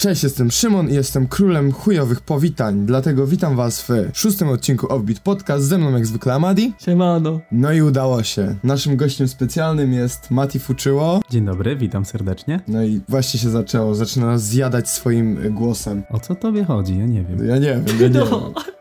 Cześć, 0.00 0.22
jestem 0.22 0.50
Szymon 0.50 0.90
i 0.90 0.94
jestem 0.94 1.26
królem 1.26 1.72
chujowych 1.72 2.20
powitań, 2.20 2.86
dlatego 2.86 3.26
witam 3.26 3.56
was 3.56 3.82
w 3.82 3.88
szóstym 4.14 4.48
odcinku 4.48 4.92
Offbeat 4.92 5.20
Podcast, 5.20 5.64
ze 5.64 5.78
mną 5.78 5.90
jak 5.92 6.06
zwykle 6.06 6.34
Amadi. 6.34 6.72
Siemano. 6.84 7.40
No 7.52 7.72
i 7.72 7.82
udało 7.82 8.22
się. 8.22 8.54
Naszym 8.64 8.96
gościem 8.96 9.28
specjalnym 9.28 9.92
jest 9.92 10.30
Mati 10.30 10.58
Fuczyło. 10.60 11.20
Dzień 11.30 11.44
dobry, 11.44 11.76
witam 11.76 12.04
serdecznie. 12.04 12.60
No 12.68 12.84
i 12.84 13.00
właśnie 13.08 13.40
się 13.40 13.50
zaczęło, 13.50 13.94
zaczyna 13.94 14.26
nas 14.26 14.42
zjadać 14.42 14.88
swoim 14.90 15.54
głosem. 15.54 16.02
O 16.10 16.20
co 16.20 16.34
tobie 16.34 16.64
chodzi? 16.64 16.98
Ja 16.98 17.06
nie 17.06 17.24
wiem. 17.24 17.46
Ja 17.46 17.58
nie 17.58 17.80
wiem, 17.86 18.00
ja 18.00 18.08
nie 18.08 18.18
No, 18.18 18.26
wiem. 18.26 18.64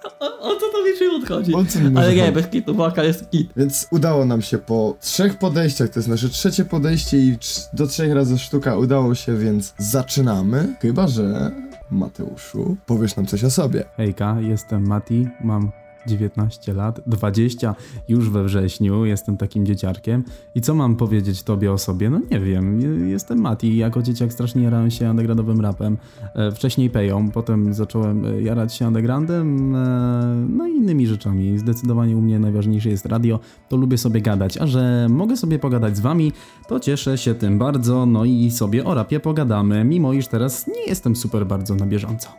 się 0.96 1.12
odchodzi? 1.12 1.52
Co 1.52 1.80
Ale 1.96 2.16
nie, 2.16 2.32
bez 2.32 2.48
kitu, 2.48 2.76
waka 2.76 3.04
jest 3.04 3.30
kit. 3.30 3.50
Więc 3.58 3.88
udało 3.92 4.26
nam 4.26 4.42
się 4.42 4.58
po 4.58 4.96
trzech 5.02 5.38
podejściach, 5.38 5.90
to 5.90 6.00
jest 6.00 6.10
nasze 6.10 6.30
trzecie 6.30 6.66
podejście 6.66 7.18
i 7.18 7.38
do 7.74 7.88
trzech 7.88 8.14
razy 8.14 8.38
sztuka 8.38 8.78
udało 8.78 9.16
się, 9.16 9.38
więc 9.38 9.74
zaczynamy. 9.78 10.76
Chyba, 10.82 11.08
że 11.08 11.52
Mateuszu, 11.92 12.78
powiesz 12.86 13.16
nam 13.16 13.26
coś 13.26 13.44
o 13.44 13.50
sobie. 13.50 13.84
Hejka, 13.98 14.38
jestem 14.42 14.88
Mati, 14.88 15.28
mam 15.44 15.72
19 16.10 16.74
lat, 16.74 17.00
20 17.08 17.76
już 18.08 18.30
we 18.30 18.44
wrześniu, 18.44 19.06
jestem 19.06 19.38
takim 19.38 19.66
dzieciarkiem. 19.66 20.24
I 20.56 20.62
co 20.62 20.76
mam 20.76 20.96
powiedzieć 20.96 21.44
tobie 21.44 21.72
o 21.72 21.78
sobie? 21.78 22.10
No 22.10 22.20
nie 22.32 22.40
wiem, 22.40 22.82
je- 22.82 23.10
jestem 23.10 23.42
Mati, 23.42 23.78
jako 23.78 24.02
dzieciak 24.02 24.34
strasznie 24.34 24.64
jarałem 24.64 24.92
się 24.92 25.10
undergroundowym 25.10 25.62
rapem. 25.62 25.98
E, 26.36 26.52
wcześniej 26.52 26.90
peją, 26.90 27.32
potem 27.32 27.74
zacząłem 27.74 28.26
e, 28.26 28.42
jarać 28.42 28.74
się 28.74 28.88
undergroundem, 28.88 29.76
e, 29.76 30.46
no 30.50 30.68
i 30.68 30.72
innymi 30.72 31.08
rzeczami. 31.08 31.58
Zdecydowanie 31.60 32.18
u 32.18 32.22
mnie 32.22 32.40
najważniejsze 32.40 32.90
jest 32.90 33.06
radio, 33.06 33.40
to 33.70 33.78
lubię 33.78 33.98
sobie 33.98 34.22
gadać, 34.22 34.58
a 34.58 34.68
że 34.68 35.08
mogę 35.10 35.38
sobie 35.38 35.60
pogadać 35.60 35.98
z 35.98 36.00
wami, 36.00 36.32
to 36.68 36.80
cieszę 36.80 37.18
się 37.18 37.36
tym 37.36 37.60
bardzo, 37.60 38.06
no 38.06 38.26
i 38.26 38.52
sobie 38.52 38.86
o 38.86 38.94
rapie 38.94 39.20
pogadamy, 39.20 39.84
mimo 39.84 40.14
iż 40.14 40.28
teraz 40.28 40.68
nie 40.68 40.86
jestem 40.88 41.16
super 41.16 41.46
bardzo 41.48 41.76
na 41.76 41.86
bieżąco. 41.86 42.30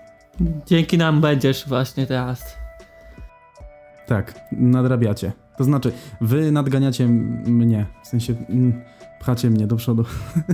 Dzięki 0.66 0.98
nam 0.98 1.20
będziesz 1.20 1.68
właśnie 1.68 2.06
teraz. 2.06 2.59
Tak, 4.10 4.34
nadrabiacie. 4.52 5.32
To 5.58 5.64
znaczy, 5.64 5.92
wy 6.20 6.52
nadganiacie 6.52 7.08
mnie, 7.46 7.86
w 8.04 8.06
sensie 8.08 8.34
pchacie 9.20 9.50
mnie 9.50 9.66
do 9.66 9.76
przodu. 9.76 10.04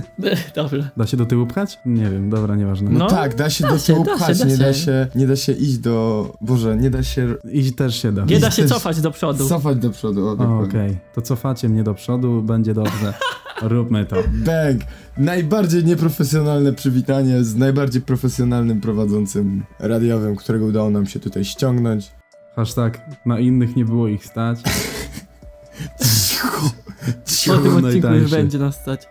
Dobrze. 0.55 0.89
Da 0.97 1.07
się 1.07 1.17
do 1.17 1.25
tyłu 1.25 1.45
pchać? 1.47 1.79
Nie 1.85 2.09
wiem, 2.09 2.29
dobra, 2.29 2.55
nieważne. 2.55 2.89
No, 2.91 2.99
No, 2.99 3.07
tak, 3.07 3.35
da 3.35 3.49
się 3.49 3.63
da 3.63 3.69
do 3.71 3.79
tyłu 3.79 4.05
się, 4.05 4.11
pchać, 4.15 4.39
da 4.39 4.45
nie 4.45 4.57
da 4.57 4.73
się. 4.73 5.07
nie 5.15 5.27
da 5.27 5.35
się 5.35 5.51
iść 5.51 5.77
do, 5.77 6.33
Boże, 6.41 6.77
nie 6.77 6.89
da 6.89 7.03
się 7.03 7.35
I 7.51 7.73
też 7.73 8.01
się 8.01 8.11
da. 8.11 8.25
Nie 8.25 8.39
da 8.39 8.51
się 8.51 8.65
cofać 8.65 9.01
do 9.01 9.11
przodu. 9.11 9.47
cofać 9.47 9.77
do 9.77 9.89
przodu. 9.89 10.29
Okej, 10.63 10.97
to 11.13 11.21
cofacie 11.21 11.69
mnie 11.69 11.83
do 11.83 11.93
przodu, 11.93 12.41
będzie 12.41 12.73
dobrze. 12.73 13.13
Róbmy 13.61 14.05
to. 14.05 14.15
Bang! 14.15 14.81
Najbardziej 15.17 15.83
nieprofesjonalne 15.85 16.73
przywitanie 16.73 17.43
z 17.43 17.55
najbardziej 17.55 18.01
profesjonalnym 18.01 18.81
prowadzącym 18.81 19.63
radiowym, 19.79 20.35
którego 20.35 20.65
udało 20.65 20.89
nam 20.89 21.05
się 21.05 21.19
tutaj 21.19 21.45
ściągnąć. 21.45 22.11
Hashtag, 22.57 23.01
na 23.25 23.39
innych 23.39 23.75
nie 23.75 23.85
było 23.85 24.07
ich 24.07 24.25
stać. 24.25 24.59
Cicho, 26.27 26.47
Po 27.25 27.31
cicho. 27.31 27.57
tym 27.57 27.73
no 27.73 27.79
i 27.79 27.85
odcinku 27.85 28.07
już 28.07 28.19
tańszy. 28.31 28.35
będzie 28.35 28.59
nas 28.59 28.75
stać. 28.75 29.07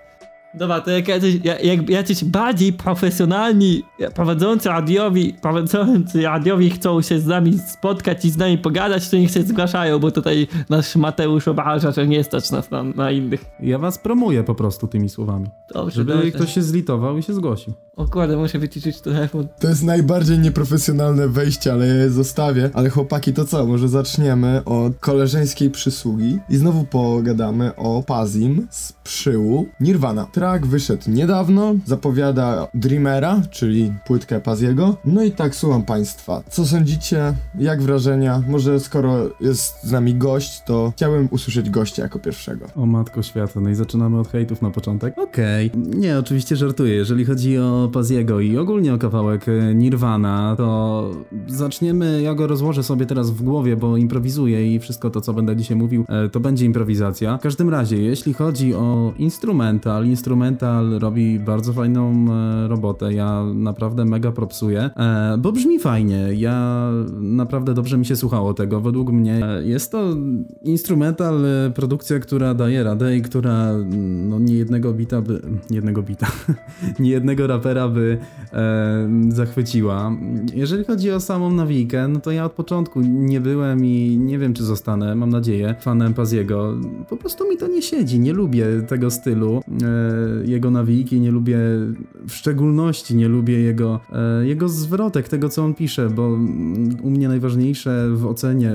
Dobra, 0.57 0.81
to 0.81 0.91
jak 0.91 1.09
jacyś, 1.09 1.39
jak, 1.45 1.91
jacyś 1.91 2.25
bardziej 2.25 2.73
profesjonalni 2.73 3.83
prowadzący 4.15 4.69
radiowi, 4.69 5.35
prowadzący 5.43 6.23
radiowi 6.23 6.71
chcą 6.71 7.03
się 7.03 7.21
z 7.21 7.27
nami 7.27 7.59
spotkać 7.59 8.25
i 8.25 8.31
z 8.31 8.37
nami 8.37 8.59
pogadać, 8.59 9.09
to 9.09 9.17
niech 9.17 9.31
się 9.31 9.43
zgłaszają, 9.43 9.99
bo 9.99 10.11
tutaj 10.11 10.47
nasz 10.69 10.97
Mateusz 10.97 11.49
obraża, 11.49 11.93
że 11.93 12.07
nie 12.07 12.25
stać 12.25 12.51
nas 12.51 12.71
na, 12.71 12.83
na 12.83 13.11
innych. 13.11 13.45
Ja 13.61 13.79
was 13.79 13.99
promuję 13.99 14.45
po 14.45 14.55
prostu 14.55 14.87
tymi 14.87 15.09
słowami. 15.09 15.47
Dobrze, 15.75 15.97
Żeby 15.97 16.13
dobrze. 16.13 16.31
ktoś 16.31 16.55
się 16.55 16.63
zlitował 16.63 17.19
i 17.19 17.23
się 17.23 17.35
zgłosił. 17.35 17.73
O 17.97 18.09
kurde, 18.09 18.37
muszę 18.37 18.59
wyciszyć 18.59 19.01
telefon. 19.01 19.49
To 19.61 19.69
jest 19.69 19.83
najbardziej 19.83 20.39
nieprofesjonalne 20.39 21.29
wejście, 21.29 21.73
ale 21.73 21.87
ja 21.87 21.95
je 21.95 22.11
zostawię. 22.11 22.71
Ale 22.75 22.91
chłopaki, 22.91 23.33
to 23.33 23.45
co? 23.45 23.67
Może 23.67 23.89
zaczniemy 23.89 24.65
od 24.65 24.99
koleżeńskiej 24.99 25.71
przysługi 25.71 26.39
i 26.51 26.57
znowu 26.57 26.85
pogadamy 26.85 27.77
o 27.77 28.03
Pazim 28.03 28.67
z 28.71 28.93
przyłu 28.93 29.67
Nirvana. 29.81 30.27
Track 30.47 30.67
wyszedł 30.67 31.11
niedawno, 31.11 31.75
zapowiada 31.85 32.69
Dreamera, 32.75 33.43
czyli 33.51 33.93
płytkę 34.07 34.41
Paziego. 34.41 34.97
No 35.05 35.23
i 35.23 35.31
tak, 35.31 35.55
słucham 35.55 35.83
państwa. 35.83 36.43
Co 36.51 36.67
sądzicie? 36.67 37.35
Jak 37.59 37.83
wrażenia? 37.83 38.43
Może 38.49 38.81
skoro 38.81 39.17
jest 39.41 39.83
z 39.83 39.93
nami 39.93 40.15
gość, 40.15 40.63
to 40.67 40.93
chciałbym 40.97 41.29
usłyszeć 41.31 41.71
gościa 41.71 42.03
jako 42.03 42.19
pierwszego. 42.19 42.67
O 42.77 42.87
matko 42.87 43.23
świata, 43.23 43.61
no 43.61 43.71
i 43.71 43.75
zaczynamy 43.75 44.19
od 44.19 44.29
hejtów 44.29 44.63
na 44.63 44.71
początek. 44.71 45.19
Okej. 45.19 45.71
Nie, 45.75 46.19
oczywiście 46.19 46.57
żartuję. 46.57 46.95
Jeżeli 46.95 47.25
chodzi 47.25 47.59
o 47.59 47.91
Paziego 47.93 48.41
i 48.41 48.59
ogólnie 48.59 48.95
o 48.95 48.99
kawałek 48.99 49.49
e, 49.49 49.75
Nirvana, 49.75 50.55
to 50.57 51.11
zaczniemy, 51.47 52.23
ja 52.23 52.35
go 52.35 52.47
rozłożę 52.47 52.83
sobie 52.83 53.07
teraz 53.07 53.31
w 53.31 53.43
głowie, 53.43 53.77
bo 53.77 53.97
improwizuję 53.97 54.75
i 54.75 54.81
wszystko 54.81 55.11
to, 55.11 55.21
co 55.21 55.33
będę 55.33 55.57
dzisiaj 55.57 55.77
mówił, 55.77 56.05
e, 56.09 56.29
to 56.29 56.41
będzie 56.41 56.67
improwizacja. 56.67 57.39
W 57.39 57.43
każdym 57.43 57.71
razie, 57.71 58.03
jeśli 58.03 58.35
chodzi 58.35 58.75
o 58.75 59.13
instrumental, 59.19 60.07
instrumental 60.07 60.07
robi 60.99 61.41
bardzo 61.41 61.73
fajną 61.73 62.27
e, 62.33 62.69
robotę. 62.69 63.13
Ja 63.13 63.45
naprawdę 63.55 64.05
mega 64.05 64.33
propsuję, 64.33 64.91
e, 64.97 65.39
bo 65.39 65.53
brzmi 65.53 65.79
fajnie. 65.79 66.29
Ja 66.35 66.91
naprawdę 67.21 67.75
dobrze 67.75 67.99
mi 67.99 68.07
się 68.07 68.17
słuchało 68.17 68.55
tego. 68.55 68.81
Według 68.81 69.11
mnie 69.11 69.47
e, 69.47 69.63
jest 69.63 69.93
to 69.93 70.17
instrumental, 70.63 71.45
produkcja, 71.75 72.19
która 72.19 72.55
daje 72.55 72.83
radę 72.83 73.17
i 73.17 73.23
która 73.23 73.71
mm, 73.71 74.29
no, 74.29 74.39
nie 74.39 74.55
jednego 74.55 74.93
bita 74.93 75.23
by... 75.23 75.43
Nie 75.71 75.77
jednego 75.77 76.03
bita. 76.03 76.27
nie 76.99 77.11
jednego 77.11 77.47
rapera 77.47 77.89
by 77.89 78.19
e, 78.53 79.09
zachwyciła. 79.29 80.13
Jeżeli 80.55 80.85
chodzi 80.85 81.11
o 81.11 81.21
samą 81.21 81.51
nawijkę, 81.51 82.09
no 82.09 82.21
to 82.21 82.31
ja 82.31 82.45
od 82.45 82.53
początku 82.53 83.01
nie 83.01 83.41
byłem 83.41 83.85
i 83.85 84.19
nie 84.19 84.39
wiem, 84.39 84.55
czy 84.55 84.65
zostanę, 84.65 85.15
mam 85.15 85.31
nadzieję, 85.31 85.75
fanem 85.81 86.15
Paziego. 86.15 86.75
Po 87.09 87.17
prostu 87.17 87.49
mi 87.49 87.57
to 87.57 87.67
nie 87.67 87.83
siedzi, 87.83 88.21
nie 88.21 88.33
lubię 88.33 88.67
tego 88.89 89.11
stylu, 89.11 89.63
jego 90.45 90.71
nawijki, 90.71 91.21
nie 91.21 91.31
lubię, 91.31 91.59
w 92.29 92.33
szczególności 92.33 93.17
nie 93.17 93.29
lubię 93.29 93.61
jego, 93.61 94.01
e, 94.13 94.47
jego 94.47 94.69
zwrotek, 94.69 95.29
tego 95.29 95.49
co 95.49 95.65
on 95.65 95.75
pisze, 95.75 96.11
bo 96.11 96.29
u 97.03 97.11
mnie 97.11 97.29
najważniejsze 97.29 98.09
w 98.11 98.27
ocenie 98.27 98.73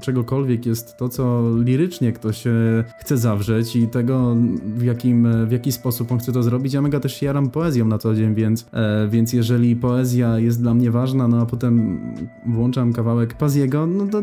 czegokolwiek 0.00 0.66
jest 0.66 0.96
to, 0.96 1.08
co 1.08 1.42
lirycznie 1.64 2.12
ktoś 2.12 2.46
e, 2.46 2.84
chce 2.98 3.16
zawrzeć 3.16 3.76
i 3.76 3.88
tego, 3.88 4.36
w, 4.76 4.82
jakim, 4.82 5.46
w 5.46 5.52
jaki 5.52 5.72
sposób 5.72 6.12
on 6.12 6.18
chce 6.18 6.32
to 6.32 6.42
zrobić. 6.42 6.74
Ja 6.74 6.82
mega 6.82 7.00
też 7.00 7.22
jaram 7.22 7.50
poezją 7.50 7.86
na 7.86 7.98
co 7.98 8.14
dzień, 8.14 8.34
więc, 8.34 8.66
e, 8.72 9.08
więc 9.08 9.32
jeżeli 9.32 9.76
poezja 9.76 10.38
jest 10.38 10.62
dla 10.62 10.74
mnie 10.74 10.90
ważna, 10.90 11.28
no 11.28 11.40
a 11.40 11.46
potem 11.46 12.00
włączam 12.46 12.92
kawałek 12.92 13.34
Paziego, 13.34 13.86
no 13.86 14.06
to 14.06 14.22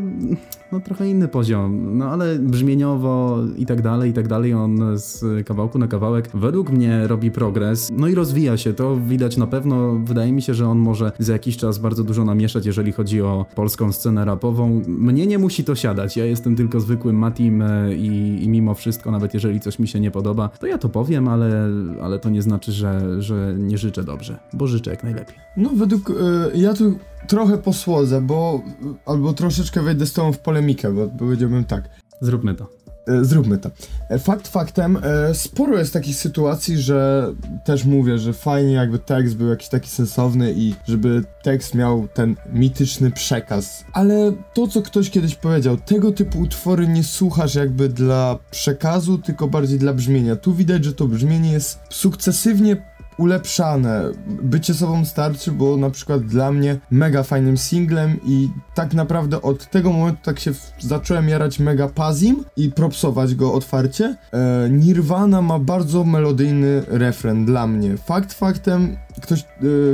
no, 0.71 0.79
trochę 0.79 1.09
inny 1.09 1.27
poziom, 1.27 1.97
no 1.97 2.05
ale 2.05 2.39
brzmieniowo 2.39 3.39
i 3.57 3.65
tak 3.65 3.81
dalej, 3.81 4.11
i 4.11 4.13
tak 4.13 4.27
dalej, 4.27 4.53
on 4.53 4.79
z 4.95 5.47
kawałku 5.47 5.79
na 5.79 5.87
kawałek 5.87 6.29
według 6.33 6.69
mnie 6.69 7.07
robi 7.07 7.31
progres, 7.31 7.91
no 7.91 8.07
i 8.07 8.15
rozwija 8.15 8.57
się, 8.57 8.73
to 8.73 8.97
widać 8.97 9.37
na 9.37 9.47
pewno, 9.47 9.99
wydaje 10.03 10.31
mi 10.31 10.41
się, 10.41 10.53
że 10.53 10.67
on 10.67 10.77
może 10.77 11.11
za 11.19 11.33
jakiś 11.33 11.57
czas 11.57 11.77
bardzo 11.77 12.03
dużo 12.03 12.25
namieszać, 12.25 12.65
jeżeli 12.65 12.91
chodzi 12.91 13.21
o 13.21 13.45
polską 13.55 13.91
scenę 13.91 14.25
rapową. 14.25 14.81
Mnie 14.87 15.27
nie 15.27 15.39
musi 15.39 15.63
to 15.63 15.75
siadać, 15.75 16.17
ja 16.17 16.25
jestem 16.25 16.55
tylko 16.55 16.79
zwykłym 16.79 17.15
Matim 17.15 17.61
e, 17.61 17.95
i, 17.95 18.43
i 18.43 18.49
mimo 18.49 18.73
wszystko, 18.73 19.11
nawet 19.11 19.33
jeżeli 19.33 19.59
coś 19.59 19.79
mi 19.79 19.87
się 19.87 19.99
nie 19.99 20.11
podoba, 20.11 20.49
to 20.49 20.67
ja 20.67 20.77
to 20.77 20.89
powiem, 20.89 21.27
ale, 21.27 21.69
ale 22.01 22.19
to 22.19 22.29
nie 22.29 22.41
znaczy, 22.41 22.71
że, 22.71 23.21
że 23.21 23.55
nie 23.57 23.77
życzę 23.77 24.03
dobrze, 24.03 24.39
bo 24.53 24.67
życzę 24.67 24.91
jak 24.91 25.03
najlepiej. 25.03 25.35
No, 25.57 25.69
według. 25.69 26.09
y, 26.09 26.13
ja 26.55 26.73
tu 26.73 26.97
trochę 27.27 27.57
posłodzę, 27.57 28.21
bo. 28.21 28.61
albo 29.05 29.33
troszeczkę 29.33 29.81
wejdę 29.81 30.05
z 30.05 30.13
tobą 30.13 30.33
w 30.33 30.39
polemikę, 30.39 30.93
bo 30.93 31.07
powiedziałbym 31.07 31.63
tak. 31.63 31.89
Zróbmy 32.21 32.55
to. 32.55 32.82
E, 33.07 33.25
Zróbmy 33.25 33.57
to. 33.57 33.69
E, 34.09 34.19
Fakt 34.19 34.47
faktem, 34.47 34.97
e, 35.03 35.33
sporo 35.33 35.77
jest 35.77 35.93
takich 35.93 36.15
sytuacji, 36.15 36.77
że 36.77 37.29
też 37.65 37.85
mówię, 37.85 38.17
że 38.17 38.33
fajnie 38.33 38.71
jakby 38.71 38.99
tekst 38.99 39.35
był 39.35 39.49
jakiś 39.49 39.69
taki 39.69 39.89
sensowny 39.89 40.53
i 40.57 40.75
żeby 40.87 41.23
tekst 41.43 41.75
miał 41.75 42.07
ten 42.13 42.35
mityczny 42.53 43.11
przekaz. 43.11 43.85
Ale 43.93 44.33
to, 44.53 44.67
co 44.67 44.81
ktoś 44.81 45.09
kiedyś 45.09 45.35
powiedział, 45.35 45.77
tego 45.77 46.11
typu 46.11 46.39
utwory 46.39 46.87
nie 46.87 47.03
słuchasz 47.03 47.55
jakby 47.55 47.89
dla 47.89 48.39
przekazu, 48.51 49.17
tylko 49.17 49.47
bardziej 49.47 49.79
dla 49.79 49.93
brzmienia. 49.93 50.35
Tu 50.35 50.53
widać, 50.53 50.85
że 50.85 50.93
to 50.93 51.07
brzmienie 51.07 51.51
jest 51.51 51.79
sukcesywnie 51.89 52.92
ulepszane. 53.17 54.01
Bycie 54.27 54.73
sobą 54.73 55.05
starczy, 55.05 55.51
bo 55.51 55.77
na 55.77 55.89
przykład 55.89 56.21
dla 56.25 56.51
mnie 56.51 56.77
mega 56.91 57.23
fajnym 57.23 57.57
singlem 57.57 58.19
i 58.25 58.49
tak 58.75 58.93
naprawdę 58.93 59.41
od 59.41 59.69
tego 59.69 59.91
momentu 59.91 60.19
tak 60.23 60.39
się 60.39 60.51
zacząłem 60.79 61.29
jarać 61.29 61.59
mega 61.59 61.87
Pazim 61.89 62.43
i 62.57 62.71
propsować 62.71 63.35
go 63.35 63.53
otwarcie. 63.53 64.15
E, 64.33 64.67
Nirvana 64.69 65.41
ma 65.41 65.59
bardzo 65.59 66.03
melodyjny 66.03 66.83
refren 66.87 67.45
dla 67.45 67.67
mnie. 67.67 67.97
Fakt 67.97 68.33
faktem, 68.33 68.97
ktoś 69.21 69.39
e, 69.41 69.45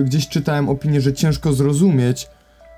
gdzieś 0.04 0.28
czytałem 0.28 0.70
opinię, 0.70 1.02
że 1.02 1.14
ciężko 1.14 1.54
zrozumieć 1.54 2.28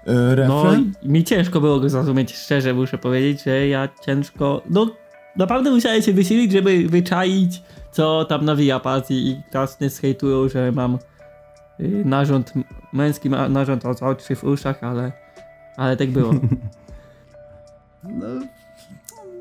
e, 0.06 0.14
No, 0.48 0.64
refren. 0.64 0.94
mi 1.04 1.24
ciężko 1.24 1.62
było 1.62 1.80
go 1.80 1.90
zrozumieć, 1.90 2.36
szczerze 2.36 2.74
muszę 2.74 2.98
powiedzieć, 2.98 3.44
że 3.44 3.68
ja 3.68 3.90
ciężko, 4.06 4.62
no 4.70 4.88
naprawdę 5.36 5.72
musiałem 5.72 6.02
się 6.02 6.14
wysilić, 6.14 6.52
żeby 6.52 6.88
wyczaić, 6.90 7.62
co 7.92 8.26
tam 8.26 8.46
nawija 8.46 8.80
pasji 8.80 9.28
i 9.28 9.42
teraz 9.52 9.80
nie 9.80 9.90
zhejtują, 9.90 10.50
że 10.50 10.72
mam 10.72 10.98
y, 11.80 12.04
narząd, 12.06 12.54
męski 12.94 13.30
ma- 13.30 13.50
narząd 13.50 13.86
oczy 13.86 14.36
w 14.36 14.44
uszach, 14.44 14.84
ale, 14.84 15.12
ale 15.78 15.98
tak 15.98 16.10
było. 16.10 16.34
No, 18.04 18.28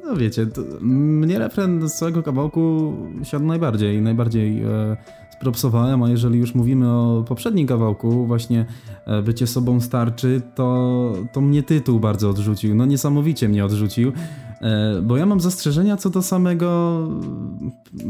no 0.05 0.17
wiecie, 0.17 0.47
mnie 0.81 1.39
refren 1.39 1.89
z 1.89 1.95
całego 1.95 2.23
kawałku 2.23 2.93
siadł 3.23 3.45
najbardziej, 3.45 4.03
najbardziej 4.03 4.63
e, 4.63 4.97
spropsowałem, 5.41 6.03
a 6.03 6.09
jeżeli 6.09 6.39
już 6.39 6.55
mówimy 6.55 6.91
o 6.91 7.25
poprzednim 7.29 7.67
kawałku, 7.67 8.27
właśnie 8.27 8.67
e, 9.07 9.23
Bycie 9.23 9.47
sobą 9.47 9.81
starczy, 9.81 10.43
to, 10.55 11.13
to 11.33 11.41
mnie 11.41 11.63
tytuł 11.63 12.01
bardzo 12.01 12.31
odrzucił, 12.31 12.75
no 12.75 12.87
niesamowicie 12.87 13.49
mnie 13.49 13.65
odrzucił, 13.65 14.13
e, 14.61 15.03
bo 15.03 15.17
ja 15.17 15.27
mam 15.27 15.41
zastrzeżenia 15.41 15.97
co 15.97 16.11
do 16.11 16.23
samego, 16.23 17.01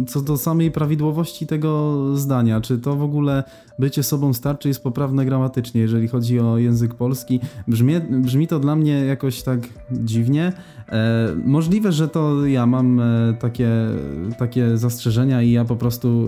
co 0.08 0.20
do 0.20 0.36
samej 0.36 0.70
prawidłowości 0.70 1.46
tego 1.46 1.96
zdania, 2.16 2.60
czy 2.60 2.78
to 2.78 2.96
w 2.96 3.02
ogóle 3.02 3.44
Bycie 3.78 4.02
sobą 4.02 4.32
starczy 4.32 4.68
jest 4.68 4.82
poprawne 4.82 5.24
gramatycznie, 5.24 5.80
jeżeli 5.80 6.08
chodzi 6.08 6.40
o 6.40 6.58
język 6.58 6.94
polski, 6.94 7.40
brzmi, 7.68 8.00
brzmi 8.00 8.46
to 8.46 8.60
dla 8.60 8.76
mnie 8.76 8.92
jakoś 8.92 9.42
tak 9.42 9.60
dziwnie, 9.90 10.52
E, 10.92 11.28
możliwe, 11.44 11.92
że 11.92 12.08
to 12.08 12.46
ja 12.46 12.66
mam 12.66 13.02
takie, 13.38 13.70
takie 14.38 14.76
zastrzeżenia 14.76 15.42
i 15.42 15.50
ja 15.50 15.64
po 15.64 15.76
prostu. 15.76 16.26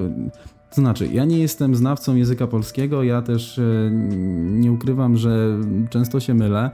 To 0.74 0.80
znaczy, 0.80 1.06
ja 1.12 1.24
nie 1.24 1.38
jestem 1.38 1.74
znawcą 1.74 2.16
języka 2.16 2.46
polskiego, 2.46 3.02
ja 3.02 3.22
też 3.22 3.58
e, 3.58 3.90
nie 4.50 4.72
ukrywam, 4.72 5.16
że 5.16 5.58
często 5.90 6.20
się 6.20 6.34
mylę, 6.34 6.70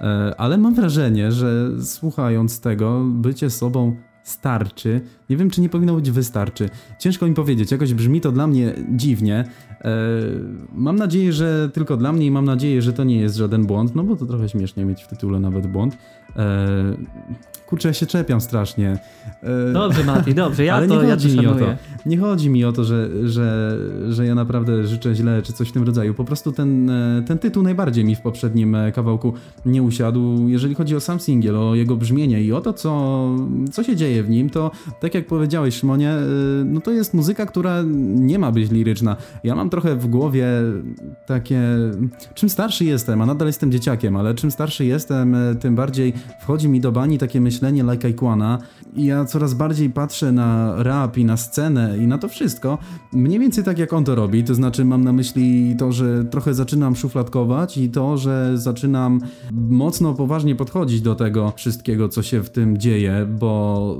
e, 0.00 0.34
ale 0.38 0.58
mam 0.58 0.74
wrażenie, 0.74 1.32
że 1.32 1.70
słuchając 1.82 2.60
tego, 2.60 3.04
bycie 3.04 3.50
sobą 3.50 3.96
starczy. 4.22 5.00
Nie 5.30 5.36
wiem, 5.36 5.50
czy 5.50 5.60
nie 5.60 5.68
powinno 5.68 5.94
być 5.94 6.10
wystarczy. 6.10 6.68
Ciężko 6.98 7.26
mi 7.26 7.34
powiedzieć, 7.34 7.70
jakoś 7.70 7.94
brzmi 7.94 8.20
to 8.20 8.32
dla 8.32 8.46
mnie 8.46 8.74
dziwnie. 8.96 9.44
E, 9.80 9.90
mam 10.74 10.96
nadzieję, 10.96 11.32
że 11.32 11.70
tylko 11.72 11.96
dla 11.96 12.12
mnie 12.12 12.26
i 12.26 12.30
mam 12.30 12.44
nadzieję, 12.44 12.82
że 12.82 12.92
to 12.92 13.04
nie 13.04 13.20
jest 13.20 13.36
żaden 13.36 13.66
błąd, 13.66 13.94
no 13.94 14.04
bo 14.04 14.16
to 14.16 14.26
trochę 14.26 14.48
śmiesznie 14.48 14.84
mieć 14.84 15.02
w 15.02 15.06
tytule 15.06 15.40
nawet 15.40 15.66
błąd. 15.66 15.98
Kurczę, 17.72 17.88
ja 17.88 17.94
się 17.94 18.06
czepiam 18.06 18.40
strasznie. 18.40 18.98
E, 19.42 19.72
Dobrze, 19.72 20.04
Mati, 20.04 20.34
dobrze, 20.34 20.64
ja 20.64 20.74
ale 20.76 20.88
to, 20.88 21.02
nie 21.02 21.08
ja 21.08 21.14
chodzi 21.14 21.38
mi 21.38 21.46
o 21.46 21.54
to. 21.54 21.64
Nie 22.06 22.18
chodzi 22.18 22.50
mi 22.50 22.64
o 22.64 22.72
to, 22.72 22.84
że, 22.84 23.08
że, 23.28 23.78
że 24.08 24.26
ja 24.26 24.34
naprawdę 24.34 24.86
życzę 24.86 25.14
źle, 25.14 25.42
czy 25.42 25.52
coś 25.52 25.68
w 25.68 25.72
tym 25.72 25.82
rodzaju. 25.82 26.14
Po 26.14 26.24
prostu 26.24 26.52
ten, 26.52 26.90
e, 26.90 27.22
ten 27.26 27.38
tytuł 27.38 27.62
najbardziej 27.62 28.04
mi 28.04 28.16
w 28.16 28.20
poprzednim 28.20 28.74
e, 28.74 28.92
kawałku 28.92 29.34
nie 29.66 29.82
usiadł. 29.82 30.48
Jeżeli 30.48 30.74
chodzi 30.74 30.96
o 30.96 31.00
sam 31.00 31.20
singiel, 31.20 31.56
o 31.56 31.74
jego 31.74 31.96
brzmienie 31.96 32.42
i 32.42 32.52
o 32.52 32.60
to, 32.60 32.72
co, 32.72 33.30
co 33.72 33.82
się 33.82 33.96
dzieje 33.96 34.22
w 34.22 34.30
nim, 34.30 34.50
to 34.50 34.70
tak 35.00 35.14
jak 35.14 35.26
powiedziałeś, 35.26 35.74
Szymonie, 35.74 36.14
no 36.64 36.80
to 36.80 36.90
jest 36.90 37.14
muzyka, 37.14 37.46
która 37.46 37.82
nie 38.14 38.38
ma 38.38 38.52
być 38.52 38.70
liryczna. 38.70 39.16
Ja 39.44 39.54
mam 39.54 39.70
trochę 39.70 39.96
w 39.96 40.06
głowie 40.06 40.46
takie... 41.26 41.62
Czym 42.34 42.48
starszy 42.48 42.84
jestem, 42.84 43.22
a 43.22 43.26
nadal 43.26 43.48
jestem 43.48 43.72
dzieciakiem, 43.72 44.16
ale 44.16 44.34
czym 44.34 44.50
starszy 44.50 44.84
jestem, 44.84 45.36
tym 45.60 45.74
bardziej 45.74 46.12
wchodzi 46.40 46.68
mi 46.68 46.80
do 46.80 46.92
bani 46.92 47.18
takie 47.18 47.40
myślenie 47.40 47.61
like 47.70 48.08
Aikwana 48.08 48.58
i 48.96 49.04
ja 49.04 49.24
coraz 49.24 49.54
bardziej 49.54 49.90
patrzę 49.90 50.32
na 50.32 50.82
rap 50.82 51.18
i 51.18 51.24
na 51.24 51.36
scenę 51.36 51.98
i 51.98 52.06
na 52.06 52.18
to 52.18 52.28
wszystko, 52.28 52.78
mniej 53.12 53.38
więcej 53.38 53.64
tak 53.64 53.78
jak 53.78 53.92
on 53.92 54.04
to 54.04 54.14
robi, 54.14 54.44
to 54.44 54.54
znaczy 54.54 54.84
mam 54.84 55.04
na 55.04 55.12
myśli 55.12 55.76
to, 55.78 55.92
że 55.92 56.24
trochę 56.24 56.54
zaczynam 56.54 56.96
szufladkować 56.96 57.78
i 57.78 57.90
to, 57.90 58.16
że 58.16 58.58
zaczynam 58.58 59.20
mocno 59.52 60.14
poważnie 60.14 60.56
podchodzić 60.56 61.00
do 61.00 61.14
tego 61.14 61.52
wszystkiego, 61.56 62.08
co 62.08 62.22
się 62.22 62.42
w 62.42 62.50
tym 62.50 62.78
dzieje, 62.78 63.26
bo 63.38 63.96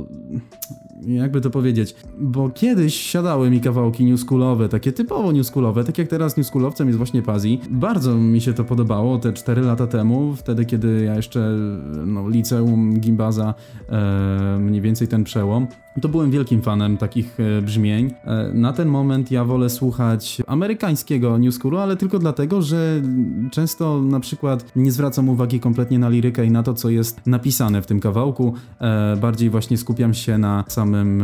jakby 1.06 1.40
to 1.40 1.50
powiedzieć, 1.50 1.94
bo 2.18 2.50
kiedyś 2.50 2.94
siadały 2.94 3.50
mi 3.50 3.60
kawałki 3.60 4.04
newschoolowe, 4.04 4.68
takie 4.68 4.92
typowo 4.92 5.32
newschoolowe, 5.32 5.84
tak 5.84 5.98
jak 5.98 6.08
teraz 6.08 6.36
newschoolowcem 6.36 6.88
jest 6.88 6.96
właśnie 6.96 7.22
Pazi. 7.22 7.60
Bardzo 7.70 8.14
mi 8.14 8.40
się 8.40 8.52
to 8.52 8.64
podobało 8.64 9.18
te 9.18 9.32
4 9.32 9.62
lata 9.62 9.86
temu, 9.86 10.36
wtedy 10.36 10.64
kiedy 10.64 11.04
ja 11.04 11.14
jeszcze 11.14 11.50
no, 12.06 12.28
liceum, 12.28 13.00
gimbaza, 13.00 13.54
e, 13.88 14.58
mniej 14.60 14.80
więcej 14.80 15.08
ten 15.08 15.24
przełom. 15.24 15.66
To 16.00 16.08
byłem 16.08 16.30
wielkim 16.30 16.62
fanem 16.62 16.96
takich 16.96 17.38
e, 17.40 17.62
brzmień. 17.62 18.14
E, 18.24 18.50
na 18.54 18.72
ten 18.72 18.88
moment 18.88 19.30
ja 19.30 19.44
wolę 19.44 19.70
słuchać 19.70 20.42
amerykańskiego 20.46 21.38
newschoolu, 21.38 21.78
ale 21.78 21.96
tylko 21.96 22.18
dlatego, 22.18 22.62
że 22.62 23.02
często 23.50 24.02
na 24.02 24.20
przykład 24.20 24.64
nie 24.76 24.92
zwracam 24.92 25.28
uwagi 25.28 25.60
kompletnie 25.60 25.98
na 25.98 26.08
lirykę 26.08 26.44
i 26.44 26.50
na 26.50 26.62
to, 26.62 26.74
co 26.74 26.90
jest 26.90 27.26
napisane 27.26 27.82
w 27.82 27.86
tym 27.86 28.00
kawałku. 28.00 28.54
E, 28.80 29.16
bardziej 29.16 29.50
właśnie 29.50 29.78
skupiam 29.78 30.14
się 30.14 30.38
na 30.38 30.64
samym 30.68 31.22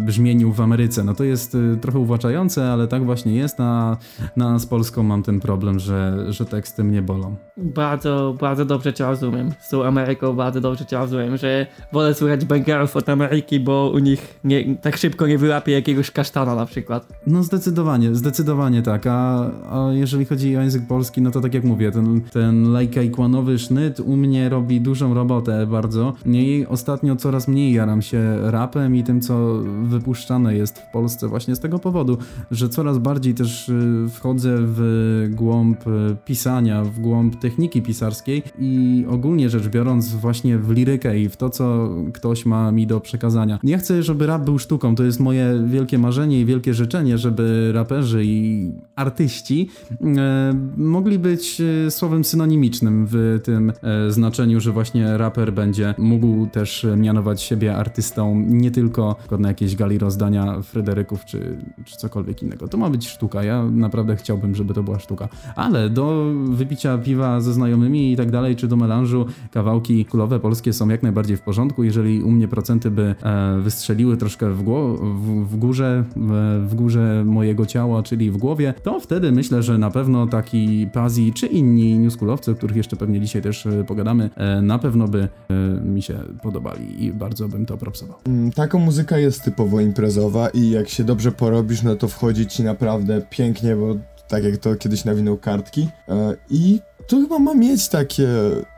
brzmieniu 0.00 0.52
w 0.52 0.60
Ameryce. 0.60 1.04
No 1.04 1.14
to 1.14 1.24
jest 1.24 1.56
trochę 1.80 1.98
uwłaczające, 1.98 2.72
ale 2.72 2.88
tak 2.88 3.04
właśnie 3.04 3.34
jest, 3.34 3.60
a, 3.60 3.96
na 4.36 4.58
z 4.58 4.66
Polską 4.66 5.02
mam 5.02 5.22
ten 5.22 5.40
problem, 5.40 5.78
że, 5.78 6.26
że 6.28 6.44
teksty 6.44 6.84
mnie 6.84 7.02
bolą. 7.02 7.36
Bardzo, 7.56 8.34
bardzo 8.40 8.64
dobrze 8.64 8.92
cię 8.92 9.04
rozumiem. 9.04 9.50
Z 9.60 9.68
tą 9.68 9.84
Ameryką 9.84 10.32
bardzo 10.32 10.60
dobrze 10.60 10.86
cię 10.86 10.96
rozumiem, 10.96 11.36
że 11.36 11.66
wolę 11.92 12.14
słuchać 12.14 12.44
bangerów 12.44 12.96
od 12.96 13.08
Ameryki, 13.08 13.60
bo 13.60 13.90
nich 14.02 14.40
nie, 14.44 14.76
tak 14.76 14.96
szybko 14.96 15.26
nie 15.26 15.38
wyłapię 15.38 15.72
jakiegoś 15.72 16.10
kasztana 16.10 16.54
na 16.54 16.66
przykład. 16.66 17.08
No 17.26 17.42
zdecydowanie, 17.42 18.14
zdecydowanie 18.14 18.82
tak, 18.82 19.06
a, 19.06 19.50
a 19.70 19.92
jeżeli 19.92 20.24
chodzi 20.24 20.56
o 20.56 20.60
język 20.60 20.86
polski, 20.86 21.22
no 21.22 21.30
to 21.30 21.40
tak 21.40 21.54
jak 21.54 21.64
mówię, 21.64 21.92
ten, 21.92 22.20
ten 22.20 22.72
lajkajkłanowy 22.72 23.58
sznyt 23.58 24.00
u 24.00 24.16
mnie 24.16 24.48
robi 24.48 24.80
dużą 24.80 25.14
robotę 25.14 25.66
bardzo. 25.66 26.14
I 26.26 26.66
ostatnio 26.68 27.16
coraz 27.16 27.48
mniej 27.48 27.72
jaram 27.72 28.02
się 28.02 28.50
rapem 28.50 28.96
i 28.96 29.02
tym, 29.02 29.20
co 29.20 29.62
wypuszczane 29.82 30.56
jest 30.56 30.78
w 30.78 30.92
Polsce 30.92 31.28
właśnie 31.28 31.56
z 31.56 31.60
tego 31.60 31.78
powodu, 31.78 32.18
że 32.50 32.68
coraz 32.68 32.98
bardziej 32.98 33.34
też 33.34 33.68
y, 33.68 34.06
wchodzę 34.10 34.56
w 34.58 34.82
głąb 35.30 35.86
y, 35.86 36.16
pisania, 36.24 36.84
w 36.84 37.00
głąb 37.00 37.36
techniki 37.36 37.82
pisarskiej 37.82 38.42
i 38.58 39.04
ogólnie 39.08 39.50
rzecz 39.50 39.68
biorąc 39.68 40.14
właśnie 40.14 40.58
w 40.58 40.70
lirykę 40.70 41.18
i 41.18 41.28
w 41.28 41.36
to, 41.36 41.50
co 41.50 41.88
ktoś 42.12 42.46
ma 42.46 42.72
mi 42.72 42.86
do 42.86 43.00
przekazania. 43.00 43.58
Ja 43.62 43.78
chcę, 43.78 43.91
żeby 44.00 44.26
rap 44.26 44.44
był 44.44 44.58
sztuką, 44.58 44.94
to 44.94 45.04
jest 45.04 45.20
moje 45.20 45.64
wielkie 45.66 45.98
marzenie 45.98 46.40
i 46.40 46.44
wielkie 46.44 46.74
życzenie, 46.74 47.18
żeby 47.18 47.70
raperzy 47.74 48.24
i 48.24 48.70
artyści 48.96 49.68
e, 50.00 50.54
mogli 50.76 51.18
być 51.18 51.60
e, 51.60 51.90
słowem 51.90 52.24
synonimicznym 52.24 53.06
w 53.10 53.40
tym 53.44 53.72
e, 53.82 54.10
znaczeniu, 54.10 54.60
że 54.60 54.72
właśnie 54.72 55.16
raper 55.16 55.52
będzie 55.52 55.94
mógł 55.98 56.46
też 56.46 56.86
mianować 56.96 57.42
siebie 57.42 57.76
artystą 57.76 58.44
nie 58.46 58.70
tylko 58.70 59.16
na 59.38 59.48
jakiejś 59.48 59.76
gali 59.76 59.98
rozdania 59.98 60.62
Fryderyków 60.62 61.24
czy, 61.24 61.58
czy 61.84 61.96
cokolwiek 61.96 62.42
innego. 62.42 62.68
To 62.68 62.78
ma 62.78 62.90
być 62.90 63.08
sztuka, 63.08 63.42
ja 63.42 63.64
naprawdę 63.64 64.16
chciałbym, 64.16 64.54
żeby 64.54 64.74
to 64.74 64.82
była 64.82 64.98
sztuka. 64.98 65.28
Ale 65.56 65.90
do 65.90 66.32
wypicia 66.44 66.98
piwa 66.98 67.40
ze 67.40 67.52
znajomymi 67.52 68.12
i 68.12 68.16
tak 68.16 68.30
dalej, 68.30 68.56
czy 68.56 68.68
do 68.68 68.76
melanżu, 68.76 69.26
kawałki 69.50 70.04
kulowe 70.04 70.40
polskie 70.40 70.72
są 70.72 70.88
jak 70.88 71.02
najbardziej 71.02 71.36
w 71.36 71.40
porządku. 71.40 71.84
Jeżeli 71.84 72.22
u 72.22 72.30
mnie 72.30 72.48
procenty 72.48 72.90
by 72.90 73.14
e, 73.22 73.58
wystrzeliły 73.60 73.81
troszkę 74.18 74.50
w, 74.50 74.62
gło- 74.64 74.96
w, 74.96 75.48
w 75.48 75.56
górze, 75.56 76.04
w, 76.16 76.66
w 76.68 76.74
górze 76.74 77.22
mojego 77.26 77.66
ciała, 77.66 78.02
czyli 78.02 78.30
w 78.30 78.36
głowie, 78.36 78.74
to 78.82 79.00
wtedy 79.00 79.32
myślę, 79.32 79.62
że 79.62 79.78
na 79.78 79.90
pewno 79.90 80.26
taki 80.26 80.86
Pazi 80.92 81.32
czy 81.32 81.46
inni 81.46 81.98
newschoolowcy, 81.98 82.50
o 82.50 82.54
których 82.54 82.76
jeszcze 82.76 82.96
pewnie 82.96 83.20
dzisiaj 83.20 83.42
też 83.42 83.66
e, 83.66 83.84
pogadamy, 83.84 84.30
e, 84.36 84.62
na 84.62 84.78
pewno 84.78 85.08
by 85.08 85.28
e, 85.50 85.54
mi 85.84 86.02
się 86.02 86.18
podobali 86.42 87.04
i 87.04 87.12
bardzo 87.12 87.48
bym 87.48 87.66
to 87.66 87.76
propsował. 87.76 88.16
Mm, 88.26 88.50
Taka 88.50 88.78
muzyka 88.78 89.18
jest 89.18 89.42
typowo 89.42 89.80
imprezowa 89.80 90.48
i 90.48 90.70
jak 90.70 90.88
się 90.88 91.04
dobrze 91.04 91.32
porobisz, 91.32 91.82
no 91.82 91.96
to 91.96 92.08
wchodzi 92.08 92.46
ci 92.46 92.62
naprawdę 92.64 93.22
pięknie, 93.30 93.76
bo 93.76 93.96
tak 94.28 94.44
jak 94.44 94.56
to 94.56 94.74
kiedyś 94.76 95.04
nawinął 95.04 95.36
kartki. 95.38 95.88
E, 96.08 96.36
I 96.50 96.80
to 97.06 97.16
chyba 97.16 97.38
ma 97.38 97.54
mieć 97.54 97.88
takie, 97.88 98.28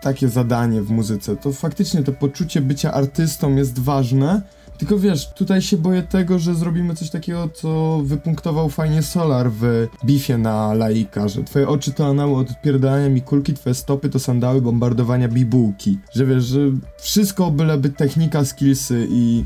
takie 0.02 0.28
zadanie 0.28 0.82
w 0.82 0.90
muzyce. 0.90 1.36
To 1.36 1.52
faktycznie 1.52 2.02
to 2.02 2.12
poczucie 2.12 2.60
bycia 2.60 2.92
artystą 2.92 3.56
jest 3.56 3.78
ważne. 3.78 4.42
Tylko 4.78 4.98
wiesz, 4.98 5.28
tutaj 5.28 5.62
się 5.62 5.76
boję 5.76 6.02
tego, 6.02 6.38
że 6.38 6.54
zrobimy 6.54 6.94
coś 6.94 7.10
takiego, 7.10 7.48
co 7.48 8.00
wypunktował 8.04 8.68
fajnie 8.68 9.02
Solar 9.02 9.50
w 9.50 9.88
bifie 10.04 10.38
na 10.38 10.74
laika, 10.74 11.28
że 11.28 11.44
twoje 11.44 11.68
oczy 11.68 11.92
to 11.92 12.06
anały 12.06 12.36
od 12.36 12.50
odpierdalania 12.50 13.08
mi 13.08 13.22
kulki, 13.22 13.54
twoje 13.54 13.74
stopy 13.74 14.08
to 14.08 14.18
sandały 14.18 14.62
bombardowania 14.62 15.28
bibułki. 15.28 15.98
Że 16.12 16.26
wiesz, 16.26 16.44
że 16.44 16.60
wszystko 16.98 17.50
byleby 17.50 17.90
technika, 17.90 18.44
skillsy 18.44 19.06
i 19.10 19.44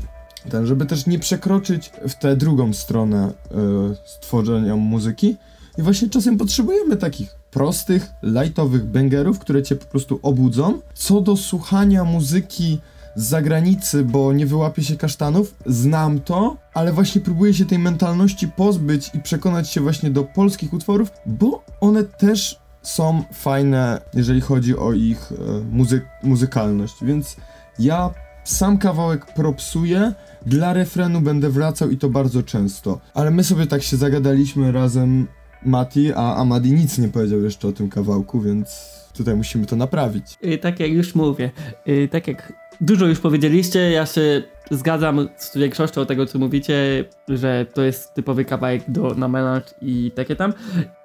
ten, 0.49 0.65
żeby 0.65 0.85
też 0.85 1.05
nie 1.05 1.19
przekroczyć 1.19 1.91
w 2.07 2.15
tę 2.15 2.35
drugą 2.35 2.73
stronę 2.73 3.33
e, 3.51 3.95
stworzenia 4.05 4.75
muzyki. 4.75 5.35
I 5.77 5.81
właśnie 5.81 6.09
czasem 6.09 6.37
potrzebujemy 6.37 6.97
takich 6.97 7.35
prostych, 7.51 8.09
lightowych 8.23 8.85
bangerów, 8.85 9.39
które 9.39 9.63
cię 9.63 9.75
po 9.75 9.85
prostu 9.85 10.19
obudzą. 10.21 10.79
Co 10.93 11.21
do 11.21 11.37
słuchania 11.37 12.03
muzyki 12.03 12.79
z 13.15 13.23
zagranicy, 13.23 14.03
bo 14.03 14.33
nie 14.33 14.45
wyłapie 14.45 14.83
się 14.83 14.95
kasztanów, 14.95 15.55
znam 15.65 16.19
to, 16.19 16.57
ale 16.73 16.93
właśnie 16.93 17.21
próbuję 17.21 17.53
się 17.53 17.65
tej 17.65 17.79
mentalności 17.79 18.47
pozbyć 18.47 19.11
i 19.13 19.19
przekonać 19.19 19.69
się 19.69 19.81
właśnie 19.81 20.09
do 20.09 20.23
polskich 20.23 20.73
utworów, 20.73 21.11
bo 21.25 21.63
one 21.81 22.03
też 22.03 22.59
są 22.81 23.23
fajne, 23.33 24.01
jeżeli 24.13 24.41
chodzi 24.41 24.77
o 24.77 24.93
ich 24.93 25.31
e, 25.31 25.35
muzy- 25.77 26.01
muzykalność, 26.23 26.95
więc 27.01 27.35
ja 27.79 28.13
sam 28.43 28.77
kawałek 28.77 29.25
propsuję, 29.25 30.13
dla 30.45 30.73
refrenu 30.73 31.21
będę 31.21 31.49
wracał 31.49 31.89
i 31.89 31.97
to 31.97 32.09
bardzo 32.09 32.43
często. 32.43 32.99
Ale 33.13 33.31
my 33.31 33.43
sobie 33.43 33.67
tak 33.67 33.83
się 33.83 33.97
zagadaliśmy 33.97 34.71
razem 34.71 35.27
Mati, 35.65 36.13
a 36.13 36.35
Amadi 36.35 36.71
nic 36.71 36.97
nie 36.97 37.07
powiedział 37.07 37.41
jeszcze 37.41 37.67
o 37.67 37.71
tym 37.71 37.89
kawałku, 37.89 38.41
więc 38.41 38.99
tutaj 39.13 39.35
musimy 39.35 39.65
to 39.65 39.75
naprawić. 39.75 40.37
Y, 40.45 40.57
tak 40.57 40.79
jak 40.79 40.91
już 40.91 41.15
mówię, 41.15 41.51
y, 41.87 42.09
tak 42.11 42.27
jak 42.27 42.53
dużo 42.81 43.05
już 43.05 43.19
powiedzieliście, 43.19 43.91
ja 43.91 44.05
się 44.05 44.43
zgadzam 44.71 45.29
z 45.37 45.57
większością 45.57 46.05
tego, 46.05 46.25
co 46.25 46.39
mówicie, 46.39 47.05
że 47.27 47.65
to 47.73 47.81
jest 47.81 48.13
typowy 48.13 48.45
kawałek 48.45 48.81
do, 48.87 49.13
na 49.15 49.27
melanż 49.27 49.63
i 49.81 50.11
takie 50.15 50.35
tam. 50.35 50.53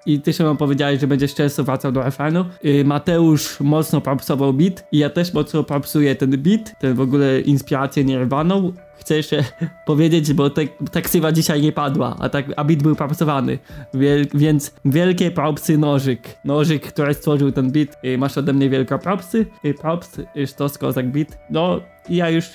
I 0.07 0.21
ty 0.21 0.33
się 0.33 0.57
powiedziałeś, 0.57 1.01
że 1.01 1.07
będziesz 1.07 1.35
często 1.35 1.65
wracał 1.65 1.93
do 1.93 2.03
refrenu. 2.03 2.45
Yy, 2.63 2.85
Mateusz 2.85 3.61
mocno 3.61 4.01
popsował 4.01 4.53
beat 4.53 4.85
i 4.93 4.99
ja 4.99 5.11
też 5.11 5.35
mocno 5.35 5.65
popsuję 5.65 6.15
ten 6.15 6.31
beat, 6.31 6.79
ten 6.79 6.95
w 6.95 7.01
ogóle 7.01 7.41
inspirację 7.41 8.05
Nirvaną. 8.05 8.73
Chcę 8.97 9.17
jeszcze 9.17 9.45
powiedzieć, 9.87 10.33
bo 10.33 10.51
te, 10.51 10.67
ta 10.93 11.01
ksywa 11.01 11.33
dzisiaj 11.33 11.63
nie 11.63 11.73
padła, 11.73 12.17
a, 12.21 12.29
tak, 12.29 12.47
a 12.57 12.65
beat 12.65 12.83
był 12.83 12.97
popsowany. 12.97 13.59
Wiel, 13.95 14.27
więc 14.35 14.75
wielkie 14.85 15.31
propsy 15.31 15.79
Nożyk. 15.79 16.39
Nożyk, 16.45 16.87
który 16.87 17.15
stworzył 17.15 17.53
ten 17.53 17.73
beat. 17.73 17.89
Yy, 18.03 18.19
masz 18.19 18.39
ode 18.39 18.53
mnie 18.53 18.71
wielkie 18.71 18.99
propsy. 18.99 19.47
Yy, 19.65 19.75
props, 19.75 20.21
yy, 20.35 20.47
sztos 20.47 20.79
kozak 20.79 21.11
beat. 21.11 21.39
No, 21.51 21.81
ja 22.09 22.31
już 22.31 22.51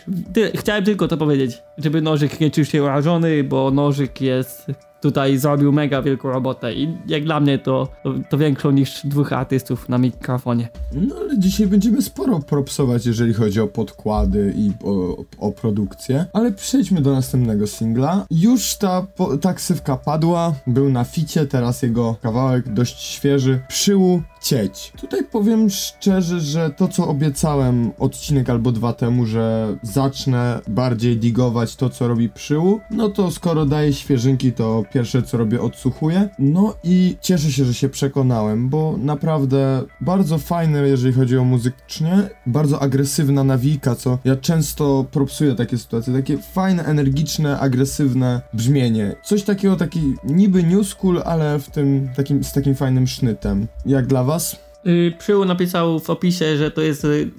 chciałem 0.56 0.84
tylko 0.84 1.08
to 1.08 1.18
powiedzieć, 1.18 1.63
żeby 1.77 2.01
Nożyk 2.01 2.39
nie 2.39 2.51
czuł 2.51 2.65
się 2.65 2.84
urażony, 2.84 3.44
bo 3.44 3.72
Nożyk 3.72 4.22
jest 4.22 4.72
tutaj 5.01 5.38
zrobił 5.38 5.72
mega 5.72 6.01
wielką 6.01 6.29
robotę 6.29 6.74
i 6.74 6.98
jak 7.08 7.24
dla 7.24 7.39
mnie 7.39 7.60
to, 7.60 7.88
to, 8.03 8.13
to 8.29 8.38
większą 8.38 8.72
niż 8.72 9.01
dwóch 9.03 9.34
artystów 9.34 9.89
na 9.89 9.98
mikrofonie. 9.98 10.70
No 10.94 11.15
ale 11.20 11.39
dzisiaj 11.39 11.68
będziemy 11.68 12.01
sporo 12.01 12.39
propsować, 12.39 13.06
jeżeli 13.06 13.34
chodzi 13.34 13.62
o 13.62 13.68
podkłady 13.68 14.53
i 14.58 14.72
o, 14.84 15.18
o 15.38 15.51
produkcję. 15.51 16.25
Ale 16.34 16.51
przejdźmy 16.51 17.01
do 17.01 17.12
następnego 17.12 17.68
singla. 17.68 18.25
Już 18.32 18.75
ta, 18.75 19.08
po, 19.15 19.38
ta 19.38 19.53
ksywka 19.53 19.98
padła, 19.98 20.53
był 20.68 20.89
na 20.89 21.03
ficie, 21.03 21.46
teraz 21.46 21.82
jego 21.82 22.15
kawałek 22.22 22.74
dość 22.74 23.01
świeży. 23.01 23.60
Przyłu 23.68 24.22
cieć. 24.41 24.93
Tutaj 25.01 25.24
powiem 25.24 25.69
szczerze, 25.69 26.39
że 26.39 26.69
to 26.69 26.88
co 26.88 27.08
obiecałem 27.08 27.91
odcinek 28.00 28.50
albo 28.50 28.72
dwa 28.72 28.93
temu, 28.93 29.25
że 29.25 29.77
zacznę 29.81 30.60
bardziej 30.67 31.17
digować 31.17 31.75
to 31.75 31.89
co 31.89 32.08
robi 32.08 32.29
przyłu, 32.29 32.79
no 32.91 33.10
to 33.10 33.31
skoro 33.31 33.65
daje 33.65 33.93
świeżynki, 33.93 34.51
to 34.51 34.84
pierwsze 34.93 35.22
co 35.22 35.38
robię 35.38 35.62
odsłuchuję. 35.62 36.29
No 36.39 36.75
i 36.84 37.17
cieszę 37.22 37.51
się, 37.51 37.65
że 37.65 37.74
się 37.74 37.89
przekonałem, 37.89 38.69
bo 38.69 38.96
naprawdę 38.98 39.84
bardzo 40.01 40.38
fajne, 40.38 40.79
jeżeli 40.79 41.13
chodzi 41.13 41.38
o 41.38 41.43
muzycznie, 41.43 42.29
bardzo 42.46 42.81
agresywna 42.81 43.43
nawika, 43.43 43.96
co 43.96 44.17
ja 44.25 44.36
często 44.36 45.05
propsuję 45.12 45.55
takie 45.55 45.77
sytuacje, 45.77 46.13
takie 46.13 46.38
fajne, 46.38 46.84
energiczne, 46.86 47.60
agresywne 47.60 48.41
brzmienie. 48.53 49.15
Coś 49.24 49.43
takiego, 49.43 49.75
taki 49.75 50.01
niby 50.24 50.63
new 50.63 50.88
school, 50.88 51.22
ale 51.25 51.60
w 51.60 51.69
tym 51.69 52.10
takim, 52.15 52.43
z 52.43 52.53
takim 52.53 52.75
fajnym 52.75 53.08
sznytem. 53.08 53.67
Jak 53.86 54.08
dla 54.08 54.24
was? 54.29 54.59
Yy, 54.86 55.13
Przyłu 55.19 55.45
napisał 55.45 56.00
w 56.00 56.09
opisie, 56.09 56.57
że 56.57 56.71
to 56.71 56.81
jest 56.81 57.05
y, 57.05 57.31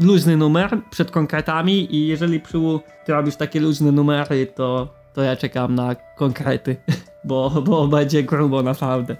luźny 0.00 0.36
numer 0.36 0.78
przed 0.90 1.10
konkretami 1.10 1.96
i 1.96 2.06
jeżeli 2.06 2.40
Przyłu 2.40 2.80
ty 3.04 3.12
robisz 3.12 3.36
takie 3.36 3.60
luźne 3.60 3.92
numery, 3.92 4.46
to, 4.46 4.94
to 5.14 5.22
ja 5.22 5.36
czekam 5.36 5.74
na 5.74 5.96
konkrety, 6.16 6.76
bo, 7.24 7.62
bo 7.66 7.88
będzie 7.88 8.22
grubo 8.22 8.62
naprawdę. 8.62 9.16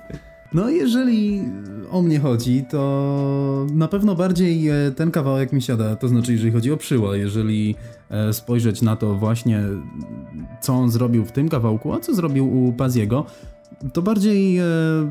No, 0.54 0.70
jeżeli 0.70 1.42
o 1.90 2.02
mnie 2.02 2.20
chodzi, 2.20 2.64
to 2.70 3.66
na 3.74 3.88
pewno 3.88 4.14
bardziej 4.14 4.68
e, 4.68 4.74
ten 4.96 5.10
kawałek 5.10 5.52
mi 5.52 5.62
siada. 5.62 5.96
To 5.96 6.08
znaczy, 6.08 6.32
jeżeli 6.32 6.52
chodzi 6.52 6.72
o 6.72 6.76
przyła, 6.76 7.16
jeżeli 7.16 7.74
e, 8.10 8.32
spojrzeć 8.32 8.82
na 8.82 8.96
to 8.96 9.14
właśnie, 9.14 9.62
co 10.60 10.74
on 10.74 10.90
zrobił 10.90 11.24
w 11.24 11.32
tym 11.32 11.48
kawałku, 11.48 11.92
a 11.92 12.00
co 12.00 12.14
zrobił 12.14 12.66
u 12.66 12.72
Paziego, 12.72 13.26
to 13.92 14.02
bardziej 14.02 14.58
e, 14.58 14.64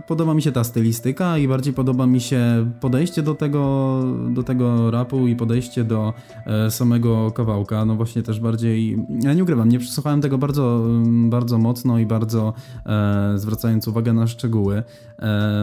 podoba 0.07 0.33
mi 0.33 0.41
się 0.41 0.51
ta 0.51 0.63
stylistyka 0.63 1.37
i 1.37 1.47
bardziej 1.47 1.73
podoba 1.73 2.07
mi 2.07 2.21
się 2.21 2.71
podejście 2.79 3.21
do 3.21 3.35
tego, 3.35 4.03
do 4.29 4.43
tego 4.43 4.91
rapu 4.91 5.27
i 5.27 5.35
podejście 5.35 5.83
do 5.83 6.13
e, 6.45 6.71
samego 6.71 7.31
kawałka. 7.31 7.85
No 7.85 7.95
właśnie 7.95 8.23
też 8.23 8.39
bardziej, 8.39 9.05
ja 9.23 9.33
nie 9.33 9.43
ukrywam, 9.43 9.69
nie 9.69 9.79
przesłuchałem 9.79 10.21
tego 10.21 10.37
bardzo, 10.37 10.85
bardzo 11.29 11.57
mocno 11.57 11.99
i 11.99 12.05
bardzo 12.05 12.53
e, 12.85 13.33
zwracając 13.35 13.87
uwagę 13.87 14.13
na 14.13 14.27
szczegóły, 14.27 14.83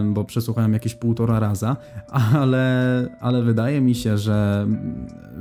bo 0.05 0.25
przesłuchałem 0.25 0.73
jakieś 0.73 0.95
półtora 0.95 1.41
raza, 1.41 1.77
ale, 2.41 3.09
ale 3.21 3.43
wydaje 3.43 3.81
mi 3.81 3.95
się, 3.95 4.19
że, 4.19 4.67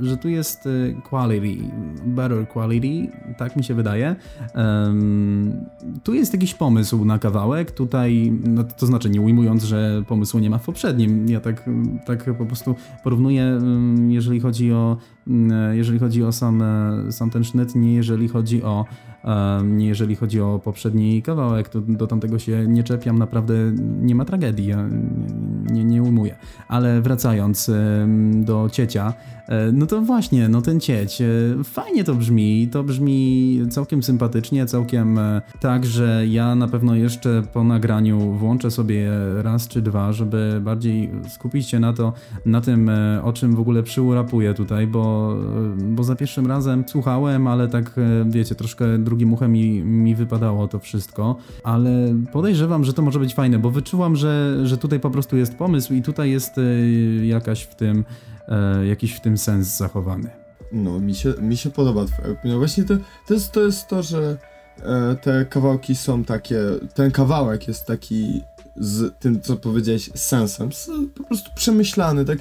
że 0.00 0.16
tu 0.16 0.28
jest 0.28 0.66
e, 0.66 1.02
quality, 1.02 1.64
better 2.06 2.48
quality, 2.48 3.12
tak 3.38 3.56
mi 3.56 3.64
się 3.64 3.74
wydaje. 3.74 4.16
tu 6.04 6.14
jest 6.14 6.32
jakiś 6.32 6.54
pomysł 6.54 7.04
na 7.04 7.18
kawałek, 7.18 7.70
Tutaj, 7.70 8.32
no, 8.44 8.64
to 8.64 8.86
znaczy 8.86 9.10
nie 9.10 9.20
ujmując, 9.20 9.64
że 9.64 10.02
pomysłu 10.08 10.40
nie 10.40 10.50
ma 10.50 10.58
w 10.58 10.64
poprzednim. 10.64 11.28
Ja 11.28 11.40
tak, 11.40 11.70
tak 12.06 12.36
po 12.38 12.46
prostu 12.46 12.74
porównuję, 13.04 13.60
jeżeli 14.08 14.40
chodzi 14.40 14.72
o, 14.72 14.96
jeżeli 15.72 15.98
chodzi 15.98 16.22
o 16.22 16.32
sam, 16.32 16.62
sam 17.10 17.30
ten 17.30 17.44
sznyt, 17.44 17.74
nie 17.74 17.94
jeżeli 17.94 18.28
chodzi 18.28 18.62
o 18.62 18.84
jeżeli 19.78 20.16
chodzi 20.16 20.40
o 20.40 20.60
poprzedni 20.64 21.22
kawałek, 21.22 21.68
to 21.68 21.80
do 21.80 22.06
tamtego 22.06 22.38
się 22.38 22.66
nie 22.66 22.84
czepiam, 22.84 23.18
naprawdę 23.18 23.54
nie 24.00 24.14
ma 24.14 24.24
tragedii, 24.24 24.66
ja 24.66 24.88
nie, 25.70 25.84
nie 25.84 26.02
ujmuję. 26.02 26.36
Ale 26.68 27.00
wracając 27.00 27.70
do 28.32 28.68
ciecia, 28.72 29.14
no 29.72 29.86
to 29.86 30.00
właśnie, 30.00 30.48
no 30.48 30.62
ten 30.62 30.80
cieć, 30.80 31.20
e, 31.20 31.26
fajnie 31.64 32.04
to 32.04 32.14
brzmi, 32.14 32.68
to 32.72 32.84
brzmi 32.84 33.60
całkiem 33.70 34.02
sympatycznie, 34.02 34.66
całkiem 34.66 35.18
e, 35.18 35.42
tak, 35.60 35.86
że 35.86 36.26
ja 36.28 36.54
na 36.54 36.68
pewno 36.68 36.94
jeszcze 36.94 37.42
po 37.52 37.64
nagraniu 37.64 38.32
włączę 38.32 38.70
sobie 38.70 39.10
raz 39.42 39.68
czy 39.68 39.82
dwa, 39.82 40.12
żeby 40.12 40.60
bardziej 40.60 41.10
skupić 41.28 41.68
się 41.68 41.80
na 41.80 41.92
to, 41.92 42.12
na 42.46 42.60
tym, 42.60 42.90
o 43.22 43.32
czym 43.32 43.56
w 43.56 43.60
ogóle 43.60 43.82
przyurapuję 43.82 44.54
tutaj, 44.54 44.86
bo, 44.86 45.36
bo 45.76 46.04
za 46.04 46.16
pierwszym 46.16 46.46
razem 46.46 46.84
słuchałem, 46.86 47.46
ale 47.46 47.68
tak 47.68 47.94
wiecie, 48.26 48.54
troszkę 48.54 48.98
drugi 48.98 49.04
drugim 49.04 49.32
uchem 49.32 49.52
mi, 49.52 49.82
mi 49.82 50.14
wypadało 50.14 50.68
to 50.68 50.78
wszystko, 50.78 51.36
ale 51.64 52.14
podejrzewam, 52.32 52.84
że 52.84 52.92
to 52.92 53.02
może 53.02 53.18
być 53.18 53.34
fajne, 53.34 53.58
bo 53.58 53.70
wyczułam, 53.70 54.16
że, 54.16 54.60
że 54.64 54.76
tutaj 54.76 55.00
po 55.00 55.10
prostu 55.10 55.36
jest 55.36 55.54
pomysł 55.54 55.94
i 55.94 56.02
tutaj 56.02 56.30
jest 56.30 56.60
jakaś 57.22 57.62
w 57.62 57.74
tym, 57.74 58.04
y, 58.82 58.86
jakiś 58.86 59.12
w 59.12 59.20
tym 59.20 59.38
sens 59.38 59.76
zachowany. 59.76 60.30
No, 60.72 61.00
mi 61.00 61.14
się, 61.14 61.34
mi 61.40 61.56
się 61.56 61.70
podoba 61.70 62.04
twoja 62.04 62.28
opinia. 62.28 62.56
Właśnie 62.56 62.84
to, 62.84 62.94
to, 63.26 63.34
jest, 63.34 63.52
to 63.52 63.60
jest 63.60 63.88
to, 63.88 64.02
że 64.02 64.36
e, 64.82 65.16
te 65.22 65.44
kawałki 65.44 65.96
są 65.96 66.24
takie, 66.24 66.58
ten 66.94 67.10
kawałek 67.10 67.68
jest 67.68 67.86
taki 67.86 68.42
z 68.76 69.18
tym, 69.18 69.40
co 69.40 69.56
powiedziałeś, 69.56 70.10
sensem, 70.14 70.70
po 71.14 71.24
prostu 71.24 71.50
przemyślany, 71.54 72.24
tak 72.24 72.38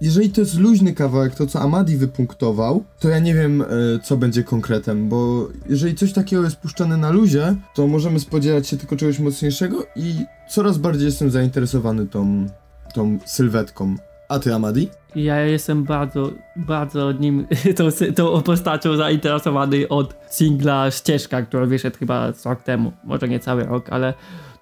jeżeli 0.00 0.30
to 0.30 0.40
jest 0.40 0.58
luźny 0.58 0.92
kawałek, 0.92 1.34
to 1.34 1.46
co 1.46 1.60
Amadi 1.60 1.96
wypunktował, 1.96 2.84
to 3.00 3.08
ja 3.08 3.18
nie 3.18 3.34
wiem, 3.34 3.62
e, 3.62 3.66
co 4.02 4.16
będzie 4.16 4.44
konkretem, 4.44 5.08
bo 5.08 5.48
jeżeli 5.68 5.94
coś 5.94 6.12
takiego 6.12 6.44
jest 6.44 6.56
puszczane 6.56 6.96
na 6.96 7.10
luzie, 7.10 7.56
to 7.74 7.86
możemy 7.86 8.20
spodziewać 8.20 8.68
się 8.68 8.76
tylko 8.76 8.96
czegoś 8.96 9.18
mocniejszego 9.18 9.86
i 9.96 10.14
coraz 10.48 10.78
bardziej 10.78 11.06
jestem 11.06 11.30
zainteresowany 11.30 12.06
tą, 12.06 12.46
tą 12.94 13.18
sylwetką. 13.24 13.96
A 14.28 14.38
ty, 14.38 14.54
Amadi? 14.54 14.88
Ja 15.16 15.40
jestem 15.40 15.84
bardzo, 15.84 16.30
bardzo 16.56 17.12
nim, 17.12 17.46
tą, 17.76 17.88
tą 18.14 18.42
postacią 18.42 18.96
zainteresowany 18.96 19.88
od 19.88 20.14
singla 20.30 20.90
Ścieżka, 20.90 21.42
który 21.42 21.66
wyszedł 21.66 21.98
chyba 21.98 22.32
rok 22.44 22.62
temu, 22.62 22.92
może 23.04 23.28
nie 23.28 23.40
cały 23.40 23.64
rok, 23.64 23.88
ale 23.90 24.14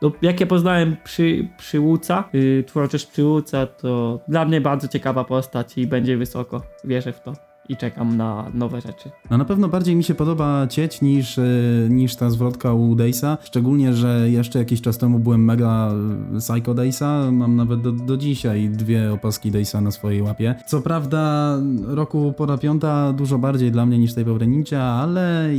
no, 0.02 0.12
jak 0.22 0.40
ja 0.40 0.46
poznałem 0.46 0.96
przy, 1.04 1.48
Przyłuca, 1.58 2.24
yy, 2.32 2.64
twórczość 2.66 3.06
Przyłuca, 3.06 3.66
to 3.66 4.20
dla 4.28 4.44
mnie 4.44 4.60
bardzo 4.60 4.88
ciekawa 4.88 5.24
postać 5.24 5.78
i 5.78 5.86
będzie 5.86 6.16
wysoko. 6.16 6.62
Wierzę 6.84 7.12
w 7.12 7.20
to 7.20 7.53
i 7.68 7.76
czekam 7.76 8.16
na 8.16 8.50
nowe 8.54 8.80
rzeczy. 8.80 9.10
No 9.30 9.38
na 9.38 9.44
pewno 9.44 9.68
bardziej 9.68 9.96
mi 9.96 10.04
się 10.04 10.14
podoba 10.14 10.66
Cieć 10.66 11.00
niż, 11.00 11.38
e, 11.38 11.42
niż 11.88 12.16
ta 12.16 12.30
zwrotka 12.30 12.72
u 12.72 12.94
Daysa, 12.94 13.38
szczególnie, 13.42 13.92
że 13.92 14.30
jeszcze 14.30 14.58
jakiś 14.58 14.80
czas 14.80 14.98
temu 14.98 15.18
byłem 15.18 15.44
mega 15.44 15.92
e, 16.34 16.38
Psycho 16.38 16.74
Daysa, 16.74 17.30
mam 17.32 17.56
nawet 17.56 17.80
do, 17.80 17.92
do 17.92 18.16
dzisiaj 18.16 18.68
dwie 18.68 19.12
opaski 19.12 19.50
Daysa 19.50 19.80
na 19.80 19.90
swojej 19.90 20.22
łapie. 20.22 20.54
Co 20.66 20.80
prawda 20.80 21.54
roku 21.86 22.34
pora 22.36 22.58
piąta 22.58 23.12
dużo 23.12 23.38
bardziej 23.38 23.72
dla 23.72 23.86
mnie 23.86 23.98
niż 23.98 24.14
tej 24.14 24.24
Ninja, 24.46 24.82
ale, 24.82 25.50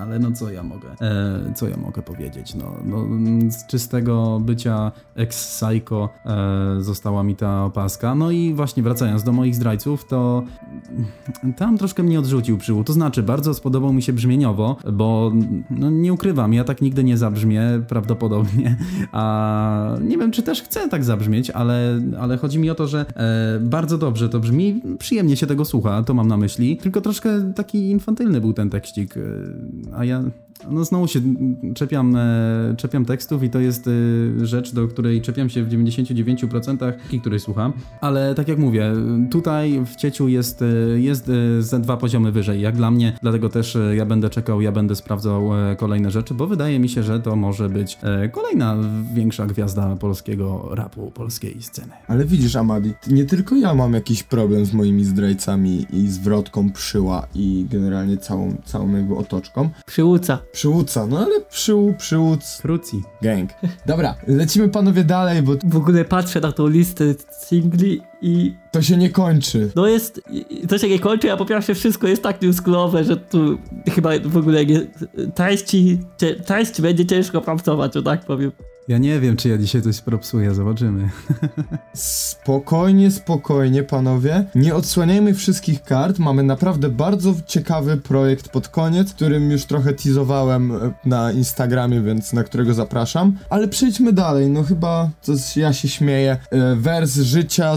ale 0.00 0.18
no 0.18 0.32
co 0.32 0.50
ja 0.50 0.62
mogę, 0.62 0.88
e, 1.00 1.52
co 1.54 1.68
ja 1.68 1.76
mogę 1.76 2.02
powiedzieć, 2.02 2.54
no, 2.54 2.76
no 2.84 3.06
z 3.50 3.66
czystego 3.66 4.40
bycia 4.40 4.92
ex-Psycho 5.16 6.08
e, 6.26 6.82
została 6.82 7.22
mi 7.22 7.36
ta 7.36 7.64
opaska. 7.64 8.14
No 8.14 8.30
i 8.30 8.54
właśnie 8.54 8.82
wracając 8.82 9.22
do 9.22 9.32
moich 9.32 9.54
zdrajców, 9.54 10.04
to 10.04 10.42
tam 11.56 11.78
troszkę 11.78 12.02
mnie 12.02 12.18
odrzucił 12.18 12.58
przyłód. 12.58 12.86
To 12.86 12.92
znaczy, 12.92 13.22
bardzo 13.22 13.54
spodobał 13.54 13.92
mi 13.92 14.02
się 14.02 14.12
brzmieniowo, 14.12 14.76
bo 14.92 15.32
no, 15.70 15.90
nie 15.90 16.12
ukrywam, 16.12 16.54
ja 16.54 16.64
tak 16.64 16.82
nigdy 16.82 17.04
nie 17.04 17.16
zabrzmię, 17.16 17.62
prawdopodobnie. 17.88 18.76
A 19.12 19.96
nie 20.00 20.18
wiem, 20.18 20.30
czy 20.30 20.42
też 20.42 20.62
chcę 20.62 20.88
tak 20.88 21.04
zabrzmieć, 21.04 21.50
ale, 21.50 22.00
ale 22.20 22.36
chodzi 22.36 22.58
mi 22.58 22.70
o 22.70 22.74
to, 22.74 22.86
że 22.86 23.06
e, 23.16 23.60
bardzo 23.60 23.98
dobrze 23.98 24.28
to 24.28 24.40
brzmi, 24.40 24.82
przyjemnie 24.98 25.36
się 25.36 25.46
tego 25.46 25.64
słucha, 25.64 26.02
to 26.02 26.14
mam 26.14 26.28
na 26.28 26.36
myśli. 26.36 26.76
Tylko 26.76 27.00
troszkę 27.00 27.52
taki 27.52 27.90
infantylny 27.90 28.40
był 28.40 28.52
ten 28.52 28.70
tekścik, 28.70 29.16
e, 29.16 29.20
a 29.96 30.04
ja 30.04 30.22
no 30.70 30.84
znowu 30.84 31.08
się 31.08 31.20
czepiam, 31.74 32.16
e, 32.16 32.74
czepiam 32.76 33.04
tekstów 33.04 33.42
i 33.42 33.50
to 33.50 33.60
jest 33.60 33.88
e, 33.88 34.46
rzecz, 34.46 34.74
do 34.74 34.88
której 34.88 35.20
czepiam 35.20 35.50
się 35.50 35.64
w 35.64 35.68
99% 35.68 36.92
i 37.12 37.20
której 37.20 37.40
słucham, 37.40 37.72
ale 38.00 38.34
tak 38.34 38.48
jak 38.48 38.58
mówię, 38.58 38.92
tutaj 39.30 39.84
w 39.86 39.96
Cieciu 39.96 40.28
jest, 40.28 40.62
e, 40.62 40.66
jest 41.00 41.30
ze 41.58 41.80
dwa 41.80 41.96
poziomy 41.96 42.32
wyżej, 42.32 42.60
jak 42.60 42.76
dla 42.76 42.90
mnie, 42.90 43.18
dlatego 43.22 43.48
też 43.48 43.78
ja 43.94 44.06
będę 44.06 44.30
czekał, 44.30 44.60
ja 44.60 44.72
będę 44.72 44.96
sprawdzał 44.96 45.50
kolejne 45.76 46.10
rzeczy, 46.10 46.34
bo 46.34 46.46
wydaje 46.46 46.78
mi 46.78 46.88
się, 46.88 47.02
że 47.02 47.20
to 47.20 47.36
może 47.36 47.68
być 47.68 47.98
kolejna 48.32 48.76
większa 49.14 49.46
gwiazda 49.46 49.96
polskiego 49.96 50.68
rapu, 50.70 51.10
polskiej 51.10 51.62
sceny. 51.62 51.92
Ale 52.08 52.24
widzisz, 52.24 52.56
Amadi, 52.56 52.92
nie 53.10 53.24
tylko 53.24 53.56
ja 53.56 53.74
mam 53.74 53.92
jakiś 53.92 54.22
problem 54.22 54.66
z 54.66 54.72
moimi 54.72 55.04
zdrajcami 55.04 55.86
i 55.92 56.08
zwrotką 56.08 56.72
przyła 56.72 57.26
i 57.34 57.66
generalnie 57.70 58.16
całą, 58.16 58.56
całą 58.64 58.92
jakby 58.92 59.16
otoczką. 59.16 59.70
Przyłuca. 59.86 60.38
Przyłuca, 60.52 61.06
no 61.06 61.18
ale 61.18 61.40
przyłu, 61.40 61.94
przyłód, 61.94 62.40
Krucji. 62.62 63.02
gang. 63.22 63.50
Dobra, 63.86 64.14
lecimy 64.26 64.68
panowie 64.68 65.04
dalej, 65.04 65.42
bo 65.42 65.52
W 65.64 65.76
ogóle 65.76 66.04
patrzę 66.04 66.40
na 66.40 66.52
tą 66.52 66.66
listę 66.68 67.04
singli 67.46 68.02
i 68.22 68.54
to 68.70 68.82
się 68.82 68.96
nie 68.96 69.10
kończy. 69.10 69.70
no 69.76 69.86
jest, 69.86 70.22
to 70.68 70.78
się 70.78 70.88
nie 70.88 70.98
kończy, 70.98 71.32
a 71.32 71.36
po 71.36 71.46
pierwsze 71.46 71.74
wszystko 71.74 72.08
jest 72.08 72.22
tak 72.22 72.42
newskulowe, 72.42 73.04
że 73.04 73.16
tu 73.16 73.58
chyba 73.94 74.10
w 74.24 74.36
ogóle 74.36 74.66
nie, 74.66 74.80
treści, 75.34 75.98
treść 76.46 76.80
będzie 76.80 77.06
ciężko 77.06 77.40
pracować, 77.40 77.94
że 77.94 78.02
tak 78.02 78.24
powiem. 78.24 78.52
Ja 78.88 78.98
nie 78.98 79.20
wiem, 79.20 79.36
czy 79.36 79.48
ja 79.48 79.58
dzisiaj 79.58 79.82
coś 79.82 80.00
propsuję, 80.00 80.54
zobaczymy. 80.54 81.10
Spokojnie, 81.94 83.10
spokojnie, 83.10 83.82
panowie. 83.82 84.44
Nie 84.54 84.74
odsłaniajmy 84.74 85.34
wszystkich 85.34 85.82
kart. 85.82 86.18
Mamy 86.18 86.42
naprawdę 86.42 86.88
bardzo 86.88 87.34
ciekawy 87.46 87.96
projekt 87.96 88.48
pod 88.48 88.68
koniec, 88.68 89.14
którym 89.14 89.50
już 89.50 89.64
trochę 89.64 89.92
teasowałem 89.92 90.72
e, 90.72 90.92
na 91.04 91.32
Instagramie, 91.32 92.00
więc 92.00 92.32
na 92.32 92.44
którego 92.44 92.74
zapraszam. 92.74 93.38
Ale 93.50 93.68
przejdźmy 93.68 94.12
dalej. 94.12 94.50
No 94.50 94.62
chyba 94.62 95.10
coś 95.20 95.56
ja 95.56 95.72
się 95.72 95.88
śmieję. 95.88 96.36
E, 96.50 96.76
Wers 96.76 97.14
życia, 97.14 97.76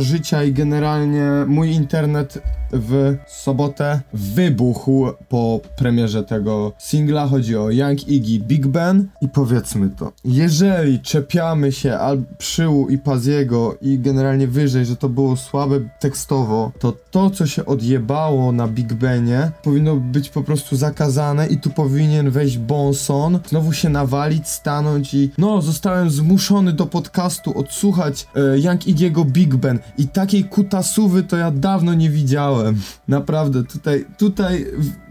życia 0.00 0.44
i 0.44 0.52
generalnie 0.52 1.26
mój 1.46 1.70
internet 1.70 2.42
w 2.72 3.16
sobotę 3.26 4.00
wybuchł 4.12 5.06
po 5.28 5.60
premierze 5.76 6.24
tego 6.24 6.72
singla. 6.78 7.26
Chodzi 7.26 7.56
o 7.56 7.70
Young 7.70 8.08
Iggy 8.08 8.46
Big 8.46 8.66
Ben 8.66 9.08
i 9.20 9.28
powiedzmy 9.28 9.90
to. 9.90 10.12
Jeżeli 10.24 11.00
czepiamy 11.00 11.72
się 11.72 11.94
al 11.94 12.22
Przyłu 12.38 12.88
i 12.88 12.98
Paziego 12.98 13.76
i 13.82 13.98
generalnie 13.98 14.48
wyżej, 14.48 14.86
że 14.86 14.96
to 14.96 15.08
było 15.08 15.36
słabe 15.36 15.80
tekstowo, 16.00 16.72
to 16.78 16.92
to, 17.10 17.30
co 17.30 17.46
się 17.46 17.66
odjebało 17.66 18.52
na 18.52 18.68
Big 18.68 18.92
Benie, 18.92 19.50
powinno 19.62 19.96
być 19.96 20.28
po 20.28 20.42
prostu 20.42 20.76
zakazane 20.76 21.46
i 21.46 21.56
tu 21.56 21.70
powinien 21.70 22.30
wejść 22.30 22.58
Bonson, 22.58 23.38
znowu 23.48 23.72
się 23.72 23.88
nawalić, 23.88 24.48
stanąć 24.48 25.14
i 25.14 25.30
no, 25.38 25.62
zostałem 25.62 26.10
zmuszony 26.10 26.72
do 26.72 26.86
podcastu 26.86 27.58
odsłuchać 27.58 28.26
e, 28.36 28.58
Young 28.58 28.86
Igiego 28.86 29.24
Big 29.24 29.56
Ben 29.56 29.71
i 29.98 30.08
takiej 30.08 30.44
kutasówy 30.44 31.22
to 31.22 31.36
ja 31.36 31.50
dawno 31.50 31.94
nie 31.94 32.10
widziałem. 32.10 32.80
Naprawdę, 33.08 33.64
tutaj, 33.64 34.04
tutaj, 34.18 34.66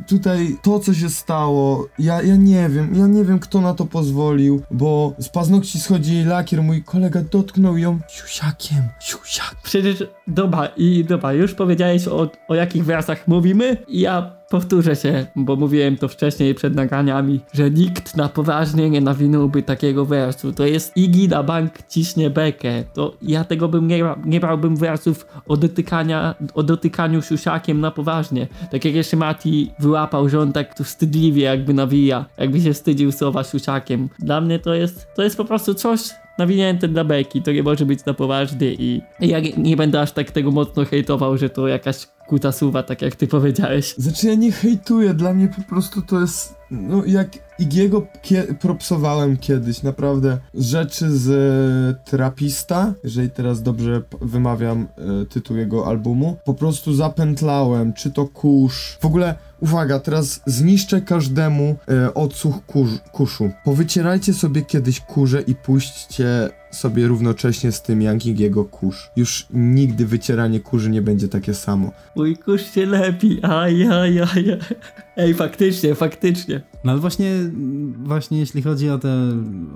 tutaj 0.07 0.57
to, 0.61 0.79
co 0.79 0.93
się 0.93 1.09
stało, 1.09 1.87
ja, 1.99 2.21
ja 2.21 2.35
nie 2.35 2.69
wiem, 2.69 2.95
ja 2.95 3.07
nie 3.07 3.23
wiem, 3.23 3.39
kto 3.39 3.61
na 3.61 3.73
to 3.73 3.85
pozwolił, 3.85 4.61
bo 4.71 5.13
z 5.19 5.29
paznokci 5.29 5.79
schodzi 5.79 6.15
jej 6.15 6.25
lakier, 6.25 6.63
mój 6.63 6.83
kolega 6.83 7.21
dotknął 7.21 7.77
ją 7.77 7.99
siusiakiem, 8.09 8.83
siusiak. 8.99 9.55
Przecież, 9.63 10.03
dobra, 10.27 10.65
i 10.77 11.05
dobra, 11.05 11.33
już 11.33 11.53
powiedziałeś 11.53 12.07
o, 12.07 12.31
o 12.47 12.55
jakich 12.55 12.85
wersach 12.85 13.27
mówimy 13.27 13.77
ja 13.89 14.40
powtórzę 14.51 14.95
się, 14.95 15.25
bo 15.35 15.55
mówiłem 15.55 15.97
to 15.97 16.07
wcześniej 16.07 16.55
przed 16.55 16.75
nagraniami, 16.75 17.39
że 17.53 17.71
nikt 17.71 18.17
na 18.17 18.29
poważnie 18.29 18.89
nie 18.89 19.01
nawinąłby 19.01 19.63
takiego 19.63 20.05
wersu. 20.05 20.53
To 20.53 20.65
jest 20.65 20.97
Iggy 20.97 21.27
na 21.27 21.43
bank 21.43 21.73
ciśnie 21.89 22.29
bekę. 22.29 22.83
To 22.93 23.13
ja 23.21 23.43
tego 23.43 23.67
bym 23.67 23.87
nie, 23.87 24.03
nie 24.25 24.39
brałbym 24.39 24.75
wersów 24.75 25.25
o, 25.47 25.57
dotykania, 25.57 26.35
o 26.53 26.63
dotykaniu 26.63 27.21
siusiakiem 27.21 27.81
na 27.81 27.91
poważnie. 27.91 28.47
Tak 28.71 28.85
jak 28.85 28.95
jeszcze 28.95 29.17
Mati 29.17 29.71
wyłapał, 29.79 30.29
że 30.29 30.39
on 30.39 30.53
tak 30.53 30.77
tu 30.77 30.83
wstydliwie 30.83 31.43
jakby 31.43 31.73
nawija, 31.73 32.25
jakby 32.37 32.61
się 32.61 32.73
wstydził 32.73 33.11
słowa 33.11 33.43
siusiakiem. 33.43 34.09
Dla 34.19 34.41
mnie 34.41 34.59
to 34.59 34.73
jest, 34.73 35.07
to 35.15 35.23
jest 35.23 35.37
po 35.37 35.45
prostu 35.45 35.73
coś, 35.73 35.99
nawinięte 36.37 36.87
dla 36.87 37.03
beki, 37.03 37.41
to 37.41 37.51
nie 37.51 37.63
może 37.63 37.85
być 37.85 38.05
na 38.05 38.13
poważnie 38.13 38.73
i 38.73 39.01
ja 39.19 39.39
nie, 39.39 39.51
nie 39.57 39.77
będę 39.77 40.01
aż 40.01 40.11
tak 40.11 40.31
tego 40.31 40.51
mocno 40.51 40.85
hejtował, 40.85 41.37
że 41.37 41.49
to 41.49 41.67
jakaś 41.67 42.07
kutasuwa, 42.27 42.83
tak 42.83 43.01
jak 43.01 43.15
ty 43.15 43.27
powiedziałeś. 43.27 43.93
Znaczy 43.97 44.27
ja 44.27 44.35
nie 44.35 44.51
hejtuję, 44.51 45.13
dla 45.13 45.33
mnie 45.33 45.47
po 45.47 45.61
prostu 45.61 46.01
to 46.01 46.21
jest, 46.21 46.55
no 46.71 47.05
jak 47.05 47.29
Igiego 47.61 48.07
kie- 48.21 48.53
propsowałem 48.61 49.37
kiedyś, 49.37 49.83
naprawdę 49.83 50.37
rzeczy 50.53 51.17
z 51.17 51.29
e, 51.29 52.11
Trapista, 52.11 52.93
jeżeli 53.03 53.29
teraz 53.29 53.61
dobrze 53.61 54.01
wymawiam 54.21 54.87
e, 55.21 55.25
tytuł 55.25 55.57
jego 55.57 55.87
albumu, 55.87 56.37
po 56.45 56.53
prostu 56.53 56.93
zapętlałem, 56.93 57.93
czy 57.93 58.11
to 58.11 58.27
kurz, 58.27 58.97
w 59.01 59.05
ogóle 59.05 59.35
Uwaga, 59.59 59.99
teraz 59.99 60.41
zniszczę 60.45 61.01
każdemu 61.01 61.75
e, 61.89 62.13
odsłuch 62.13 62.65
kurz, 62.65 62.89
kuszu. 63.11 63.51
Powycierajcie 63.65 64.33
sobie 64.33 64.61
kiedyś 64.61 64.99
kurze 64.99 65.41
i 65.41 65.55
puśćcie 65.55 66.49
sobie 66.71 67.07
równocześnie 67.07 67.71
z 67.71 67.81
tym 67.81 68.01
Yankigiego 68.01 68.65
kurz. 68.65 69.11
Już 69.15 69.47
nigdy 69.53 70.05
wycieranie 70.05 70.59
kurzy 70.59 70.89
nie 70.89 71.01
będzie 71.01 71.27
takie 71.27 71.53
samo. 71.53 71.91
Mój 72.15 72.37
kurz 72.37 72.71
się 72.71 72.85
lepi, 72.85 73.39
aj, 73.43 73.87
aj, 73.87 74.21
aj. 74.21 74.57
Ej, 75.17 75.33
faktycznie, 75.33 75.95
faktycznie. 75.95 76.61
No 76.83 76.91
ale 76.91 77.01
właśnie, 77.01 77.31
właśnie 78.03 78.39
jeśli 78.39 78.61
chodzi 78.61 78.89
o, 78.89 78.97
te, 78.97 79.17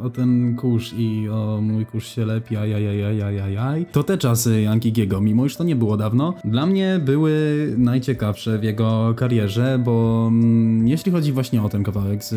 o 0.03 0.09
ten 0.09 0.55
kurz 0.55 0.93
i 0.93 1.29
o 1.29 1.59
mój 1.61 1.85
kurz 1.85 2.07
się 2.07 2.25
lepi, 2.25 2.57
ajajajajajajaj, 2.57 3.85
to 3.91 4.03
te 4.03 4.17
czasy 4.17 4.61
Yankigiego, 4.61 5.21
mimo 5.21 5.43
już 5.43 5.55
to 5.55 5.63
nie 5.63 5.75
było 5.75 5.97
dawno, 5.97 6.33
dla 6.43 6.65
mnie 6.65 6.99
były 7.05 7.31
najciekawsze 7.77 8.59
w 8.59 8.63
jego 8.63 9.13
karierze, 9.17 9.79
bo 9.85 10.25
mm, 10.27 10.87
jeśli 10.87 11.11
chodzi 11.11 11.31
właśnie 11.31 11.63
o 11.63 11.69
ten 11.69 11.83
kawałek 11.83 12.23
z, 12.23 12.29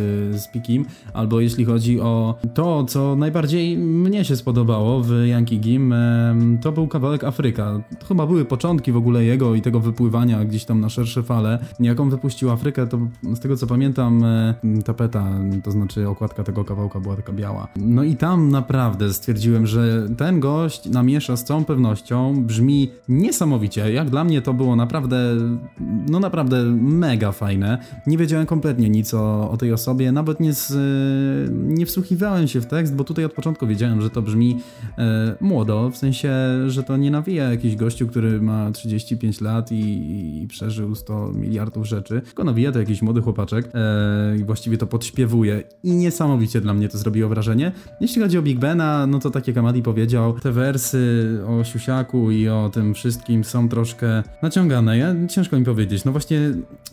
z 0.43 0.49
Pikim, 0.49 0.85
albo 1.13 1.41
jeśli 1.41 1.65
chodzi 1.65 2.01
o 2.01 2.35
to, 2.55 2.85
co 2.85 3.17
najbardziej 3.17 3.79
mnie 3.79 4.25
się 4.25 4.37
spodobało 4.37 5.03
w 5.03 5.11
Yankigim, 5.27 5.93
em, 5.93 6.59
to 6.59 6.73
był 6.73 6.89
kawałek 6.89 7.25
Afryka. 7.25 7.83
To 7.99 8.07
chyba 8.07 8.27
były 8.27 8.45
początki 8.45 8.93
w 8.93 8.97
ogóle 8.97 9.25
jego 9.25 9.55
i 9.55 9.63
tego 9.63 9.81
wypływania 9.81 10.45
gdzieś 10.45 10.65
tam 10.65 10.81
na 10.81 10.89
szersze 10.89 11.23
fale. 11.23 11.59
Jaką 11.81 12.11
wypuścił 12.11 12.51
Afrykę, 12.51 12.87
to 12.87 12.99
z 13.35 13.41
tego 13.41 13.57
co 13.57 13.67
pamiętam, 13.67 14.25
e, 14.25 14.58
tapeta, 14.85 15.31
to 15.65 15.71
znaczy 15.71 16.09
okładka 16.09 16.45
tego 16.45 16.65
kawałka 16.65 17.01
była 17.01 17.17
taka 17.17 17.33
biała. 17.33 17.69
No 17.77 18.03
i 18.03 18.17
tam 18.17 18.51
naprawdę 18.51 19.13
stwierdziłem, 19.13 19.67
że 19.67 20.09
ten 20.17 20.41
gość 20.41 20.91
namiesza 20.91 21.37
z 21.37 21.45
całą 21.45 21.65
pewnością, 21.65 22.45
brzmi 22.45 22.91
niesamowicie. 23.09 23.93
Jak 23.93 24.11
dla 24.11 24.25
mnie 24.25 24.43
to 24.43 24.55
było 24.55 24.77
naprawdę, 24.77 25.19
no 26.09 26.21
naprawdę 26.21 26.65
mega 26.81 27.33
fajne. 27.33 27.79
Nie 28.07 28.19
wiedziałem 28.19 28.47
kompletnie 28.47 28.91
nic 28.91 29.15
o, 29.15 29.51
o 29.51 29.57
tej 29.57 29.73
osobie, 29.73 30.13
nawet 30.13 30.41
nie, 30.41 30.53
z, 30.53 30.73
nie 31.53 31.87
wsłuchiwałem 31.87 32.49
się 32.49 32.61
w 32.61 32.67
tekst, 32.67 32.95
bo 32.95 33.05
tutaj 33.05 33.25
od 33.25 33.33
początku 33.33 33.67
wiedziałem, 33.67 34.01
że 34.01 34.11
to 34.11 34.23
brzmi 34.23 34.59
e, 34.99 35.35
młodo, 35.41 35.91
w 35.91 35.97
sensie, 35.97 36.33
że 36.67 36.83
to 36.83 36.97
nie 36.97 37.11
nawija 37.11 37.51
jakiś 37.51 37.77
gościu, 37.77 38.07
który 38.07 38.41
ma 38.41 38.71
35 38.71 39.41
lat 39.41 39.73
i, 39.73 40.43
i 40.43 40.47
przeżył 40.47 40.95
100 40.95 41.33
miliardów 41.33 41.87
rzeczy, 41.87 42.21
tylko 42.21 42.45
nawija 42.45 42.73
to 42.73 42.79
jakiś 42.79 43.03
młody 43.03 43.21
chłopaczek 43.21 43.71
e, 43.75 44.39
właściwie 44.49 44.79
to 44.79 44.87
podśpiewuje 44.87 45.63
i 45.83 45.93
niesamowicie 45.93 46.61
dla 46.61 46.75
mnie 46.75 46.89
to 46.89 46.99
zrobiło 46.99 47.29
wrażenie. 47.29 47.73
Jeśli 48.01 48.23
chodzi 48.23 48.39
o 48.39 48.43
Big 48.43 48.59
Bena, 48.59 49.07
no 49.07 49.19
to 49.19 49.31
tak 49.31 49.49
jak 49.49 49.57
Amadi 49.57 49.83
powiedział, 49.83 50.41
te 50.41 50.53
wersy 50.53 50.99
o 51.49 51.65
siusiaku 51.65 52.31
i 52.31 52.49
o 52.49 52.71
tym 52.73 52.95
wszystkim 52.95 53.45
są 53.45 53.69
troszkę 53.69 54.23
naciągane. 54.43 54.99
Ja, 54.99 55.15
ciężko 55.29 55.59
mi 55.59 55.65
powiedzieć. 55.65 56.05
No 56.05 56.13
właśnie, 56.13 56.41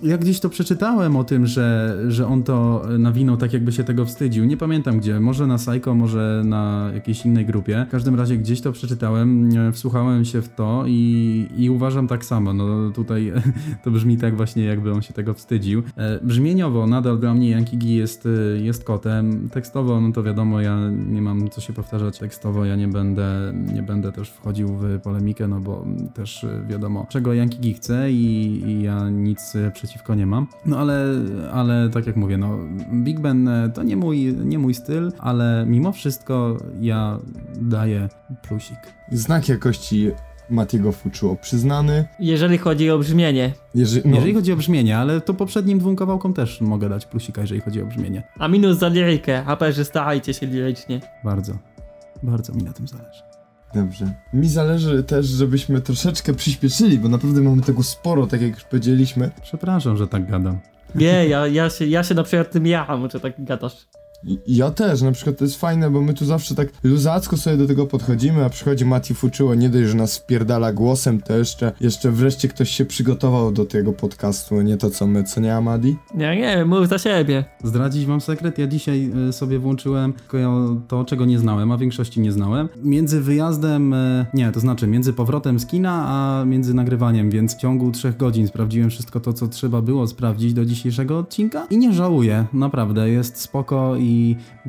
jak 0.03 0.21
gdzieś 0.21 0.39
to 0.39 0.49
przeczytałem 0.49 1.15
o 1.15 1.23
tym, 1.23 1.47
że, 1.47 1.97
że 2.07 2.27
on 2.27 2.43
to 2.43 2.85
nawinął 2.99 3.37
tak 3.37 3.53
jakby 3.53 3.71
się 3.71 3.83
tego 3.83 4.05
wstydził. 4.05 4.45
Nie 4.45 4.57
pamiętam 4.57 4.99
gdzie, 4.99 5.19
może 5.19 5.47
na 5.47 5.57
Psycho, 5.57 5.95
może 5.95 6.41
na 6.45 6.91
jakiejś 6.93 7.25
innej 7.25 7.45
grupie. 7.45 7.85
W 7.87 7.91
każdym 7.91 8.15
razie 8.15 8.37
gdzieś 8.37 8.61
to 8.61 8.71
przeczytałem, 8.71 9.49
e, 9.57 9.71
wsłuchałem 9.71 10.25
się 10.25 10.41
w 10.41 10.49
to 10.49 10.83
i, 10.87 11.47
i 11.57 11.69
uważam 11.69 12.07
tak 12.07 12.25
samo. 12.25 12.53
No 12.53 12.91
tutaj 12.91 13.33
to 13.83 13.91
brzmi 13.91 14.17
tak 14.17 14.35
właśnie 14.35 14.63
jakby 14.63 14.91
on 14.91 15.01
się 15.01 15.13
tego 15.13 15.33
wstydził. 15.33 15.83
E, 15.97 16.19
Brzmieniowo 16.23 16.87
nadal 16.87 17.19
dla 17.19 17.33
mnie 17.33 17.44
Yankee 17.49 17.77
G 17.77 17.95
jest, 17.95 18.25
e, 18.25 18.59
jest 18.59 18.83
kotem. 18.83 19.49
Tekstowo, 19.49 20.01
no 20.01 20.11
to 20.11 20.23
wiadomo, 20.23 20.61
ja 20.61 20.79
nie 20.89 21.21
mam 21.21 21.49
co 21.49 21.61
się 21.61 21.73
powtarzać 21.73 22.19
tekstowo, 22.19 22.65
ja 22.65 22.75
nie 22.75 22.87
będę, 22.87 23.53
nie 23.73 23.83
będę 23.83 24.11
też 24.11 24.29
wchodził 24.29 24.67
w 24.67 24.99
polemikę, 25.01 25.47
no 25.47 25.59
bo 25.59 25.85
też 26.13 26.45
wiadomo, 26.67 27.05
czego 27.09 27.33
G 27.61 27.73
chce 27.73 28.11
i, 28.11 28.61
i 28.67 28.81
ja 28.81 29.09
nic 29.09 29.53
przeciwko 29.73 30.15
nie 30.15 30.25
mam. 30.25 30.47
No 30.65 30.77
ale, 30.77 31.05
ale 31.51 31.89
tak 31.89 32.07
jak 32.07 32.15
mówię, 32.15 32.37
no 32.37 32.57
Big 32.93 33.19
Ben 33.19 33.47
e, 33.47 33.69
to 33.69 33.83
nie 33.83 33.97
mój, 33.97 34.35
nie 34.45 34.59
mój 34.59 34.73
styl, 34.73 35.11
ale 35.19 35.65
mimo 35.67 35.91
wszystko 35.91 36.57
ja 36.81 37.19
daję 37.61 38.09
plusik. 38.47 38.79
Znak 39.11 39.49
jakości 39.49 40.11
Matiego 40.49 40.91
Fuczuo 40.91 41.35
przyznany. 41.35 42.05
Jeżeli 42.19 42.57
chodzi 42.57 42.89
o 42.91 42.99
brzmienie. 42.99 43.51
Jeżeli, 43.75 44.09
no, 44.09 44.15
Jeżeli 44.15 44.33
chodzi 44.33 44.53
o 44.53 44.55
brzmienie, 44.55 44.97
ale 44.97 45.21
to 45.21 45.33
poprzednim 45.33 45.79
dwóm 45.79 45.95
kawałkom 45.95 46.33
też 46.33 46.61
mogę 46.61 46.89
dać 46.89 47.05
plusika, 47.05 47.41
jeżeli 47.41 47.61
chodzi 47.61 47.81
o 47.81 47.85
brzmienie. 47.85 48.23
A 48.39 48.47
minus 48.47 48.77
za 48.77 48.87
lirykę, 48.87 49.43
a 49.45 49.71
że 49.71 49.85
starajcie 49.85 50.33
się 50.33 50.45
lirycznie. 50.45 51.01
Bardzo, 51.23 51.53
bardzo 52.23 52.53
mi 52.53 52.63
na 52.63 52.73
tym 52.73 52.87
zależy. 52.87 53.21
Dobrze. 53.73 54.13
Mi 54.33 54.49
zależy 54.49 55.03
też, 55.03 55.25
żebyśmy 55.25 55.81
troszeczkę 55.81 56.33
przyspieszyli, 56.33 56.99
bo 56.99 57.09
naprawdę 57.09 57.41
mamy 57.41 57.61
tego 57.61 57.83
sporo, 57.83 58.27
tak 58.27 58.41
jak 58.41 58.51
już 58.51 58.63
powiedzieliśmy. 58.63 59.31
Przepraszam, 59.41 59.97
że 59.97 60.07
tak 60.07 60.31
gadam. 60.31 60.59
Nie, 60.95 61.27
ja, 61.27 61.47
ja, 61.47 61.69
się, 61.69 61.85
ja 61.85 62.03
się 62.03 62.15
na 62.15 62.23
przykład 62.23 62.51
tym 62.51 62.67
jacham, 62.67 63.09
że 63.09 63.19
tak 63.19 63.33
gadasz. 63.43 63.87
Ja 64.47 64.71
też, 64.71 65.01
na 65.01 65.11
przykład 65.11 65.37
to 65.37 65.45
jest 65.45 65.59
fajne, 65.59 65.89
bo 65.89 66.01
my 66.01 66.13
tu 66.13 66.25
zawsze 66.25 66.55
tak 66.55 66.67
luzacko 66.83 67.37
sobie 67.37 67.57
do 67.57 67.67
tego 67.67 67.85
podchodzimy, 67.85 68.45
a 68.45 68.49
przychodzi 68.49 68.85
Mati 68.85 69.13
Fuczyło, 69.13 69.55
nie 69.55 69.69
dość, 69.69 69.89
że 69.89 69.95
nas 69.95 70.17
wpierdala 70.17 70.73
głosem, 70.73 71.21
to 71.21 71.37
jeszcze, 71.37 71.71
jeszcze 71.81 72.11
wreszcie 72.11 72.47
ktoś 72.47 72.69
się 72.69 72.85
przygotował 72.85 73.51
do 73.51 73.65
tego 73.65 73.93
podcastu, 73.93 74.61
nie 74.61 74.77
to 74.77 74.89
co 74.89 75.07
my, 75.07 75.23
co 75.23 75.41
nie 75.41 75.55
Amadi? 75.55 75.95
Nie 76.15 76.35
wiem, 76.35 76.67
mów 76.69 76.87
za 76.87 76.97
siebie. 76.97 77.45
Zdradzić 77.63 78.05
wam 78.05 78.21
sekret? 78.21 78.57
Ja 78.57 78.67
dzisiaj 78.67 79.11
y, 79.29 79.33
sobie 79.33 79.59
włączyłem 79.59 80.13
to, 80.87 81.05
czego 81.05 81.25
nie 81.25 81.39
znałem, 81.39 81.71
a 81.71 81.77
w 81.77 81.79
większości 81.79 82.21
nie 82.21 82.31
znałem. 82.31 82.69
Między 82.83 83.21
wyjazdem, 83.21 83.93
y, 83.93 84.25
nie, 84.33 84.51
to 84.51 84.59
znaczy 84.59 84.87
między 84.87 85.13
powrotem 85.13 85.59
z 85.59 85.65
kina, 85.65 86.05
a 86.07 86.45
między 86.45 86.73
nagrywaniem, 86.73 87.29
więc 87.29 87.55
w 87.55 87.57
ciągu 87.57 87.91
trzech 87.91 88.17
godzin 88.17 88.47
sprawdziłem 88.47 88.89
wszystko 88.89 89.19
to, 89.19 89.33
co 89.33 89.47
trzeba 89.47 89.81
było 89.81 90.07
sprawdzić 90.07 90.53
do 90.53 90.65
dzisiejszego 90.65 91.19
odcinka 91.19 91.67
i 91.69 91.77
nie 91.77 91.93
żałuję, 91.93 92.45
naprawdę, 92.53 93.09
jest 93.09 93.41
spoko 93.41 93.95
i 93.95 94.14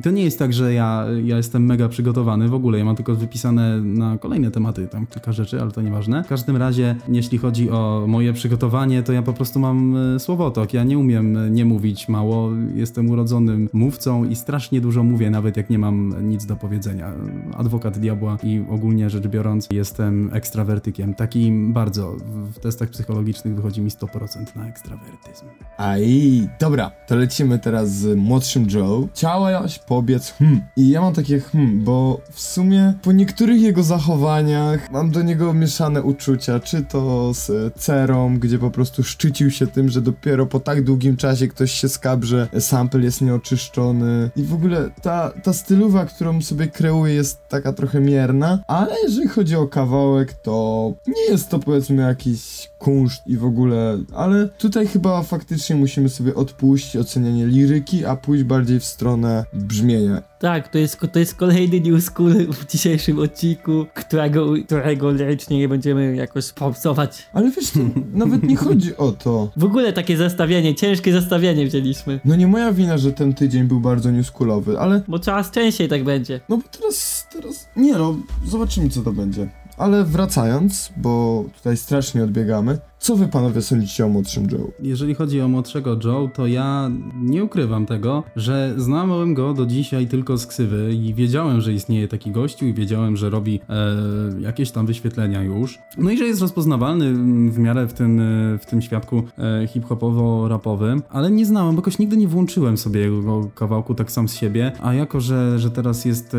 to 0.03 0.11
nie 0.11 0.23
jest 0.23 0.39
tak, 0.39 0.53
że 0.53 0.73
ja, 0.73 1.05
ja 1.23 1.37
jestem 1.37 1.65
mega 1.65 1.89
przygotowany 1.89 2.47
w 2.49 2.53
ogóle, 2.53 2.77
ja 2.79 2.85
mam 2.85 2.95
tylko 2.95 3.15
wypisane 3.15 3.81
na 3.81 4.17
kolejne 4.17 4.51
tematy 4.51 4.87
tam 4.87 5.07
kilka 5.07 5.31
rzeczy, 5.31 5.61
ale 5.61 5.71
to 5.71 5.81
nieważne. 5.81 6.23
W 6.23 6.27
każdym 6.27 6.57
razie, 6.57 6.95
jeśli 7.09 7.37
chodzi 7.37 7.71
o 7.71 8.05
moje 8.07 8.33
przygotowanie, 8.33 9.03
to 9.03 9.13
ja 9.13 9.21
po 9.21 9.33
prostu 9.33 9.59
mam 9.59 9.97
e, 10.15 10.19
słowotok, 10.19 10.73
ja 10.73 10.83
nie 10.83 10.97
umiem 10.97 11.37
e, 11.37 11.49
nie 11.49 11.65
mówić 11.65 12.09
mało, 12.09 12.49
jestem 12.75 13.09
urodzonym 13.09 13.69
mówcą 13.73 14.23
i 14.25 14.35
strasznie 14.35 14.81
dużo 14.81 15.03
mówię, 15.03 15.29
nawet 15.29 15.57
jak 15.57 15.69
nie 15.69 15.79
mam 15.79 16.29
nic 16.29 16.45
do 16.45 16.55
powiedzenia. 16.55 17.11
Adwokat 17.57 17.97
diabła 17.99 18.37
i 18.43 18.63
ogólnie 18.69 19.09
rzecz 19.09 19.27
biorąc 19.27 19.67
jestem 19.71 20.29
ekstrawertykiem, 20.33 21.13
takim 21.13 21.73
bardzo, 21.73 22.15
w- 22.55 22.59
testach 22.59 22.89
psychologicznych 22.89 23.55
wychodzi 23.55 23.81
mi 23.81 23.89
100% 23.89 24.55
na 24.55 24.67
ekstrawertyzm. 24.67 25.45
Aj, 25.77 26.49
dobra, 26.59 26.91
to 27.07 27.15
lecimy 27.15 27.59
teraz 27.59 27.89
z 27.91 28.17
młodszym 28.17 28.67
Joe. 28.73 29.07
Chciałaś 29.37 29.79
pobiec 29.79 30.33
hmm. 30.39 30.61
I 30.75 30.89
ja 30.89 31.01
mam 31.01 31.13
takie 31.13 31.39
hmm, 31.39 31.83
bo 31.83 32.21
w 32.31 32.39
sumie 32.41 32.93
po 33.01 33.11
niektórych 33.11 33.61
jego 33.61 33.83
zachowaniach 33.83 34.91
mam 34.91 35.11
do 35.11 35.21
niego 35.21 35.53
mieszane 35.53 36.03
uczucia, 36.03 36.59
czy 36.59 36.83
to 36.85 37.33
z 37.33 37.73
cerą, 37.79 38.39
gdzie 38.39 38.59
po 38.59 38.71
prostu 38.71 39.03
szczycił 39.03 39.51
się 39.51 39.67
tym, 39.67 39.89
że 39.89 40.01
dopiero 40.01 40.45
po 40.45 40.59
tak 40.59 40.83
długim 40.83 41.17
czasie 41.17 41.47
ktoś 41.47 41.71
się 41.71 41.89
skabrze, 41.89 42.47
sample 42.59 43.01
jest 43.01 43.21
nieoczyszczony. 43.21 44.29
I 44.35 44.43
w 44.43 44.53
ogóle 44.53 44.89
ta, 45.01 45.31
ta 45.43 45.53
stylowa, 45.53 46.05
którą 46.05 46.41
sobie 46.41 46.67
kreuje 46.67 47.13
jest 47.13 47.47
taka 47.47 47.73
trochę 47.73 47.99
mierna, 47.99 48.59
ale 48.67 48.95
jeżeli 49.03 49.27
chodzi 49.27 49.55
o 49.55 49.67
kawałek, 49.67 50.33
to 50.33 50.93
nie 51.07 51.31
jest 51.31 51.49
to 51.49 51.59
powiedzmy 51.59 52.01
jakiś 52.01 52.69
kunszt 52.79 53.27
i 53.27 53.37
w 53.37 53.45
ogóle, 53.45 53.97
ale 54.15 54.47
tutaj 54.47 54.87
chyba 54.87 55.23
faktycznie 55.23 55.75
musimy 55.75 56.09
sobie 56.09 56.35
odpuścić 56.35 56.97
ocenianie 56.97 57.47
liryki, 57.47 58.05
a 58.05 58.15
pójść 58.15 58.43
bardziej 58.43 58.79
w 58.79 58.85
stronę 58.85 59.16
brzmienia. 59.53 60.21
Tak, 60.39 60.67
to 60.67 60.77
jest, 60.77 60.99
to 61.11 61.19
jest 61.19 61.35
kolejny 61.35 61.79
new 61.79 62.03
school 62.03 62.33
w 62.33 62.65
dzisiejszym 62.71 63.19
odcinku, 63.19 63.85
którego, 63.93 64.45
którego 64.65 65.11
lirycznie 65.11 65.57
nie 65.57 65.69
będziemy 65.69 66.15
jakoś 66.15 66.51
popsować. 66.51 67.27
Ale 67.33 67.51
wiesz, 67.51 67.71
to 67.71 67.79
nawet 68.13 68.43
nie 68.43 68.55
chodzi 68.55 68.97
o 68.97 69.11
to. 69.11 69.51
W 69.57 69.63
ogóle 69.63 69.93
takie 69.93 70.17
zestawienie, 70.17 70.75
ciężkie 70.75 71.13
zestawienie 71.13 71.65
wzięliśmy. 71.67 72.19
No 72.25 72.35
nie 72.35 72.47
moja 72.47 72.73
wina, 72.73 72.97
że 72.97 73.11
ten 73.13 73.33
tydzień 73.33 73.63
był 73.63 73.79
bardzo 73.79 74.11
newschoolowy, 74.11 74.79
ale 74.79 75.01
Bo 75.07 75.19
coraz 75.19 75.51
częściej 75.51 75.87
tak 75.87 76.03
będzie. 76.03 76.39
no 76.49 76.57
bo 76.57 76.63
teraz, 76.79 77.27
teraz, 77.33 77.67
nie 77.75 77.93
no, 77.93 78.15
zobaczymy 78.45 78.89
co 78.89 79.01
to 79.01 79.11
będzie. 79.11 79.49
Ale 79.77 80.03
wracając, 80.03 80.89
bo 80.97 81.43
tutaj 81.57 81.77
strasznie 81.77 82.23
odbiegamy, 82.23 82.77
co 82.99 83.15
wy 83.15 83.27
panowie 83.27 83.61
sądzicie 83.61 84.05
o 84.05 84.09
młodszym 84.09 84.47
Joe? 84.51 84.71
Jeżeli 84.81 85.15
chodzi 85.15 85.41
o 85.41 85.47
młodszego 85.47 85.99
Joe, 86.03 86.29
to 86.33 86.47
ja 86.47 86.91
nie 87.21 87.43
ukrywam 87.43 87.85
tego, 87.85 88.23
że 88.35 88.73
znałem 88.77 89.33
go 89.33 89.53
do 89.53 89.65
dzisiaj 89.65 90.07
tylko 90.07 90.37
z 90.37 90.47
ksywy 90.47 90.93
i 90.93 91.13
wiedziałem, 91.13 91.61
że 91.61 91.73
istnieje 91.73 92.07
taki 92.07 92.31
gościu 92.31 92.65
i 92.65 92.73
wiedziałem, 92.73 93.17
że 93.17 93.29
robi 93.29 93.59
e, 93.69 94.41
jakieś 94.41 94.71
tam 94.71 94.85
wyświetlenia 94.85 95.43
już. 95.43 95.79
No 95.97 96.11
i 96.11 96.17
że 96.17 96.25
jest 96.25 96.41
rozpoznawalny 96.41 97.05
mm, 97.05 97.51
w 97.51 97.59
miarę 97.59 97.87
w 97.87 97.93
tym, 97.93 98.19
e, 98.19 98.57
w 98.57 98.65
tym 98.65 98.81
świadku 98.81 99.23
e, 99.37 99.67
hip-hopowo-rapowym, 99.67 101.01
ale 101.09 101.31
nie 101.31 101.45
znałem, 101.45 101.75
bo 101.75 101.81
jakoś 101.81 101.99
nigdy 101.99 102.17
nie 102.17 102.27
włączyłem 102.27 102.77
sobie 102.77 102.99
jego 102.99 103.49
kawałku 103.55 103.95
tak 103.95 104.11
sam 104.11 104.27
z 104.27 104.35
siebie, 104.35 104.71
a 104.81 104.93
jako, 104.93 105.21
że, 105.21 105.59
że 105.59 105.71
teraz 105.71 106.05
jest 106.05 106.33
e, 106.33 106.37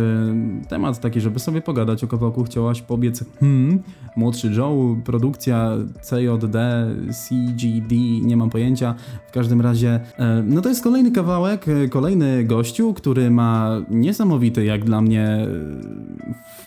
temat 0.69 1.01
taki, 1.01 1.21
żeby 1.21 1.39
sobie 1.39 1.61
pogadać 1.61 2.05
o 2.05 2.09
kawałku, 2.09 2.45
chciałaś 2.45 2.83
pobiec 2.83 3.25
hmm, 3.41 3.83
młodszy 4.17 4.51
Joe, 4.57 4.97
produkcja 5.05 5.77
CJD, 6.49 7.13
CGD, 7.13 7.95
nie 8.23 8.37
mam 8.37 8.51
pojęcia. 8.51 8.95
W 9.27 9.31
każdym 9.31 9.61
razie, 9.61 10.01
e, 10.19 10.43
no 10.47 10.61
to 10.61 10.69
jest 10.69 10.83
kolejny 10.83 11.11
kawałek, 11.11 11.69
e, 11.69 11.89
kolejny 11.89 12.45
gościu, 12.45 12.95
który 12.95 13.31
ma 13.31 13.81
niesamowity, 13.91 14.65
jak 14.65 14.85
dla 14.85 15.01
mnie, 15.01 15.25
e, 15.25 15.47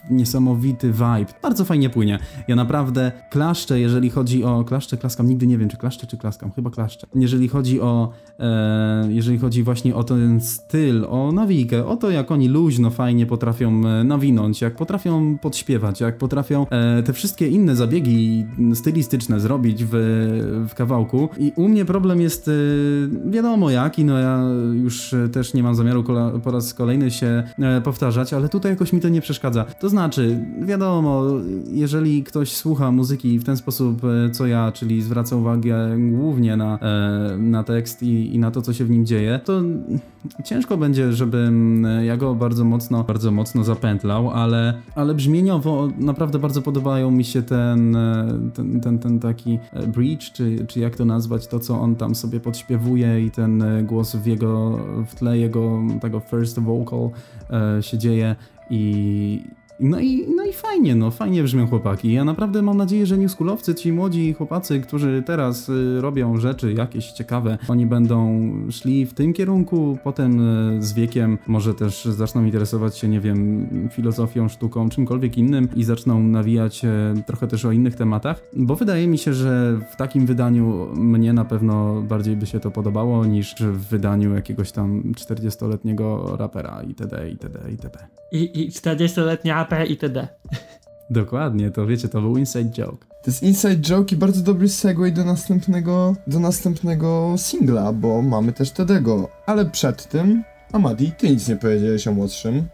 niesamowity 0.09 0.91
vibe. 0.91 1.33
Bardzo 1.41 1.65
fajnie 1.65 1.89
płynie. 1.89 2.19
Ja 2.47 2.55
naprawdę 2.55 3.11
klaszczę, 3.29 3.79
jeżeli 3.79 4.09
chodzi 4.09 4.43
o... 4.43 4.63
Klaszczę, 4.63 4.97
klaskam, 4.97 5.27
nigdy 5.27 5.47
nie 5.47 5.57
wiem, 5.57 5.69
czy 5.69 5.77
klaszczę, 5.77 6.07
czy 6.07 6.17
klaskam. 6.17 6.51
Chyba 6.51 6.69
klaszczę. 6.69 7.07
Jeżeli 7.15 7.47
chodzi 7.47 7.81
o... 7.81 8.11
E, 8.39 9.07
jeżeli 9.09 9.37
chodzi 9.37 9.63
właśnie 9.63 9.95
o 9.95 10.03
ten 10.03 10.41
styl, 10.41 11.05
o 11.09 11.31
nawijkę, 11.31 11.85
o 11.85 11.97
to, 11.97 12.09
jak 12.09 12.31
oni 12.31 12.47
luźno, 12.47 12.89
fajnie 12.89 13.25
potrafią 13.25 13.87
e, 13.87 14.03
nawinąć, 14.03 14.61
jak 14.61 14.75
potrafią 14.75 15.37
podśpiewać, 15.37 16.01
jak 16.01 16.17
potrafią 16.17 16.65
e, 16.69 17.03
te 17.03 17.13
wszystkie 17.13 17.47
inne 17.47 17.75
zabiegi 17.75 18.45
stylistyczne 18.73 19.39
zrobić 19.39 19.83
w, 19.85 19.89
w 20.69 20.75
kawałku. 20.75 21.29
I 21.39 21.51
u 21.55 21.67
mnie 21.67 21.85
problem 21.85 22.21
jest 22.21 22.47
e, 22.47 22.51
wiadomo 23.31 23.69
jaki, 23.69 24.05
no 24.05 24.17
ja 24.17 24.43
już 24.73 25.15
też 25.31 25.53
nie 25.53 25.63
mam 25.63 25.75
zamiaru 25.75 26.03
po 26.43 26.51
raz 26.51 26.73
kolejny 26.73 27.11
się 27.11 27.43
e, 27.59 27.81
powtarzać, 27.81 28.33
ale 28.33 28.49
tutaj 28.49 28.71
jakoś 28.71 28.93
mi 28.93 28.99
to 28.99 29.09
nie 29.09 29.21
przeszkadza. 29.21 29.65
To 29.79 29.89
znaczy, 29.91 30.45
wiadomo, 30.61 31.23
jeżeli 31.71 32.23
ktoś 32.23 32.55
słucha 32.55 32.91
muzyki 32.91 33.39
w 33.39 33.43
ten 33.43 33.57
sposób, 33.57 34.01
e, 34.03 34.29
co 34.29 34.47
ja, 34.47 34.71
czyli 34.71 35.01
zwraca 35.01 35.35
uwagę 35.35 35.97
głównie 36.11 36.57
na, 36.57 36.79
e, 36.79 37.37
na 37.37 37.63
tekst 37.63 38.03
i, 38.03 38.35
i 38.35 38.39
na 38.39 38.51
to, 38.51 38.61
co 38.61 38.73
się 38.73 38.85
w 38.85 38.89
nim 38.89 39.05
dzieje, 39.05 39.39
to 39.45 39.61
ciężko 40.45 40.77
będzie, 40.77 41.13
żebym 41.13 41.85
e, 41.85 42.05
ja 42.05 42.17
go 42.17 42.35
bardzo 42.35 42.65
mocno, 42.65 43.03
bardzo 43.03 43.31
mocno 43.31 43.63
zapętlał, 43.63 44.29
ale, 44.29 44.73
ale 44.95 45.13
brzmieniowo 45.13 45.89
naprawdę 45.97 46.39
bardzo 46.39 46.61
podobają 46.61 47.11
mi 47.11 47.23
się 47.23 47.41
ten, 47.43 47.97
ten, 48.53 48.81
ten, 48.81 48.99
ten 48.99 49.19
taki 49.19 49.59
bridge, 49.87 50.31
czy, 50.31 50.65
czy 50.67 50.79
jak 50.79 50.95
to 50.95 51.05
nazwać, 51.05 51.47
to 51.47 51.59
co 51.59 51.81
on 51.81 51.95
tam 51.95 52.15
sobie 52.15 52.39
podśpiewuje 52.39 53.25
i 53.25 53.31
ten 53.31 53.63
głos 53.85 54.15
w 54.15 54.25
jego, 54.25 54.79
w 55.07 55.15
tle 55.15 55.37
jego 55.37 55.79
tego 56.01 56.19
first 56.19 56.59
vocal 56.59 57.09
się 57.81 57.97
dzieje 57.97 58.35
i 58.69 59.43
no 59.81 59.99
i, 59.99 60.27
no 60.35 60.45
i 60.45 60.53
fajnie, 60.53 60.95
no 60.95 61.11
fajnie 61.11 61.43
brzmią 61.43 61.67
chłopaki. 61.67 62.13
Ja 62.13 62.25
naprawdę 62.25 62.61
mam 62.61 62.77
nadzieję, 62.77 63.05
że 63.05 63.17
newschoolowcy, 63.17 63.75
ci 63.75 63.93
młodzi 63.93 64.33
chłopacy, 64.33 64.81
którzy 64.81 65.23
teraz 65.25 65.69
y, 65.69 66.01
robią 66.01 66.37
rzeczy 66.37 66.73
jakieś 66.73 67.11
ciekawe, 67.11 67.57
oni 67.67 67.85
będą 67.85 68.41
szli 68.69 69.05
w 69.05 69.13
tym 69.13 69.33
kierunku, 69.33 69.97
potem 70.03 70.39
y, 70.77 70.83
z 70.83 70.93
wiekiem 70.93 71.37
może 71.47 71.73
też 71.73 72.05
zaczną 72.05 72.45
interesować 72.45 72.97
się, 72.97 73.07
nie 73.07 73.19
wiem, 73.19 73.67
filozofią, 73.91 74.49
sztuką, 74.49 74.89
czymkolwiek 74.89 75.37
innym 75.37 75.67
i 75.75 75.83
zaczną 75.83 76.23
nawijać 76.23 76.85
y, 76.85 76.87
trochę 77.27 77.47
też 77.47 77.65
o 77.65 77.71
innych 77.71 77.95
tematach, 77.95 78.41
bo 78.53 78.75
wydaje 78.75 79.07
mi 79.07 79.17
się, 79.17 79.33
że 79.33 79.79
w 79.91 79.95
takim 79.95 80.25
wydaniu 80.25 80.87
mnie 80.95 81.33
na 81.33 81.45
pewno 81.45 82.01
bardziej 82.01 82.35
by 82.35 82.45
się 82.45 82.59
to 82.59 82.71
podobało 82.71 83.25
niż 83.25 83.55
w 83.55 83.87
wydaniu 83.87 84.35
jakiegoś 84.35 84.71
tam 84.71 85.03
40-letniego 85.13 86.35
rapera 86.37 86.83
itd. 86.83 87.29
itd. 87.29 87.59
itd. 87.71 88.20
I, 88.31 88.61
i 88.61 88.69
40-letnia 88.69 89.55
AP 89.55 89.89
itd. 89.89 90.27
Dokładnie, 91.09 91.71
to 91.71 91.87
wiecie, 91.87 92.07
to 92.07 92.21
był 92.21 92.37
inside 92.37 92.69
joke. 92.69 93.05
To 93.23 93.31
jest 93.31 93.43
inside 93.43 93.77
joke 93.77 94.15
i 94.15 94.17
bardzo 94.17 94.43
dobry 94.43 94.69
segue 94.69 95.11
do 95.11 95.23
następnego, 95.23 96.15
do 96.27 96.39
następnego 96.39 97.35
singla, 97.37 97.93
bo 97.93 98.21
mamy 98.21 98.53
też 98.53 98.71
Tedego. 98.71 99.29
Ale 99.45 99.65
przed 99.65 100.07
tym, 100.07 100.43
Amadi, 100.71 101.11
ty 101.11 101.29
nic 101.29 101.47
nie 101.49 101.55
powiedziałeś 101.55 102.07
o 102.07 102.13
młodszym. 102.13 102.67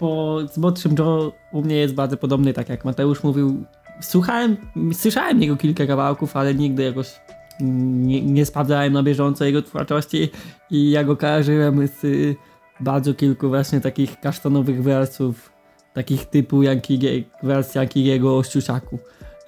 Bo 0.00 0.38
z 0.52 0.58
młodszym 0.58 0.94
Joe 0.98 1.32
u 1.52 1.62
mnie 1.62 1.76
jest 1.76 1.94
bardzo 1.94 2.16
podobny, 2.16 2.52
tak 2.52 2.68
jak 2.68 2.84
Mateusz 2.84 3.22
mówił. 3.22 3.64
Słuchałem, 4.00 4.56
słyszałem 4.92 5.42
jego 5.42 5.56
kilka 5.56 5.86
kawałków, 5.86 6.36
ale 6.36 6.54
nigdy 6.54 6.82
jakoś 6.82 7.20
nie, 7.60 8.22
nie 8.22 8.46
sprawdzałem 8.46 8.92
na 8.92 9.02
bieżąco 9.02 9.44
jego 9.44 9.62
twórczości 9.62 10.30
i 10.70 10.90
ja 10.90 11.04
go 11.04 11.16
kojarzyłem 11.16 11.88
z 11.88 12.04
y, 12.04 12.36
bardzo 12.82 13.14
kilku 13.14 13.48
właśnie 13.48 13.80
takich 13.80 14.20
kasztanowych 14.20 14.82
wersów, 14.82 15.52
takich 15.94 16.26
typu 16.26 16.62
Yankigie, 16.62 17.22
wers 17.42 17.74
Yankiego 17.74 18.36
o 18.38 18.42
Ściusiaku. 18.42 18.98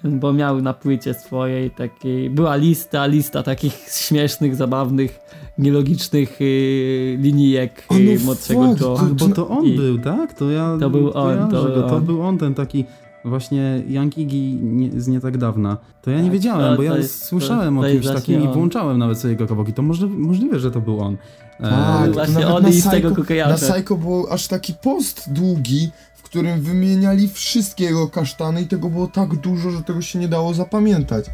bo 0.05 0.33
miał 0.33 0.63
na 0.63 0.73
płycie 0.75 1.15
swojej 1.15 1.71
takiej, 1.71 2.31
była 2.31 2.57
lista, 2.57 3.07
lista 3.07 3.43
takich 3.43 3.73
śmiesznych, 4.07 4.57
zabawnych, 4.57 5.19
nielogicznych 5.59 6.41
y, 6.41 7.17
linijek 7.21 7.85
O, 7.89 7.95
no 7.95 8.25
młodszego 8.25 8.65
Joe. 8.81 8.97
Ach, 9.01 9.13
bo 9.13 9.29
to 9.29 9.49
on 9.49 9.65
I- 9.65 9.77
był, 9.77 9.99
tak? 9.99 10.33
To 10.35 10.51
ja 10.51 10.77
To 10.81 10.91
był 10.91 11.11
on, 11.15 11.51
to 11.51 11.65
go. 11.65 11.83
to 11.89 11.97
on. 11.97 12.05
był 12.05 12.23
on 12.23 12.39
ten 12.39 12.55
taki 12.55 12.85
właśnie 13.25 13.83
Young 13.89 14.19
Iggy 14.19 14.65
nie, 14.65 15.01
z 15.01 15.09
nie 15.09 15.21
tak 15.21 15.39
dawna. 15.39 15.77
To 16.03 16.11
ja 16.11 16.17
nie 16.19 16.23
Tak, 16.25 16.33
wiedziałem, 16.33 16.71
to- 16.71 16.77
bo 16.77 16.83
ja 16.83 16.97
jest- 16.97 17.25
słyszałem 17.25 17.75
to- 17.75 17.81
o 17.81 17.85
kimś 17.85 18.07
takim 18.07 18.43
i 18.45 18.49
włączałem 18.49 18.99
nawet 18.99 19.19
sobie 19.19 19.33
jego 19.33 19.47
kawałki. 19.47 19.73
To 19.73 19.83
może, 19.83 20.07
możliwe, 20.07 20.59
że 20.59 20.71
to 20.71 20.81
był 20.81 21.01
on. 21.01 21.17
E, 21.61 21.71
Tak, 21.71 22.13
właśnie 22.13 22.35
nawet 22.35 22.49
on 22.51 22.63
na 22.63 22.69
i 22.69 22.73
z 22.73 22.91
tego 22.91 23.25
kojarzę. 23.25 23.51
Na 23.69 23.75
Psycho 23.75 23.97
był 23.97 24.27
aż 24.31 24.49
taki 24.49 24.75
post 24.75 25.33
długi, 25.33 25.91
w 26.15 26.23
którym 26.23 26.61
wymieniali 26.61 27.29
wszystkie 27.29 27.85
jego 27.85 28.09
kasztany 28.09 28.63
i 28.63 28.67
tego 28.67 28.89
było 28.89 29.07
tak 29.07 29.37
dużo, 29.37 29.71
że 29.71 29.83
tego 29.83 30.03
się 30.03 30.19
nie 30.19 30.29
dało 30.29 30.55
zapamiętać. 30.55 31.25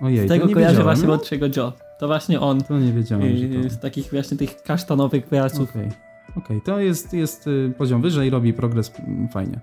Ojej, 0.00 0.26
Z 0.26 0.28
tego 0.28 0.44
kojarzę 0.48 0.60
wiedziałem. 0.60 0.82
właśnie 0.82 1.02
no? 1.08 1.14
młodszego 1.14 1.46
Joe. 1.56 1.72
To 1.98 2.06
właśnie 2.06 2.40
on. 2.40 2.60
To 2.62 2.78
nie 2.78 2.92
wiedziałem, 2.92 3.36
że 3.36 3.62
to... 3.62 3.70
z 3.70 3.78
takich 3.78 4.10
właśnie 4.10 4.36
tych 4.36 4.62
kasztanowych 4.62 5.28
wersów. 5.28 5.70
Okej, 5.70 5.88
Okej, 6.36 6.60
to 6.64 6.80
jest, 6.80 7.12
jest 7.12 7.46
y, 7.46 7.72
poziom 7.78 8.02
wyżej, 8.02 8.30
robi 8.30 8.52
progres 8.52 8.92
fajnie. 9.32 9.60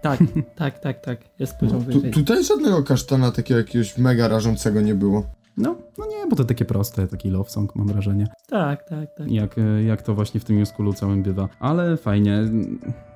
Tak, 0.00 0.20
tak, 0.56 0.78
tak, 0.78 1.00
tak. 1.00 1.18
Jest 1.38 1.56
poziom 1.56 1.84
Tu, 1.84 1.92
wyżej. 1.92 2.10
tutaj 2.10 2.44
żadnego 2.44 2.82
kasztana 2.82 3.32
takiego 3.32 3.58
jakiegoś 3.58 3.98
mega 3.98 4.28
rażącego 4.28 4.80
nie 4.80 4.94
było. 4.94 5.26
No, 5.56 5.76
no 5.98 6.06
nie, 6.06 6.26
bo 6.30 6.36
to 6.36 6.44
takie 6.44 6.64
proste, 6.64 7.06
taki 7.06 7.30
love 7.30 7.50
song 7.50 7.74
mam 7.74 7.86
wrażenie. 7.86 8.26
Tak, 8.48 8.88
tak, 8.88 9.14
tak. 9.14 9.30
Jak, 9.30 9.58
e, 9.58 9.82
jak 9.82 10.02
to 10.02 10.14
właśnie 10.14 10.40
w 10.40 10.44
tym 10.44 10.58
New 10.58 10.68
Schoolu 10.68 10.92
całym 10.92 11.22
bywa. 11.22 11.48
Ale 11.60 11.96
fajnie, 11.96 12.44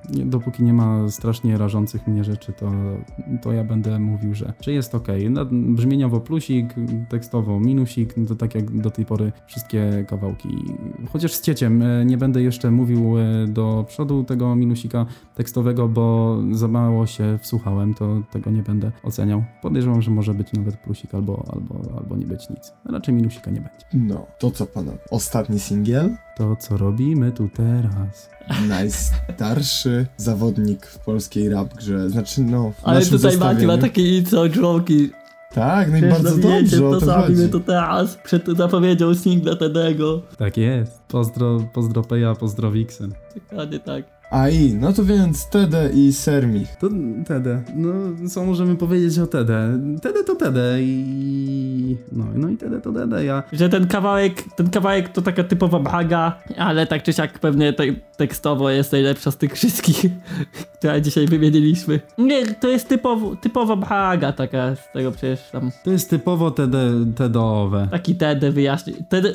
dopóki 0.11 0.63
nie 0.63 0.73
ma 0.73 1.09
strasznie 1.09 1.57
rażących 1.57 2.07
mnie 2.07 2.23
rzeczy, 2.23 2.53
to, 2.53 2.71
to 3.41 3.51
ja 3.51 3.63
będę 3.63 3.99
mówił, 3.99 4.35
że, 4.35 4.53
że 4.61 4.71
jest 4.71 4.95
ok. 4.95 5.07
Brzmieniowo 5.51 6.19
plusik, 6.19 6.75
tekstowo 7.09 7.59
minusik, 7.59 8.17
no 8.17 8.25
to 8.25 8.35
tak 8.35 8.55
jak 8.55 8.81
do 8.81 8.91
tej 8.91 9.05
pory 9.05 9.31
wszystkie 9.47 10.05
kawałki. 10.07 10.49
Chociaż 11.11 11.33
z 11.33 11.41
cieciem 11.41 11.81
e, 11.81 12.05
nie 12.05 12.17
będę 12.17 12.41
jeszcze 12.41 12.71
mówił 12.71 13.19
e, 13.19 13.47
do 13.47 13.85
przodu 13.87 14.23
tego 14.23 14.55
minusika 14.55 15.05
tekstowego, 15.35 15.87
bo 15.87 16.37
za 16.51 16.67
mało 16.67 17.07
się 17.07 17.39
wsłuchałem, 17.41 17.93
to 17.93 18.21
tego 18.31 18.51
nie 18.51 18.63
będę 18.63 18.91
oceniał. 19.03 19.43
Podejrzewam, 19.61 20.01
że 20.01 20.11
może 20.11 20.33
być 20.33 20.53
nawet 20.53 20.77
plusik 20.77 21.15
albo, 21.15 21.45
albo, 21.53 21.97
albo 21.97 22.15
nie 22.15 22.25
być 22.25 22.49
nic. 22.49 22.73
Raczej 22.85 23.13
minusika 23.13 23.51
nie 23.51 23.61
będzie. 23.61 24.13
No, 24.13 24.27
to 24.39 24.51
co 24.51 24.65
panowie? 24.65 24.97
Ostatni 25.11 25.59
singiel? 25.59 26.15
To 26.37 26.55
co 26.55 26.77
robimy 26.77 27.31
tu 27.31 27.49
teraz? 27.49 28.29
Najstarszy 28.67 30.05
zawodnik 30.17 30.85
w 30.85 30.99
polskiej 30.99 31.49
rap 31.49 31.73
grze. 31.73 32.09
Znaczy, 32.09 32.41
no, 32.41 32.71
w 32.71 32.85
Ale 32.85 32.99
naszym 32.99 33.17
tutaj 33.17 33.37
Mati 33.37 33.65
ma 33.65 33.77
takie 33.77 34.17
inside 34.17 34.49
joke'i. 34.49 35.09
Tak, 35.53 35.91
no 35.91 35.97
i 35.97 36.01
Przecież 36.01 36.23
bardzo 36.23 36.37
dobrze 36.37 36.79
to 36.79 36.91
to 36.91 36.99
zrobimy 36.99 37.49
to 37.49 37.59
teraz. 37.59 38.17
Przed 38.23 38.47
zapowiedzią 38.47 39.15
singla 39.15 39.55
Tedego. 39.55 40.21
Tak 40.37 40.57
jest. 40.57 41.01
Pozdro, 41.07 41.59
pozdro 41.73 42.01
Peja, 42.03 42.35
pozdro 42.35 42.71
Vixen. 42.71 43.13
Dokładnie 43.35 43.79
tak. 43.79 44.21
AI, 44.31 44.73
no 44.73 44.93
to 44.93 45.05
więc 45.05 45.49
Tede 45.49 45.89
i 45.93 46.13
Sermich. 46.13 46.75
To 46.75 46.89
Tede. 47.27 47.63
No, 47.75 47.93
co 48.29 48.45
możemy 48.45 48.75
powiedzieć 48.75 49.19
o 49.19 49.27
Tede? 49.27 49.79
Tede 50.01 50.23
to 50.23 50.35
Tede 50.35 50.77
i... 50.81 51.80
No, 52.11 52.25
no 52.35 52.49
i 52.49 52.57
Tede 52.57 52.81
to 52.81 52.91
Tede. 52.93 53.25
Ja... 53.25 53.43
Że 53.53 53.69
ten 53.69 53.87
kawałek, 53.87 54.43
ten 54.55 54.69
kawałek 54.69 55.09
to 55.09 55.21
taka 55.21 55.43
typowa 55.43 55.79
baga, 55.79 56.39
ale 56.57 56.87
tak 56.87 57.03
czy 57.03 57.13
siak 57.13 57.39
pewnie 57.39 57.73
te, 57.73 57.83
tekstowo 58.17 58.69
jest 58.69 58.91
najlepsza 58.91 59.31
z 59.31 59.37
tych 59.37 59.53
wszystkich, 59.53 60.05
które 60.77 61.01
dzisiaj 61.01 61.27
wymieniliśmy. 61.27 61.99
Nie, 62.17 62.45
to 62.45 62.69
jest 62.69 62.87
typowo, 62.87 63.35
typowa 63.35 63.75
baga 63.75 64.31
taka 64.31 64.75
z 64.75 64.91
tego 64.93 65.11
przecież 65.11 65.49
tam. 65.51 65.71
To 65.83 65.91
jest 65.91 66.09
typowo 66.09 66.51
Tede, 66.51 66.91
Tedowe. 67.15 67.87
Taki 67.91 68.15
Tede 68.15 68.51
wyjaśni. 68.51 68.93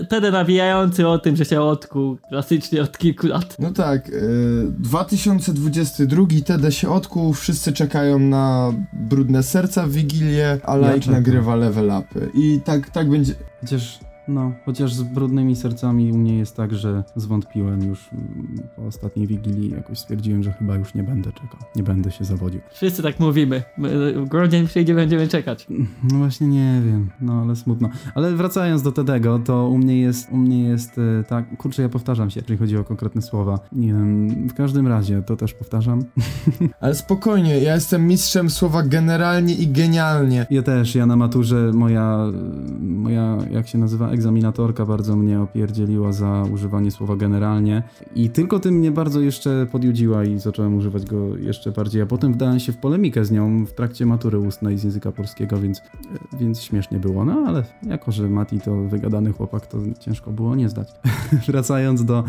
Tede 0.09 0.31
nawijający 0.31 1.09
o 1.09 1.19
tym, 1.19 1.37
że 1.37 1.45
się 1.45 1.61
odkuł 1.61 2.17
klasycznie 2.29 2.83
od 2.83 2.99
kilku 2.99 3.27
lat. 3.27 3.57
No 3.59 3.71
tak, 3.71 4.09
y, 4.09 4.67
2022 4.79 6.27
Tede 6.45 6.73
się 6.73 6.91
odkuł, 6.91 7.33
wszyscy 7.33 7.73
czekają 7.73 8.19
na 8.19 8.73
brudne 8.93 9.43
serca 9.43 9.87
w 9.87 9.91
Wigilię, 9.91 10.59
a 10.63 10.77
Like 10.77 11.11
nagrywa 11.11 11.57
level 11.57 11.91
upy. 12.01 12.31
I 12.35 12.46
tak, 12.65 12.91
tak 12.91 13.09
będzie... 13.11 13.35
Chociaż, 13.61 13.99
no, 14.29 14.53
chociaż 14.65 14.95
z 14.95 15.03
brudnymi 15.03 15.57
sercami 15.57 16.13
u 16.13 16.19
mnie 16.19 16.39
jest 16.39 16.57
tak, 16.57 16.75
że 16.75 17.05
zwątpiłem 17.17 17.83
już 17.83 18.09
mm, 18.13 18.59
po 18.77 18.83
ostatniej 18.87 19.27
Wigilii. 19.27 19.71
Jakoś 19.71 19.99
stwierdziłem, 19.99 20.43
że 20.43 20.53
chyba 20.53 20.77
już 20.77 20.95
nie 20.95 21.03
będę 21.03 21.33
czekał. 21.33 21.61
Nie 21.77 21.83
będę 21.83 22.11
się 22.11 22.25
zawodził. 22.25 22.61
Wszyscy 22.73 23.03
tak 23.03 23.21
mówimy. 23.21 23.63
My, 23.79 24.15
Grudzień 24.27 24.67
przyjdzie, 24.67 24.95
będziemy 24.95 25.29
czekać. 25.29 25.67
No 26.13 26.19
właśnie 26.19 26.47
nie 26.47 26.83
wiem, 26.87 27.11
no 27.21 27.43
ale 27.43 27.57
smutno. 27.57 27.89
Ale 28.15 28.37
wracając 28.37 28.83
do 28.83 28.93
Tedego, 28.93 29.39
to 29.39 29.69
u 29.69 29.79
mnie 29.79 30.01
jest, 30.01 30.33
u 30.33 30.37
mnie 30.37 30.63
jest 30.63 30.99
e, 30.99 31.25
tak, 31.25 31.57
kurczę, 31.57 31.83
ja 31.83 31.89
powtarzam 31.89 32.31
się, 32.31 32.41
jeżeli 32.41 32.59
chodzi 32.59 32.77
o 32.77 32.85
konkretne 32.85 33.23
słowa. 33.23 33.59
Nie 33.73 33.89
wiem, 33.89 34.29
w 34.49 34.55
każdym 34.55 34.87
razie, 34.87 35.23
to 35.23 35.37
też 35.37 35.55
powtarzam. 35.55 36.05
Ale 36.81 36.95
spokojnie, 36.95 37.59
ja 37.59 37.75
jestem 37.75 38.07
mistrzem 38.07 38.51
słowa 38.51 38.83
generalnie 38.83 39.55
i 39.55 39.69
genialnie. 39.69 40.47
Ja 40.51 40.63
też, 40.63 40.95
ja 40.95 41.07
na 41.07 41.17
maturze, 41.17 41.71
moja, 41.75 42.27
moja, 42.81 43.39
jak 43.51 43.69
się 43.69 43.79
nazywa, 43.79 44.16
egzaminatorka 44.17 44.87
bardzo 44.87 45.17
mnie 45.17 45.41
opierdzieliła 45.41 46.13
za 46.13 46.45
używanie 46.53 46.91
słowa 46.91 47.17
generalnie 47.17 47.83
i 48.15 48.31
tylko 48.31 48.61
tym 48.61 48.75
mnie 48.75 48.91
bardzo 48.91 49.21
jeszcze 49.21 49.67
podjudziła 49.73 50.25
i 50.25 50.39
zacząłem 50.39 50.75
używać 50.77 51.05
go 51.05 51.37
jeszcze 51.37 51.73
bardziej, 51.73 52.03
a 52.03 52.07
potem 52.07 52.33
wdałem 52.33 52.61
się 52.61 52.73
w 52.73 52.77
polemikę 52.77 53.25
z 53.25 53.31
nią 53.31 53.67
w 53.67 53.73
trakcie 53.73 54.07
matury 54.07 54.39
ustnej 54.39 54.79
z 54.79 54.85
języka 54.85 55.13
polskiego, 55.13 55.59
więc, 55.59 55.83
więc 56.41 56.63
śmiesznie 56.63 56.99
było, 56.99 57.25
no 57.25 57.45
ale 57.47 57.63
jako, 57.83 58.13
że 58.13 58.29
Mati 58.29 58.61
to 58.61 58.77
wygadany 58.77 59.33
chłopak, 59.33 59.67
to 59.67 59.79
ciężko 60.01 60.31
było 60.31 60.57
nie 60.57 60.69
zdać. 60.69 60.89
Wracając 61.49 62.05
do... 62.05 62.25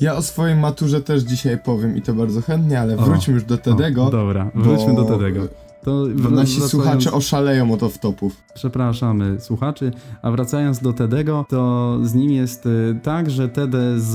Ja 0.00 0.16
o 0.16 0.22
swojej 0.22 0.56
maturze 0.56 1.00
też 1.00 1.22
dzisiaj 1.22 1.58
powiem 1.58 1.96
i 1.96 2.02
to 2.02 2.14
bardzo 2.14 2.40
chętnie, 2.40 2.80
ale 2.80 2.96
O, 2.96 3.02
wróćmy 3.02 3.34
już 3.34 3.44
do 3.44 3.58
Tedego. 3.58 4.06
O, 4.06 4.10
dobra, 4.10 4.50
wróćmy 4.54 4.94
do 4.94 5.04
Tedego. 5.04 5.63
To 5.84 6.06
Bo 6.14 6.30
nasi 6.30 6.60
wracając- 6.60 6.70
słuchacze 6.70 7.12
oszaleją 7.12 7.72
od 7.72 7.80
off-topów. 7.80 8.30
Przepraszamy 8.54 9.40
słuchaczy, 9.40 9.92
a 10.22 10.30
wracając 10.30 10.80
do 10.80 10.92
Tedego, 10.92 11.44
to 11.48 11.98
z 12.02 12.14
nim 12.14 12.30
jest 12.30 12.66
y, 12.66 12.98
tak, 13.02 13.30
że 13.30 13.48
Tede 13.48 14.00
z, 14.00 14.10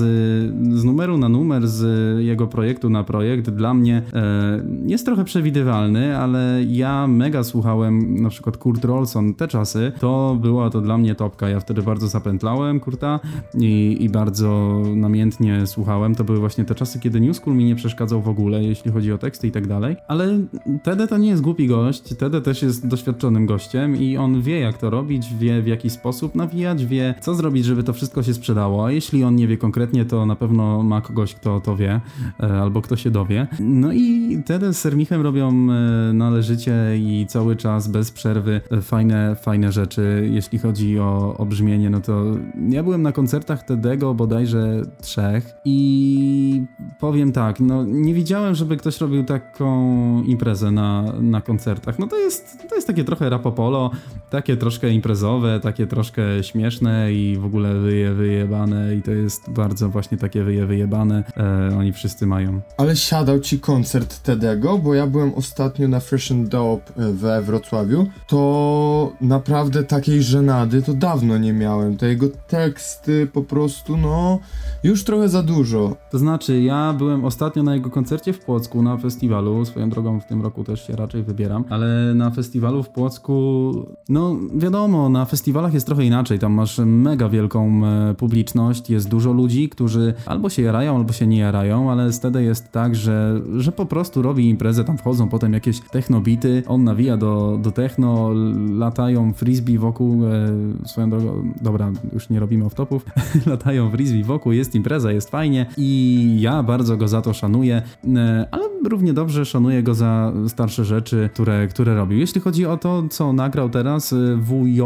z 0.79 0.84
numeru 0.84 1.17
na 1.17 1.29
numer, 1.29 1.67
z 1.67 1.84
jego 2.23 2.47
projektu 2.47 2.89
na 2.89 3.03
projekt 3.03 3.49
dla 3.49 3.73
mnie 3.73 4.01
e, 4.13 4.63
jest 4.86 5.05
trochę 5.05 5.23
przewidywalny, 5.25 6.17
ale 6.17 6.63
ja 6.67 7.08
mega 7.08 7.43
słuchałem 7.43 8.21
na 8.21 8.29
przykład 8.29 8.58
Kurt 8.58 8.86
Rolson 8.86 9.34
te 9.34 9.47
czasy, 9.47 9.91
to 9.99 10.38
była 10.41 10.69
to 10.69 10.82
dla 10.82 10.97
mnie 10.97 11.15
topka, 11.15 11.49
ja 11.49 11.60
wtedy 11.60 11.82
bardzo 11.82 12.08
zapętlałem 12.08 12.79
Kurta 12.79 13.19
i, 13.60 13.97
i 13.99 14.10
bardzo 14.10 14.82
namiętnie 14.95 15.67
słuchałem, 15.67 16.15
to 16.15 16.23
były 16.23 16.39
właśnie 16.39 16.65
te 16.65 16.75
czasy, 16.75 16.99
kiedy 16.99 17.19
New 17.19 17.38
School 17.38 17.55
mi 17.55 17.65
nie 17.65 17.75
przeszkadzał 17.75 18.21
w 18.21 18.29
ogóle, 18.29 18.63
jeśli 18.63 18.91
chodzi 18.91 19.12
o 19.13 19.17
teksty 19.17 19.47
i 19.47 19.51
tak 19.51 19.67
dalej, 19.67 19.95
ale 20.08 20.39
Tede 20.84 21.08
to 21.08 21.17
nie 21.17 21.29
jest 21.29 21.41
głupi 21.41 21.59
gość, 21.67 22.15
Tede 22.15 22.41
też 22.41 22.62
jest 22.62 22.88
doświadczonym 22.88 23.45
gościem 23.45 23.95
i 23.95 24.17
on 24.17 24.41
wie 24.41 24.60
jak 24.60 24.78
to 24.78 24.89
robić, 24.89 25.34
wie 25.39 25.62
w 25.62 25.67
jaki 25.67 25.89
sposób 25.89 26.36
nawijać, 26.36 26.86
wie 26.86 27.15
co 27.22 27.36
zrobić, 27.36 27.65
żeby 27.65 27.84
to 27.84 27.93
wszystko 27.93 28.24
się 28.24 28.34
sprzedało, 28.34 28.86
a 28.86 28.91
jeśli 28.91 29.24
on 29.24 29.36
nie 29.36 29.48
wie 29.48 29.58
konkretnie, 29.58 30.06
to 30.06 30.26
na 30.26 30.36
pewno 30.36 30.84
ma 30.84 31.02
kogoś, 31.02 31.36
kto 31.36 31.60
to 31.60 31.76
wie, 31.76 32.02
e, 32.39 32.62
albo 32.62 32.82
kto 32.82 32.95
się 32.95 33.12
dowie. 33.12 33.48
No 33.60 33.93
i 33.93 34.38
Tede 34.45 34.74
z 34.74 34.80
Sermichem 34.80 35.22
robią 35.22 35.48
e, 35.50 36.13
należycie 36.13 36.74
i 36.98 37.26
cały 37.28 37.56
czas 37.56 37.88
bez 37.88 38.12
przerwy 38.12 38.62
fajne, 38.82 39.36
fajne 39.36 39.72
rzeczy, 39.72 40.30
jeśli 40.32 40.60
chodzi 40.60 41.00
o, 41.00 41.38
o 41.38 41.45
brzmienie, 41.45 41.89
no 41.89 42.02
to 42.02 42.26
ja 42.69 42.84
byłem 42.84 43.02
na 43.02 43.12
koncertach 43.12 43.63
Tedego 43.63 44.13
bodajże 44.13 44.82
trzech 45.02 45.54
i 45.65 46.63
powiem 47.00 47.32
tak, 47.32 47.60
no 47.60 47.86
nie 47.86 48.13
widziałem, 48.13 48.56
żeby 48.56 48.78
ktoś 48.78 49.02
robił 49.02 49.24
taką 49.24 50.24
imprezę 50.24 50.72
na, 50.72 51.13
na 51.22 51.41
koncertach. 51.49 51.99
No 51.99 52.07
to 52.07 52.17
jest, 52.17 52.69
to 52.69 52.75
jest 52.75 52.88
takie 52.88 53.03
trochę 53.03 53.29
rapopolo, 53.29 53.91
takie 54.29 54.57
troszkę 54.57 54.89
imprezowe, 54.89 55.59
takie 55.59 55.88
troszkę 55.88 56.43
śmieszne 56.43 57.13
i 57.13 57.38
w 57.38 57.45
ogóle 57.45 57.73
wyje, 57.73 58.13
wyjebane 58.13 58.95
i 58.95 59.01
to 59.01 59.12
jest 59.12 59.49
bardzo 59.49 59.89
właśnie 59.89 60.17
takie 60.17 60.43
wyje, 60.43 60.65
wyjebane. 60.65 61.23
E, 61.38 61.77
oni 61.77 61.93
wszyscy 61.93 62.27
mają. 62.27 62.62
Ale 62.77 62.95
siadał 62.95 63.39
ci 63.39 63.59
koncert 63.59 64.23
Tedego, 64.23 64.77
bo 64.77 64.93
ja 64.93 65.07
byłem 65.07 65.33
ostatnio 65.33 65.88
na 65.88 65.99
Fresh 65.99 66.31
and 66.31 66.49
Dope 66.49 66.93
e, 66.97 67.13
we 67.13 67.41
Wrocławiu, 67.41 68.07
to 68.27 69.13
naprawdę 69.21 69.83
takiej 69.83 70.23
żenady 70.23 70.81
to 70.81 70.93
dawno 70.93 71.38
nie 71.38 71.53
miałem. 71.53 71.97
Te 71.97 72.07
jego 72.07 72.27
teksty 72.47 73.27
po 73.33 73.41
prostu, 73.41 73.97
no, 73.97 74.39
już 74.83 75.03
trochę 75.03 75.29
za 75.29 75.43
dużo. 75.43 75.95
To 76.12 76.17
znaczy, 76.17 76.62
ja 76.62 76.93
byłem 76.93 77.25
ostatnio 77.25 77.63
na 77.63 77.75
jego 77.75 77.89
koncercie 77.89 78.33
w 78.33 78.39
Płocku 78.39 78.83
na 78.83 78.97
festiwalu, 78.97 79.65
swoją 79.65 79.89
drogą 79.89 80.19
w 80.19 80.25
tym 80.25 80.41
roku 80.41 80.63
też 80.63 80.88
się 80.88 80.95
raczej 80.95 81.23
ale 81.69 82.13
na 82.15 82.32
festiwalu 82.32 82.69
festiwalu 82.69 82.84
w 82.84 82.89
Płocku, 82.89 83.73
no 84.10 84.36
wiadomo, 84.56 85.10
na 85.10 85.25
festiwalach 85.25 85.73
jest 85.73 85.86
trochę 85.86 86.06
inaczej, 86.06 86.39
tam 86.39 86.54
masz 86.54 86.78
mega 86.86 87.30
wielką 87.30 87.82
e, 87.86 88.13
publiczność, 88.13 88.89
jest 88.89 89.10
dużo 89.10 89.34
ludzi, 89.34 89.69
którzy 89.69 90.13
albo 90.25 90.49
się 90.49 90.62
jarają, 90.62 90.95
albo 90.95 91.13
się 91.13 91.28
nie 91.28 91.38
jarają, 91.38 91.91
ale 91.91 92.12
wtedy 92.12 92.43
jest 92.43 92.71
tak, 92.71 92.95
że, 92.95 93.41
że 93.58 93.71
po 93.71 93.86
prostu 93.86 94.21
robi 94.21 94.49
imprezę, 94.49 94.84
tam 94.84 94.97
wchodzą 94.97 95.30
potem 95.30 95.54
jakieś 95.54 95.80
technobity, 95.80 96.63
on 96.67 96.84
nawija 96.84 97.17
do, 97.17 97.60
do 97.62 97.71
techno, 97.71 98.30
latają 98.78 99.34
frisbee 99.34 99.78
wokół, 99.78 100.25
e, 100.25 100.88
swoją 100.88 101.10
drogą, 101.10 101.54
dobra, 101.62 101.91
już 102.13 102.30
nie 102.30 102.39
robimy 102.39 102.65
off-topów, 102.65 102.99
latają 103.52 103.91
frisbee 103.91 104.23
wokół, 104.23 104.52
jest 104.52 104.75
impreza, 104.75 105.12
jest 105.12 105.30
fajnie 105.30 105.65
i 105.78 106.38
ja 106.41 106.63
bardzo 106.63 106.97
go 106.97 107.08
za 107.08 107.21
to 107.21 107.34
szanuję, 107.34 107.82
e, 108.15 108.47
ale 108.52 108.63
równie 108.89 109.13
dobrze 109.13 109.45
szanuję 109.45 109.84
go 109.84 109.93
za 109.93 110.34
starsze 110.47 110.86
rzeczy, 110.86 111.29
które, 111.30 111.68
które 111.68 111.96
robił. 111.96 112.20
Jeśli 112.20 112.42
chodzi 112.42 112.65
o 112.65 112.78
to, 112.78 113.04
co 113.10 113.34
nagrał 113.34 113.70
teraz, 113.70 114.13
y, 114.13 114.38
WJ, 114.38 114.82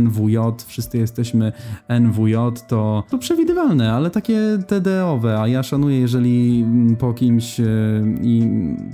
NWJ, 0.00 0.38
wszyscy 0.66 0.98
jesteśmy 0.98 1.52
NWJ, 2.00 2.34
to, 2.68 3.04
to 3.10 3.18
przewidywalne, 3.18 3.92
ale 3.92 4.10
takie 4.10 4.58
TD-owe, 4.66 5.40
a 5.40 5.48
ja 5.48 5.62
szanuję, 5.62 6.00
jeżeli 6.00 6.62
mm, 6.62 6.96
po 6.96 7.12
kimś 7.12 7.60
y, 7.60 7.64
i 8.22 8.42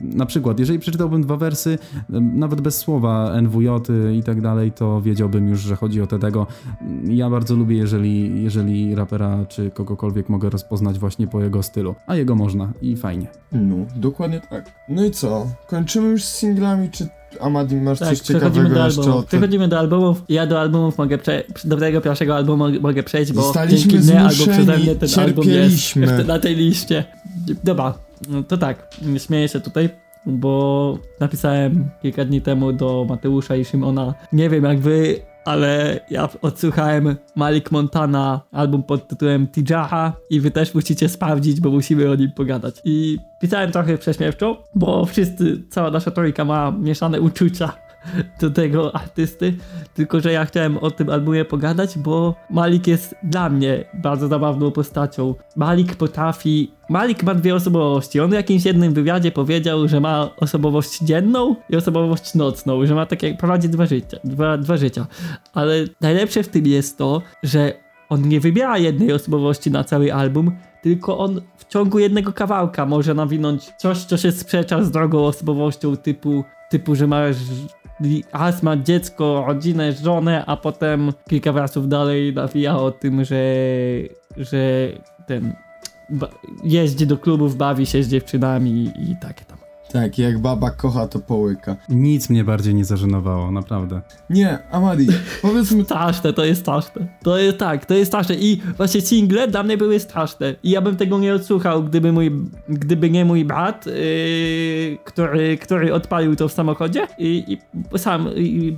na 0.03 0.27
przykład, 0.27 0.59
jeżeli 0.59 0.79
przeczytałbym 0.79 1.23
dwa 1.23 1.37
wersy, 1.37 1.71
y, 1.71 2.21
nawet 2.21 2.61
bez 2.61 2.77
słowa 2.77 3.41
NWJ 3.43 3.69
i 4.19 4.23
tak 4.23 4.41
dalej, 4.41 4.73
to 4.73 5.03
wiedziałbym 5.03 5.49
już, 5.49 5.61
że 5.61 5.77
chodzi 5.77 6.03
o 6.03 6.07
TD-go. 6.07 6.47
Ja 7.05 7.31
bardzo 7.31 7.55
lubię, 7.55 7.77
jeżeli, 7.77 8.43
jeżeli 8.43 8.95
rapera 8.95 9.45
czy 9.49 9.71
kogokolwiek 9.71 10.29
mogę 10.29 10.51
rozpoznać 10.51 10.99
właśnie 10.99 11.27
po 11.27 11.41
jego 11.41 11.63
stylu, 11.63 11.95
a 12.07 12.17
jego 12.17 12.35
można 12.35 12.73
i 12.83 12.97
fajnie. 12.97 13.27
No, 13.53 13.77
dokładnie 13.97 14.41
tak. 14.41 14.73
No 14.89 15.05
i 15.05 15.11
co? 15.11 15.47
Kończymy 15.67 16.09
już 16.09 16.25
z 16.25 16.37
singlami, 16.37 16.90
czy 16.91 17.09
Amadi 17.41 17.77
masz 17.77 17.99
Tak, 17.99 18.09
coś 18.09 18.21
przechodzimy 18.21 18.69
ciekawego 18.69 18.81
do 18.81 18.87
jeszcze 18.87 19.15
o? 19.15 19.23
Przechodzimy 19.23 19.69
do 19.69 19.79
albumów. 19.79 20.23
Ja 20.29 20.47
do 20.47 20.61
albumów 20.61 20.99
mogę 20.99 21.19
przejść. 21.19 21.67
Do 21.67 21.77
tego 21.77 22.01
pierwszego 22.01 22.37
albumu 22.37 22.65
mogę 22.81 23.03
przejść, 23.03 23.33
bo 23.33 23.43
Zostaliśmy 23.43 23.93
dzięki 23.93 24.07
mnie 24.07 24.21
albo 24.21 24.47
przeze 24.47 24.79
mnie 24.79 24.97
ten 24.97 25.09
album 25.21 25.49
jest 25.49 25.97
na 26.27 26.39
tej 26.39 26.57
liście. 26.57 27.05
Dobra, 27.65 27.95
no 28.29 28.43
to 28.43 28.59
tak. 28.59 28.91
Śmieję 29.19 29.49
się 29.49 29.61
tutaj, 29.61 29.89
bo 30.27 30.99
napisałem 31.21 31.91
kilka 32.03 32.25
dni 32.25 32.41
temu 32.41 32.73
do 32.73 33.07
Mateusza 33.09 33.57
i 33.57 33.65
Szymona. 33.65 34.15
Nie 34.33 34.51
wiem 34.51 34.65
jak 34.65 34.81
wy, 34.81 35.21
ale 35.45 36.01
ja 36.11 36.29
odsłuchałem 36.43 37.17
Malik 37.37 37.71
Montana 37.71 38.41
album 38.53 38.83
pod 38.83 39.09
tytułem 39.09 39.49
Tijaha 39.49 40.13
i 40.31 40.41
wy 40.41 40.51
też 40.51 40.75
musicie 40.75 41.09
sprawdzić, 41.09 41.61
bo 41.61 41.71
musimy 41.71 42.11
o 42.11 42.15
nim 42.15 42.33
pogadać. 42.33 42.75
I 42.85 43.19
pisałem 43.41 43.73
trochę 43.73 43.99
prześmiewczo, 43.99 44.65
bo 44.75 45.05
wszyscy, 45.05 45.63
cała 45.71 45.91
nasza 45.91 46.11
trójka 46.11 46.45
ma 46.45 46.71
mieszane 46.71 47.21
uczucia 47.21 47.90
do 48.41 48.51
tego 48.51 48.95
artysty, 48.95 49.57
tylko 49.95 50.21
że 50.21 50.33
ja 50.33 50.45
chciałem 50.45 50.79
o 50.79 50.91
tym 50.91 51.11
albumie 51.11 51.45
pogadać, 51.45 51.99
bo 51.99 52.35
Malik 52.51 52.87
jest 52.87 53.15
dla 53.23 53.51
mnie 53.51 53.85
bardzo 53.95 54.29
zabawną 54.29 54.71
postacią. 54.71 55.35
Malik 55.57 55.97
potrafi. 55.97 56.73
Malik 56.89 57.23
ma 57.23 57.35
dwie 57.35 57.55
osobowości. 57.55 58.21
On 58.21 58.31
w 58.31 58.33
jakimś 58.33 58.65
jednym 58.65 58.95
wywiadzie 58.95 59.33
powiedział, 59.33 59.89
że 59.89 60.01
ma 60.01 60.31
osobowość 60.37 60.99
dzienną 61.01 61.57
i 61.71 61.77
osobowość 61.77 62.35
nocną, 62.35 62.87
że 62.87 62.95
ma 62.95 63.07
takie, 63.07 63.35
prowadzi 63.35 63.69
dwa 63.69 63.87
życia, 63.87 64.17
dwa, 64.25 64.59
dwa 64.59 64.77
życia. 64.77 65.07
Ale 65.55 65.75
najlepsze 66.01 66.43
w 66.43 66.49
tym 66.49 66.67
jest 66.67 66.99
to, 66.99 67.23
że 67.43 67.73
on 68.09 68.29
nie 68.29 68.41
wybiera 68.41 68.79
jednej 68.79 69.13
osobowości 69.13 69.71
na 69.71 69.85
cały 69.85 70.15
album, 70.15 70.53
tylko 70.83 71.19
on 71.19 71.41
w 71.57 71.65
ciągu 71.65 71.99
jednego 71.99 72.33
kawałka 72.33 72.87
może 72.87 73.15
nawinąć 73.15 73.65
coś, 73.79 73.99
co 73.99 74.17
się 74.17 74.33
sprzecza 74.33 74.83
z 74.83 74.91
drugą 74.91 75.27
osobowością 75.27 75.97
typu, 75.97 76.45
typu 76.71 76.95
że 76.95 77.07
masz 77.07 77.37
As 78.33 78.63
ma 78.63 78.77
dziecko, 78.77 79.45
rodzinę, 79.47 79.93
żonę, 79.93 80.45
a 80.47 80.57
potem 80.57 81.13
kilka 81.29 81.53
wersów 81.53 81.89
dalej 81.89 82.35
nawija 82.35 82.77
o 82.77 82.91
tym, 82.91 83.25
że, 83.25 83.45
że 84.37 84.89
ten 85.27 85.53
jeździ 86.65 87.07
do 87.07 87.17
klubów, 87.17 87.57
bawi 87.57 87.87
się 87.87 88.03
z 88.03 88.09
dziewczynami 88.09 88.71
i, 88.71 89.17
tam. 89.45 89.50
Tak, 89.93 90.19
jak 90.19 90.39
baba 90.39 90.71
kocha, 90.71 91.09
to 91.09 91.19
połyka. 91.19 91.77
Nic 91.89 92.31
mnie 92.31 92.45
bardziej 92.45 92.75
nie 92.75 92.85
zażenowało, 92.85 93.51
naprawdę. 93.51 94.01
Nie, 94.31 94.59
Amadi, 94.71 95.07
powiedzmy 95.43 95.85
Straszne, 95.85 96.33
to 96.33 96.45
jest 96.45 96.61
straszne. 96.61 97.07
To 97.23 97.39
jest 97.39 97.59
tak, 97.59 97.87
to 97.87 97.95
jest 97.95 98.11
straszne. 98.11 98.35
I 98.35 98.61
właśnie 98.77 99.01
single 99.01 99.49
dla 99.49 99.63
mnie 99.63 99.77
były 99.77 100.01
straszne. 100.01 100.55
I 100.63 100.71
ja 100.71 100.81
bym 100.81 100.97
tego 100.97 101.19
nie 101.19 101.35
odsłuchał, 101.35 101.85
gdyby 101.85 102.13
mój, 102.13 102.33
gdyby 102.69 103.11
nie 103.11 103.25
mój 103.25 103.45
brat, 103.45 103.87
yy, 103.87 103.93
który, 105.05 105.59
który 105.59 105.95
odpalił 105.95 106.37
to 106.37 106.49
w 106.49 106.53
samochodzie. 106.53 107.07
I, 107.19 107.45
i 107.49 107.99
sam 107.99 108.29
i, 108.37 108.75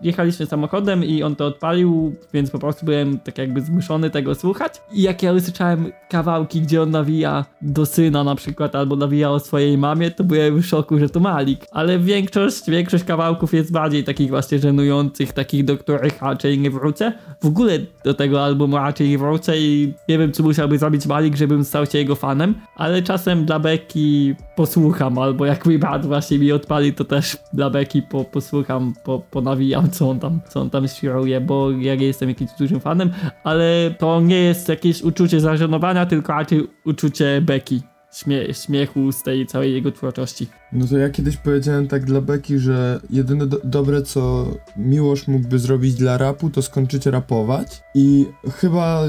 jechaliśmy 0.00 0.46
samochodem 0.46 1.04
i 1.04 1.22
on 1.22 1.36
to 1.36 1.46
odpalił, 1.46 2.14
więc 2.34 2.50
po 2.50 2.58
prostu 2.58 2.86
byłem 2.86 3.18
tak 3.18 3.38
jakby 3.38 3.60
zmuszony 3.60 4.10
tego 4.10 4.34
słuchać. 4.34 4.82
I 4.92 5.02
jak 5.02 5.22
ja 5.22 5.32
usłyszałem 5.32 5.92
kawałki, 6.10 6.60
gdzie 6.60 6.82
on 6.82 6.90
nawija 6.90 7.44
do 7.62 7.86
syna 7.86 8.24
na 8.24 8.34
przykład, 8.34 8.74
albo 8.74 8.96
nawija 8.96 9.30
o 9.30 9.40
swojej 9.40 9.78
mamie, 9.78 10.10
to 10.10 10.24
byłem 10.24 10.51
w 10.52 10.66
szoku, 10.66 10.98
że 10.98 11.08
to 11.08 11.20
Malik. 11.20 11.66
Ale 11.72 11.98
większość, 11.98 12.70
większość 12.70 13.04
kawałków 13.04 13.54
jest 13.54 13.72
bardziej 13.72 14.04
takich 14.04 14.30
właśnie 14.30 14.58
żenujących, 14.58 15.32
takich, 15.32 15.64
do 15.64 15.78
których 15.78 16.22
raczej 16.22 16.58
nie 16.58 16.70
wrócę. 16.70 17.12
W 17.42 17.46
ogóle 17.46 17.78
do 18.04 18.14
tego 18.14 18.44
albumu 18.44 18.76
raczej 18.76 19.08
nie 19.08 19.18
wrócę 19.18 19.58
i 19.58 19.94
nie 20.08 20.18
wiem, 20.18 20.32
co 20.32 20.42
musiałby 20.42 20.78
zrobić 20.78 21.06
Malik, 21.06 21.36
żebym 21.36 21.64
stał 21.64 21.86
się 21.86 21.98
jego 21.98 22.14
fanem, 22.14 22.54
ale 22.76 23.02
czasem 23.02 23.44
dla 23.44 23.58
Beki 23.58 24.34
posłucham, 24.56 25.18
albo 25.18 25.46
jak 25.46 25.66
mój 25.66 25.78
brat 25.78 26.06
właśnie 26.06 26.38
mi 26.38 26.52
odpali, 26.52 26.92
to 26.92 27.04
też 27.04 27.36
dla 27.52 27.70
Beki 27.70 28.02
po, 28.02 28.24
posłucham, 28.24 28.94
po, 29.04 29.22
ponawijam, 29.30 29.90
co 29.90 30.10
on 30.10 30.20
tam, 30.20 30.40
co 30.48 30.60
on 30.60 30.70
tam 30.70 30.88
świruje, 30.88 31.40
bo 31.40 31.70
ja 31.70 31.94
nie 31.94 32.06
jestem 32.06 32.28
jakimś 32.28 32.50
dużym 32.58 32.80
fanem, 32.80 33.10
ale 33.44 33.94
to 33.98 34.20
nie 34.20 34.38
jest 34.38 34.68
jakieś 34.68 35.02
uczucie 35.02 35.40
zażenowania, 35.40 36.06
tylko 36.06 36.32
raczej 36.32 36.66
uczucie 36.84 37.40
Beki. 37.42 37.91
Śmie 38.12 38.54
śmiechu 38.54 39.12
z 39.12 39.22
tej 39.22 39.46
całej 39.46 39.72
jego 39.72 39.92
twórczości. 39.92 40.46
No 40.72 40.86
to 40.86 40.98
ja 40.98 41.10
kiedyś 41.10 41.36
powiedziałem 41.36 41.88
tak 41.88 42.04
dla 42.04 42.20
Beki, 42.20 42.58
że 42.58 43.00
jedyne 43.10 43.46
do 43.46 43.58
dobre, 43.64 44.02
co 44.02 44.46
Miłosz 44.76 45.28
mógłby 45.28 45.58
zrobić 45.58 45.94
dla 45.94 46.18
rapu, 46.18 46.50
to 46.50 46.62
skończyć 46.62 47.06
rapować. 47.06 47.82
I 47.94 48.26
chyba 48.54 49.02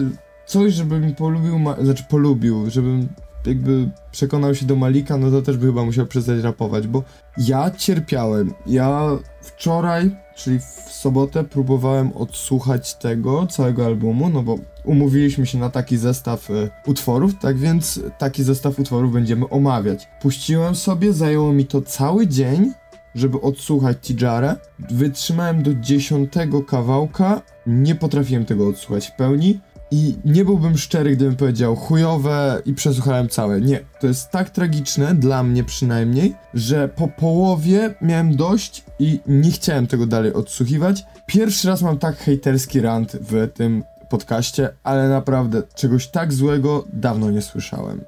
coś, 0.45 0.73
żeby 0.73 0.99
mi 0.99 1.15
polubił, 1.15 1.59
znaczy 1.81 2.03
polubił, 2.09 2.69
żebym 2.69 3.07
jakby 3.45 3.89
przekonał 4.11 4.55
się 4.55 4.65
do 4.65 4.75
Malika, 4.75 5.17
no 5.17 5.31
to 5.31 5.41
też 5.41 5.57
by 5.57 5.65
chyba 5.65 5.85
musiał 5.85 6.05
przestać 6.05 6.43
rapować, 6.43 6.87
bo 6.87 7.03
ja 7.37 7.71
cierpiałem. 7.71 8.53
Ja 8.65 9.09
wczoraj, 9.43 10.11
czyli 10.35 10.59
w 10.59 10.91
sobotę, 10.91 11.43
próbowałem 11.43 12.11
odsłuchać 12.15 12.95
tego 12.95 13.47
całego 13.47 13.85
albumu, 13.85 14.29
no 14.29 14.43
bo 14.43 14.55
umówiliśmy 14.83 15.45
się 15.45 15.57
na 15.57 15.69
taki 15.69 15.97
zestaw 15.97 16.49
e, 16.51 16.69
utworów, 16.85 17.31
tak 17.41 17.57
więc 17.57 17.99
taki 18.17 18.43
zestaw 18.43 18.79
utworów 18.79 19.13
będziemy 19.13 19.49
omawiać. 19.49 20.07
Puściłem 20.21 20.75
sobie, 20.75 21.13
zajęło 21.13 21.53
mi 21.53 21.65
to 21.65 21.81
cały 21.81 22.27
dzień, 22.27 22.73
żeby 23.15 23.41
odsłuchać 23.41 23.97
Tijarę. 23.97 24.55
Wytrzymałem 24.79 25.63
do 25.63 25.73
dziesiątego 25.73 26.63
kawałka, 26.63 27.41
nie 27.67 27.95
potrafiłem 27.95 28.45
tego 28.45 28.67
odsłuchać 28.67 29.07
w 29.07 29.15
pełni. 29.15 29.59
I 29.95 30.15
nie 30.25 30.45
byłbym 30.45 30.77
szczery, 30.77 31.15
gdybym 31.15 31.35
powiedział 31.35 31.75
chujowe 31.75 32.61
i 32.65 32.73
przesłuchałem 32.73 33.29
całe. 33.29 33.61
Nie, 33.61 33.79
to 33.99 34.07
jest 34.07 34.31
tak 34.31 34.49
tragiczne, 34.49 35.15
dla 35.15 35.43
mnie 35.43 35.63
przynajmniej, 35.63 36.35
że 36.53 36.89
po 36.89 37.07
połowie 37.07 37.95
miałem 38.01 38.35
dość 38.35 38.83
i 38.99 39.19
nie 39.27 39.51
chciałem 39.51 39.87
tego 39.87 40.07
dalej 40.07 40.33
odsłuchiwać. 40.33 41.03
Pierwszy 41.25 41.67
raz 41.67 41.81
mam 41.81 41.97
tak 41.97 42.17
hejterski 42.17 42.81
rant 42.81 43.11
w 43.11 43.49
tym 43.53 43.83
podcaście, 44.09 44.69
ale 44.83 45.09
naprawdę 45.09 45.63
czegoś 45.75 46.07
tak 46.07 46.33
złego 46.33 46.85
dawno 46.93 47.31
nie 47.31 47.41
słyszałem. 47.41 48.01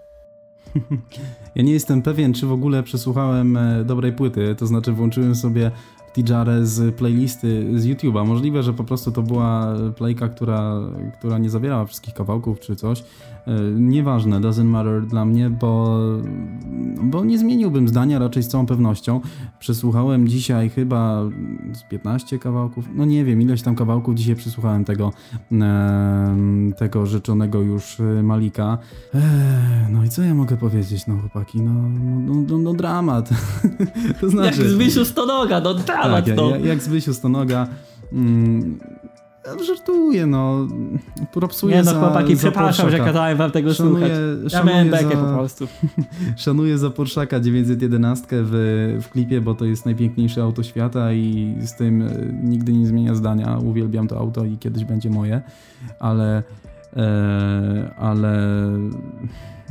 Ja 1.56 1.64
nie 1.64 1.74
jestem 1.74 2.02
pewien, 2.02 2.34
czy 2.34 2.46
w 2.48 2.52
ogóle 2.52 2.84
przesłuchałem 2.84 3.58
e, 3.58 3.84
dobrej 3.84 4.14
płyty, 4.14 4.56
to 4.58 4.68
znaczy 4.68 4.92
włączyłem 4.92 5.36
sobie 5.36 5.72
Tijarę 6.16 6.66
z 6.66 6.96
playlisty 6.96 7.80
z 7.80 7.86
YouTube'a. 7.86 8.28
Możliwe, 8.28 8.64
że 8.64 8.74
po 8.74 8.84
prostu 8.84 9.12
to 9.12 9.22
była 9.22 9.76
playka, 9.98 10.30
która, 10.30 10.80
która 11.20 11.38
nie 11.38 11.50
zawierała 11.50 11.86
wszystkich 11.86 12.14
kawałków 12.14 12.60
czy 12.60 12.76
coś. 12.76 13.04
E, 13.48 13.52
Nieważne, 13.76 14.40
doesn't 14.40 14.64
matter 14.66 15.06
dla 15.06 15.26
mnie, 15.26 15.50
bo, 15.50 16.00
bo 17.04 17.26
nie 17.26 17.38
zmieniłbym 17.40 17.88
zdania 17.88 18.20
raczej 18.20 18.44
z 18.44 18.48
całą 18.48 18.66
pewnością. 18.66 19.22
Przesłuchałem 19.60 20.28
dzisiaj 20.28 20.70
chyba 20.70 21.22
z 21.74 21.84
15 21.90 22.40
kawałków, 22.40 22.86
no 22.96 23.06
nie 23.06 23.26
wiem, 23.26 23.42
ileś 23.42 23.62
tam 23.62 23.76
kawałków 23.76 24.16
dzisiaj 24.16 24.36
przesłuchałem 24.36 24.86
tego, 24.86 25.12
tego 26.78 27.06
rzeczonego 27.06 27.62
już 27.62 28.00
e, 28.00 28.24
Malika. 28.24 28.78
No 29.90 30.04
i 30.04 30.10
co 30.10 30.22
ja 30.24 30.36
mogę 30.36 30.58
powiedzieć, 30.58 31.08
no 31.08 31.18
chłopaki, 31.18 31.62
no, 31.62 31.74
no, 31.74 32.34
no, 32.34 32.42
no, 32.48 32.58
no 32.58 32.74
dramat. 32.74 33.30
to 34.22 34.30
znaczy... 34.30 34.62
Jak 34.62 34.70
z 34.70 34.74
Wysiu 34.74 35.06
Stonoga, 35.06 35.60
no 35.60 35.74
dramat 35.74 36.26
Tak, 36.26 36.36
to. 36.36 36.50
jak, 36.50 36.66
jak 36.66 36.82
z 36.82 36.88
Wysiu 36.88 37.14
Stonoga. 37.14 37.68
Mm, 38.14 38.80
żartuję, 39.68 40.26
no. 40.26 40.68
Propsuję 41.34 41.76
Nie 41.76 41.84
no 41.84 41.92
za, 41.92 42.00
chłopaki, 42.00 42.36
za 42.36 42.40
przepraszam, 42.40 42.86
że 42.90 42.98
Porszaka. 42.98 43.06
kazałem 43.06 43.38
wam 43.38 43.52
tego 43.52 43.70
Szanuję- 43.74 44.08
słuchać. 44.08 44.54
Ja 44.54 44.64
miałem 44.64 44.90
bekę 44.90 45.04
za- 45.10 45.16
po 45.24 45.34
prostu. 45.34 45.68
Szanuję 46.36 46.78
za 46.78 46.90
Porszaka 46.90 47.40
911 47.40 48.26
w, 48.32 49.00
w 49.02 49.10
klipie, 49.10 49.42
bo 49.42 49.54
to 49.56 49.66
jest 49.66 49.86
najpiękniejsze 49.86 50.44
auto 50.44 50.64
świata 50.64 51.14
i 51.14 51.56
z 51.62 51.76
tym 51.76 52.02
e, 52.02 52.10
nigdy 52.44 52.74
nie 52.74 52.88
zmienia 52.88 53.16
zdania. 53.16 53.58
Uwielbiam 53.58 54.08
to 54.08 54.18
auto 54.18 54.46
i 54.46 54.58
kiedyś 54.58 54.86
będzie 54.86 55.10
moje, 55.10 55.42
ale... 56.00 56.44
E, 56.98 57.94
ale... 57.98 58.40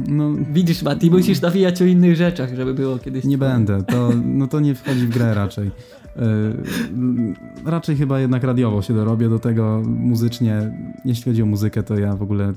No, 0.08 0.30
Widzisz, 0.52 0.82
Mati, 0.82 1.10
musisz 1.10 1.40
nawijać 1.40 1.82
o 1.82 1.84
innych 1.84 2.16
rzeczach, 2.16 2.54
żeby 2.54 2.74
było 2.74 2.98
kiedyś... 2.98 3.24
nie 3.24 3.38
będę. 3.38 3.82
To, 3.82 4.10
no 4.24 4.46
to 4.46 4.60
nie 4.60 4.74
wchodzi 4.74 5.06
w 5.06 5.10
grę 5.10 5.34
raczej. 5.34 5.70
E, 6.16 7.70
raczej 7.70 7.96
chyba 7.96 8.20
jednak 8.20 8.44
radiowo 8.44 8.82
się 8.82 8.94
dorobię 8.94 9.28
do 9.28 9.38
tego 9.38 9.82
muzycznie. 9.86 10.78
Jeśli 11.04 11.24
chodzi 11.24 11.42
o 11.42 11.46
muzykę, 11.46 11.82
to 11.82 11.98
ja 11.98 12.16
w 12.16 12.22
ogóle 12.22 12.52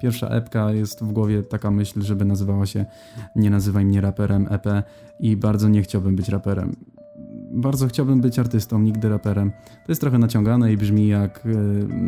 pierwsza 0.00 0.28
epka 0.28 0.72
jest 0.72 1.04
w 1.04 1.12
głowie 1.12 1.42
taka 1.42 1.70
myśl, 1.70 2.02
żeby 2.02 2.24
nazywała 2.24 2.66
się 2.66 2.84
Nie 3.36 3.50
nazywaj 3.50 3.84
mnie 3.84 4.00
raperem 4.00 4.46
EP 4.50 4.66
i 5.20 5.36
bardzo 5.36 5.68
nie 5.68 5.82
chciałbym 5.82 6.16
być 6.16 6.28
raperem. 6.28 6.76
Bardzo 7.54 7.88
chciałbym 7.88 8.20
być 8.20 8.38
artystą, 8.38 8.78
nigdy 8.78 9.08
raperem. 9.08 9.50
To 9.50 9.92
jest 9.92 10.00
trochę 10.00 10.18
naciągane 10.18 10.72
i 10.72 10.76
brzmi 10.76 11.08
jak 11.08 11.40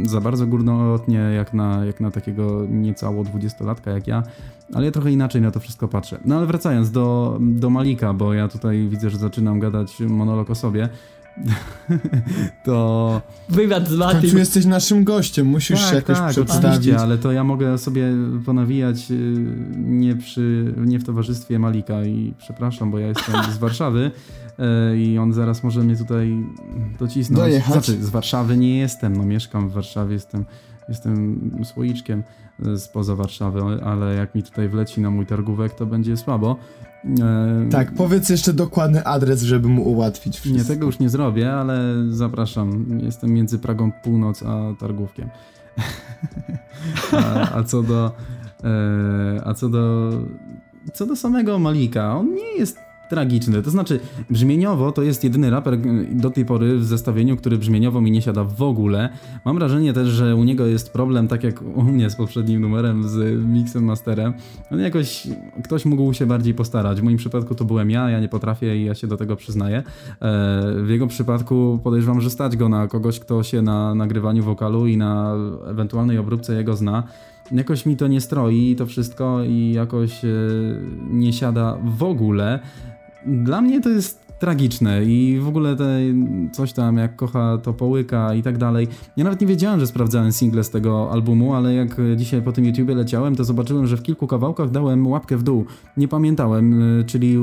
e, 0.04 0.08
za 0.08 0.20
bardzo 0.20 0.46
górnolotnie, 0.46 1.18
jak 1.18 1.54
na, 1.54 1.84
jak 1.84 2.00
na 2.00 2.10
takiego 2.10 2.66
niecało 2.68 3.24
dwudziestolatka 3.24 3.90
jak 3.90 4.06
ja, 4.06 4.22
ale 4.74 4.86
ja 4.86 4.92
trochę 4.92 5.10
inaczej 5.10 5.42
na 5.42 5.50
to 5.50 5.60
wszystko 5.60 5.88
patrzę. 5.88 6.18
No 6.24 6.36
ale 6.36 6.46
wracając 6.46 6.90
do, 6.90 7.38
do 7.40 7.70
Malika, 7.70 8.12
bo 8.12 8.34
ja 8.34 8.48
tutaj 8.48 8.88
widzę, 8.88 9.10
że 9.10 9.18
zaczynam 9.18 9.60
gadać 9.60 10.00
monolog 10.00 10.50
o 10.50 10.54
sobie, 10.54 10.88
to... 12.64 13.22
Wywiad 13.48 13.88
z 13.88 13.94
W 13.94 13.98
Mati. 13.98 14.20
końcu 14.20 14.38
jesteś 14.38 14.64
naszym 14.64 15.04
gościem, 15.04 15.46
musisz 15.46 15.90
się 15.90 15.94
jakoś 15.94 16.18
przedstawić. 16.18 16.62
Tak, 16.62 16.70
Oczywiście, 16.70 17.00
ale 17.00 17.18
to 17.18 17.32
ja 17.32 17.44
mogę 17.44 17.78
sobie 17.78 18.12
ponawijać 18.44 19.10
y, 19.10 19.34
nie, 19.76 20.16
przy, 20.16 20.74
nie 20.76 20.98
w 20.98 21.04
towarzystwie 21.04 21.58
Malika 21.58 22.04
i 22.04 22.34
przepraszam, 22.38 22.90
bo 22.90 22.98
ja 22.98 23.06
jestem 23.06 23.34
z 23.52 23.58
Warszawy 23.58 24.10
i 24.96 25.18
on 25.18 25.32
zaraz 25.32 25.62
może 25.64 25.80
mnie 25.80 25.96
tutaj 25.96 26.44
docisnąć. 26.98 27.38
Dojechać. 27.40 27.72
Znaczy, 27.72 28.04
z 28.04 28.10
Warszawy 28.10 28.56
nie 28.56 28.78
jestem, 28.78 29.16
no 29.16 29.24
mieszkam 29.24 29.68
w 29.68 29.72
Warszawie, 29.72 30.12
jestem, 30.14 30.44
jestem 30.88 31.40
słoiczkiem 31.64 32.22
y, 32.66 32.78
spoza 32.78 33.14
Warszawy, 33.16 33.60
ale 33.84 34.14
jak 34.14 34.34
mi 34.34 34.42
tutaj 34.42 34.68
wleci 34.68 35.00
na 35.00 35.10
mój 35.10 35.26
targówek, 35.26 35.74
to 35.74 35.86
będzie 35.86 36.16
słabo. 36.16 36.56
E, 37.22 37.68
Tak, 37.70 37.94
powiedz 37.94 38.28
jeszcze 38.28 38.52
dokładny 38.52 39.04
adres, 39.04 39.42
żeby 39.42 39.68
mu 39.68 39.82
ułatwić 39.82 40.44
Nie, 40.44 40.50
wszystko. 40.50 40.74
tego 40.74 40.86
już 40.86 40.98
nie 40.98 41.08
zrobię, 41.08 41.52
ale 41.52 41.94
zapraszam. 42.10 42.86
Jestem 43.02 43.30
między 43.30 43.58
Pragą 43.58 43.92
Północ 43.92 44.42
a 44.42 44.74
Targówkiem. 44.80 45.28
a, 47.12 47.54
a 47.54 47.62
co 47.62 47.82
do. 47.82 48.12
E, 48.64 49.40
a 49.44 49.54
co 49.54 49.68
do. 49.68 50.12
Co 50.94 51.06
do 51.06 51.16
samego 51.16 51.58
Malika, 51.58 52.16
on 52.16 52.34
nie 52.34 52.56
jest 52.58 52.78
tragiczny. 53.08 53.62
To 53.62 53.70
znaczy, 53.70 54.00
brzmieniowo 54.30 54.92
to 54.92 55.02
jest 55.02 55.24
jedyny 55.24 55.50
raper 55.50 55.74
e, 55.74 55.78
do 56.10 56.30
tej 56.30 56.44
pory 56.44 56.78
w 56.78 56.84
zestawieniu, 56.84 57.36
który 57.36 57.58
brzmieniowo 57.58 58.00
mi 58.00 58.10
nie 58.10 58.22
siada 58.22 58.44
w 58.44 58.62
ogóle. 58.62 59.08
Mam 59.44 59.58
wrażenie 59.58 59.92
też, 59.92 60.08
że 60.08 60.36
u 60.36 60.44
niego 60.44 60.66
jest 60.66 60.92
problem, 60.92 61.28
tak 61.28 61.44
jak 61.44 61.62
u 61.62 61.82
mnie 61.82 62.10
z 62.10 62.16
poprzednim 62.16 62.60
numerem, 62.60 63.08
z 63.08 63.44
mixem 63.46 63.84
masterem. 63.84 64.32
On 64.70 64.80
jakoś, 64.80 65.26
ktoś 65.64 65.84
mógł 65.84 66.12
się 66.12 66.26
bardziej 66.26 66.54
postarać. 66.54 67.00
W 67.00 67.04
moim 67.04 67.16
przypadku 67.16 67.54
to 67.54 67.64
byłem 67.64 67.90
ja, 67.90 68.10
ja 68.10 68.20
nie 68.20 68.28
potrafię 68.28 68.76
i 68.76 68.84
ja 68.84 68.94
się 68.94 69.06
do 69.06 69.16
tego 69.16 69.36
przyznaję. 69.36 69.76
E, 69.76 69.82
w 70.82 70.88
jego 70.88 71.06
przypadku 71.06 71.80
podejrzewam, 71.84 72.20
że 72.20 72.30
stać 72.30 72.56
go 72.56 72.68
na 72.68 72.88
kogoś, 72.88 73.20
kto 73.20 73.42
się 73.42 73.62
na 73.62 73.94
nagrywaniu 73.94 74.42
wokalu 74.42 74.86
i 74.86 74.96
na 74.96 75.34
ewentualnej 75.66 76.18
obróbce 76.18 76.54
jego 76.54 76.76
zna. 76.76 77.02
Jakoś 77.52 77.86
mi 77.86 77.96
to 77.96 78.06
nie 78.06 78.20
stroi 78.20 78.76
to 78.76 78.86
wszystko 78.86 79.44
i 79.44 79.72
jakoś 79.72 80.24
e, 80.24 80.28
nie 81.10 81.32
siada 81.32 81.78
w 81.84 82.02
ogóle. 82.02 82.60
Dla 83.26 83.60
mnie 83.60 83.80
to 83.80 83.88
jest 83.88 84.25
tragiczne 84.38 85.04
i 85.04 85.38
w 85.40 85.48
ogóle 85.48 85.76
te 85.76 85.98
coś 86.52 86.72
tam 86.72 86.96
jak 86.96 87.16
kocha 87.16 87.58
to 87.58 87.72
połyka 87.72 88.34
i 88.34 88.42
tak 88.42 88.58
dalej. 88.58 88.88
Ja 89.16 89.24
nawet 89.24 89.40
nie 89.40 89.46
wiedziałem, 89.46 89.80
że 89.80 89.86
sprawdzałem 89.86 90.32
single 90.32 90.64
z 90.64 90.70
tego 90.70 91.12
albumu, 91.12 91.54
ale 91.54 91.74
jak 91.74 91.96
dzisiaj 92.16 92.42
po 92.42 92.52
tym 92.52 92.64
YouTubie 92.64 92.94
leciałem, 92.94 93.36
to 93.36 93.44
zobaczyłem, 93.44 93.86
że 93.86 93.96
w 93.96 94.02
kilku 94.02 94.26
kawałkach 94.26 94.70
dałem 94.70 95.06
łapkę 95.06 95.36
w 95.36 95.42
dół. 95.42 95.64
Nie 95.96 96.08
pamiętałem, 96.08 96.82
y, 97.00 97.04
czyli 97.04 97.38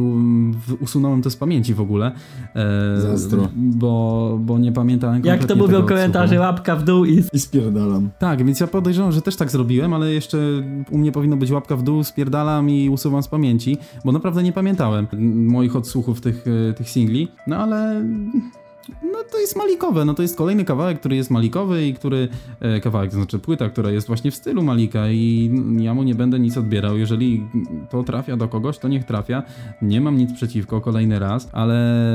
usunąłem 0.80 1.22
to 1.22 1.30
z 1.30 1.36
pamięci 1.36 1.74
w 1.74 1.82
ogóle. 1.82 2.12
E, 2.56 3.02
Zazdro. 3.02 3.48
Bo, 3.56 4.38
bo 4.42 4.60
nie 4.60 4.72
pamiętałem 4.72 5.26
Jak 5.26 5.46
to 5.46 5.56
mówią 5.56 5.78
tego 5.78 5.88
komentarze, 5.88 6.24
odsłuchu. 6.24 6.42
łapka 6.42 6.76
w 6.76 6.84
dół 6.84 7.06
i... 7.06 7.24
I 7.34 7.40
spierdalam. 7.40 8.10
Tak, 8.20 8.46
więc 8.46 8.60
ja 8.60 8.68
podejrzewam, 8.68 9.12
że 9.12 9.22
też 9.22 9.36
tak 9.36 9.52
zrobiłem, 9.52 9.94
ale 9.94 10.14
jeszcze 10.14 10.38
u 10.92 10.98
mnie 10.98 11.12
powinno 11.12 11.38
być 11.38 11.52
łapka 11.52 11.76
w 11.76 11.84
dół, 11.84 12.04
spierdalam 12.04 12.70
i 12.70 12.90
usuwam 12.90 13.24
z 13.24 13.28
pamięci, 13.28 13.78
bo 14.06 14.12
naprawdę 14.12 14.44
nie 14.44 14.54
pamiętałem 14.54 15.08
moich 15.48 15.76
odsłuchów 15.76 16.22
tych, 16.22 16.46
e, 16.70 16.74
tych 16.84 16.92
singli, 16.92 17.28
no 17.48 17.58
ale 17.58 18.04
no 18.90 19.20
to 19.32 19.40
jest 19.40 19.56
malikowe, 19.56 20.06
no 20.06 20.14
to 20.14 20.22
jest 20.22 20.38
kolejny 20.38 20.66
kawałek, 20.66 21.00
który 21.00 21.16
jest 21.16 21.32
malikowy 21.32 21.88
i 21.88 21.94
który, 21.94 22.28
e, 22.60 22.80
kawałek, 22.80 23.12
to 23.12 23.16
znaczy 23.16 23.40
płyta, 23.40 23.70
która 23.70 23.92
jest 23.92 24.08
właśnie 24.08 24.32
w 24.32 24.36
stylu 24.36 24.64
Malika 24.64 25.10
i 25.10 25.52
ja 25.78 25.94
mu 25.94 26.04
nie 26.04 26.16
będę 26.16 26.40
nic 26.40 26.58
odbierał, 26.58 26.98
jeżeli 26.98 27.48
to 27.90 28.04
trafia 28.04 28.38
do 28.38 28.48
kogoś, 28.48 28.78
to 28.78 28.88
niech 28.88 29.04
trafia, 29.04 29.44
nie 29.82 30.02
mam 30.02 30.18
nic 30.18 30.34
przeciwko, 30.34 30.82
kolejny 30.82 31.20
raz, 31.20 31.50
ale 31.52 32.06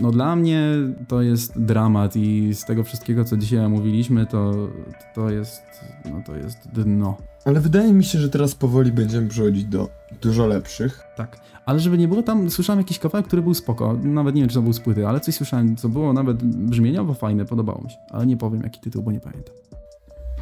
no 0.00 0.10
dla 0.10 0.36
mnie 0.36 0.68
to 1.08 1.22
jest 1.22 1.62
dramat 1.62 2.16
i 2.16 2.54
z 2.54 2.64
tego 2.64 2.84
wszystkiego, 2.84 3.24
co 3.24 3.36
dzisiaj 3.36 3.68
mówiliśmy, 3.68 4.26
to, 4.26 4.68
to 5.14 5.30
jest, 5.30 5.62
no 6.04 6.22
to 6.26 6.36
jest 6.36 6.68
dno. 6.68 7.16
Ale 7.44 7.60
wydaje 7.60 7.92
mi 7.92 8.04
się, 8.04 8.18
że 8.18 8.28
teraz 8.28 8.54
powoli 8.54 8.92
będziemy 8.92 9.28
przechodzić 9.28 9.64
do 9.64 9.88
dużo 10.22 10.46
lepszych. 10.46 11.00
Tak, 11.16 11.40
ale 11.66 11.80
żeby 11.80 11.98
nie 11.98 12.08
było 12.08 12.22
tam, 12.22 12.50
słyszałem 12.50 12.80
jakiś 12.80 12.98
kawałek, 12.98 13.26
który 13.26 13.42
był 13.42 13.54
spoko, 13.54 13.98
nawet 14.02 14.34
nie 14.34 14.42
wiem, 14.42 14.48
czy 14.48 14.54
to 14.54 14.62
był 14.62 14.72
z 14.72 14.80
płyty, 14.80 15.06
ale 15.06 15.20
coś 15.20 15.34
słyszałem, 15.34 15.76
co 15.76 15.88
było 15.88 16.12
nawet 16.12 16.42
brzmieniowo 16.42 17.14
fajne, 17.14 17.44
podobało 17.44 17.80
mi 17.84 17.90
się, 17.90 17.96
ale 18.10 18.26
nie 18.26 18.36
powiem 18.36 18.62
jaki 18.62 18.80
tytuł, 18.80 19.02
bo 19.02 19.12
nie 19.12 19.20
pamiętam. 19.20 19.54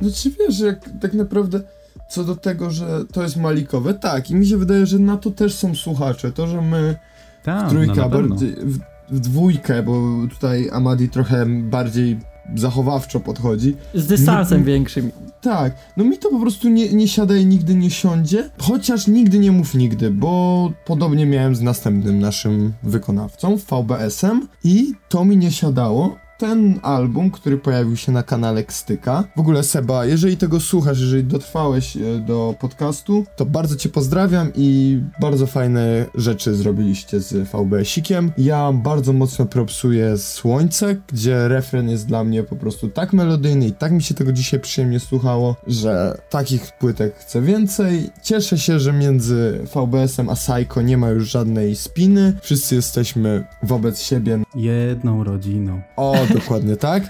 Znaczy 0.03 0.31
wiesz, 0.39 0.61
jak 0.61 0.91
tak 1.01 1.15
naprawdę 1.15 1.61
co 2.09 2.25
do 2.25 2.37
tego, 2.37 2.71
że 2.71 3.05
to 3.13 3.23
jest 3.23 3.37
malikowe, 3.37 3.95
tak, 3.95 4.31
i 4.31 4.35
mi 4.35 4.47
się 4.47 4.57
wydaje, 4.57 4.87
że 4.87 4.99
na 4.99 5.17
to 5.17 5.31
też 5.31 5.55
są 5.55 5.75
słuchacze. 5.75 6.33
To, 6.33 6.47
że 6.47 6.63
my 6.63 6.97
Tak, 7.43 7.67
w 7.67 7.71
trójkę, 7.71 8.09
no, 8.11 8.37
w, 8.63 8.79
w 9.17 9.21
dwójkę, 9.21 9.83
bo 9.83 10.01
tutaj 10.31 10.71
Amadi 10.73 11.09
trochę 11.09 11.47
bardziej 11.47 12.21
zachowawczo 12.57 13.21
podchodzi. 13.21 13.77
Z 13.95 14.07
dystansem 14.07 14.59
Nie- 14.59 14.65
większym. 14.65 15.11
Tak, 15.41 15.75
no 15.97 16.05
mi 16.05 16.19
to 16.19 16.31
po 16.31 16.41
prostu 16.41 16.69
nie, 16.69 16.93
nie 16.93 17.09
siada 17.09 17.37
i 17.37 17.47
nigdy 17.47 17.75
nie 17.75 17.91
siądzie, 17.91 18.51
chociaż 18.59 19.07
nigdy 19.07 19.39
nie 19.39 19.53
mów 19.53 19.75
nigdy, 19.75 20.11
bo 20.11 20.73
podobnie 20.85 21.27
miałem 21.27 21.57
z 21.57 21.61
następnym 21.63 22.19
naszym 22.19 22.73
wykonawcą, 22.83 23.57
VBS-em 23.57 24.49
i 24.65 24.93
to 25.09 25.25
mi 25.25 25.37
nie 25.37 25.53
siadało. 25.53 26.17
Ten 26.43 26.81
album, 26.83 27.31
który 27.31 27.59
pojawił 27.59 27.97
się 27.97 28.13
na 28.13 28.23
kanale 28.23 28.65
Kstyka. 28.65 29.25
W 29.37 29.41
ogóle 29.41 29.63
Seba, 29.63 30.07
jeżeli 30.07 30.37
tego 30.37 30.61
słuchasz, 30.61 31.01
jeżeli 31.01 31.25
dotrwałeś 31.25 31.97
e, 31.97 32.01
do 32.19 32.55
podcastu, 32.61 33.25
to 33.37 33.47
bardzo 33.47 33.77
cię 33.77 33.89
pozdrawiam 33.89 34.51
i 34.55 35.01
bardzo 35.21 35.47
fajne 35.47 36.07
rzeczy 36.15 36.55
zrobiliście 36.55 37.21
z 37.21 37.49
VBS-ikiem. 37.49 38.31
Ja 38.39 38.73
bardzo 38.73 39.13
mocno 39.13 39.47
propsuję 39.47 40.19
Słońce, 40.19 40.97
gdzie 41.13 41.49
refren 41.49 41.89
jest 41.89 42.07
dla 42.07 42.25
mnie 42.25 42.43
po 42.43 42.57
prostu 42.57 42.89
tak 42.89 43.13
melodyjny 43.13 43.67
i 43.67 43.73
tak 43.73 43.93
mi 43.93 44.03
się 44.03 44.15
tego 44.15 44.33
dzisiaj 44.33 44.61
przyjemnie 44.61 45.01
słuchało, 45.01 45.57
że 45.67 46.19
takich 46.31 46.73
płytek 46.73 47.17
chcę 47.17 47.43
więcej. 47.43 48.11
Cieszę 48.23 48.59
się, 48.59 48.81
że 48.81 48.93
między 48.93 49.61
VBS-em 49.75 50.31
a 50.31 50.35
Psycho 50.35 50.83
nie 50.83 50.97
ma 50.97 51.11
już 51.11 51.31
żadnej 51.31 51.77
spiny. 51.77 52.37
Wszyscy 52.43 52.75
jesteśmy 52.75 53.45
wobec 53.63 54.01
siebie 54.01 54.39
Jedną 54.55 55.25
rodziną. 55.25 55.81
o, 55.97 56.15
dokładnie 56.35 56.77
tak. 56.77 57.03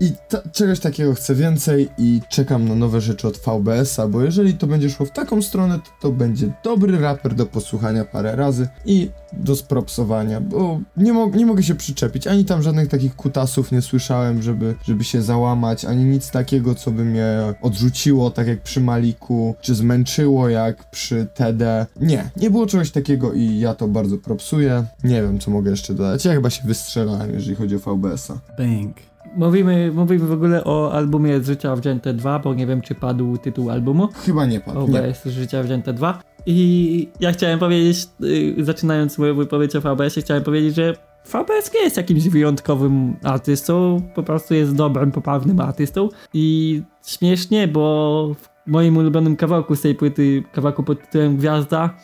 I 0.00 0.12
ta, 0.28 0.42
czegoś 0.52 0.80
takiego 0.80 1.14
chcę 1.14 1.34
więcej 1.34 1.88
i 1.98 2.20
czekam 2.28 2.68
na 2.68 2.74
nowe 2.74 3.00
rzeczy 3.00 3.28
od 3.28 3.36
VBS-a, 3.38 4.08
bo 4.08 4.22
jeżeli 4.22 4.54
to 4.54 4.66
będzie 4.66 4.90
szło 4.90 5.06
w 5.06 5.10
taką 5.10 5.42
stronę, 5.42 5.78
to 5.78 5.90
to 6.00 6.12
będzie 6.12 6.52
dobry 6.64 6.98
raper 7.00 7.34
do 7.34 7.46
posłuchania 7.46 8.04
parę 8.04 8.36
razy 8.36 8.68
i 8.86 9.10
do 9.32 9.56
spropsowania, 9.56 10.40
bo 10.40 10.80
nie, 10.96 11.12
mo- 11.12 11.28
nie 11.28 11.46
mogę 11.46 11.62
się 11.62 11.74
przyczepić, 11.74 12.26
ani 12.26 12.44
tam 12.44 12.62
żadnych 12.62 12.88
takich 12.88 13.16
kutasów 13.16 13.72
nie 13.72 13.82
słyszałem, 13.82 14.42
żeby, 14.42 14.74
żeby 14.84 15.04
się 15.04 15.22
załamać, 15.22 15.84
ani 15.84 16.04
nic 16.04 16.30
takiego, 16.30 16.74
co 16.74 16.90
by 16.90 17.04
mnie 17.04 17.26
odrzuciło, 17.62 18.30
tak 18.30 18.46
jak 18.46 18.62
przy 18.62 18.80
Maliku, 18.80 19.54
czy 19.60 19.74
zmęczyło 19.74 20.48
jak 20.48 20.90
przy 20.90 21.26
TD. 21.34 21.86
Nie, 22.00 22.30
nie 22.36 22.50
było 22.50 22.66
czegoś 22.66 22.90
takiego 22.90 23.32
i 23.32 23.58
ja 23.58 23.74
to 23.74 23.88
bardzo 23.88 24.18
propsuję. 24.18 24.84
Nie 25.04 25.22
wiem, 25.22 25.38
co 25.38 25.50
mogę 25.50 25.70
jeszcze 25.70 25.94
dodać. 25.94 26.24
Ja 26.24 26.32
chyba 26.32 26.50
się 26.50 26.62
wystrzelałem, 26.66 27.34
jeżeli 27.34 27.56
chodzi 27.56 27.76
o 27.76 27.78
VBS-a. 27.78 28.38
Bang. 28.58 29.09
Mówimy, 29.36 29.92
mówimy 29.94 30.26
w 30.26 30.32
ogóle 30.32 30.64
o 30.64 30.92
albumie 30.92 31.40
z 31.40 31.46
Życia 31.46 31.76
Wzięte 31.76 32.14
2, 32.14 32.38
bo 32.38 32.54
nie 32.54 32.66
wiem, 32.66 32.82
czy 32.82 32.94
padł 32.94 33.36
tytuł 33.36 33.70
albumu. 33.70 34.08
Chyba 34.14 34.46
nie 34.46 34.60
padł. 34.60 34.88
Nie. 34.88 35.08
OBS 35.08 35.24
z 35.24 35.28
Życia 35.28 35.62
Wzięte 35.62 35.92
2. 35.92 36.22
I 36.46 37.08
ja 37.20 37.32
chciałem 37.32 37.58
powiedzieć, 37.58 38.08
y, 38.24 38.64
zaczynając 38.64 39.18
moją 39.18 39.34
wypowiedź 39.34 39.76
o 39.76 39.80
VBS-ie, 39.80 40.24
chciałem 40.24 40.42
powiedzieć, 40.42 40.74
że 40.74 40.94
VBS 41.24 41.74
nie 41.74 41.80
jest 41.80 41.96
jakimś 41.96 42.28
wyjątkowym 42.28 43.16
artystą, 43.22 44.02
po 44.14 44.22
prostu 44.22 44.54
jest 44.54 44.74
dobrym, 44.74 45.12
poprawnym 45.12 45.60
artystą 45.60 46.08
i 46.34 46.82
śmiesznie, 47.06 47.68
bo 47.68 48.34
w 48.34 48.70
moim 48.70 48.96
ulubionym 48.96 49.36
kawałku 49.36 49.76
z 49.76 49.80
tej 49.80 49.94
płyty, 49.94 50.42
kawałku 50.52 50.82
pod 50.82 51.02
tytułem 51.02 51.36
Gwiazda, 51.36 51.94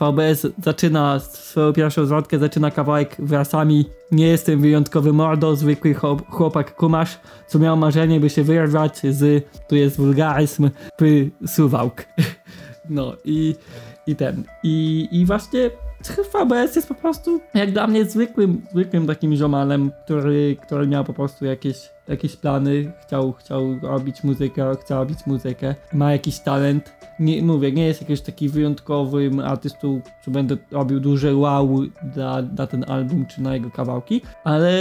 VBS 0.00 0.46
zaczyna 0.62 1.18
swoją 1.20 1.72
pierwszą 1.72 2.06
zwrotkę, 2.06 2.38
zaczyna 2.38 2.70
kawałek 2.70 3.16
wrasami 3.18 3.84
Nie 4.12 4.26
jestem 4.26 4.60
wyjątkowy 4.60 5.12
mordo, 5.12 5.56
zwykły 5.56 5.94
chłop, 5.94 6.30
chłopak 6.30 6.76
kumasz, 6.76 7.18
co 7.46 7.58
miał 7.58 7.76
marzenie, 7.76 8.20
by 8.20 8.30
się 8.30 8.42
wyrwać 8.42 9.00
z, 9.10 9.44
tu 9.68 9.76
jest 9.76 9.96
wulgaryzm, 9.96 10.70
py 10.96 11.30
suwałk. 11.46 12.04
No 12.90 13.12
i, 13.24 13.54
i 14.06 14.16
ten. 14.16 14.44
I, 14.62 15.08
I 15.12 15.26
właśnie 15.26 15.70
VBS 16.32 16.76
jest 16.76 16.88
po 16.88 16.94
prostu 16.94 17.40
jak 17.54 17.72
dla 17.72 17.86
mnie 17.86 18.04
zwykłym, 18.04 18.62
zwykłym 18.70 19.06
takim 19.06 19.36
ziomalem, 19.36 19.90
który, 20.04 20.56
który 20.66 20.86
miał 20.86 21.04
po 21.04 21.12
prostu 21.12 21.44
jakieś, 21.44 21.76
jakieś 22.08 22.36
plany, 22.36 22.92
chciał, 23.02 23.32
chciał 23.32 23.78
robić 23.82 24.24
muzykę, 24.24 24.72
chciał 24.84 24.98
robić 24.98 25.26
muzykę, 25.26 25.74
ma 25.92 26.12
jakiś 26.12 26.38
talent. 26.38 26.92
Nie, 27.20 27.42
mówię, 27.42 27.72
nie 27.72 27.86
jest 27.86 28.00
jakiś 28.00 28.20
taki 28.20 28.48
wyjątkowym 28.48 29.40
artystą, 29.40 30.00
czy 30.24 30.30
będę 30.30 30.56
robił 30.70 31.00
duże 31.00 31.36
wow 31.36 31.82
dla, 32.14 32.42
dla 32.42 32.66
ten 32.66 32.84
album, 32.88 33.26
czy 33.26 33.42
na 33.42 33.54
jego 33.54 33.70
kawałki, 33.70 34.20
ale 34.44 34.72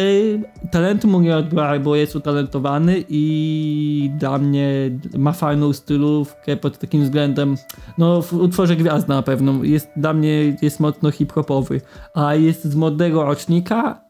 talentu 0.71 1.07
mu 1.07 1.21
nie 1.21 1.37
odbiorę, 1.37 1.79
bo 1.79 1.95
jest 1.95 2.15
utalentowany 2.15 3.03
i 3.09 4.11
dla 4.17 4.37
mnie 4.37 4.91
ma 5.17 5.31
fajną 5.31 5.73
stylówkę 5.73 6.57
pod 6.57 6.77
takim 6.77 7.03
względem, 7.03 7.55
no 7.97 8.21
w 8.21 8.33
utworze 8.33 8.75
Gwiazda 8.75 9.15
na 9.15 9.21
pewno, 9.21 9.63
jest 9.63 9.89
dla 9.95 10.13
mnie 10.13 10.57
jest 10.61 10.79
mocno 10.79 11.11
hip-hopowy, 11.11 11.81
a 12.13 12.35
jest 12.35 12.63
z 12.63 12.75
młodego 12.75 13.23
rocznika, 13.23 14.04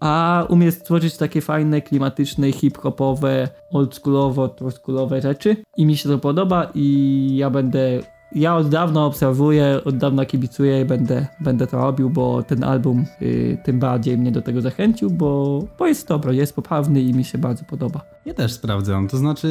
a 0.00 0.46
umie 0.48 0.72
stworzyć 0.72 1.16
takie 1.16 1.40
fajne, 1.40 1.82
klimatyczne, 1.82 2.52
hip-hopowe, 2.52 3.48
oldschoolowo, 3.72 4.54
oldschoolowe 4.60 5.20
rzeczy 5.20 5.56
i 5.76 5.86
mi 5.86 5.96
się 5.96 6.08
to 6.08 6.18
podoba 6.18 6.70
i 6.74 7.36
ja 7.36 7.50
będę 7.50 8.00
ja 8.34 8.56
od 8.56 8.68
dawna 8.68 9.04
obserwuję, 9.04 9.80
od 9.84 9.96
dawna 9.96 10.24
kibicuję 10.24 10.80
i 10.80 10.84
będę, 10.84 11.26
będę 11.40 11.66
to 11.66 11.78
robił, 11.78 12.10
bo 12.10 12.42
ten 12.42 12.64
album 12.64 13.04
y, 13.22 13.58
tym 13.64 13.78
bardziej 13.78 14.18
mnie 14.18 14.32
do 14.32 14.42
tego 14.42 14.60
zachęcił, 14.60 15.10
bo, 15.10 15.62
bo 15.78 15.86
jest 15.86 16.08
dobry, 16.08 16.34
jest 16.34 16.54
poprawny 16.54 17.00
i 17.00 17.14
mi 17.14 17.24
się 17.24 17.38
bardzo 17.38 17.64
podoba. 17.64 18.00
Ja 18.28 18.34
też 18.34 18.52
sprawdzam, 18.52 19.08
to 19.08 19.16
znaczy, 19.16 19.48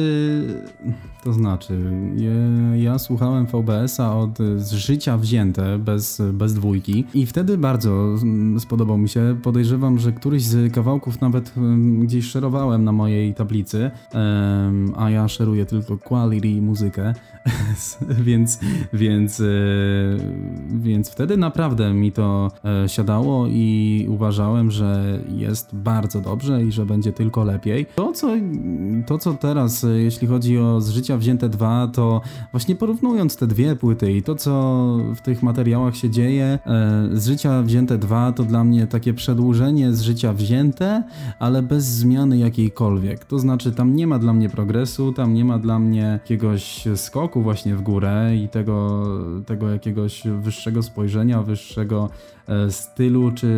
to 1.24 1.32
znaczy, 1.32 1.78
ja, 2.16 2.76
ja 2.76 2.98
słuchałem 2.98 3.46
VBS-a 3.46 4.16
od 4.16 4.38
z 4.56 4.72
życia 4.72 5.18
wzięte, 5.18 5.78
bez, 5.78 6.22
bez 6.32 6.54
dwójki 6.54 7.04
i 7.14 7.26
wtedy 7.26 7.58
bardzo 7.58 7.90
mm, 7.90 8.60
spodobał 8.60 8.98
mi 8.98 9.08
się. 9.08 9.36
Podejrzewam, 9.42 9.98
że 9.98 10.12
któryś 10.12 10.42
z 10.42 10.72
kawałków 10.72 11.20
nawet 11.20 11.52
mm, 11.56 12.00
gdzieś 12.00 12.24
szerowałem 12.24 12.84
na 12.84 12.92
mojej 12.92 13.34
tablicy, 13.34 13.90
em, 14.12 14.92
a 14.96 15.10
ja 15.10 15.28
szeruję 15.28 15.66
tylko 15.66 15.96
quality 15.96 16.62
muzykę, 16.62 17.14
więc, 18.28 18.60
więc, 18.92 19.40
e, 19.40 19.44
więc 20.70 21.10
wtedy 21.10 21.36
naprawdę 21.36 21.94
mi 21.94 22.12
to 22.12 22.50
e, 22.84 22.88
siadało 22.88 23.46
i 23.46 24.06
uważałem, 24.08 24.70
że 24.70 25.18
jest 25.28 25.74
bardzo 25.74 26.20
dobrze 26.20 26.64
i 26.64 26.72
że 26.72 26.86
będzie 26.86 27.12
tylko 27.12 27.44
lepiej. 27.44 27.86
To, 27.94 28.12
co, 28.12 28.36
to, 29.06 29.18
co 29.18 29.34
teraz, 29.34 29.84
e, 29.84 29.88
jeśli 29.88 30.28
chodzi 30.28 30.58
o 30.58 30.80
z 30.80 30.90
życia 30.90 31.16
wzięte 31.16 31.48
dwa, 31.48 31.88
to 31.92 32.20
właśnie 32.50 32.76
porównując 32.76 33.36
te 33.36 33.46
dwie 33.46 33.76
płyty 33.76 34.12
i 34.12 34.22
to, 34.22 34.34
co 34.34 34.52
w 35.14 35.20
tych 35.20 35.42
materiałach 35.42 35.96
się 35.96 36.10
dzieje, 36.10 36.44
e, 36.44 36.58
z 37.12 37.26
życia 37.26 37.62
wzięte 37.62 37.98
dwa 37.98 38.32
to 38.32 38.44
dla 38.44 38.64
mnie 38.64 38.86
takie 38.86 39.14
przedłużenie 39.14 39.92
z 39.92 40.02
życia 40.02 40.32
wzięte, 40.32 41.04
ale 41.38 41.62
bez 41.62 41.84
zmiany 41.84 42.38
jakiejkolwiek. 42.38 43.24
To 43.24 43.38
znaczy, 43.38 43.72
tam 43.72 43.96
nie 43.96 44.06
ma 44.06 44.18
dla 44.18 44.32
mnie 44.32 44.48
progresu, 44.48 45.12
tam 45.12 45.34
nie 45.34 45.44
ma 45.44 45.58
dla 45.58 45.78
mnie 45.78 46.00
jakiegoś 46.00 46.84
skoku 46.96 47.42
właśnie 47.42 47.76
w 47.76 47.82
górę 47.82 48.36
i 48.36 48.48
tego, 48.48 49.04
tego 49.46 49.70
jakiegoś 49.70 50.22
wyższego 50.40 50.82
spojrzenia, 50.82 51.42
wyższego 51.42 52.10
stylu 52.70 53.32
czy, 53.32 53.48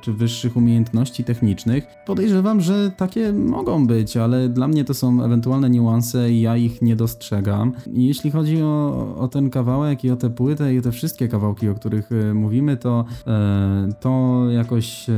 czy 0.00 0.12
wyższych 0.12 0.56
umiejętności 0.56 1.24
technicznych. 1.24 1.86
Podejrzewam, 2.06 2.60
że 2.60 2.90
takie 2.96 3.32
mogą 3.32 3.86
być, 3.86 4.16
ale 4.16 4.48
dla 4.48 4.68
mnie 4.68 4.84
to 4.84 4.94
są 4.94 5.22
ewentualne 5.24 5.70
niuanse 5.70 6.30
i 6.30 6.40
ja 6.40 6.56
ich 6.56 6.82
nie 6.82 6.96
dostrzegam. 6.96 7.72
Jeśli 7.92 8.30
chodzi 8.30 8.62
o, 8.62 9.14
o 9.18 9.28
ten 9.28 9.50
kawałek 9.50 10.04
i 10.04 10.10
o 10.10 10.16
tę 10.16 10.30
płytę 10.30 10.74
i 10.74 10.78
o 10.78 10.82
te 10.82 10.92
wszystkie 10.92 11.28
kawałki, 11.28 11.68
o 11.68 11.74
których 11.74 12.12
e, 12.12 12.34
mówimy, 12.34 12.76
to, 12.76 13.04
e, 13.26 13.88
to 14.00 14.42
jakoś 14.50 15.08
e, 15.08 15.12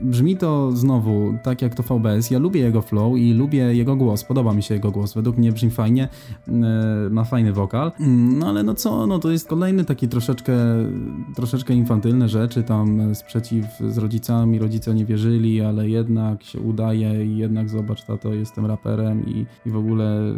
brzmi 0.00 0.36
to 0.36 0.72
znowu 0.72 1.34
tak 1.42 1.62
jak 1.62 1.74
to 1.74 1.82
VBS. 1.82 2.30
Ja 2.30 2.38
lubię 2.38 2.60
jego 2.60 2.82
flow 2.82 3.18
i 3.18 3.32
lubię 3.32 3.74
jego 3.74 3.96
głos, 3.96 4.24
podoba 4.24 4.54
mi 4.54 4.62
się 4.62 4.74
jego 4.74 4.90
głos. 4.90 5.14
Według 5.14 5.38
mnie 5.38 5.52
brzmi 5.52 5.70
fajnie, 5.70 6.08
e, 6.48 6.52
ma 7.10 7.24
fajny 7.24 7.52
wokal. 7.52 7.92
Mm, 8.00 8.38
No 8.38 8.48
ale 8.48 8.62
no 8.62 8.74
co, 8.74 9.06
no 9.06 9.18
to 9.18 9.30
jest 9.30 9.48
kolejny 9.48 9.84
taki 9.84 10.08
troszeczkę, 10.08 10.52
troszeczkę 11.34 11.74
infantylne 12.02 12.28
rzeczy, 12.28 12.62
tam 12.62 13.14
sprzeciw 13.14 13.66
z 13.88 13.98
rodzicami, 13.98 14.58
rodzice 14.58 14.94
nie 14.94 15.04
wierzyli, 15.04 15.60
ale 15.60 15.88
jednak 15.88 16.42
się 16.42 16.60
udaje 16.60 17.26
i 17.26 17.36
jednak 17.36 17.68
zobacz, 17.68 18.04
tato, 18.04 18.34
jestem 18.34 18.66
raperem 18.66 19.26
i, 19.26 19.46
i 19.66 19.70
w 19.70 19.76
ogóle, 19.76 20.34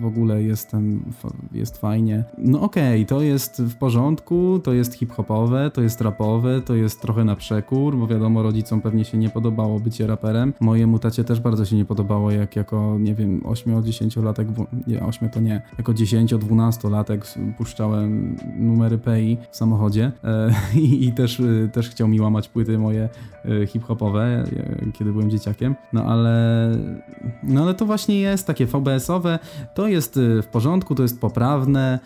w 0.00 0.04
ogóle 0.04 0.42
jestem, 0.42 1.04
jest 1.52 1.78
fajnie. 1.78 2.24
No 2.38 2.60
okej, 2.60 3.06
to 3.06 3.20
jest 3.20 3.62
w 3.62 3.76
porządku, 3.76 4.60
to 4.64 4.72
jest 4.72 4.94
hip-hopowe, 4.94 5.70
to 5.70 5.82
jest 5.82 6.00
rapowe, 6.00 6.60
to 6.60 6.74
jest 6.74 7.00
trochę 7.02 7.24
na 7.24 7.36
przekór, 7.36 7.96
bo 7.96 8.06
wiadomo, 8.06 8.42
rodzicom 8.42 8.80
pewnie 8.80 9.04
się 9.04 9.18
nie 9.18 9.30
podobało 9.30 9.80
bycie 9.80 10.06
raperem. 10.06 10.52
Mojemu 10.60 10.98
tacie 10.98 11.24
też 11.24 11.40
bardzo 11.40 11.64
się 11.64 11.76
nie 11.76 11.84
podobało, 11.84 12.30
jak 12.30 12.56
jako, 12.56 12.96
nie 13.00 13.14
wiem, 13.14 13.40
8-10-latek, 13.40 14.46
w- 14.46 14.88
nie, 14.88 15.02
8 15.02 15.30
to 15.30 15.40
nie, 15.40 15.62
jako 15.78 15.92
10-12-latek 15.92 17.38
puszczałem 17.56 18.36
numery 18.58 18.98
PEI 18.98 19.36
w 19.50 19.56
samochodzie 19.56 20.12
e, 20.24 20.50
i, 20.80 21.07
i 21.08 21.12
też, 21.12 21.40
e, 21.40 21.68
też 21.68 21.90
chciał 21.90 22.08
mi 22.08 22.20
łamać 22.20 22.48
płyty 22.48 22.78
moje 22.78 23.08
e, 23.44 23.66
hip-hopowe, 23.66 24.20
e, 24.22 24.92
kiedy 24.92 25.12
byłem 25.12 25.30
dzieciakiem. 25.30 25.74
No 25.92 26.04
ale, 26.04 26.70
no 27.42 27.62
ale 27.62 27.74
to 27.74 27.86
właśnie 27.86 28.20
jest 28.20 28.46
takie 28.46 28.66
VBS-owe, 28.66 29.38
to 29.74 29.88
jest 29.88 30.20
w 30.42 30.46
porządku, 30.46 30.94
to 30.94 31.02
jest 31.02 31.20
poprawne, 31.20 31.98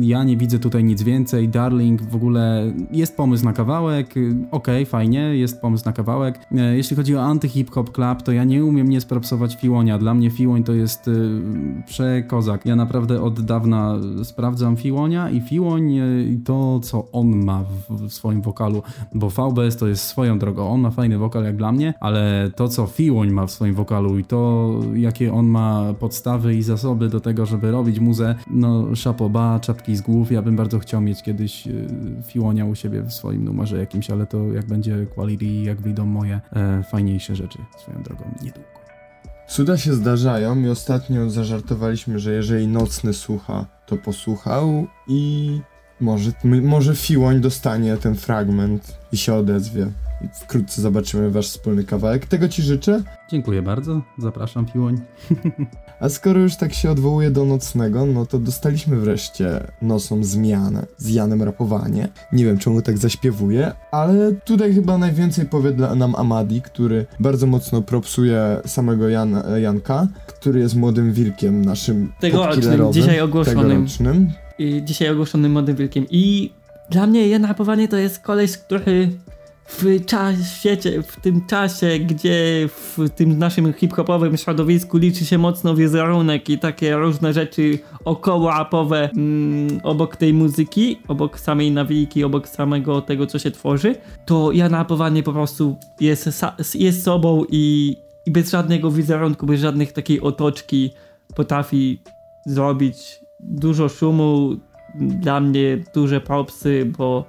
ja 0.00 0.24
nie 0.24 0.36
widzę 0.36 0.58
tutaj 0.58 0.84
nic 0.84 1.02
więcej, 1.02 1.48
Darling 1.48 2.02
w 2.02 2.16
ogóle 2.16 2.72
jest 2.90 3.16
pomysł 3.16 3.44
na 3.44 3.52
kawałek, 3.52 4.14
okej, 4.50 4.86
fajnie, 4.86 5.36
jest 5.36 5.60
pomysł 5.60 5.84
na 5.86 5.92
kawałek. 5.92 6.38
Jeśli 6.72 6.96
chodzi 6.96 7.16
o 7.16 7.22
anty-hip-hop 7.22 7.92
club, 7.92 8.22
to 8.22 8.32
ja 8.32 8.44
nie 8.44 8.64
umiem 8.64 8.88
nie 8.88 9.00
spropsować 9.00 9.56
Fiłonia, 9.56 9.98
dla 9.98 10.14
mnie 10.14 10.30
Fiłoń 10.30 10.64
to 10.64 10.72
jest 10.72 11.10
przekozak. 11.86 12.66
Ja 12.66 12.76
naprawdę 12.76 13.22
od 13.22 13.40
dawna 13.40 13.98
sprawdzam 14.22 14.76
Fiłonia 14.76 15.30
i 15.30 15.40
Fiłoń 15.40 16.00
to, 16.44 16.80
co 16.80 17.08
on 17.12 17.44
ma 17.44 17.64
w, 17.64 17.81
w 17.90 18.12
swoim 18.12 18.42
wokalu, 18.42 18.82
bo 19.14 19.30
VBS 19.30 19.76
to 19.76 19.86
jest 19.86 20.04
swoją 20.04 20.38
drogą, 20.38 20.70
on 20.70 20.80
ma 20.80 20.90
fajny 20.90 21.18
wokal 21.18 21.44
jak 21.44 21.56
dla 21.56 21.72
mnie, 21.72 21.94
ale 22.00 22.50
to, 22.56 22.68
co 22.68 22.86
Fiłoń 22.86 23.30
ma 23.30 23.46
w 23.46 23.50
swoim 23.50 23.74
wokalu 23.74 24.18
i 24.18 24.24
to, 24.24 24.70
jakie 24.94 25.32
on 25.32 25.46
ma 25.46 25.94
podstawy 25.94 26.54
i 26.54 26.62
zasoby 26.62 27.08
do 27.08 27.20
tego, 27.20 27.46
żeby 27.46 27.70
robić 27.70 28.00
muzę, 28.00 28.34
no 28.50 28.96
szapoba, 28.96 29.60
czapki 29.60 29.96
z 29.96 30.00
głów, 30.00 30.32
ja 30.32 30.42
bym 30.42 30.56
bardzo 30.56 30.78
chciał 30.78 31.00
mieć 31.00 31.22
kiedyś 31.22 31.66
e, 31.66 31.70
Fiłonia 32.26 32.64
u 32.64 32.74
siebie 32.74 33.02
w 33.02 33.12
swoim 33.12 33.44
numerze 33.44 33.78
jakimś, 33.78 34.10
ale 34.10 34.26
to 34.26 34.38
jak 34.38 34.66
będzie 34.66 35.06
quality, 35.14 35.46
jak 35.46 35.80
wyjdą 35.80 36.06
moje 36.06 36.40
e, 36.52 36.82
fajniejsze 36.82 37.36
rzeczy 37.36 37.58
swoją 37.78 38.02
drogą 38.02 38.24
niedługo. 38.42 38.82
Cuda 39.48 39.76
się 39.76 39.94
zdarzają 39.94 40.60
i 40.60 40.68
ostatnio 40.68 41.30
zażartowaliśmy, 41.30 42.18
że 42.18 42.32
jeżeli 42.32 42.66
nocny 42.66 43.12
słucha, 43.12 43.66
to 43.86 43.96
posłuchał 43.96 44.86
i 45.08 45.60
może, 46.02 46.30
może 46.44 46.96
Fiłoń 46.96 47.40
dostanie 47.40 47.96
ten 47.96 48.14
fragment 48.14 48.98
i 49.12 49.16
się 49.16 49.34
odezwie. 49.34 49.86
I 50.24 50.28
wkrótce 50.44 50.82
zobaczymy 50.82 51.30
wasz 51.30 51.48
wspólny 51.48 51.84
kawałek. 51.84 52.26
Tego 52.26 52.48
ci 52.48 52.62
życzę. 52.62 53.02
Dziękuję 53.30 53.62
bardzo, 53.62 54.02
zapraszam 54.18 54.66
Fiłoń. 54.66 55.00
A 56.00 56.08
skoro 56.08 56.40
już 56.40 56.56
tak 56.56 56.74
się 56.74 56.90
odwołuje 56.90 57.30
do 57.30 57.44
nocnego, 57.44 58.06
no 58.06 58.26
to 58.26 58.38
dostaliśmy 58.38 58.96
wreszcie 58.96 59.66
nocą 59.82 60.24
zmianę 60.24 60.86
z 60.96 61.08
Janem 61.08 61.42
Rapowanie. 61.42 62.08
Nie 62.32 62.44
wiem 62.44 62.58
czemu 62.58 62.82
tak 62.82 62.98
zaśpiewuje, 62.98 63.72
ale 63.90 64.32
tutaj 64.32 64.74
chyba 64.74 64.98
najwięcej 64.98 65.46
powie 65.46 65.70
nam 65.96 66.14
Amadi, 66.14 66.62
który 66.62 67.06
bardzo 67.20 67.46
mocno 67.46 67.82
propsuje 67.82 68.60
samego 68.66 69.08
Jan, 69.08 69.42
Janka, 69.62 70.08
który 70.26 70.60
jest 70.60 70.76
młodym 70.76 71.12
wilkiem 71.12 71.64
naszym 71.64 72.12
Tegorocznym, 72.20 72.92
dzisiaj 72.92 73.20
ogłoszonym. 73.20 73.62
tegorocznym. 73.62 74.32
Dzisiaj 74.84 75.08
ogłoszonym 75.08 75.52
młodym 75.52 75.76
wilkiem. 75.76 76.06
I 76.10 76.50
dla 76.90 77.06
mnie 77.06 77.28
Jan 77.28 77.44
Rapowanie 77.44 77.88
to 77.88 77.96
jest 77.96 78.20
koleś, 78.20 78.58
który 78.58 79.08
w 79.68 80.04
czasie, 80.06 80.76
w 81.02 81.20
tym 81.20 81.46
czasie, 81.46 81.98
gdzie 81.98 82.68
w 82.68 83.10
tym 83.16 83.38
naszym 83.38 83.72
hip-hopowym 83.72 84.36
środowisku 84.36 84.98
liczy 84.98 85.26
się 85.26 85.38
mocno 85.38 85.74
wizerunek 85.74 86.48
i 86.48 86.58
takie 86.58 86.96
różne 86.96 87.32
rzeczy 87.32 87.78
około 88.04 88.50
rapowe 88.50 89.10
mm, 89.10 89.80
obok 89.82 90.16
tej 90.16 90.34
muzyki, 90.34 90.98
obok 91.08 91.40
samej 91.40 91.70
nawijki, 91.70 92.24
obok 92.24 92.48
samego 92.48 93.00
tego, 93.00 93.26
co 93.26 93.38
się 93.38 93.50
tworzy, 93.50 93.94
to 94.26 94.52
ja 94.52 94.68
napowanie 94.68 95.22
po 95.22 95.32
prostu 95.32 95.76
jest, 96.00 96.28
jest 96.74 97.04
sobą 97.04 97.44
i, 97.50 97.96
i 98.26 98.30
bez 98.30 98.50
żadnego 98.50 98.90
wizerunku, 98.90 99.46
bez 99.46 99.60
żadnych 99.60 99.92
takiej 99.92 100.20
otoczki 100.20 100.90
potrafi 101.36 102.02
zrobić 102.46 103.21
dużo 103.42 103.88
szumu, 103.88 104.56
dla 104.94 105.40
mnie 105.40 105.78
duże 105.94 106.20
propsy, 106.20 106.92
bo 106.98 107.24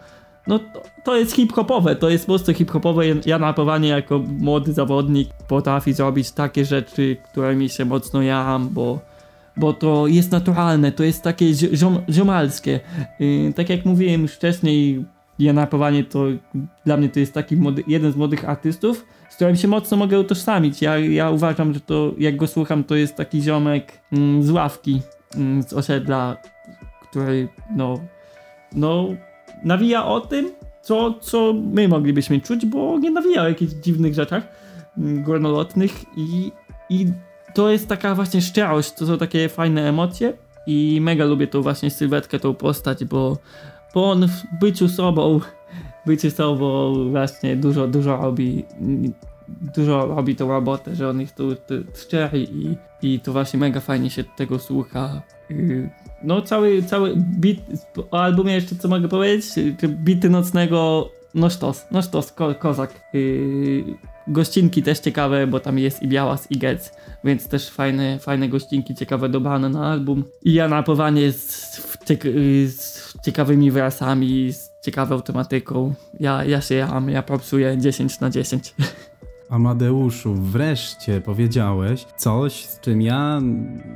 no 0.47 0.59
to, 1.03 1.15
jest 1.15 1.35
hip-hopowe, 1.35 1.95
to 1.95 2.09
jest 2.09 2.27
mocno 2.27 2.53
hip-hopowe. 2.53 3.03
Ja 3.25 3.39
napowanie 3.39 3.89
jako 3.89 4.19
młody 4.19 4.73
zawodnik 4.73 5.29
potrafi 5.47 5.93
zrobić 5.93 6.31
takie 6.31 6.65
rzeczy, 6.65 7.17
którymi 7.31 7.69
się 7.69 7.85
mocno 7.85 8.21
jam, 8.21 8.69
bo, 8.69 8.99
bo 9.57 9.73
to 9.73 10.07
jest 10.07 10.31
naturalne, 10.31 10.91
to 10.91 11.03
jest 11.03 11.23
takie 11.23 11.53
ziom, 11.53 11.99
ziomalskie. 12.09 12.79
Yy, 13.19 13.53
tak 13.53 13.69
jak 13.69 13.85
mówiłem 13.85 14.21
już 14.21 14.31
wcześniej, 14.31 15.05
ja 15.39 15.53
napowanie 15.53 16.03
to 16.03 16.25
dla 16.85 16.97
mnie 16.97 17.09
to 17.09 17.19
jest 17.19 17.33
taki 17.33 17.55
młody, 17.55 17.83
jeden 17.87 18.11
z 18.11 18.15
młodych 18.15 18.49
artystów, 18.49 19.05
z 19.29 19.35
którym 19.35 19.55
się 19.55 19.67
mocno 19.67 19.97
mogę 19.97 20.19
utożsamić. 20.19 20.81
Ja, 20.81 20.97
ja 20.97 21.29
uważam, 21.29 21.73
że 21.73 21.79
to 21.79 22.11
jak 22.17 22.35
go 22.35 22.47
słucham, 22.47 22.83
to 22.83 22.95
jest 22.95 23.15
taki 23.15 23.41
ziomek 23.41 24.01
mm, 24.11 24.43
z 24.43 24.49
ławki, 24.51 25.01
z 25.67 25.73
osiedla, 25.73 26.37
który 27.01 27.47
no, 27.75 27.99
no 28.75 29.07
nawija 29.63 30.05
o 30.05 30.21
tym, 30.21 30.51
co, 30.81 31.13
co 31.21 31.53
my 31.53 31.87
moglibyśmy 31.87 32.41
czuć, 32.41 32.65
bo 32.65 32.99
nie 32.99 33.11
nawija 33.11 33.41
o 33.41 33.47
jakichś 33.47 33.73
dziwnych 33.73 34.13
rzeczach 34.13 34.43
mm, 34.97 35.23
górnolotnych 35.23 35.91
i, 36.17 36.51
i 36.89 37.07
to 37.53 37.71
jest 37.71 37.87
taka 37.87 38.15
właśnie 38.15 38.41
szczerość, 38.41 38.91
to 38.91 39.05
są 39.05 39.17
takie 39.17 39.49
fajne 39.49 39.89
emocje 39.89 40.33
i 40.67 40.99
mega 41.01 41.25
lubię 41.25 41.47
tą 41.47 41.61
właśnie 41.61 41.89
sylwetkę, 41.89 42.39
tą 42.39 42.53
postać, 42.53 43.05
bo, 43.05 43.37
bo 43.93 44.11
on 44.11 44.27
w 44.27 44.43
byciu 44.59 44.89
sobą, 44.89 45.39
byciu 46.05 46.31
sobą 46.31 46.93
właśnie 47.11 47.55
dużo, 47.55 47.87
dużo 47.87 48.17
robi, 48.17 48.65
dużo 49.47 50.05
robi 50.05 50.35
tą 50.35 50.47
robotę, 50.47 50.95
że 50.95 51.09
on 51.09 51.21
jest 51.21 51.35
tu, 51.35 51.55
tu 51.55 51.73
i, 52.33 52.75
i 53.01 53.19
to 53.19 53.31
właśnie 53.31 53.59
mega 53.59 53.79
fajnie 53.79 54.09
się 54.09 54.23
tego 54.23 54.59
słucha. 54.59 55.21
Y, 55.51 55.89
no 56.23 56.41
cały, 56.41 56.83
cały 56.83 57.15
bit, 57.15 57.61
o 58.11 58.21
albumie 58.21 58.53
jeszcze 58.53 58.75
co 58.75 58.87
mogę 58.87 59.07
powiedzieć, 59.07 59.45
bity 59.87 60.29
nocnego, 60.29 61.09
no 61.33 61.49
sztos, 61.49 61.85
no 61.91 62.01
sztos, 62.01 62.31
ko, 62.31 62.55
kozak. 62.55 62.93
Yy, 63.13 63.83
gościnki 64.27 64.83
też 64.83 64.99
ciekawe, 64.99 65.47
bo 65.47 65.59
tam 65.59 65.79
jest 65.79 66.03
i 66.03 66.07
Białas 66.07 66.51
i 66.51 66.57
Getz, 66.57 66.91
więc 67.23 67.47
też 67.47 67.69
fajne, 67.69 68.19
fajne 68.19 68.49
gościnki, 68.49 68.95
ciekawe 68.95 69.29
dobrane 69.29 69.69
na 69.69 69.91
album. 69.91 70.23
I 70.43 70.53
ja 70.53 70.67
napowanie 70.67 71.31
z, 71.31 71.79
ciek 72.05 72.23
z 72.67 73.13
ciekawymi 73.25 73.71
wrasami, 73.71 74.53
z 74.53 74.71
ciekawą 74.81 75.21
tematyką. 75.21 75.93
Ja, 76.19 76.45
ja 76.45 76.61
się 76.61 76.75
jam, 76.75 77.09
ja 77.09 77.23
popsuję 77.23 77.77
10 77.77 78.19
na 78.19 78.29
10. 78.29 78.75
Amadeuszu, 79.53 80.33
wreszcie 80.33 81.21
powiedziałeś 81.21 82.05
coś, 82.17 82.65
z 82.65 82.79
czym 82.79 83.01
ja 83.01 83.41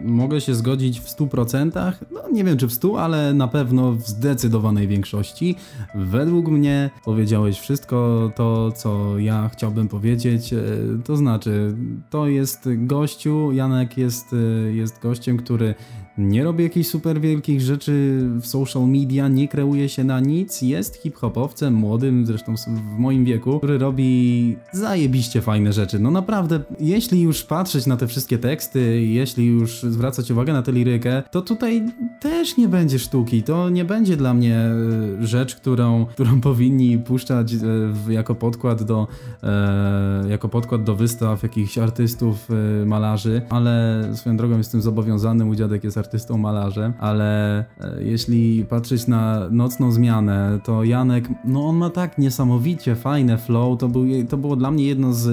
mogę 0.03 0.41
się 0.41 0.55
zgodzić 0.55 0.99
w 0.99 1.05
100%. 1.05 1.93
No 2.11 2.21
nie 2.31 2.43
wiem 2.43 2.57
czy 2.57 2.67
w 2.67 2.73
100, 2.73 3.01
ale 3.01 3.33
na 3.33 3.47
pewno 3.47 3.91
w 3.91 4.07
zdecydowanej 4.07 4.87
większości. 4.87 5.55
Według 5.95 6.47
mnie 6.47 6.89
powiedziałeś 7.05 7.59
wszystko 7.59 8.31
to, 8.35 8.71
co 8.71 9.19
ja 9.19 9.49
chciałbym 9.53 9.87
powiedzieć. 9.87 10.53
E, 10.53 10.59
to 11.05 11.17
znaczy, 11.17 11.75
to 12.09 12.27
jest 12.27 12.69
gościu, 12.75 13.51
Janek 13.51 13.97
jest, 13.97 14.33
e, 14.33 14.71
jest 14.71 15.01
gościem, 15.01 15.37
który 15.37 15.75
nie 16.17 16.43
robi 16.43 16.63
jakichś 16.63 16.89
super 16.89 17.21
wielkich 17.21 17.61
rzeczy 17.61 18.21
w 18.41 18.47
social 18.47 18.87
media, 18.87 19.27
nie 19.27 19.47
kreuje 19.47 19.89
się 19.89 20.03
na 20.03 20.19
nic, 20.19 20.61
jest 20.61 20.95
hip-hopowcem 20.95 21.73
młodym, 21.73 22.25
zresztą 22.25 22.55
w 22.55 22.99
moim 22.99 23.25
wieku, 23.25 23.57
który 23.57 23.77
robi 23.77 24.57
zajebiście 24.71 25.41
fajne 25.41 25.73
rzeczy. 25.73 25.99
No 25.99 26.11
naprawdę, 26.11 26.59
jeśli 26.79 27.21
już 27.21 27.43
patrzeć 27.43 27.85
na 27.85 27.97
te 27.97 28.07
wszystkie 28.07 28.37
teksty, 28.37 29.01
jeśli 29.01 29.45
już 29.45 29.81
zwracać 29.83 30.31
uwagę 30.31 30.53
na 30.53 30.61
tę 30.61 30.71
lirykę, 30.71 31.23
to 31.31 31.41
tutaj 31.41 31.85
też 32.19 32.57
nie 32.57 32.67
będzie 32.67 32.99
sztuki. 32.99 33.43
To 33.43 33.69
nie 33.69 33.85
będzie 33.85 34.17
dla 34.17 34.33
mnie 34.33 34.55
e, 34.55 35.27
rzecz, 35.27 35.55
którą, 35.55 36.05
którą 36.05 36.41
powinni 36.51 36.97
puszczać 36.97 37.53
e, 37.53 38.13
jako 38.13 38.35
podkład 38.35 38.83
do 38.83 39.07
e, 39.43 40.23
jako 40.29 40.49
podkład 40.49 40.83
do 40.83 40.95
wystaw 40.95 41.43
jakichś 41.43 41.77
artystów, 41.77 42.47
malarzy, 42.85 43.41
ale 43.49 44.03
swoją 44.13 44.37
drogą 44.37 44.57
jestem 44.57 44.81
zobowiązany, 44.81 45.45
mój 45.45 45.55
dziadek 45.55 45.83
jest 45.83 45.97
artystą, 45.97 46.06
malarzem, 46.37 46.93
ale 46.99 47.65
jeśli 47.99 48.65
patrzeć 48.65 49.07
na 49.07 49.49
nocną 49.51 49.91
zmianę, 49.91 50.59
to 50.63 50.83
Janek, 50.83 51.29
no 51.45 51.67
on 51.67 51.75
ma 51.75 51.89
tak 51.89 52.17
niesamowicie 52.17 52.95
fajne 52.95 53.37
flow, 53.37 53.79
to, 53.79 53.87
był, 53.89 54.05
to 54.29 54.37
było 54.37 54.55
dla 54.55 54.71
mnie 54.71 54.83
jedno 54.83 55.13
z 55.13 55.27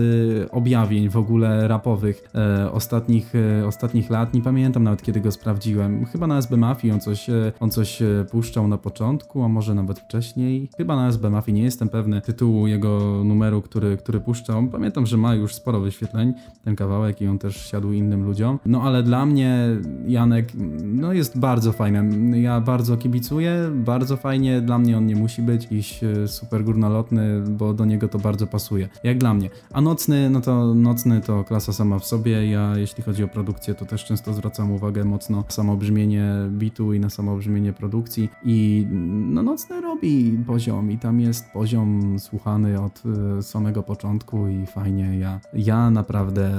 objawień 0.52 1.08
w 1.08 1.16
ogóle 1.16 1.68
rapowych 1.68 2.30
e, 2.34 2.72
ostatnich, 2.72 3.32
e, 3.34 3.66
ostatnich 3.66 4.10
lat. 4.10 4.34
Nie 4.34 4.42
pamiętam 4.42 4.82
nawet 4.82 5.02
kiedy 5.02 5.20
go 5.20 5.30
sprawdziłem. 5.30 6.06
Chyba 6.06 6.26
na 6.26 6.38
SB 6.38 6.56
Mafii 6.56 6.92
on 6.92 7.00
coś, 7.00 7.30
e, 7.30 7.52
on 7.60 7.70
coś 7.70 8.02
e, 8.02 8.24
puszczał 8.30 8.68
na 8.68 8.78
początku, 8.78 9.42
a 9.42 9.48
może 9.48 9.74
nawet 9.74 9.98
wcześniej. 9.98 10.68
Chyba 10.76 10.96
na 10.96 11.08
SB 11.08 11.30
Mafii, 11.30 11.54
nie 11.54 11.62
jestem 11.62 11.88
pewny 11.88 12.20
tytułu 12.20 12.66
jego 12.66 13.22
numeru, 13.24 13.62
który, 13.62 13.96
który 13.96 14.20
puszczał. 14.20 14.68
Pamiętam, 14.68 15.06
że 15.06 15.16
ma 15.16 15.34
już 15.34 15.54
sporo 15.54 15.80
wyświetleń 15.80 16.34
ten 16.64 16.76
kawałek 16.76 17.20
i 17.20 17.26
on 17.26 17.38
też 17.38 17.70
siadł 17.70 17.92
innym 17.92 18.24
ludziom. 18.24 18.58
No 18.66 18.82
ale 18.82 19.02
dla 19.02 19.26
mnie 19.26 19.66
Janek 20.06 20.52
no 20.84 21.12
jest 21.12 21.38
bardzo 21.38 21.72
fajny. 21.72 22.40
Ja 22.40 22.60
bardzo 22.60 22.96
kibicuję, 22.96 23.70
bardzo 23.74 24.16
fajnie. 24.16 24.60
Dla 24.60 24.78
mnie 24.78 24.98
on 24.98 25.06
nie 25.06 25.16
musi 25.16 25.42
być 25.42 25.62
jakiś 25.62 26.04
e, 26.04 26.28
super 26.28 26.64
górnolotny, 26.64 27.40
bo 27.40 27.74
do 27.74 27.84
niego 27.84 28.08
to 28.08 28.18
bardzo 28.18 28.46
pasuje. 28.46 28.88
Jak 29.04 29.18
dla 29.18 29.34
mnie. 29.34 29.50
A 29.72 29.80
nocny, 29.80 30.30
no 30.30 30.40
to 30.40 30.74
nocny 30.74 31.20
to 31.20 31.44
klasa 31.44 31.72
sama 31.72 31.98
w 31.98 32.04
sobie. 32.04 32.50
Ja 32.50 32.76
jeśli 32.76 33.02
chodzi 33.02 33.24
o 33.24 33.28
produkcję, 33.28 33.74
to 33.74 33.84
też 33.86 34.04
często 34.04 34.34
zwracam 34.34 34.72
uwagę 34.72 35.04
mocno 35.04 35.34
na 35.34 35.44
samo 35.48 35.76
brzmienie 35.76 36.32
bitu 36.48 36.92
i 36.92 37.00
na 37.00 37.10
samo 37.10 37.36
brzmienie 37.36 37.72
produkcji. 37.72 38.30
I 38.44 38.86
no 39.30 39.42
nocny 39.42 39.80
robi 39.80 40.38
poziom 40.46 40.90
i 40.90 40.98
tam 40.98 41.20
jest 41.20 41.50
poziom 41.52 42.18
słuchany 42.18 42.80
od 42.80 43.02
y, 43.38 43.42
samego 43.42 43.82
początku 43.82 44.48
i 44.48 44.66
fajnie. 44.66 45.18
Ja, 45.18 45.40
ja 45.54 45.90
naprawdę 45.90 46.50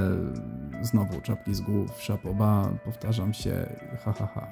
znowu 0.82 1.22
czapki 1.22 1.56
z 1.56 1.62
głów, 1.62 2.01
szapoba, 2.01 2.70
powtarzam 2.86 3.34
się, 3.34 3.70
ha 4.04 4.14
ha 4.14 4.28
ha. 4.34 4.48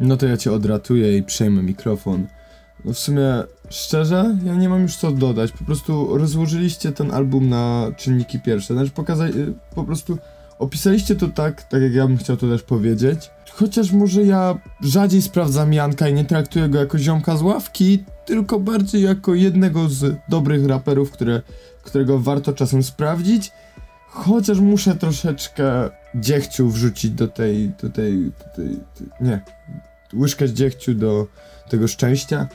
No 0.00 0.16
to 0.16 0.26
ja 0.26 0.36
cię 0.36 0.52
odratuję 0.52 1.18
i 1.18 1.22
przejmę 1.22 1.62
mikrofon. 1.62 2.26
No 2.84 2.92
w 2.92 2.98
sumie, 2.98 3.42
szczerze, 3.68 4.36
ja 4.44 4.54
nie 4.54 4.68
mam 4.68 4.82
już 4.82 4.96
co 4.96 5.12
dodać. 5.12 5.52
Po 5.52 5.64
prostu 5.64 6.18
rozłożyliście 6.18 6.92
ten 6.92 7.10
album 7.10 7.48
na 7.48 7.86
czynniki 7.96 8.40
pierwsze. 8.40 8.74
Znaczy, 8.74 8.90
pokazali, 8.90 9.40
y, 9.40 9.54
po 9.74 9.84
prostu 9.84 10.18
opisaliście 10.58 11.14
to 11.14 11.28
tak, 11.28 11.62
tak 11.62 11.82
jak 11.82 11.92
ja 11.92 12.06
bym 12.06 12.16
chciał 12.16 12.36
to 12.36 12.48
też 12.48 12.62
powiedzieć. 12.62 13.30
Chociaż 13.52 13.92
może 13.92 14.24
ja 14.24 14.58
rzadziej 14.80 15.22
sprawdzam 15.22 15.72
Janka 15.72 16.08
i 16.08 16.14
nie 16.14 16.24
traktuję 16.24 16.68
go 16.68 16.78
jako 16.78 16.98
ziomka 16.98 17.36
z 17.36 17.42
ławki, 17.42 18.04
tylko 18.24 18.60
bardziej 18.60 19.02
jako 19.02 19.34
jednego 19.34 19.88
z 19.88 20.16
dobrych 20.28 20.66
raperów, 20.66 21.10
które, 21.10 21.42
którego 21.82 22.18
warto 22.18 22.52
czasem 22.52 22.82
sprawdzić. 22.82 23.52
Chociaż 24.08 24.60
muszę 24.60 24.94
troszeczkę 24.94 25.90
dziechciu 26.14 26.68
wrzucić 26.68 27.10
do 27.10 27.28
tej, 27.28 27.68
do 27.82 27.90
tej, 27.90 28.24
do 28.24 28.56
tej, 28.56 28.80
nie, 29.20 29.40
łyżkę 30.14 30.52
dziechciu 30.52 30.94
do 30.94 31.26
tego 31.68 31.88
szczęścia 31.88 32.48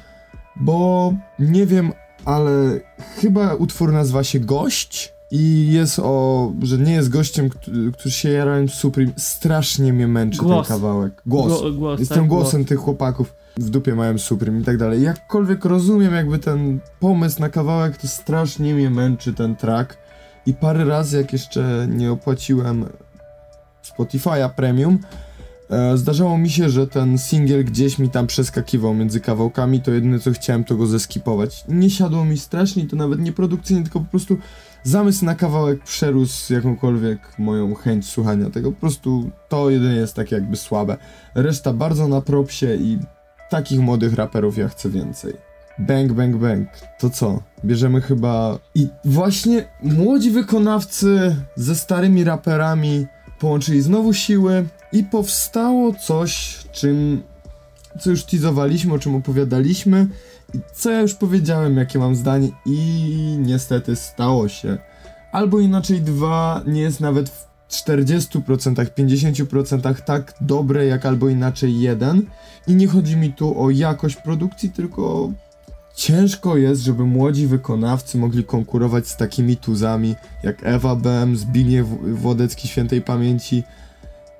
bo 0.55 1.13
nie 1.39 1.65
wiem, 1.65 1.91
ale 2.25 2.79
chyba 3.15 3.53
utwór 3.55 3.91
nazywa 3.91 4.23
się 4.23 4.39
Gość 4.39 5.13
i 5.31 5.71
jest 5.71 5.99
o, 5.99 6.51
że 6.61 6.77
nie 6.77 6.93
jest 6.93 7.09
gościem, 7.09 7.49
który 7.93 8.11
się 8.11 8.29
jarałem 8.29 8.69
Supreme. 8.69 9.11
Strasznie 9.17 9.93
mnie 9.93 10.07
męczy 10.07 10.37
głos. 10.37 10.67
ten 10.67 10.77
kawałek. 10.77 11.21
Głos. 11.25 11.61
Go, 11.61 11.71
głos 11.71 11.99
Jestem 11.99 12.17
tak, 12.17 12.27
głosem 12.27 12.61
głos. 12.61 12.69
tych 12.69 12.79
chłopaków. 12.79 13.35
W 13.57 13.69
dupie 13.69 13.95
mają 13.95 14.17
Supreme 14.17 14.59
i 14.59 14.63
tak 14.63 14.77
dalej. 14.77 15.01
Jakkolwiek 15.01 15.65
rozumiem 15.65 16.13
jakby 16.13 16.39
ten 16.39 16.79
pomysł 16.99 17.41
na 17.41 17.49
kawałek, 17.49 17.97
to 17.97 18.07
strasznie 18.07 18.73
mnie 18.73 18.89
męczy 18.89 19.33
ten 19.33 19.55
track. 19.55 19.97
I 20.45 20.53
parę 20.53 20.85
razy, 20.85 21.17
jak 21.17 21.33
jeszcze 21.33 21.87
nie 21.89 22.11
opłaciłem 22.11 22.85
Spotify'a 23.83 24.49
Premium, 24.49 24.99
E, 25.73 25.97
zdarzało 25.97 26.37
mi 26.37 26.49
się, 26.49 26.69
że 26.69 26.87
ten 26.87 27.17
singiel 27.17 27.65
gdzieś 27.65 27.99
mi 27.99 28.09
tam 28.09 28.27
przeskakiwał 28.27 28.93
między 28.93 29.19
kawałkami, 29.19 29.81
to 29.81 29.91
jedyne 29.91 30.19
co 30.19 30.31
chciałem 30.31 30.63
to 30.63 30.75
go 30.75 30.87
zeskipować. 30.87 31.65
Nie 31.67 31.89
siadło 31.89 32.25
mi 32.25 32.37
strasznie, 32.37 32.87
to 32.87 32.95
nawet 32.95 33.19
nie 33.19 33.31
produkcyjnie, 33.31 33.83
tylko 33.83 33.99
po 33.99 34.05
prostu 34.05 34.37
zamysł 34.83 35.25
na 35.25 35.35
kawałek 35.35 35.83
przerósł 35.83 36.53
jakąkolwiek 36.53 37.19
moją 37.39 37.75
chęć 37.75 38.09
słuchania 38.09 38.49
tego. 38.49 38.71
Po 38.71 38.79
prostu 38.79 39.31
to 39.49 39.69
jedynie 39.69 39.95
jest 39.95 40.15
takie 40.15 40.35
jakby 40.35 40.55
słabe. 40.57 40.97
Reszta 41.35 41.73
bardzo 41.73 42.07
na 42.07 42.21
propsie 42.21 42.75
i 42.75 42.99
takich 43.49 43.79
młodych 43.79 44.13
raperów 44.13 44.57
ja 44.57 44.67
chcę 44.69 44.89
więcej. 44.89 45.52
Bang, 45.79 46.13
bang, 46.13 46.35
bang. 46.35 46.69
To 46.99 47.09
co? 47.09 47.41
Bierzemy 47.65 48.01
chyba. 48.01 48.59
I 48.75 48.87
właśnie 49.05 49.65
młodzi 49.83 50.31
wykonawcy 50.31 51.35
ze 51.55 51.75
starymi 51.75 52.23
raperami 52.23 53.05
połączyli 53.39 53.81
znowu 53.81 54.13
siły 54.13 54.65
i 54.91 55.03
powstało 55.03 55.93
coś, 55.93 56.59
czym. 56.71 57.23
co 57.99 58.09
już 58.09 58.23
teasowaliśmy, 58.23 58.93
o 58.93 58.99
czym 58.99 59.15
opowiadaliśmy. 59.15 60.07
I 60.53 60.59
co 60.73 60.91
ja 60.91 61.01
już 61.01 61.13
powiedziałem, 61.13 61.77
jakie 61.77 61.99
mam 61.99 62.15
zdanie, 62.15 62.49
i 62.65 63.37
niestety 63.39 63.95
stało 63.95 64.47
się. 64.47 64.77
Albo 65.31 65.59
inaczej, 65.59 66.01
dwa 66.01 66.61
nie 66.67 66.81
jest 66.81 66.99
nawet 66.99 67.29
w 67.29 67.47
40%, 67.69 68.85
50% 68.85 70.01
tak 70.01 70.33
dobre, 70.41 70.85
jak 70.85 71.05
albo 71.05 71.29
inaczej 71.29 71.79
jeden. 71.79 72.25
I 72.67 72.75
nie 72.75 72.87
chodzi 72.87 73.17
mi 73.17 73.33
tu 73.33 73.61
o 73.61 73.69
jakość 73.69 74.15
produkcji, 74.15 74.69
tylko 74.69 75.31
ciężko 75.93 76.57
jest, 76.57 76.81
żeby 76.81 77.05
młodzi 77.05 77.47
wykonawcy 77.47 78.17
mogli 78.17 78.43
konkurować 78.43 79.07
z 79.07 79.17
takimi 79.17 79.57
tuzami 79.57 80.15
jak 80.43 80.57
Ewa 80.63 80.95
Bem, 80.95 81.37
Zbigniew 81.37 81.87
Wodecki 82.01 82.67
Świętej 82.67 83.01
Pamięci 83.01 83.63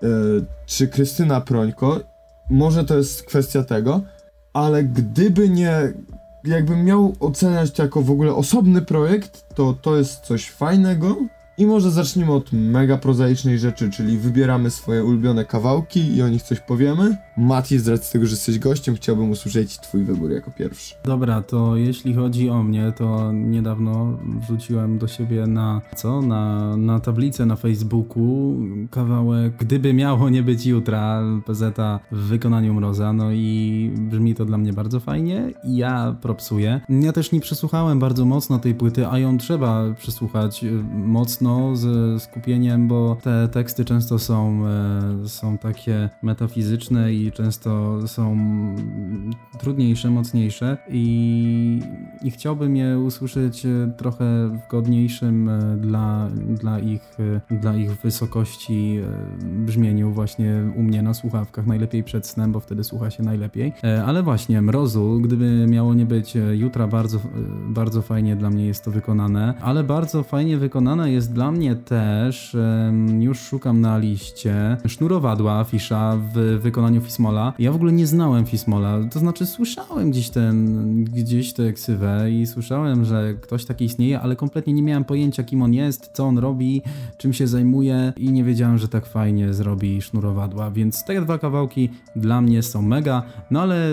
yy, 0.01 0.45
czy 0.65 0.87
Krystyna 0.87 1.41
Prońko. 1.41 1.99
Może 2.49 2.83
to 2.83 2.97
jest 2.97 3.23
kwestia 3.23 3.63
tego, 3.63 4.01
ale 4.53 4.83
gdyby 4.83 5.49
nie, 5.49 5.93
jakbym 6.43 6.85
miał 6.85 7.15
oceniać 7.19 7.71
to 7.71 7.83
jako 7.83 8.01
w 8.01 8.11
ogóle 8.11 8.33
osobny 8.33 8.81
projekt, 8.81 9.55
to 9.55 9.73
to 9.73 9.97
jest 9.97 10.19
coś 10.19 10.49
fajnego, 10.49 11.17
i 11.57 11.65
może 11.65 11.91
zacznijmy 11.91 12.31
od 12.31 12.53
mega 12.53 12.97
prozaicznej 12.97 13.59
rzeczy, 13.59 13.89
czyli 13.89 14.17
wybieramy 14.17 14.69
swoje 14.69 15.03
ulubione 15.03 15.45
kawałki 15.45 16.15
i 16.15 16.21
o 16.21 16.29
nich 16.29 16.43
coś 16.43 16.59
powiemy. 16.59 17.17
Mati, 17.37 17.79
z 17.79 17.87
racji 17.87 18.13
tego, 18.13 18.25
że 18.25 18.31
jesteś 18.31 18.59
gościem, 18.59 18.95
chciałbym 18.95 19.31
usłyszeć 19.31 19.79
twój 19.79 20.03
wybór 20.03 20.31
jako 20.31 20.51
pierwszy. 20.51 20.95
Dobra, 21.03 21.41
to 21.41 21.75
jeśli 21.75 22.13
chodzi 22.13 22.49
o 22.49 22.63
mnie, 22.63 22.93
to 22.97 23.31
niedawno 23.31 24.17
wrzuciłem 24.41 24.97
do 24.97 25.07
siebie 25.07 25.47
na 25.47 25.81
co? 25.95 26.21
Na, 26.21 26.77
na 26.77 26.99
tablicę 26.99 27.45
na 27.45 27.55
Facebooku 27.55 28.57
kawałek 28.91 29.53
Gdyby 29.57 29.93
miało 29.93 30.29
nie 30.29 30.43
być 30.43 30.65
jutra 30.65 31.23
PZ 31.45 31.77
w 32.11 32.17
wykonaniu 32.17 32.73
Mroza, 32.73 33.13
no 33.13 33.31
i 33.31 33.91
brzmi 33.97 34.35
to 34.35 34.45
dla 34.45 34.57
mnie 34.57 34.73
bardzo 34.73 34.99
fajnie 34.99 35.53
i 35.63 35.75
ja 35.75 36.15
propsuję. 36.21 36.81
Ja 36.89 37.13
też 37.13 37.31
nie 37.31 37.39
przesłuchałem 37.39 37.99
bardzo 37.99 38.25
mocno 38.25 38.59
tej 38.59 38.75
płyty, 38.75 39.07
a 39.07 39.19
ją 39.19 39.37
trzeba 39.37 39.93
przesłuchać 39.93 40.63
y, 40.63 40.71
mocno 40.93 41.42
mocno 41.43 41.75
z 41.75 42.23
skupieniem, 42.23 42.87
bo 42.87 43.17
te 43.23 43.47
teksty 43.47 43.85
często 43.85 44.19
są, 44.19 44.67
e, 44.67 45.27
są 45.27 45.57
takie 45.57 46.09
metafizyczne 46.21 47.13
i 47.13 47.31
często 47.31 47.99
są 48.07 48.37
trudniejsze, 49.59 50.09
mocniejsze 50.09 50.77
i, 50.89 51.79
i 52.23 52.31
chciałbym 52.31 52.75
je 52.75 52.99
usłyszeć 52.99 53.65
e, 53.65 53.91
trochę 53.97 54.25
w 54.47 54.71
godniejszym 54.71 55.49
e, 55.49 55.77
dla, 55.77 56.29
dla, 56.49 56.79
ich, 56.79 57.17
dla 57.51 57.75
ich 57.75 58.01
wysokości 58.01 58.99
brzmieniu 59.65 60.11
właśnie 60.11 60.71
u 60.75 60.83
mnie 60.83 61.01
na 61.01 61.13
słuchawkach, 61.13 61.67
najlepiej 61.67 62.03
przed 62.03 62.27
snem, 62.27 62.51
bo 62.51 62.59
wtedy 62.59 62.83
słucha 62.83 63.09
się 63.09 63.23
najlepiej. 63.23 63.73
Ale 64.05 64.23
właśnie, 64.23 64.61
Mrozu, 64.61 65.19
gdyby 65.23 65.67
miało 65.67 65.93
nie 65.93 66.05
być 66.05 66.33
jutra, 66.53 66.87
bardzo, 66.87 67.19
bardzo 67.69 68.01
fajnie 68.01 68.35
dla 68.35 68.49
mnie 68.49 68.65
jest 68.65 68.83
to 68.83 68.91
wykonane, 68.91 69.53
ale 69.61 69.83
bardzo 69.83 70.23
fajnie 70.23 70.57
wykonane 70.57 71.11
jest 71.11 71.32
dla 71.33 71.51
mnie 71.51 71.75
też 71.75 72.57
już 73.19 73.39
szukam 73.39 73.81
na 73.81 73.97
liście 73.97 74.77
sznurowadła 74.87 75.63
Fisza 75.63 76.17
w 76.33 76.59
wykonaniu 76.61 77.01
Fismola. 77.01 77.53
Ja 77.59 77.71
w 77.71 77.75
ogóle 77.75 77.91
nie 77.91 78.07
znałem 78.07 78.45
Fismola, 78.45 78.99
to 79.11 79.19
znaczy 79.19 79.45
słyszałem 79.45 80.11
gdzieś 80.11 80.29
ten, 80.29 81.03
gdzieś 81.03 81.53
tę 81.53 81.73
ksywę 81.73 82.31
i 82.31 82.45
słyszałem, 82.45 83.05
że 83.05 83.33
ktoś 83.41 83.65
taki 83.65 83.85
istnieje, 83.85 84.19
ale 84.19 84.35
kompletnie 84.35 84.73
nie 84.73 84.83
miałem 84.83 85.03
pojęcia 85.03 85.43
kim 85.43 85.61
on 85.61 85.73
jest, 85.73 86.09
co 86.13 86.25
on 86.25 86.37
robi, 86.37 86.81
czym 87.17 87.33
się 87.33 87.47
zajmuje 87.47 88.13
i 88.17 88.31
nie 88.31 88.43
wiedziałem, 88.43 88.77
że 88.77 88.87
tak 88.87 89.05
fajnie 89.05 89.53
zrobi 89.53 90.01
sznurowadła, 90.01 90.71
więc 90.71 91.05
te 91.05 91.21
dwa 91.21 91.37
kawałki 91.37 91.89
dla 92.15 92.41
mnie 92.41 92.63
są 92.63 92.81
mega, 92.81 93.23
no 93.51 93.61
ale, 93.61 93.87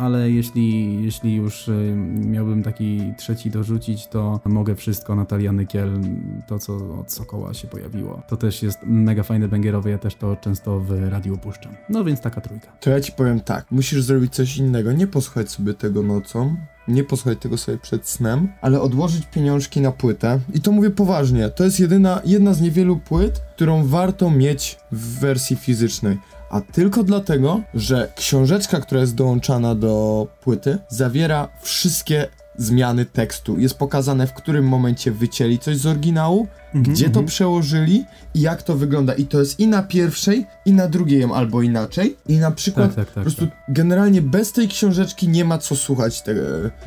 ale 0.00 0.30
jeśli, 0.30 1.02
jeśli 1.04 1.34
już 1.34 1.70
miałbym 2.14 2.62
taki 2.62 3.00
trzeci 3.18 3.50
dorzucić, 3.50 4.06
to 4.06 4.40
mogę 4.44 4.74
wszystko 4.74 5.14
Natalia 5.14 5.52
Nykiel, 5.52 6.00
to 6.48 6.58
co 6.58 6.78
od 6.92 7.12
Sokoła 7.12 7.54
się 7.54 7.68
pojawiło. 7.68 8.22
To 8.28 8.36
też 8.36 8.62
jest 8.62 8.78
mega 8.82 9.22
fajne 9.22 9.48
bęgierowe, 9.48 9.90
ja 9.90 9.98
też 9.98 10.14
to 10.14 10.36
często 10.36 10.80
w 10.80 11.08
radiu 11.10 11.38
puszczam. 11.38 11.76
No 11.88 12.04
więc 12.04 12.20
taka 12.20 12.40
trójka. 12.40 12.72
To 12.80 12.90
ja 12.90 13.00
ci 13.00 13.12
powiem 13.12 13.40
tak, 13.40 13.70
musisz 13.70 14.02
zrobić 14.02 14.34
coś 14.34 14.56
innego, 14.56 14.92
nie 14.92 15.06
posłuchać 15.06 15.50
sobie 15.50 15.74
tego 15.74 16.02
nocą, 16.02 16.56
nie 16.88 17.04
posłuchać 17.04 17.38
tego 17.38 17.58
sobie 17.58 17.78
przed 17.78 18.08
snem, 18.08 18.48
ale 18.60 18.80
odłożyć 18.80 19.26
pieniążki 19.26 19.80
na 19.80 19.92
płytę. 19.92 20.40
I 20.54 20.60
to 20.60 20.72
mówię 20.72 20.90
poważnie, 20.90 21.48
to 21.48 21.64
jest 21.64 21.80
jedyna, 21.80 22.20
jedna 22.24 22.54
z 22.54 22.60
niewielu 22.60 22.96
płyt, 22.96 23.42
którą 23.54 23.86
warto 23.86 24.30
mieć 24.30 24.78
w 24.92 25.18
wersji 25.20 25.56
fizycznej. 25.56 26.18
A 26.50 26.60
tylko 26.60 27.04
dlatego, 27.04 27.60
że 27.74 28.12
książeczka, 28.16 28.80
która 28.80 29.00
jest 29.00 29.14
dołączana 29.14 29.74
do 29.74 30.26
płyty, 30.40 30.78
zawiera 30.88 31.48
wszystkie 31.62 32.28
zmiany 32.56 33.04
tekstu. 33.04 33.58
Jest 33.58 33.78
pokazane, 33.78 34.26
w 34.26 34.32
którym 34.32 34.68
momencie 34.68 35.10
wycięli 35.10 35.58
coś 35.58 35.76
z 35.76 35.86
oryginału, 35.86 36.46
mm 36.74 36.84
-hmm, 36.84 36.88
gdzie 36.88 37.04
to 37.04 37.10
mm 37.10 37.24
-hmm. 37.24 37.28
przełożyli 37.28 38.04
i 38.34 38.40
jak 38.40 38.62
to 38.62 38.76
wygląda. 38.76 39.14
I 39.14 39.26
to 39.26 39.40
jest 39.40 39.60
i 39.60 39.66
na 39.66 39.82
pierwszej, 39.82 40.46
i 40.66 40.72
na 40.72 40.88
drugiej 40.88 41.24
albo 41.34 41.62
inaczej. 41.62 42.16
I 42.28 42.36
na 42.36 42.50
przykład 42.50 42.86
tak, 42.86 42.96
tak, 42.96 43.06
tak, 43.06 43.14
po 43.14 43.20
prostu 43.20 43.46
tak. 43.46 43.56
generalnie 43.68 44.22
bez 44.22 44.52
tej 44.52 44.68
książeczki 44.68 45.28
nie 45.28 45.44
ma 45.44 45.58
co 45.58 45.76
słuchać 45.76 46.22
te, 46.22 46.34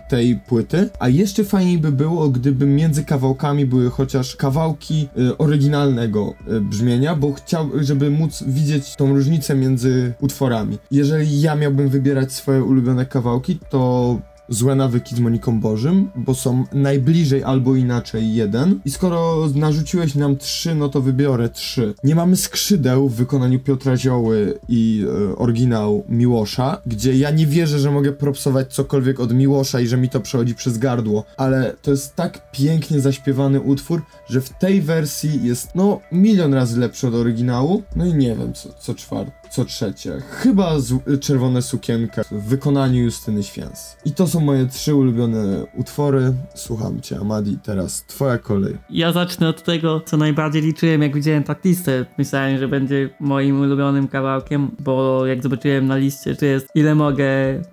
tej 0.10 0.36
płyty. 0.36 0.90
A 1.00 1.10
jeszcze 1.10 1.44
fajniej 1.44 1.78
by 1.78 1.92
było, 1.92 2.30
gdyby 2.30 2.66
między 2.66 3.04
kawałkami 3.04 3.66
były 3.66 3.90
chociaż 3.90 4.36
kawałki 4.36 5.10
y, 5.18 5.38
oryginalnego 5.38 6.34
y, 6.52 6.62
brzmienia, 6.62 7.16
bo 7.16 7.34
chciał, 7.34 7.70
żeby 7.82 8.10
móc 8.10 8.44
widzieć 8.48 8.96
tą 8.96 9.14
różnicę 9.14 9.56
między 9.56 10.14
utworami. 10.22 10.78
Jeżeli 10.92 11.42
ja 11.42 11.56
miałbym 11.56 11.90
wybierać 11.90 12.34
swoje 12.34 12.64
ulubione 12.64 13.06
kawałki, 13.06 13.60
to 13.70 14.20
złe 14.50 14.76
nawyki 14.76 15.16
z 15.16 15.20
Moniką 15.20 15.60
Bożym, 15.60 16.10
bo 16.16 16.36
są 16.36 16.64
najbliżej 16.74 17.44
albo 17.44 17.76
inaczej 17.76 18.34
jeden. 18.34 18.80
I 18.86 18.92
skoro 18.92 19.50
narzuciłeś 19.56 20.16
nam 20.16 20.38
trzy, 20.38 20.76
no 20.76 20.90
to 20.90 21.02
wybiorę 21.02 21.50
trzy. 21.50 21.94
Nie 22.04 22.16
mamy 22.16 22.36
skrzydeł 22.36 23.10
w 23.10 23.16
wykonaniu 23.16 23.60
Piotra 23.60 23.98
Zioły 23.98 24.60
i 24.70 25.06
e, 25.32 25.36
oryginał 25.38 26.04
Miłosza, 26.10 26.82
gdzie 26.86 27.18
ja 27.18 27.32
nie 27.32 27.48
wierzę, 27.48 27.80
że 27.80 27.92
mogę 27.92 28.12
propsować 28.12 28.74
cokolwiek 28.74 29.20
od 29.20 29.34
Miłosza 29.34 29.80
i 29.80 29.88
że 29.88 29.98
mi 29.98 30.10
to 30.10 30.20
przechodzi 30.20 30.56
przez 30.56 30.78
gardło, 30.78 31.24
ale 31.38 31.76
to 31.82 31.92
jest 31.92 32.16
tak 32.16 32.52
pięknie 32.52 33.02
zaśpiewany 33.02 33.62
utwór, 33.62 34.02
że 34.30 34.42
w 34.42 34.50
tej 34.50 34.82
wersji 34.82 35.44
jest 35.44 35.76
no 35.76 36.00
milion 36.12 36.54
razy 36.54 36.80
lepszy 36.80 37.08
od 37.08 37.14
oryginału. 37.14 37.84
No 37.96 38.06
i 38.06 38.14
nie 38.14 38.36
wiem, 38.36 38.54
co, 38.54 38.70
co 38.74 38.96
czwarte 38.96 39.37
co 39.50 39.66
trzecie. 39.66 40.12
Chyba 40.30 40.80
z, 40.80 41.20
czerwone 41.22 41.62
sukienka 41.62 42.24
w 42.32 42.44
wykonaniu 42.50 43.04
Justyny 43.04 43.44
Święs. 43.44 43.98
I 44.06 44.12
to 44.12 44.28
są 44.28 44.40
moje 44.40 44.66
trzy 44.66 44.96
ulubione 44.96 45.66
utwory. 45.78 46.34
Słucham 46.56 47.02
cię, 47.02 47.18
Amadi, 47.20 47.58
teraz 47.64 48.06
twoja 48.06 48.38
kolej. 48.38 48.78
Ja 48.90 49.12
zacznę 49.12 49.50
od 49.50 49.64
tego, 49.64 50.02
co 50.06 50.18
najbardziej 50.18 50.62
liczyłem, 50.62 51.02
jak 51.02 51.16
widziałem 51.16 51.44
tak 51.44 51.64
listę. 51.66 52.06
Myślałem, 52.18 52.58
że 52.58 52.68
będzie 52.68 53.10
moim 53.20 53.62
ulubionym 53.62 54.08
kawałkiem, 54.08 54.72
bo 54.80 55.26
jak 55.26 55.44
zobaczyłem 55.44 55.88
na 55.88 55.98
liście, 55.98 56.36
że 56.40 56.46
jest 56.46 56.68
ile 56.76 56.96
mogę 56.96 57.26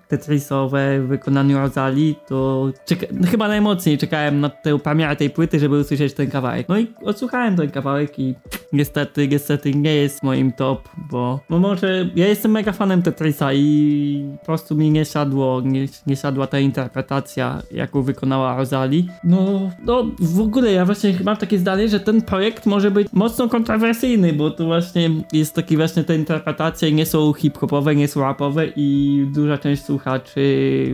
tetrisowe 0.07 1.01
w 1.01 1.07
wykonaniu 1.07 1.57
Rozali, 1.57 2.15
to 2.27 2.67
czeka- 2.85 3.07
no, 3.11 3.27
chyba 3.27 3.47
najmocniej 3.47 3.97
czekałem 3.97 4.39
na 4.39 4.49
tę 4.49 4.79
premierę 4.79 5.15
tej 5.15 5.29
płyty, 5.29 5.59
żeby 5.59 5.79
usłyszeć 5.79 6.13
ten 6.13 6.29
kawałek. 6.29 6.69
No 6.69 6.79
i 6.79 6.87
odsłuchałem 7.03 7.55
ten 7.55 7.71
kawałek 7.71 8.19
i 8.19 8.35
niestety, 8.73 9.27
niestety 9.27 9.73
nie 9.73 9.95
jest 9.95 10.23
moim 10.23 10.51
top, 10.51 10.89
bo, 11.11 11.39
bo 11.49 11.59
może 11.67 12.09
ja 12.15 12.27
jestem 12.27 12.51
mega 12.51 12.71
fanem 12.71 13.01
Tetrisa 13.01 13.53
i 13.53 14.25
po 14.39 14.45
prostu 14.45 14.75
mi 14.75 14.91
nie 14.91 15.05
siadło, 15.05 15.61
nie, 15.61 15.85
nie 16.07 16.15
siadła 16.15 16.47
ta 16.47 16.59
interpretacja, 16.59 17.61
jaką 17.71 18.01
wykonała 18.01 18.57
Rosali. 18.57 19.07
No, 19.23 19.71
no 19.85 20.05
w 20.19 20.39
ogóle 20.39 20.71
ja 20.71 20.85
właśnie 20.85 21.13
mam 21.23 21.37
takie 21.37 21.59
zdanie, 21.59 21.89
że 21.89 21.99
ten 21.99 22.21
projekt 22.21 22.65
może 22.65 22.91
być 22.91 23.07
mocno 23.13 23.49
kontrowersyjny, 23.49 24.33
bo 24.33 24.51
to 24.51 24.65
właśnie 24.65 25.09
jest 25.33 25.53
taki 25.53 25.77
właśnie 25.77 26.03
te 26.03 26.15
interpretacje 26.15 26.91
nie 26.91 27.05
są 27.05 27.33
hip-hopowe, 27.33 27.95
nie 27.95 28.07
są 28.07 28.21
rapowe 28.21 28.67
i 28.75 29.27
duża 29.33 29.57
część 29.57 29.83
słuchaczy 29.83 30.45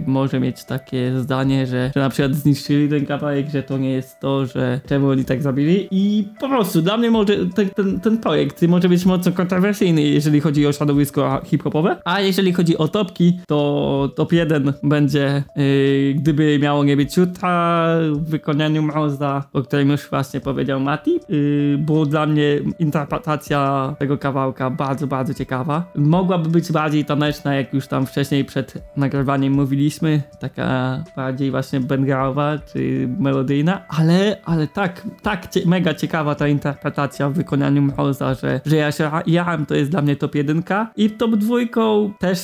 może 0.08 0.40
mieć 0.40 0.64
takie 0.64 1.20
zdanie, 1.20 1.68
że, 1.68 1.92
że 1.96 2.02
na 2.02 2.10
przykład 2.10 2.36
zniszczyli 2.36 2.90
ten 2.90 3.06
kawałek, 3.06 3.50
że 3.50 3.64
to 3.64 3.78
nie 3.78 3.92
jest 3.92 4.20
to, 4.20 4.46
że 4.46 4.80
czemu 4.88 5.10
oni 5.10 5.26
tak 5.26 5.42
zabili 5.42 5.88
i 5.92 6.28
po 6.40 6.50
prostu 6.50 6.82
dla 6.82 6.98
mnie 6.98 7.12
może 7.12 7.38
ten, 7.56 7.70
ten, 7.70 8.00
ten 8.00 8.18
projekt 8.18 8.62
może 8.62 8.90
być 8.90 9.06
mocno 9.06 9.32
kontrowersyjny, 9.32 10.02
jeżeli 10.02 10.40
chodzi 10.40 10.61
chodzi 10.62 10.68
o 10.68 10.78
środowisko 10.78 11.42
hip-hopowe. 11.46 11.98
A 12.06 12.22
jeżeli 12.22 12.54
chodzi 12.54 12.78
o 12.78 12.88
topki, 12.88 13.40
to 13.48 14.10
top 14.16 14.34
1 14.34 14.74
będzie 14.84 15.44
yy, 15.56 16.14
Gdyby 16.14 16.60
miało 16.60 16.84
nie 16.84 16.98
być 16.98 17.18
jutra 17.18 17.88
w 18.12 18.30
wykonaniu 18.30 18.84
Mroza, 18.84 19.44
o 19.54 19.62
którym 19.62 19.90
już 19.90 20.10
właśnie 20.10 20.40
powiedział 20.40 20.80
Mati, 20.80 21.20
yy, 21.30 21.78
bo 21.78 22.06
dla 22.06 22.26
mnie 22.26 22.44
interpretacja 22.80 23.96
tego 24.00 24.18
kawałka 24.18 24.70
bardzo, 24.70 25.08
bardzo 25.08 25.34
ciekawa. 25.34 25.92
Mogłaby 25.96 26.50
być 26.50 26.72
bardziej 26.72 27.06
taneczna, 27.06 27.56
jak 27.56 27.74
już 27.74 27.88
tam 27.88 28.06
wcześniej 28.06 28.46
przed 28.46 28.74
nagrywaniem 28.98 29.54
mówiliśmy, 29.54 30.22
taka 30.40 31.04
bardziej 31.16 31.52
właśnie 31.52 31.80
bengarowa 31.80 32.58
czy 32.74 33.10
melodyjna, 33.20 33.82
ale, 33.88 34.38
ale 34.46 34.68
tak, 34.68 35.08
tak 35.22 35.50
cie, 35.50 35.62
mega 35.66 35.94
ciekawa 35.94 36.36
ta 36.36 36.48
interpretacja 36.48 37.30
w 37.30 37.34
wykonaniu 37.34 37.82
Mroza, 37.82 38.34
że, 38.34 38.62
że 38.66 38.76
ja 38.76 38.92
się 38.92 39.12
jacham, 39.28 39.66
to 39.66 39.76
jest 39.76 39.92
dla 39.92 40.02
mnie 40.02 40.16
top 40.16 40.36
1 40.36 40.51
i 40.98 41.10
top 41.10 41.36
dwójką 41.36 42.14
też 42.20 42.40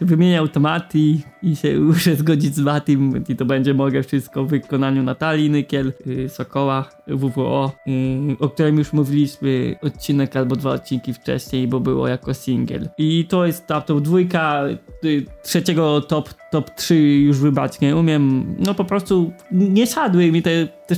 wymieniał 0.00 0.48
to 0.48 0.60
Mati 0.60 1.22
i 1.42 1.56
się 1.56 1.78
muszę 1.90 2.16
zgodzić 2.16 2.54
z 2.54 2.60
Matim 2.60 3.24
i 3.28 3.36
to 3.36 3.44
będzie 3.44 3.74
mogę 3.74 4.02
wszystko 4.02 4.44
w 4.44 4.48
wykonaniu 4.48 5.02
Natalii 5.02 5.50
Nykiel, 5.50 5.92
yy, 6.06 6.28
Sokoła, 6.28 6.90
WWO, 7.06 7.72
yy, 7.86 8.36
o 8.38 8.48
którym 8.48 8.78
już 8.78 8.92
mówiliśmy 8.92 9.76
odcinek 9.82 10.36
albo 10.36 10.56
dwa 10.56 10.70
odcinki 10.70 11.14
wcześniej, 11.14 11.68
bo 11.68 11.80
było 11.80 12.08
jako 12.08 12.34
single. 12.34 12.88
I 12.98 13.26
to 13.28 13.46
jest 13.46 13.66
ta 13.66 13.80
top 13.80 14.00
dwójka, 14.00 14.64
yy, 15.02 15.24
trzeciego 15.42 16.00
top, 16.00 16.34
top 16.50 16.70
3 16.70 16.96
już 16.96 17.38
wybrać 17.38 17.80
nie 17.80 17.96
umiem, 17.96 18.54
no 18.58 18.74
po 18.74 18.84
prostu 18.84 19.32
nie 19.50 19.86
siadły 19.86 20.32
mi 20.32 20.42
te, 20.42 20.66
te 20.66 20.94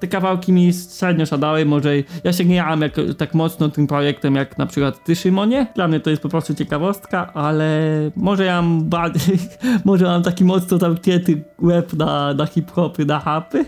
te 0.00 0.08
kawałki 0.08 0.52
mi 0.52 0.72
średnio 0.98 1.26
siadały, 1.26 1.66
może 1.66 1.92
ja 2.24 2.32
się 2.32 2.44
nie 2.44 2.54
jałam 2.54 2.80
jak, 2.80 2.92
tak 3.18 3.34
mocno 3.34 3.68
tym 3.68 3.86
projektem 3.86 4.34
jak 4.34 4.58
na 4.58 4.66
przykład 4.66 5.04
ty 5.04 5.16
Szymonie, 5.16 5.66
dla 5.74 5.88
mnie 5.88 6.00
to 6.00 6.10
jest 6.10 6.22
po 6.22 6.28
prostu 6.28 6.54
ciekawostka, 6.54 7.32
ale 7.32 7.80
może 8.16 8.44
ja 8.44 8.62
mam 8.62 8.88
bardziej, 8.88 9.38
może 9.84 10.04
mam 10.04 10.22
taki 10.22 10.44
mocno 10.44 10.78
zamknięty 10.78 11.44
łeb 11.62 11.92
na, 11.92 12.34
na 12.34 12.46
hip-hopy, 12.46 13.06
na 13.06 13.20
hapy 13.20 13.64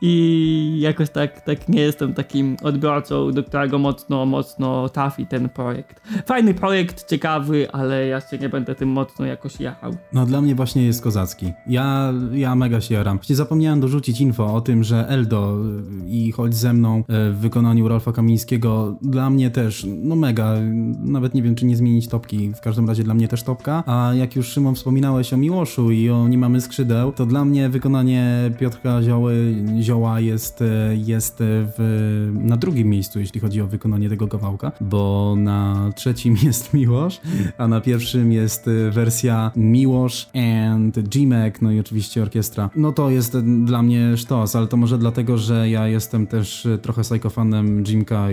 i 0.00 0.78
jakoś 0.80 1.10
tak, 1.10 1.40
tak 1.40 1.68
nie 1.68 1.80
jestem 1.80 2.14
takim 2.14 2.56
odbiorcą, 2.62 3.32
do 3.32 3.42
którego 3.42 3.78
mocno, 3.78 4.26
mocno 4.26 4.88
trafi 4.88 5.26
ten 5.26 5.48
projekt. 5.48 6.02
Fajny 6.26 6.54
projekt, 6.54 7.10
ciekawy, 7.10 7.72
ale 7.72 8.06
ja 8.06 8.20
się 8.20 8.38
nie 8.38 8.48
będę 8.48 8.74
tym 8.74 8.88
mocno 8.88 9.26
jakoś 9.26 9.60
jechał. 9.60 9.92
No 10.12 10.26
dla 10.26 10.40
mnie 10.40 10.54
właśnie 10.54 10.86
jest 10.86 11.02
kozacki. 11.02 11.52
Ja, 11.66 12.12
ja 12.32 12.54
mega 12.54 12.80
się 12.80 12.94
jaram. 12.94 13.16
Właśnie 13.16 13.36
zapomniałem 13.36 13.80
dorzucić 13.80 14.20
info 14.20 14.54
o 14.54 14.60
tym, 14.60 14.84
że 14.84 15.08
Eldo 15.08 15.67
i 16.06 16.32
Chodź 16.32 16.54
ze 16.54 16.72
mną 16.72 16.98
e, 16.98 17.30
w 17.30 17.36
wykonaniu 17.36 17.88
Rolfa 17.88 18.12
Kamińskiego. 18.12 18.98
Dla 19.02 19.30
mnie 19.30 19.50
też, 19.50 19.86
no 20.02 20.16
mega, 20.16 20.54
nawet 21.02 21.34
nie 21.34 21.42
wiem 21.42 21.54
czy 21.54 21.66
nie 21.66 21.76
zmienić 21.76 22.08
topki, 22.08 22.52
w 22.54 22.60
każdym 22.60 22.88
razie 22.88 23.04
dla 23.04 23.14
mnie 23.14 23.28
też 23.28 23.42
topka, 23.42 23.84
a 23.86 24.14
jak 24.14 24.36
już 24.36 24.48
Szymon 24.48 24.74
wspominałeś 24.74 25.32
o 25.32 25.36
Miłoszu 25.36 25.90
i 25.90 26.10
o 26.10 26.28
Nie 26.28 26.38
mamy 26.38 26.60
skrzydeł, 26.60 27.12
to 27.12 27.26
dla 27.26 27.44
mnie 27.44 27.68
wykonanie 27.68 28.50
Piotrka 28.58 29.02
Zioły, 29.02 29.54
Zioła 29.80 30.20
jest, 30.20 30.62
e, 30.62 30.96
jest 30.96 31.36
w, 31.40 32.30
na 32.34 32.56
drugim 32.56 32.88
miejscu, 32.88 33.20
jeśli 33.20 33.40
chodzi 33.40 33.60
o 33.60 33.66
wykonanie 33.66 34.08
tego 34.08 34.28
kawałka, 34.28 34.72
bo 34.80 35.34
na 35.38 35.90
trzecim 35.96 36.36
jest 36.46 36.74
Miłosz, 36.74 37.20
a 37.58 37.68
na 37.68 37.80
pierwszym 37.80 38.32
jest 38.32 38.68
e, 38.68 38.90
wersja 38.90 39.50
Miłosz 39.56 40.30
and 40.34 41.08
G-Mac, 41.08 41.54
no 41.62 41.70
i 41.70 41.80
oczywiście 41.80 42.22
orkiestra. 42.22 42.70
No 42.76 42.92
to 42.92 43.10
jest 43.10 43.38
dla 43.64 43.82
mnie 43.82 44.16
sztos, 44.16 44.56
ale 44.56 44.66
to 44.66 44.76
może 44.76 44.98
dlatego, 44.98 45.38
że 45.38 45.57
ja 45.66 45.88
jestem 45.88 46.26
też 46.26 46.66
e, 46.66 46.78
trochę 46.78 47.02
psychofanem 47.02 47.84
Jimka, 47.86 48.26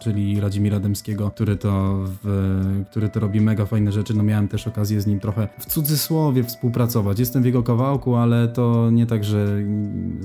czyli 0.00 0.40
Radzimira 0.40 0.80
Dębskiego, 0.80 1.30
który 1.30 1.56
to, 1.56 2.00
w, 2.22 2.84
który 2.90 3.08
to 3.08 3.20
robi 3.20 3.40
mega 3.40 3.66
fajne 3.66 3.92
rzeczy. 3.92 4.14
No 4.14 4.22
miałem 4.22 4.48
też 4.48 4.66
okazję 4.66 5.00
z 5.00 5.06
nim 5.06 5.20
trochę 5.20 5.48
w 5.58 5.66
cudzysłowie 5.66 6.44
współpracować. 6.44 7.18
Jestem 7.18 7.42
w 7.42 7.46
jego 7.46 7.62
kawałku, 7.62 8.16
ale 8.16 8.48
to 8.48 8.90
nie 8.90 9.06
tak, 9.06 9.24
że, 9.24 9.46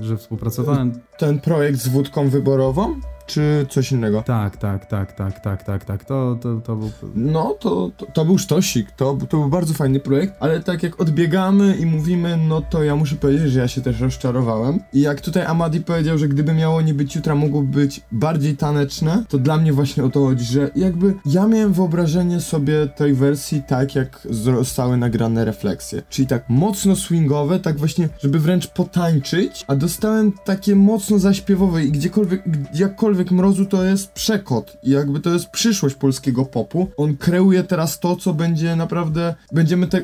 że 0.00 0.16
współpracowałem. 0.16 0.92
Ten 1.18 1.40
projekt 1.40 1.78
z 1.78 1.88
wódką 1.88 2.28
wyborową? 2.28 3.00
Czy 3.26 3.66
coś 3.70 3.92
innego? 3.92 4.22
Tak, 4.22 4.56
tak, 4.56 4.86
tak, 4.86 5.12
tak, 5.12 5.40
tak, 5.40 5.62
tak, 5.62 5.84
tak. 5.84 6.04
To, 6.04 6.38
to, 6.40 6.60
to 6.60 6.76
był. 6.76 6.90
No, 7.14 7.56
to, 7.60 7.90
to, 7.96 8.06
to 8.06 8.24
był 8.24 8.38
sztosik, 8.38 8.90
to, 8.90 9.18
to 9.28 9.36
był 9.36 9.48
bardzo 9.48 9.74
fajny 9.74 10.00
projekt, 10.00 10.34
ale 10.40 10.60
tak 10.60 10.82
jak 10.82 11.00
odbiegamy 11.00 11.76
i 11.76 11.86
mówimy, 11.86 12.36
no 12.48 12.60
to 12.60 12.84
ja 12.84 12.96
muszę 12.96 13.16
powiedzieć, 13.16 13.52
że 13.52 13.60
ja 13.60 13.68
się 13.68 13.80
też 13.80 14.00
rozczarowałem. 14.00 14.80
I 14.92 15.00
jak 15.00 15.20
tutaj 15.20 15.44
Amadi 15.46 15.80
powiedział, 15.80 16.18
że 16.18 16.28
gdyby 16.28 16.54
miało 16.54 16.82
nie 16.82 16.94
być 16.94 17.16
jutra, 17.16 17.34
mogło 17.34 17.62
być 17.62 18.00
bardziej 18.12 18.56
taneczne, 18.56 19.24
to 19.28 19.38
dla 19.38 19.56
mnie 19.56 19.72
właśnie 19.72 20.04
o 20.04 20.10
to 20.10 20.20
chodzi, 20.20 20.44
że 20.44 20.70
jakby 20.76 21.14
ja 21.26 21.46
miałem 21.46 21.72
wyobrażenie 21.72 22.40
sobie 22.40 22.86
tej 22.86 23.14
wersji 23.14 23.62
tak, 23.66 23.94
jak 23.94 24.28
zostały 24.30 24.96
nagrane 24.96 25.44
refleksje. 25.44 26.02
Czyli 26.08 26.28
tak 26.28 26.44
mocno 26.48 26.96
swingowe, 26.96 27.60
tak 27.60 27.78
właśnie, 27.78 28.08
żeby 28.22 28.38
wręcz 28.38 28.66
potańczyć, 28.66 29.64
a 29.68 29.76
dostałem 29.76 30.32
takie 30.44 30.76
mocno 30.76 31.18
zaśpiewowe 31.18 31.84
i 31.84 31.92
gdziekolwiek, 31.92 32.42
jakkolwiek 32.74 33.19
Człowiek 33.20 33.32
Mrozu 33.32 33.66
to 33.66 33.84
jest 33.84 34.12
przekot 34.12 34.76
i 34.82 34.90
jakby 34.90 35.20
to 35.20 35.30
jest 35.30 35.48
przyszłość 35.48 35.94
polskiego 35.94 36.44
popu. 36.44 36.88
On 36.96 37.16
kreuje 37.16 37.64
teraz 37.64 38.00
to, 38.00 38.16
co 38.16 38.34
będzie 38.34 38.76
naprawdę, 38.76 39.34
będziemy 39.52 39.86
te, 39.86 40.02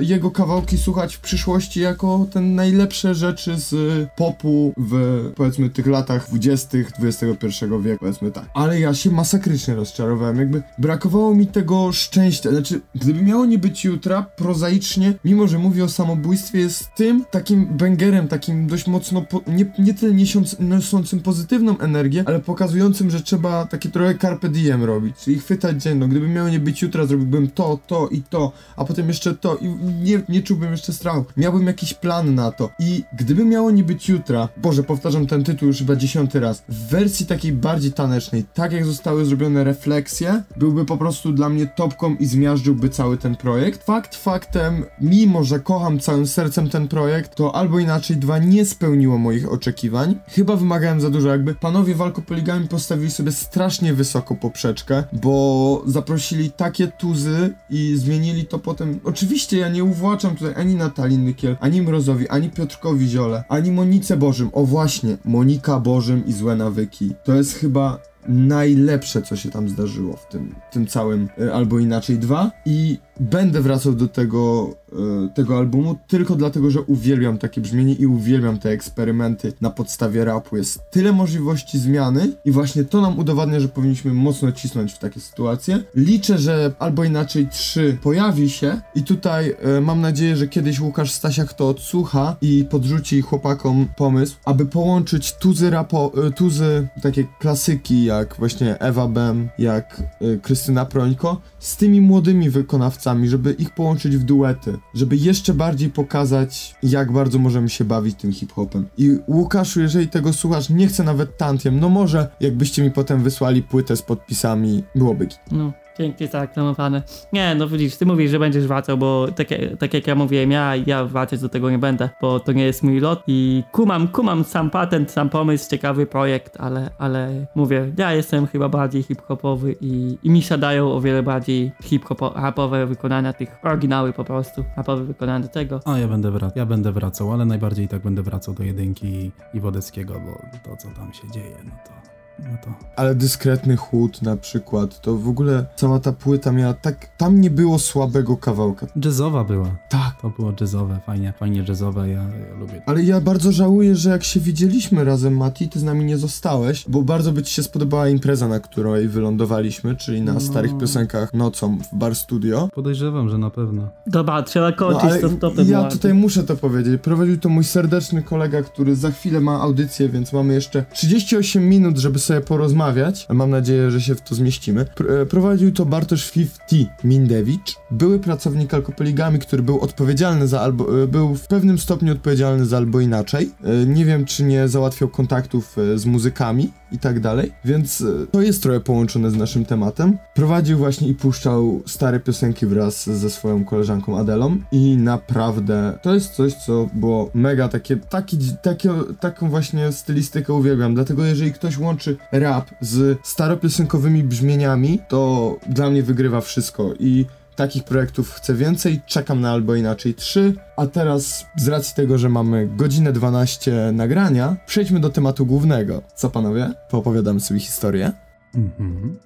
jego 0.00 0.30
kawałki 0.30 0.78
słuchać 0.78 1.16
w 1.16 1.20
przyszłości 1.20 1.80
jako 1.80 2.26
te 2.32 2.40
najlepsze 2.40 3.14
rzeczy 3.14 3.56
z 3.56 3.74
popu 4.16 4.74
w 4.76 5.22
powiedzmy 5.36 5.70
tych 5.70 5.86
latach 5.86 6.28
20. 6.28 6.78
XXI 7.02 7.46
wieku, 7.82 8.00
powiedzmy 8.00 8.30
tak. 8.30 8.44
Ale 8.54 8.80
ja 8.80 8.94
się 8.94 9.10
masakrycznie 9.10 9.74
rozczarowałem, 9.74 10.38
jakby 10.38 10.62
brakowało 10.78 11.34
mi 11.34 11.46
tego 11.46 11.92
szczęścia, 11.92 12.50
znaczy 12.50 12.80
gdyby 12.94 13.22
miało 13.22 13.46
nie 13.46 13.58
być 13.58 13.84
jutra, 13.84 14.26
prozaicznie, 14.36 15.14
mimo 15.24 15.46
że 15.48 15.58
mówi 15.58 15.82
o 15.82 15.88
samobójstwie, 15.88 16.58
jest 16.58 16.94
tym 16.96 17.24
takim 17.30 17.66
bęgerem, 17.66 18.28
takim 18.28 18.66
dość 18.66 18.86
mocno, 18.86 19.22
po, 19.22 19.40
nie, 19.46 19.72
nie 19.78 19.94
tyle 19.94 20.14
niosącym 20.60 21.20
pozytywną 21.20 21.78
energię, 21.78 22.24
ale 22.26 22.40
pokazującym, 22.48 23.10
że 23.10 23.20
trzeba 23.20 23.66
takie 23.66 23.88
trochę 23.88 24.18
carpe 24.18 24.48
diem 24.48 24.84
robić, 24.84 25.16
czyli 25.16 25.38
chwytać 25.38 25.82
dzień, 25.82 25.98
no 25.98 26.08
gdyby 26.08 26.28
miało 26.28 26.48
nie 26.48 26.60
być 26.60 26.82
jutra, 26.82 27.06
zrobiłbym 27.06 27.50
to, 27.50 27.78
to 27.86 28.08
i 28.08 28.22
to, 28.22 28.52
a 28.76 28.84
potem 28.84 29.08
jeszcze 29.08 29.34
to 29.34 29.56
i 29.56 29.68
nie, 30.02 30.20
nie 30.28 30.42
czułbym 30.42 30.70
jeszcze 30.70 30.92
strachu. 30.92 31.24
Miałbym 31.36 31.66
jakiś 31.66 31.94
plan 31.94 32.34
na 32.34 32.52
to 32.52 32.70
i 32.78 33.04
gdyby 33.12 33.44
miało 33.44 33.70
nie 33.70 33.84
być 33.84 34.08
jutra, 34.08 34.48
Boże, 34.56 34.82
powtarzam 34.82 35.26
ten 35.26 35.44
tytuł 35.44 35.68
już 35.68 35.78
chyba 35.78 35.96
dziesiąty 35.96 36.40
raz, 36.40 36.62
w 36.68 36.88
wersji 36.88 37.26
takiej 37.26 37.52
bardziej 37.52 37.92
tanecznej, 37.92 38.44
tak 38.54 38.72
jak 38.72 38.84
zostały 38.84 39.24
zrobione 39.24 39.64
refleksje, 39.64 40.42
byłby 40.56 40.84
po 40.84 40.96
prostu 40.96 41.32
dla 41.32 41.48
mnie 41.48 41.66
topką 41.66 42.16
i 42.16 42.26
zmiażdżyłby 42.26 42.88
cały 42.88 43.16
ten 43.16 43.36
projekt. 43.36 43.84
Fakt 43.84 44.16
faktem, 44.16 44.84
mimo 45.00 45.44
że 45.44 45.60
kocham 45.60 46.00
całym 46.00 46.26
sercem 46.26 46.68
ten 46.68 46.88
projekt, 46.88 47.34
to 47.34 47.54
albo 47.54 47.78
inaczej 47.78 48.16
dwa 48.16 48.38
nie 48.38 48.64
spełniło 48.64 49.18
moich 49.18 49.52
oczekiwań. 49.52 50.18
Chyba 50.28 50.56
wymagałem 50.56 51.00
za 51.00 51.10
dużo, 51.10 51.28
jakby 51.28 51.54
panowie 51.54 51.94
walkopoligami 51.94 52.37
kolegami 52.38 52.68
postawili 52.68 53.10
sobie 53.10 53.32
strasznie 53.32 53.94
wysoko 53.94 54.34
poprzeczkę, 54.34 55.04
bo 55.12 55.82
zaprosili 55.86 56.50
takie 56.50 56.88
tuzy 56.88 57.54
i 57.70 57.96
zmienili 57.96 58.46
to 58.46 58.58
potem. 58.58 59.00
Oczywiście 59.04 59.58
ja 59.58 59.68
nie 59.68 59.84
uwłaczam 59.84 60.36
tutaj 60.36 60.54
ani 60.56 60.74
Natalii 60.74 61.18
Nykiel, 61.18 61.56
ani 61.60 61.82
Mrozowi, 61.82 62.28
ani 62.28 62.50
Piotrkowi 62.50 63.08
Ziole, 63.08 63.44
ani 63.48 63.72
Monice 63.72 64.16
Bożym. 64.16 64.50
O 64.52 64.64
właśnie, 64.64 65.16
Monika 65.24 65.80
Bożym 65.80 66.26
i 66.26 66.32
Złe 66.32 66.56
Nawyki. 66.56 67.14
To 67.24 67.34
jest 67.34 67.54
chyba 67.54 67.98
najlepsze, 68.28 69.22
co 69.22 69.36
się 69.36 69.50
tam 69.50 69.68
zdarzyło 69.68 70.16
w 70.16 70.26
tym, 70.28 70.54
tym 70.72 70.86
całym, 70.86 71.28
y, 71.40 71.54
albo 71.54 71.78
inaczej 71.78 72.18
dwa. 72.18 72.50
I 72.66 72.98
będę 73.20 73.60
wracał 73.60 73.92
do 73.92 74.08
tego, 74.08 74.74
e, 74.92 75.28
tego 75.34 75.58
albumu 75.58 75.96
tylko 76.06 76.36
dlatego, 76.36 76.70
że 76.70 76.80
uwielbiam 76.80 77.38
takie 77.38 77.60
brzmienie 77.60 77.94
i 77.94 78.06
uwielbiam 78.06 78.58
te 78.58 78.70
eksperymenty 78.70 79.52
na 79.60 79.70
podstawie 79.70 80.24
rapu. 80.24 80.56
Jest 80.56 80.80
tyle 80.90 81.12
możliwości 81.12 81.78
zmiany 81.78 82.32
i 82.44 82.50
właśnie 82.50 82.84
to 82.84 83.00
nam 83.00 83.18
udowadnia, 83.18 83.60
że 83.60 83.68
powinniśmy 83.68 84.12
mocno 84.12 84.52
cisnąć 84.52 84.92
w 84.92 84.98
takie 84.98 85.20
sytuacje. 85.20 85.82
Liczę, 85.94 86.38
że 86.38 86.72
albo 86.78 87.04
inaczej 87.04 87.48
3 87.48 87.98
pojawi 88.02 88.50
się 88.50 88.80
i 88.94 89.02
tutaj 89.02 89.54
e, 89.60 89.80
mam 89.80 90.00
nadzieję, 90.00 90.36
że 90.36 90.48
kiedyś 90.48 90.80
Łukasz 90.80 91.12
Stasiak 91.12 91.52
to 91.52 91.68
odsłucha 91.68 92.36
i 92.40 92.64
podrzuci 92.70 93.22
chłopakom 93.22 93.88
pomysł, 93.96 94.36
aby 94.44 94.66
połączyć 94.66 95.32
tuzy 95.32 95.70
rapo, 95.70 96.12
e, 96.26 96.30
tuzy 96.30 96.88
takie 97.02 97.24
klasyki 97.38 98.04
jak 98.04 98.36
właśnie 98.38 98.78
Ewa 98.78 99.08
Bem, 99.08 99.48
jak 99.58 100.02
Krystyna 100.42 100.86
Prońko 100.86 101.40
z 101.58 101.76
tymi 101.76 102.00
młodymi 102.00 102.50
wykonawcami 102.50 103.07
żeby 103.28 103.52
ich 103.52 103.70
połączyć 103.70 104.16
w 104.16 104.24
duety, 104.24 104.78
żeby 104.94 105.16
jeszcze 105.16 105.54
bardziej 105.54 105.90
pokazać, 105.90 106.74
jak 106.82 107.12
bardzo 107.12 107.38
możemy 107.38 107.68
się 107.68 107.84
bawić 107.84 108.16
tym 108.16 108.32
hip-hopem. 108.32 108.86
I 108.98 109.18
Łukaszu, 109.28 109.80
jeżeli 109.80 110.08
tego 110.08 110.32
słuchasz, 110.32 110.70
nie 110.70 110.86
chcę 110.86 111.04
nawet 111.04 111.36
tantiem, 111.36 111.80
no 111.80 111.88
może 111.88 112.30
jakbyście 112.40 112.82
mi 112.82 112.90
potem 112.90 113.22
wysłali 113.22 113.62
płytę 113.62 113.96
z 113.96 114.02
podpisami, 114.02 114.84
byłoby 114.94 115.28
No. 115.52 115.72
Pięknie 115.98 116.26
zareklamowane. 116.26 117.02
Nie, 117.32 117.54
no 117.54 117.68
widzisz, 117.68 117.96
ty 117.96 118.06
mówisz, 118.06 118.30
że 118.30 118.38
będziesz 118.38 118.66
wracał, 118.66 118.98
bo 118.98 119.28
tak, 119.36 119.46
tak 119.78 119.94
jak 119.94 120.06
ja 120.06 120.14
mówiłem, 120.14 120.50
ja, 120.50 120.76
ja 120.76 121.04
wracać 121.04 121.40
do 121.40 121.48
tego 121.48 121.70
nie 121.70 121.78
będę, 121.78 122.08
bo 122.20 122.40
to 122.40 122.52
nie 122.52 122.64
jest 122.64 122.82
mój 122.82 123.00
lot 123.00 123.22
i 123.26 123.62
kumam, 123.72 124.08
kumam 124.08 124.44
sam 124.44 124.70
patent, 124.70 125.10
sam 125.10 125.28
pomysł, 125.28 125.70
ciekawy 125.70 126.06
projekt, 126.06 126.56
ale, 126.60 126.90
ale 126.98 127.46
mówię, 127.54 127.92
ja 127.98 128.12
jestem 128.12 128.46
chyba 128.46 128.68
bardziej 128.68 129.02
hip-hopowy 129.02 129.76
i, 129.80 130.18
i 130.22 130.30
mi 130.30 130.42
siadają 130.42 130.92
o 130.92 131.00
wiele 131.00 131.22
bardziej 131.22 131.72
hip-hopowe 131.82 132.86
wykonania 132.86 133.32
tych 133.32 133.48
oryginały 133.62 134.12
po 134.12 134.24
prostu, 134.24 134.64
rapowe 134.76 135.04
wykonania 135.04 135.48
tego. 135.48 135.80
A 135.84 135.98
ja 135.98 136.08
będę, 136.08 136.30
wra- 136.30 136.52
ja 136.54 136.66
będę 136.66 136.92
wracał, 136.92 137.32
ale 137.32 137.44
najbardziej 137.44 137.88
tak 137.88 138.02
będę 138.02 138.22
wracał 138.22 138.54
do 138.54 138.62
jedynki 138.62 139.32
i 139.54 139.60
Wodeckiego, 139.60 140.14
bo 140.14 140.58
to 140.70 140.76
co 140.76 140.88
tam 140.88 141.12
się 141.12 141.30
dzieje, 141.30 141.56
no 141.64 141.70
to... 141.86 142.17
No 142.38 142.58
to 142.64 142.70
Ale 142.96 143.14
dyskretny 143.14 143.76
chłód 143.76 144.22
na 144.22 144.36
przykład, 144.36 145.00
to 145.00 145.16
w 145.16 145.28
ogóle 145.28 145.66
cała 145.76 146.00
ta 146.00 146.12
płyta 146.12 146.52
miała 146.52 146.74
tak... 146.74 147.08
Tam 147.16 147.40
nie 147.40 147.50
było 147.50 147.78
słabego 147.78 148.36
kawałka. 148.36 148.86
jazzowa 149.04 149.44
była. 149.44 149.76
Tak. 149.88 150.08
To 150.22 150.30
było 150.30 150.52
jazzowe, 150.60 151.00
fajnie, 151.06 151.32
fajnie 151.38 151.64
jazzowe, 151.68 152.08
ja, 152.08 152.22
ja 152.22 152.54
lubię. 152.60 152.82
Ale 152.86 153.02
ja 153.02 153.20
bardzo 153.20 153.52
żałuję, 153.52 153.96
że 153.96 154.10
jak 154.10 154.24
się 154.24 154.40
widzieliśmy 154.40 155.04
razem, 155.04 155.36
Mati, 155.36 155.68
ty 155.68 155.78
z 155.80 155.84
nami 155.84 156.04
nie 156.04 156.18
zostałeś, 156.18 156.84
bo 156.88 157.02
bardzo 157.02 157.32
by 157.32 157.42
ci 157.42 157.54
się 157.54 157.62
spodobała 157.62 158.08
impreza, 158.08 158.48
na 158.48 158.60
której 158.60 159.08
wylądowaliśmy, 159.08 159.96
czyli 159.96 160.22
na 160.22 160.32
No. 160.32 160.40
starych 160.40 160.78
piosenkach 160.78 161.34
nocą 161.34 161.78
w 161.92 161.96
Bar 161.98 162.14
Studio. 162.16 162.68
Podejrzewam, 162.74 163.28
że 163.28 163.38
na 163.38 163.50
pewno. 163.50 163.88
Dobra, 164.06 164.42
trzeba 164.42 164.70
No, 164.70 164.76
kończyć 164.76 165.04
ale 165.10 165.20
to 165.20 165.52
ja 165.66 165.84
tutaj 165.84 166.14
muszę 166.14 166.44
to 166.44 166.56
powiedzieć. 166.56 167.00
Prowadził 167.02 167.38
to 167.38 167.48
mój 167.48 167.64
serdeczny 167.64 168.22
kolega, 168.22 168.62
który 168.62 168.96
za 168.96 169.10
chwilę 169.10 169.40
ma 169.40 169.60
audycję, 169.60 170.08
więc 170.08 170.32
mamy 170.32 170.54
jeszcze 170.54 170.84
38 170.92 171.68
minut, 171.68 171.98
żeby 171.98 172.18
sobie 172.28 172.40
porozmawiać. 172.40 173.26
Mam 173.30 173.50
nadzieję, 173.50 173.90
że 173.90 174.00
się 174.00 174.14
w 174.14 174.20
to 174.20 174.34
zmieścimy. 174.34 174.84
Pr 174.84 175.12
e, 175.12 175.26
prowadził 175.26 175.72
to 175.72 175.86
Bartosz 175.86 176.30
50 176.30 177.04
Mindewicz, 177.04 177.76
były 177.90 178.18
pracownik 178.18 178.74
Alkopoligami, 178.74 179.38
który 179.38 179.62
był 179.62 179.80
odpowiedzialny 179.80 180.48
za 180.48 180.60
albo, 180.60 181.02
e, 181.02 181.06
był 181.06 181.34
w 181.34 181.46
pewnym 181.46 181.78
stopniu 181.78 182.12
odpowiedzialny 182.12 182.66
za 182.66 182.76
albo 182.76 183.00
inaczej. 183.00 183.50
E, 183.64 183.86
Nie 183.86 184.04
wiem, 184.04 184.24
czy 184.24 184.42
nie 184.44 184.68
załatwiał 184.68 185.08
kontaktów 185.08 185.76
z 185.94 186.06
muzykami 186.06 186.72
i 186.92 186.98
tak 186.98 187.20
dalej, 187.20 187.52
więc 187.64 188.04
to 188.30 188.42
jest 188.42 188.62
trochę 188.62 188.80
połączone 188.80 189.30
z 189.30 189.36
naszym 189.36 189.64
tematem. 189.64 190.18
Prowadził 190.34 190.78
właśnie 190.78 191.08
i 191.08 191.14
puszczał 191.14 191.82
stare 191.86 192.20
piosenki 192.20 192.66
wraz 192.66 193.10
ze 193.10 193.30
swoją 193.30 193.64
koleżanką 193.64 194.18
Adelą 194.18 194.56
i 194.72 194.96
naprawdę 194.96 195.98
to 196.02 196.14
jest 196.14 196.30
coś, 196.32 196.54
co 196.54 196.88
było 196.94 197.30
mega 197.34 197.68
takie, 197.68 197.96
taki, 197.96 198.38
takie, 198.62 198.90
taką 199.20 199.50
właśnie 199.50 199.92
stylistykę 199.92 200.52
uwielbiam, 200.52 200.94
dlatego 200.94 201.24
jeżeli 201.24 201.52
ktoś 201.52 201.78
łączy 201.78 202.16
rap 202.32 202.70
z 202.80 203.18
staropiosenkowymi 203.22 204.24
brzmieniami, 204.24 204.98
to 205.08 205.56
dla 205.68 205.90
mnie 205.90 206.02
wygrywa 206.02 206.40
wszystko 206.40 206.94
i 207.00 207.26
Takich 207.58 207.84
projektów 207.84 208.32
chcę 208.32 208.54
więcej, 208.54 209.00
czekam 209.06 209.40
na 209.40 209.50
albo 209.50 209.74
inaczej 209.74 210.14
3. 210.14 210.54
A 210.76 210.86
teraz, 210.86 211.46
z 211.56 211.68
racji 211.68 211.94
tego, 211.94 212.18
że 212.18 212.28
mamy 212.28 212.68
godzinę 212.76 213.12
12 213.12 213.92
nagrania, 213.92 214.56
przejdźmy 214.66 215.00
do 215.00 215.10
tematu 215.10 215.46
głównego. 215.46 216.02
Co 216.14 216.30
panowie? 216.30 216.70
Poopowiadamy 216.90 217.40
sobie 217.40 217.60
historię. 217.60 218.12
Mhm. 218.54 219.16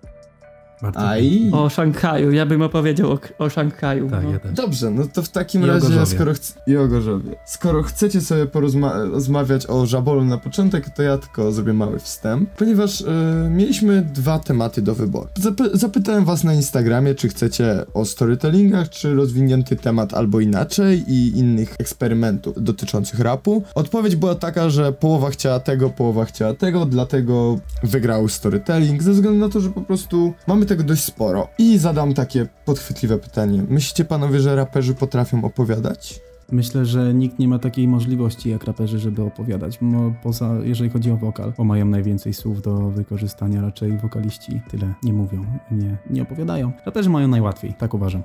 Aj. 0.95 1.49
O 1.53 1.69
Szanghaju, 1.69 2.31
ja 2.33 2.47
bym 2.47 2.63
opowiedział 2.63 3.11
o, 3.13 3.19
o 3.39 3.51
Szanghaju. 3.51 4.11
Tak, 4.11 4.25
no. 4.25 4.31
ja 4.33 4.39
też. 4.39 4.53
Dobrze, 4.53 4.91
no 4.91 5.07
to 5.13 5.23
w 5.23 5.29
takim 5.29 5.63
I 5.63 5.65
o 5.65 5.67
razie, 5.67 6.07
skoro 6.07 6.33
chc- 6.33 6.55
i 6.67 6.77
o 6.77 6.89
Gorzowie. 6.89 7.31
Skoro 7.47 7.83
chcecie 7.83 8.21
sobie 8.21 8.45
porozma- 8.47 9.11
rozmawiać 9.13 9.67
o 9.67 9.87
Żabolu 9.87 10.25
na 10.25 10.39
początek, 10.39 10.91
to 10.91 11.03
ja 11.03 11.19
tylko 11.19 11.53
zrobię 11.53 11.73
mały 11.73 11.99
wstęp, 11.99 12.51
ponieważ 12.51 13.01
y, 13.01 13.05
mieliśmy 13.51 14.03
dwa 14.03 14.39
tematy 14.39 14.83
do 14.83 14.95
wyboru. 14.95 15.29
Zap- 15.41 15.71
zapytałem 15.77 16.25
was 16.25 16.45
na 16.45 16.55
Instagramie, 16.55 17.15
czy 17.15 17.29
chcecie 17.29 17.85
o 17.95 18.05
storytellingach, 18.05 18.89
czy 18.89 19.15
rozwinięty 19.15 19.77
temat 19.77 20.15
albo 20.15 20.41
inaczej 20.41 21.05
i 21.09 21.39
innych 21.39 21.75
eksperymentów 21.79 22.63
dotyczących 22.63 23.21
rapu. 23.21 23.63
Odpowiedź 23.75 24.17
była 24.17 24.35
taka, 24.35 24.71
że 24.71 24.93
połowa 24.93 25.31
chciała 25.31 25.61
tego, 25.61 25.91
połowa 25.91 26.25
chciała 26.25 26.55
tego, 26.55 26.87
dlatego 26.87 27.59
wygrał 27.83 28.29
storytelling, 28.29 29.03
ze 29.03 29.13
względu 29.13 29.39
na 29.41 29.49
to, 29.49 29.61
że 29.61 29.71
po 29.71 29.81
prostu 29.81 30.33
mamy 30.47 30.67
tego 30.73 30.85
dość 30.85 31.05
sporo. 31.05 31.49
I 31.59 31.79
zadam 31.79 32.15
takie 32.15 32.47
podchwytliwe 32.65 33.19
pytanie. 33.19 33.63
Myślicie 33.69 34.05
panowie, 34.05 34.41
że 34.41 34.57
raperzy 34.57 34.95
potrafią 34.95 35.45
opowiadać? 35.45 36.21
Myślę, 36.53 36.87
że 36.87 37.15
nikt 37.15 37.39
nie 37.39 37.49
ma 37.49 37.59
takiej 37.59 37.89
możliwości 37.89 38.51
jak 38.51 38.65
raperzy, 38.65 38.99
żeby 38.99 39.23
opowiadać. 39.23 39.81
Mo, 39.81 40.13
poza, 40.23 40.55
jeżeli 40.63 40.91
chodzi 40.91 41.11
o 41.11 41.17
wokal, 41.17 41.53
bo 41.59 41.65
mają 41.65 41.87
najwięcej 41.87 42.35
słów 42.35 42.63
do 42.63 42.91
wykorzystania, 42.91 43.63
raczej 43.63 43.99
wokaliści 43.99 44.61
tyle 44.71 44.95
nie 45.03 45.13
mówią 45.13 45.45
i 45.71 45.75
nie, 45.75 45.97
nie 46.11 46.23
opowiadają. 46.23 46.73
Raperzy 46.87 47.11
mają 47.11 47.29
najłatwiej, 47.29 47.75
tak 47.79 47.95
uważam. 47.95 48.23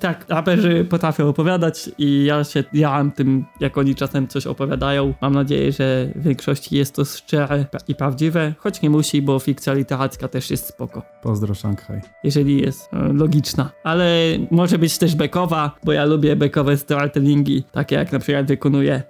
Tak, 0.00 0.24
raperzy 0.28 0.86
potrafią 0.90 1.28
opowiadać 1.28 1.90
i 1.98 2.24
ja 2.24 2.44
się 2.44 2.64
jaram 2.72 3.12
tym, 3.12 3.44
jak 3.60 3.78
oni 3.78 3.94
czasem 3.94 4.28
coś 4.28 4.46
opowiadają. 4.46 5.14
Mam 5.20 5.34
nadzieję, 5.34 5.72
że 5.72 6.12
w 6.14 6.22
większości 6.22 6.76
jest 6.76 6.94
to 6.94 7.04
szczere 7.04 7.66
i 7.88 7.94
prawdziwe, 7.94 8.54
choć 8.58 8.82
nie 8.82 8.90
musi, 8.90 9.22
bo 9.22 9.38
fikcja 9.38 9.72
literacka 9.72 10.28
też 10.28 10.50
jest 10.50 10.66
spoko. 10.66 11.02
Pozdro 11.22 11.54
Szanghaj. 11.54 12.00
jeżeli 12.24 12.60
jest 12.60 12.88
e, 12.92 13.12
logiczna. 13.12 13.70
Ale 13.84 14.08
może 14.50 14.78
być 14.78 14.98
też 14.98 15.14
bekowa, 15.14 15.76
bo 15.84 15.92
ja 15.92 16.04
lubię 16.04 16.36
bekowe 16.36 16.76
storytellingi, 16.76 17.64
takie 17.72 17.96
jak 17.96 18.12
na 18.12 18.18
przykład 18.18 18.46
wykonuje 18.46 19.02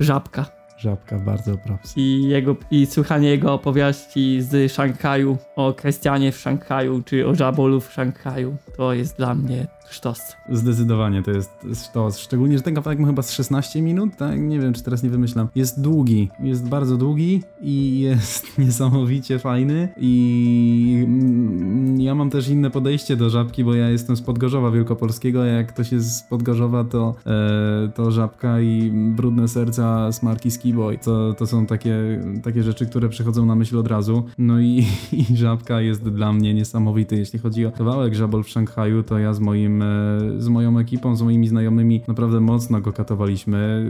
Żabka. 0.00 0.46
Żabka, 0.78 1.18
bardzo 1.18 1.58
props. 1.58 1.92
I, 1.96 2.28
jego, 2.28 2.56
I 2.70 2.86
słuchanie 2.86 3.28
jego 3.28 3.54
opowieści 3.54 4.42
z 4.42 4.72
Szanghaju, 4.72 5.38
o 5.56 5.72
Krystianie 5.72 6.32
w 6.32 6.38
Szanghaju, 6.38 7.02
czy 7.02 7.26
o 7.26 7.34
Żabolu 7.34 7.80
w 7.80 7.92
Szanghaju, 7.92 8.56
to 8.76 8.92
jest 8.92 9.16
dla 9.16 9.34
mnie 9.34 9.66
sztos. 9.90 10.36
Zdecydowanie 10.48 11.22
to 11.22 11.30
jest 11.30 11.50
to, 11.92 12.10
szczególnie, 12.10 12.56
że 12.56 12.62
ten 12.62 12.74
kawałek 12.74 12.98
ma 12.98 13.06
chyba 13.06 13.22
z 13.22 13.32
16 13.32 13.82
minut, 13.82 14.16
tak? 14.16 14.40
Nie 14.40 14.60
wiem, 14.60 14.72
czy 14.72 14.82
teraz 14.82 15.02
nie 15.02 15.10
wymyślam. 15.10 15.48
Jest 15.54 15.80
długi, 15.80 16.28
jest 16.40 16.68
bardzo 16.68 16.96
długi 16.96 17.42
i 17.60 18.00
jest 18.00 18.46
niesamowicie 18.58 19.38
fajny 19.38 19.88
i 19.96 21.04
mm, 21.06 22.00
ja 22.00 22.14
mam 22.14 22.30
też 22.30 22.48
inne 22.48 22.70
podejście 22.70 23.16
do 23.16 23.30
Żabki, 23.30 23.64
bo 23.64 23.74
ja 23.74 23.90
jestem 23.90 24.16
z 24.16 24.22
Podgorzowa 24.22 24.70
Wielkopolskiego, 24.70 25.44
jak 25.44 25.66
ktoś 25.66 25.92
jest 25.92 26.16
z 26.16 26.22
Podgorzowa, 26.22 26.84
to, 26.84 27.14
e, 27.26 27.88
to 27.94 28.10
Żabka 28.10 28.60
i 28.60 28.90
Brudne 28.92 29.48
Serca 29.48 30.12
z 30.12 30.22
marki 30.22 30.50
Skiboy. 30.50 30.98
To, 30.98 31.34
to 31.34 31.46
są 31.46 31.66
takie, 31.66 32.20
takie 32.42 32.62
rzeczy, 32.62 32.86
które 32.86 33.08
przychodzą 33.08 33.46
na 33.46 33.54
myśl 33.54 33.78
od 33.78 33.86
razu. 33.86 34.24
No 34.38 34.60
i, 34.60 34.86
i 35.30 35.36
Żabka 35.36 35.80
jest 35.80 36.08
dla 36.08 36.32
mnie 36.32 36.54
niesamowity. 36.54 37.16
Jeśli 37.16 37.38
chodzi 37.38 37.66
o 37.66 37.72
kawałek 37.72 38.14
Żabol 38.14 38.44
w 38.44 38.48
Szanghaju, 38.48 39.02
to 39.02 39.18
ja 39.18 39.34
z 39.34 39.40
moim, 39.40 39.79
e, 39.82 40.18
z 40.38 40.48
moją 40.48 40.78
ekipą, 40.78 41.16
z 41.16 41.22
moimi 41.22 41.48
znajomymi 41.48 42.00
naprawdę 42.08 42.40
mocno 42.40 42.80
go 42.80 42.92
katowaliśmy. 42.92 43.86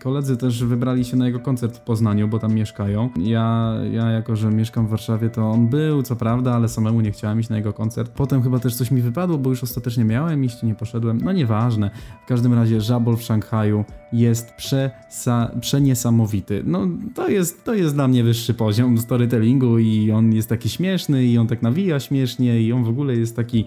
Koledzy 0.00 0.36
też 0.36 0.64
wybrali 0.64 1.04
się 1.04 1.16
na 1.16 1.26
jego 1.26 1.40
koncert 1.40 1.76
w 1.76 1.80
Poznaniu, 1.80 2.28
bo 2.28 2.38
tam 2.38 2.54
mieszkają. 2.54 3.10
Ja, 3.16 3.74
ja 3.92 4.10
jako, 4.10 4.36
że 4.36 4.50
mieszkam 4.50 4.86
w 4.86 4.90
Warszawie, 4.90 5.30
to 5.30 5.50
on 5.50 5.68
był, 5.68 6.02
co 6.02 6.16
prawda, 6.16 6.54
ale 6.54 6.68
samemu 6.68 7.00
nie 7.00 7.10
chciałem 7.10 7.40
iść 7.40 7.48
na 7.48 7.56
jego 7.56 7.72
koncert. 7.72 8.12
Potem 8.12 8.42
chyba 8.42 8.58
też 8.58 8.74
coś 8.74 8.90
mi 8.90 9.02
wypadło, 9.02 9.38
bo 9.38 9.50
już 9.50 9.62
ostatecznie 9.62 10.04
miałem 10.04 10.44
iść, 10.44 10.62
nie 10.62 10.74
poszedłem. 10.74 11.20
No 11.24 11.32
nieważne. 11.32 11.90
W 12.24 12.28
każdym 12.28 12.54
razie 12.54 12.80
Żabol 12.80 13.16
w 13.16 13.22
Szanghaju 13.22 13.84
jest 14.12 14.52
przesa- 14.58 15.60
przeniesamowity. 15.60 16.62
No 16.66 16.88
to 17.14 17.28
jest, 17.28 17.64
to 17.64 17.74
jest 17.74 17.94
dla 17.94 18.08
mnie 18.08 18.24
wyższy 18.24 18.54
poziom 18.54 18.98
storytellingu 18.98 19.78
i 19.78 20.10
on 20.10 20.32
jest 20.32 20.48
taki 20.48 20.68
śmieszny 20.68 21.24
i 21.24 21.38
on 21.38 21.46
tak 21.46 21.62
nawija 21.62 22.00
śmiesznie 22.00 22.60
i 22.62 22.72
on 22.72 22.84
w 22.84 22.88
ogóle 22.88 23.16
jest 23.16 23.36
taki 23.36 23.64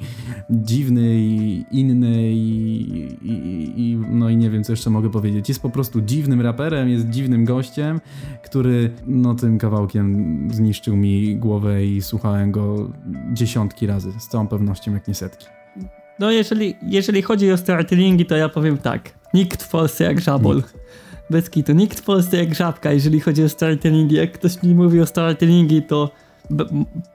dziwny 0.49 1.19
i 1.19 1.48
inny 1.71 2.31
i, 2.31 2.91
i, 3.21 3.73
i 3.77 3.97
no 4.09 4.29
i 4.29 4.37
nie 4.37 4.49
wiem 4.49 4.63
co 4.63 4.73
jeszcze 4.73 4.89
mogę 4.89 5.09
powiedzieć. 5.09 5.49
Jest 5.49 5.61
po 5.61 5.69
prostu 5.69 6.01
dziwnym 6.01 6.41
raperem, 6.41 6.89
jest 6.89 7.09
dziwnym 7.09 7.45
gościem, 7.45 8.01
który 8.43 8.91
no 9.07 9.35
tym 9.35 9.57
kawałkiem 9.57 10.47
zniszczył 10.51 10.95
mi 10.95 11.35
głowę 11.35 11.85
i 11.85 12.01
słuchałem 12.01 12.51
go 12.51 12.91
dziesiątki 13.33 13.87
razy, 13.87 14.11
z 14.19 14.27
całą 14.27 14.47
pewnością 14.47 14.93
jak 14.93 15.07
nie 15.07 15.15
setki. 15.15 15.45
No 16.19 16.31
jeżeli, 16.31 16.75
jeżeli 16.81 17.21
chodzi 17.21 17.51
o 17.51 17.57
storytellingi, 17.57 18.25
to 18.25 18.35
ja 18.35 18.49
powiem 18.49 18.77
tak. 18.77 19.13
Nikt 19.33 19.63
w 19.63 19.69
Polsce 19.69 20.03
jak 20.03 20.21
Żabol. 20.21 20.63
Bez 21.29 21.49
kitu. 21.49 21.73
Nikt 21.73 21.99
w 21.99 22.03
Polsce 22.03 22.37
jak 22.37 22.55
Żabka, 22.55 22.91
jeżeli 22.91 23.19
chodzi 23.19 23.43
o 23.43 23.49
storytellingi. 23.49 24.15
Jak 24.15 24.31
ktoś 24.31 24.63
mi 24.63 24.75
mówi 24.75 25.01
o 25.01 25.05
storytellingi, 25.05 25.81
to 25.81 26.11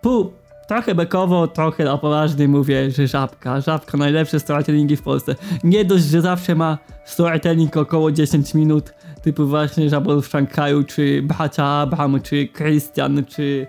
pół, 0.00 0.32
trochę 0.68 0.94
bekowo, 0.94 1.48
trochę 1.48 1.84
na 1.84 1.98
poważnie 1.98 2.48
mówię, 2.48 2.90
że 2.90 3.06
Żabka. 3.06 3.60
Żabka 3.60 3.98
najlepsze 3.98 4.40
storytellingi 4.40 4.96
w 4.96 5.02
Polsce. 5.02 5.34
Nie 5.64 5.84
dość, 5.84 6.04
że 6.04 6.20
zawsze 6.20 6.54
ma 6.54 6.78
storytelling 7.04 7.76
około 7.76 8.12
10 8.12 8.54
minut, 8.54 8.94
typu 9.22 9.46
właśnie 9.46 9.88
Żabol 9.88 10.22
w 10.22 10.28
Szanghaju, 10.28 10.84
czy 10.84 11.22
Bracia 11.22 11.64
Abraham, 11.64 12.20
czy 12.22 12.48
Christian, 12.48 13.24
czy 13.24 13.66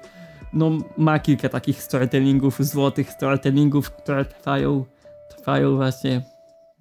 no 0.53 0.71
ma 0.97 1.19
kilka 1.19 1.49
takich 1.49 1.83
storytellingów, 1.83 2.57
złotych 2.59 3.11
storytellingów, 3.11 3.91
które 3.91 4.25
trwają, 4.25 4.85
trwają 5.37 5.75
właśnie 5.75 6.21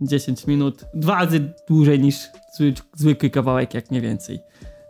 10 0.00 0.46
minut, 0.46 0.84
dwa 0.94 1.14
razy 1.14 1.52
dłużej 1.68 2.00
niż 2.00 2.16
zwy, 2.52 2.74
zwykły 2.94 3.30
kawałek, 3.30 3.74
jak 3.74 3.90
nie 3.90 4.00
więcej. 4.00 4.40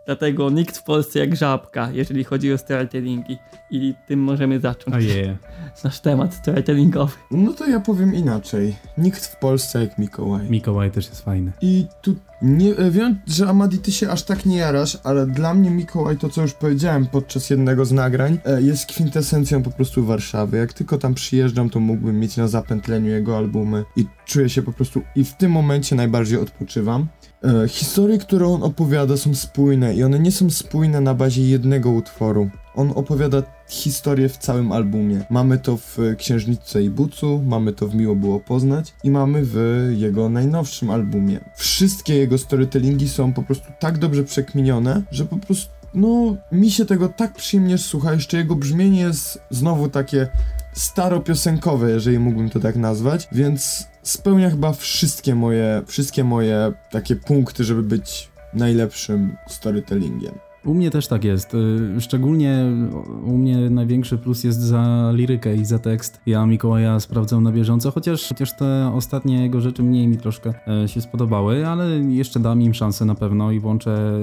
Dlatego 0.05 0.49
nikt 0.49 0.77
w 0.77 0.83
Polsce 0.83 1.19
jak 1.19 1.35
żabka, 1.35 1.89
jeżeli 1.91 2.23
chodzi 2.23 2.53
o 2.53 2.57
storytellingi. 2.57 3.37
I 3.71 3.95
tym 4.07 4.19
możemy 4.19 4.59
zacząć 4.59 4.95
Oje. 4.95 5.37
nasz 5.83 5.99
temat 5.99 6.33
storytellingowy. 6.33 7.13
No 7.31 7.53
to 7.53 7.67
ja 7.67 7.79
powiem 7.79 8.15
inaczej. 8.15 8.75
Nikt 8.97 9.25
w 9.25 9.39
Polsce 9.39 9.81
jak 9.81 9.97
Mikołaj. 9.97 10.49
Mikołaj 10.49 10.91
też 10.91 11.07
jest 11.07 11.21
fajny. 11.21 11.51
I 11.61 11.85
tu 12.01 12.15
nie 12.41 12.75
e, 12.77 12.91
wiem, 12.91 13.19
że 13.27 13.49
Amadi 13.49 13.77
ty 13.77 13.91
się 13.91 14.09
aż 14.09 14.23
tak 14.23 14.45
nie 14.45 14.57
jarasz, 14.57 14.97
ale 15.03 15.27
dla 15.27 15.53
mnie 15.53 15.71
Mikołaj, 15.71 16.17
to 16.17 16.29
co 16.29 16.41
już 16.41 16.53
powiedziałem 16.53 17.05
podczas 17.05 17.49
jednego 17.49 17.85
z 17.85 17.91
nagrań, 17.91 18.37
e, 18.45 18.61
jest 18.61 18.85
kwintesencją 18.85 19.63
po 19.63 19.71
prostu 19.71 20.05
Warszawy. 20.05 20.57
Jak 20.57 20.73
tylko 20.73 20.97
tam 20.97 21.13
przyjeżdżam, 21.13 21.69
to 21.69 21.79
mógłbym 21.79 22.19
mieć 22.19 22.37
na 22.37 22.47
zapętleniu 22.47 23.09
jego 23.09 23.37
albumy 23.37 23.83
i 23.95 24.05
czuję 24.25 24.49
się 24.49 24.61
po 24.61 24.73
prostu 24.73 25.01
i 25.15 25.23
w 25.23 25.33
tym 25.33 25.51
momencie 25.51 25.95
najbardziej 25.95 26.39
odpoczywam. 26.39 27.07
E, 27.45 27.67
historie, 27.67 28.17
które 28.17 28.47
on 28.47 28.63
opowiada 28.63 29.17
są 29.17 29.35
spójne 29.35 29.95
i 29.95 30.03
one 30.03 30.19
nie 30.19 30.31
są 30.31 30.49
spójne 30.49 31.01
na 31.01 31.13
bazie 31.13 31.41
jednego 31.41 31.91
utworu. 31.91 32.49
On 32.75 32.91
opowiada 32.95 33.43
historię 33.67 34.29
w 34.29 34.37
całym 34.37 34.71
albumie. 34.71 35.25
Mamy 35.29 35.57
to 35.57 35.77
w 35.77 35.97
Księżniczce 36.17 36.83
i 36.83 36.89
Bucu, 36.89 37.43
mamy 37.47 37.73
to 37.73 37.87
w 37.87 37.95
Miło 37.95 38.15
było 38.15 38.39
poznać 38.39 38.93
i 39.03 39.11
mamy 39.11 39.41
w 39.43 39.57
jego 39.97 40.29
najnowszym 40.29 40.89
albumie. 40.89 41.39
Wszystkie 41.55 42.15
jego 42.15 42.37
storytellingi 42.37 43.09
są 43.09 43.33
po 43.33 43.43
prostu 43.43 43.67
tak 43.79 43.97
dobrze 43.97 44.23
przekminione, 44.23 45.03
że 45.11 45.25
po 45.25 45.37
prostu 45.37 45.75
no, 45.93 46.35
mi 46.51 46.71
się 46.71 46.85
tego 46.85 47.09
tak 47.09 47.33
przyjemnie 47.33 47.77
słucha, 47.77 48.13
jeszcze 48.13 48.37
jego 48.37 48.55
brzmienie 48.55 49.01
jest 49.01 49.39
znowu 49.49 49.89
takie 49.89 50.27
staropiosenkowe, 50.73 51.91
jeżeli 51.91 52.19
mógłbym 52.19 52.49
to 52.49 52.59
tak 52.59 52.75
nazwać, 52.75 53.27
więc 53.31 53.87
spełnia 54.05 54.49
chyba 54.49 54.73
wszystkie 54.73 55.35
moje, 55.35 55.81
wszystkie 55.87 56.23
moje 56.23 56.73
takie 56.91 57.15
punkty, 57.15 57.63
żeby 57.63 57.83
być 57.83 58.29
najlepszym 58.53 59.37
storytellingiem. 59.47 60.39
U 60.65 60.73
mnie 60.73 60.91
też 60.91 61.07
tak 61.07 61.23
jest. 61.23 61.53
Y, 61.53 62.01
Szczególnie 62.01 62.65
u 63.23 63.37
mnie 63.37 63.69
największy 63.69 64.17
plus 64.17 64.43
jest 64.43 64.59
za 64.59 65.11
lirykę 65.13 65.55
i 65.55 65.65
za 65.65 65.79
tekst. 65.79 66.21
Ja 66.25 66.45
Mikołaja 66.45 66.99
sprawdzam 66.99 67.43
na 67.43 67.51
bieżąco, 67.51 67.91
chociaż, 67.91 68.27
chociaż 68.29 68.57
te 68.57 68.91
ostatnie 68.95 69.43
jego 69.43 69.61
rzeczy 69.61 69.83
mniej 69.83 70.07
mi 70.07 70.17
troszkę 70.17 70.53
e, 70.83 70.87
się 70.87 71.01
spodobały, 71.01 71.67
ale 71.67 71.99
jeszcze 71.99 72.39
dam 72.39 72.61
im 72.61 72.73
szansę 72.73 73.05
na 73.05 73.15
pewno 73.15 73.51
i 73.51 73.59
włączę 73.59 74.19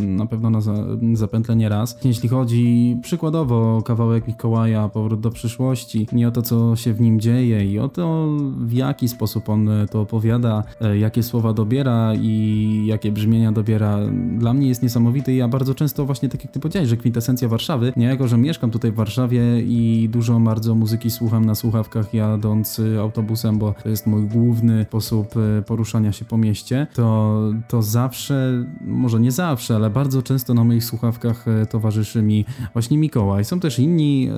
na 0.00 0.26
pewno 0.26 0.50
na 0.50 0.60
za, 0.60 0.74
zapętlenie 1.12 1.68
raz. 1.68 1.98
Jeśli 2.04 2.28
chodzi 2.28 2.96
przykładowo 3.02 3.76
o 3.76 3.82
kawałek 3.82 4.28
Mikołaja, 4.28 4.88
powrót 4.88 5.20
do 5.20 5.30
przyszłości, 5.30 6.06
nie 6.12 6.28
o 6.28 6.30
to, 6.30 6.42
co 6.42 6.76
się 6.76 6.92
w 6.92 7.00
nim 7.00 7.20
dzieje 7.20 7.64
i 7.64 7.78
o 7.78 7.88
to, 7.88 8.28
w 8.58 8.72
jaki 8.72 9.08
sposób 9.08 9.48
on 9.48 9.70
to 9.90 10.00
opowiada, 10.00 10.64
e, 10.80 10.98
jakie 10.98 11.22
słowa 11.22 11.52
dobiera 11.52 12.12
i 12.14 12.84
jakie 12.86 13.12
brzmienia 13.12 13.52
dobiera, 13.52 13.98
dla 14.38 14.54
mnie 14.54 14.68
jest 14.68 14.82
niesamowity 14.82 15.32
i 15.32 15.36
ja 15.36 15.48
bardzo 15.48 15.74
często 15.74 15.85
właśnie 16.06 16.28
tak 16.28 16.44
jak 16.44 16.52
ty 16.52 16.60
powiedziałeś, 16.60 16.88
że 16.88 16.96
kwintesencja 16.96 17.48
Warszawy, 17.48 17.92
nie 17.96 18.06
jako, 18.06 18.28
że 18.28 18.38
mieszkam 18.38 18.70
tutaj 18.70 18.92
w 18.92 18.94
Warszawie 18.94 19.60
i 19.60 20.08
dużo 20.12 20.40
bardzo 20.40 20.74
muzyki 20.74 21.10
słucham 21.10 21.44
na 21.44 21.54
słuchawkach 21.54 22.14
jadąc 22.14 22.78
y, 22.78 23.00
autobusem, 23.00 23.58
bo 23.58 23.74
to 23.82 23.88
jest 23.88 24.06
mój 24.06 24.26
główny 24.26 24.84
sposób 24.88 25.36
y, 25.36 25.62
poruszania 25.62 26.12
się 26.12 26.24
po 26.24 26.38
mieście, 26.38 26.86
to, 26.94 27.40
to 27.68 27.82
zawsze, 27.82 28.64
może 28.80 29.20
nie 29.20 29.32
zawsze, 29.32 29.76
ale 29.76 29.90
bardzo 29.90 30.22
często 30.22 30.54
na 30.54 30.64
moich 30.64 30.84
słuchawkach 30.84 31.48
y, 31.48 31.66
towarzyszy 31.66 32.22
mi 32.22 32.44
właśnie 32.72 32.98
Mikołaj. 32.98 33.44
Są 33.44 33.60
też 33.60 33.78
inni 33.78 34.30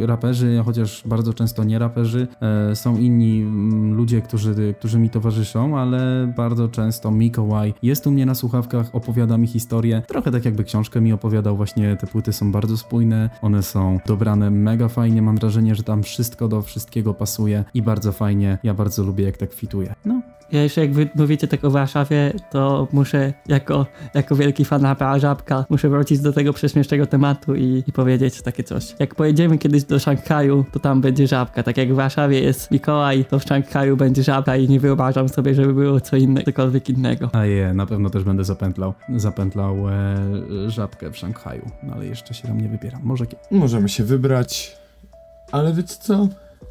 raperzy, 0.00 0.62
chociaż 0.64 1.02
bardzo 1.06 1.34
często 1.34 1.64
nie 1.64 1.78
raperzy, 1.78 2.28
są 2.74 2.98
inni 2.98 3.42
mm, 3.42 3.94
ludzie, 3.94 4.22
którzy, 4.22 4.74
którzy 4.78 4.98
mi 4.98 5.10
towarzyszą, 5.10 5.78
ale 5.78 6.32
bardzo 6.36 6.68
często 6.68 7.10
Mikołaj 7.10 7.74
jest 7.82 8.06
u 8.06 8.10
mnie 8.10 8.26
na 8.26 8.34
słuchawkach, 8.34 8.86
opowiada 8.92 9.38
mi 9.38 9.46
historię, 9.46 10.02
trochę 10.08 10.30
tak 10.30 10.44
jakby 10.44 10.64
książkę 10.96 11.00
mi 11.00 11.12
opowiadał, 11.12 11.56
właśnie 11.56 11.96
te 11.96 12.06
płyty 12.06 12.32
są 12.32 12.52
bardzo 12.52 12.76
spójne, 12.76 13.30
one 13.42 13.62
są 13.62 14.00
dobrane 14.06 14.50
mega 14.50 14.88
fajnie, 14.88 15.22
mam 15.22 15.36
wrażenie, 15.36 15.74
że 15.74 15.82
tam 15.82 16.02
wszystko 16.02 16.48
do 16.48 16.62
wszystkiego 16.62 17.14
pasuje 17.14 17.64
i 17.74 17.82
bardzo 17.82 18.12
fajnie, 18.12 18.58
ja 18.62 18.74
bardzo 18.74 19.02
lubię 19.02 19.24
jak 19.24 19.36
tak 19.36 19.52
fituje. 19.52 19.94
No, 20.04 20.22
Ja 20.52 20.62
jeszcze 20.62 20.80
jak 20.80 20.92
wy 20.92 21.08
mówicie 21.14 21.48
tak 21.48 21.64
o 21.64 21.70
Warszawie, 21.70 22.32
to 22.50 22.88
muszę 22.92 23.32
jako, 23.46 23.86
jako 24.14 24.36
wielki 24.36 24.64
fan 24.64 24.96
Żabka, 25.16 25.64
muszę 25.70 25.88
wrócić 25.88 26.20
do 26.20 26.32
tego 26.32 26.52
prześmiesznego 26.52 27.06
tematu 27.06 27.54
i, 27.54 27.82
i 27.86 27.92
powiedzieć 27.92 28.42
takie 28.42 28.64
coś. 28.64 28.94
Jak 28.98 29.14
pojedziemy 29.14 29.58
kiedyś 29.58 29.84
do 29.84 29.98
Szanghaju, 29.98 30.64
to 30.72 30.80
tam 30.80 31.00
będzie 31.00 31.26
Żabka. 31.26 31.62
Tak 31.62 31.76
jak 31.76 31.92
w 31.92 31.96
Warszawie 31.96 32.40
jest 32.40 32.70
Mikołaj, 32.70 33.24
to 33.24 33.38
w 33.38 33.42
Szanghaju 33.42 33.96
będzie 33.96 34.22
Żabka 34.22 34.56
i 34.56 34.68
nie 34.68 34.80
wyobrażam 34.80 35.28
sobie, 35.28 35.54
żeby 35.54 35.74
było 35.74 36.00
co 36.00 36.16
innego, 36.16 36.44
cokolwiek 36.44 36.88
innego. 36.88 37.30
a 37.32 37.44
je, 37.44 37.74
na 37.74 37.86
pewno 37.86 38.10
też 38.10 38.24
będę 38.24 38.44
zapętlał, 38.44 38.94
zapętlał 39.16 39.88
e, 39.88 40.70
żabkę 40.70 41.10
w 41.10 41.16
Szanghaju, 41.16 41.70
no 41.82 41.94
ale 41.94 42.06
jeszcze 42.06 42.34
się 42.34 42.48
tam 42.48 42.60
nie 42.60 42.68
wybieram, 42.68 43.00
może. 43.04 43.24
Możemy 43.50 43.88
się 43.88 44.04
wybrać, 44.04 44.76
ale 45.52 45.72
wiecie 45.74 45.94
co? 46.00 46.28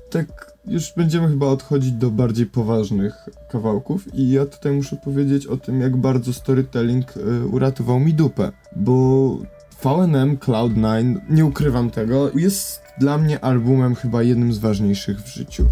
Tak 0.10 0.54
już 0.68 0.94
będziemy 0.98 1.28
chyba 1.28 1.46
odchodzić 1.46 1.92
do 1.92 2.12
bardziej 2.12 2.46
poważnych 2.46 3.30
kawałków 3.50 4.16
i 4.16 4.30
ja 4.30 4.46
tutaj 4.46 4.72
muszę 4.72 4.96
powiedzieć 4.96 5.48
o 5.48 5.58
tym, 5.58 5.82
jak 5.82 5.98
bardzo 5.98 6.34
storytelling 6.34 7.18
y, 7.18 7.48
uratował 7.48 8.00
mi 8.00 8.14
dupę, 8.14 8.52
bo 8.76 9.28
VNM 9.84 10.38
Cloud9, 10.38 11.16
nie 11.30 11.46
ukrywam 11.46 11.90
tego, 11.90 12.32
jest 12.36 12.82
dla 12.98 13.18
mnie 13.18 13.40
albumem 13.40 13.96
chyba 13.96 14.24
jednym 14.24 14.54
z 14.54 14.58
ważniejszych 14.58 15.22
w 15.22 15.28
życiu. 15.28 15.66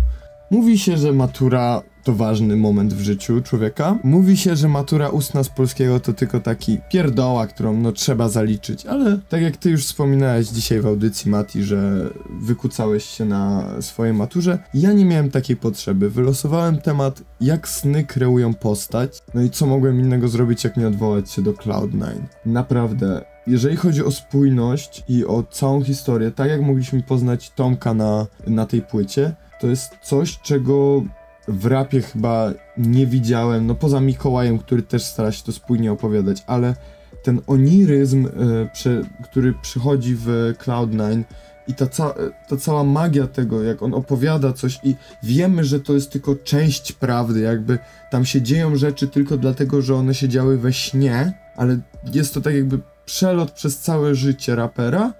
Mówi 0.51 0.77
się, 0.77 0.97
że 0.97 1.13
matura 1.13 1.81
to 2.03 2.13
ważny 2.13 2.57
moment 2.57 2.93
w 2.93 3.01
życiu 3.01 3.41
człowieka. 3.41 3.97
Mówi 4.03 4.37
się, 4.37 4.55
że 4.55 4.67
matura 4.67 5.09
ustna 5.09 5.43
z 5.43 5.49
polskiego 5.49 5.99
to 5.99 6.13
tylko 6.13 6.39
taki 6.39 6.77
pierdoła, 6.89 7.47
którą 7.47 7.77
no 7.77 7.91
trzeba 7.91 8.29
zaliczyć, 8.29 8.85
ale 8.85 9.19
tak 9.29 9.41
jak 9.41 9.57
ty 9.57 9.69
już 9.69 9.85
wspominałeś 9.85 10.47
dzisiaj 10.47 10.81
w 10.81 10.85
audycji 10.85 11.31
Mati, 11.31 11.63
że 11.63 12.09
wykucałeś 12.29 13.05
się 13.05 13.25
na 13.25 13.65
swojej 13.81 14.13
maturze, 14.13 14.59
ja 14.73 14.93
nie 14.93 15.05
miałem 15.05 15.31
takiej 15.31 15.55
potrzeby. 15.55 16.09
Wylosowałem 16.09 16.77
temat, 16.77 17.23
jak 17.41 17.67
sny 17.67 18.03
kreują 18.03 18.53
postać, 18.53 19.19
no 19.33 19.41
i 19.41 19.49
co 19.49 19.65
mogłem 19.65 19.99
innego 19.99 20.27
zrobić, 20.27 20.63
jak 20.63 20.77
nie 20.77 20.87
odwołać 20.87 21.31
się 21.31 21.41
do 21.41 21.53
Cloud9. 21.53 22.11
Naprawdę, 22.45 23.25
jeżeli 23.47 23.75
chodzi 23.75 24.03
o 24.03 24.11
spójność 24.11 25.03
i 25.09 25.25
o 25.25 25.43
całą 25.51 25.83
historię, 25.83 26.31
tak 26.31 26.49
jak 26.49 26.61
mogliśmy 26.61 27.03
poznać 27.03 27.49
Tomka 27.49 27.93
na, 27.93 28.27
na 28.47 28.65
tej 28.65 28.81
płycie, 28.81 29.35
to 29.61 29.67
jest 29.67 29.97
coś, 30.01 30.39
czego 30.39 31.03
w 31.47 31.65
rapie 31.65 32.01
chyba 32.01 32.51
nie 32.77 33.07
widziałem, 33.07 33.67
no 33.67 33.75
poza 33.75 34.01
Mikołajem, 34.01 34.59
który 34.59 34.83
też 34.83 35.03
stara 35.03 35.31
się 35.31 35.43
to 35.43 35.51
spójnie 35.51 35.91
opowiadać, 35.91 36.43
ale 36.47 36.75
ten 37.23 37.41
oniryzm, 37.47 38.27
e, 38.27 38.29
prze, 38.73 39.01
który 39.23 39.53
przychodzi 39.61 40.15
w 40.15 40.53
Cloud9 40.59 41.23
i 41.67 41.73
ta, 41.73 41.87
ca 41.87 42.13
ta 42.47 42.57
cała 42.57 42.83
magia 42.83 43.27
tego, 43.27 43.63
jak 43.63 43.83
on 43.83 43.93
opowiada 43.93 44.53
coś 44.53 44.79
i 44.83 44.95
wiemy, 45.23 45.63
że 45.63 45.79
to 45.79 45.93
jest 45.93 46.11
tylko 46.11 46.35
część 46.35 46.91
prawdy, 46.91 47.39
jakby 47.39 47.79
tam 48.11 48.25
się 48.25 48.41
dzieją 48.41 48.75
rzeczy 48.75 49.07
tylko 49.07 49.37
dlatego, 49.37 49.81
że 49.81 49.95
one 49.95 50.13
się 50.13 50.29
działy 50.29 50.57
we 50.57 50.73
śnie, 50.73 51.33
ale 51.55 51.79
jest 52.13 52.33
to 52.33 52.41
tak 52.41 52.55
jakby 52.55 52.79
przelot 53.05 53.51
przez 53.51 53.79
całe 53.79 54.15
życie 54.15 54.55
rapera 54.55 55.13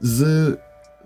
z 0.00 0.58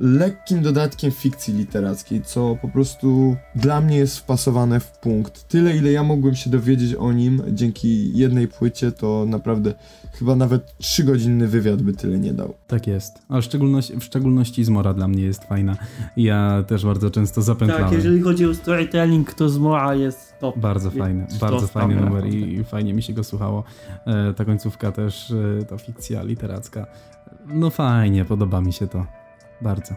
lekkim 0.03 0.63
dodatkiem 0.63 1.11
fikcji 1.11 1.55
literackiej, 1.55 2.23
co 2.23 2.57
po 2.63 2.69
prostu 2.69 3.37
dla 3.55 3.81
mnie 3.81 3.97
jest 3.97 4.19
wpasowane 4.19 4.81
w 4.81 4.91
punkt. 4.91 5.49
Tyle, 5.49 5.77
ile 5.77 5.93
ja 5.93 6.03
mogłem 6.03 6.35
się 6.35 6.51
dowiedzieć 6.51 6.95
o 6.95 7.13
nim 7.13 7.43
dzięki 7.49 8.19
jednej 8.19 8.49
płycie, 8.49 8.93
to 8.93 9.25
naprawdę 9.29 9.75
chyba 10.13 10.37
nawet 10.37 10.75
3-godzinny 10.81 11.47
wywiad 11.47 11.83
by 11.83 11.93
tyle 11.93 12.19
nie 12.19 12.33
dał. 12.33 12.55
Tak 12.67 12.87
jest. 12.87 13.23
A 13.29 13.41
w 13.41 13.45
szczególności, 13.45 13.97
w 13.97 14.05
szczególności 14.05 14.65
Zmora 14.65 14.95
dla 14.95 15.09
mnie 15.09 15.23
jest 15.23 15.45
fajna. 15.45 15.77
Ja 16.17 16.65
też 16.67 16.85
bardzo 16.85 17.11
często 17.11 17.43
zapętlałem. 17.43 17.85
Tak, 17.85 17.93
jeżeli 17.93 18.21
chodzi 18.21 18.47
o 18.47 18.55
storytelling, 18.55 19.35
to 19.35 19.49
Zmora 19.49 19.95
jest 19.95 20.35
top. 20.41 20.59
Bardzo 20.59 20.89
Jest 20.89 20.99
fajny, 20.99 21.27
bardzo 21.41 21.67
fajny 21.67 21.95
numer 21.95 22.27
i, 22.27 22.55
i 22.55 22.65
fajnie 22.65 22.95
mi 22.95 23.03
się 23.03 23.13
go 23.13 23.25
słuchało. 23.25 23.65
E, 24.07 24.35
ta 24.35 24.45
końcówka 24.45 24.93
też, 24.93 25.31
e, 25.61 25.65
ta 25.65 25.79
fikcja 25.79 26.23
literacka. 26.23 26.87
No 27.47 27.71
fajnie, 27.71 28.25
podoba 28.25 28.61
mi 28.61 28.73
się 28.73 28.87
to. 28.87 29.22
Bardzo. 29.63 29.95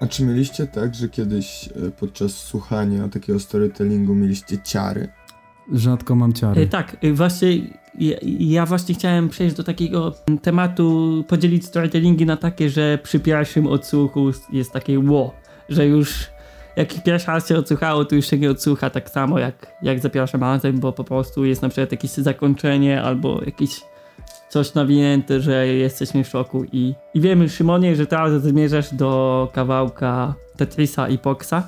A 0.00 0.06
czy 0.06 0.24
mieliście 0.24 0.66
tak, 0.66 0.94
że 0.94 1.08
kiedyś 1.08 1.68
e, 1.68 1.90
podczas 1.90 2.32
słuchania 2.32 3.08
takiego 3.08 3.40
storytellingu 3.40 4.14
mieliście 4.14 4.58
ciary? 4.58 5.08
Rzadko 5.72 6.14
mam 6.14 6.30
E, 6.30 6.34
ciary. 6.34 6.66
Tak, 6.66 6.96
e, 7.02 7.12
właśnie 7.12 7.48
ja, 7.98 8.16
ja 8.38 8.66
właśnie 8.66 8.94
chciałem 8.94 9.28
przejść 9.28 9.56
do 9.56 9.64
takiego 9.64 10.14
tematu, 10.42 11.24
podzielić 11.28 11.66
storytellingi 11.66 12.26
na 12.26 12.36
takie, 12.36 12.70
że 12.70 12.98
przy 13.02 13.20
pierwszym 13.20 13.66
odsłuchu 13.66 14.30
jest 14.52 14.72
takie 14.72 14.98
ło, 14.98 15.34
że 15.68 15.86
już 15.86 16.30
jak 16.76 17.02
pierwszy 17.02 17.26
raz 17.26 17.48
się 17.48 17.56
odsłuchało, 17.56 18.04
to 18.04 18.14
już 18.14 18.26
się 18.26 18.38
nie 18.38 18.50
odsłucha 18.50 18.90
tak 18.90 19.10
samo 19.10 19.38
jak, 19.38 19.72
jak 19.82 20.00
za 20.00 20.08
pierwszym 20.10 20.40
razem, 20.40 20.80
bo 20.80 20.92
po 20.92 21.04
prostu 21.04 21.44
jest 21.44 21.62
na 21.62 21.68
przykład 21.68 21.92
jakieś 21.92 22.10
zakończenie 22.10 23.02
albo 23.02 23.40
jakieś 23.44 23.80
coś 24.48 24.74
nawinięte, 24.74 25.40
że 25.40 25.66
jesteśmy 25.66 26.24
w 26.24 26.28
szoku 26.28 26.64
i, 26.72 26.94
i 27.14 27.20
wiemy 27.20 27.48
Szymonie, 27.48 27.96
że 27.96 28.06
teraz 28.06 28.42
zmierzasz 28.42 28.94
do 28.94 29.48
kawałka 29.52 30.34
Tetrisa 30.56 31.08
i 31.08 31.18
Poxa 31.18 31.62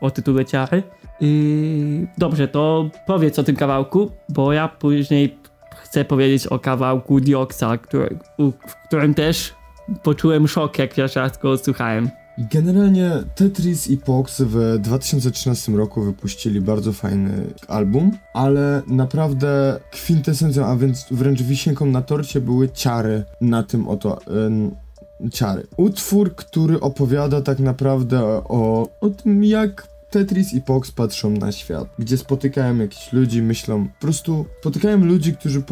o 0.00 0.10
tytule 0.10 0.44
Ciary. 0.44 0.82
Yy, 1.20 2.06
dobrze, 2.18 2.48
to 2.48 2.90
powiedz 3.06 3.38
o 3.38 3.42
tym 3.42 3.56
kawałku, 3.56 4.10
bo 4.28 4.52
ja 4.52 4.68
później 4.68 5.38
chcę 5.82 6.04
powiedzieć 6.04 6.46
o 6.46 6.58
kawałku 6.58 7.20
Dioxa, 7.20 7.78
który, 7.82 8.18
u, 8.38 8.50
w 8.50 8.86
którym 8.86 9.14
też 9.14 9.54
poczułem 10.02 10.48
szok, 10.48 10.78
jak 10.78 10.94
pierwszy 10.94 11.20
raz 11.20 11.38
go 11.38 11.58
słuchałem. 11.58 12.10
Generalnie 12.38 13.10
Tetris 13.34 13.90
i 13.90 13.96
Pox 13.96 14.40
w 14.40 14.78
2013 14.78 15.72
roku 15.72 16.02
wypuścili 16.02 16.60
bardzo 16.60 16.92
fajny 16.92 17.46
album, 17.68 18.10
ale 18.34 18.82
naprawdę 18.86 19.80
kwintesencją, 19.90 20.66
a 20.66 20.76
więc 20.76 21.06
wręcz 21.10 21.42
wisienką 21.42 21.86
na 21.86 22.02
torcie 22.02 22.40
były 22.40 22.68
ciary 22.68 23.24
na 23.40 23.62
tym 23.62 23.88
oto. 23.88 24.20
Yy, 24.26 25.30
ciary. 25.30 25.66
Utwór, 25.76 26.34
który 26.34 26.80
opowiada 26.80 27.40
tak 27.40 27.58
naprawdę 27.58 28.24
o, 28.24 28.88
o 29.00 29.10
tym, 29.10 29.44
jak 29.44 29.91
Tetris 30.12 30.52
i 30.52 30.60
Pox 30.60 30.90
patrzą 30.90 31.30
na 31.30 31.52
świat, 31.52 31.94
gdzie 31.98 32.18
spotykają 32.18 32.78
jakichś 32.78 33.12
ludzi, 33.12 33.42
myślą, 33.42 33.88
po 33.88 34.00
prostu 34.00 34.46
spotykają 34.60 35.04
ludzi, 35.04 35.36
którzy. 35.36 35.58
Y, 35.58 35.62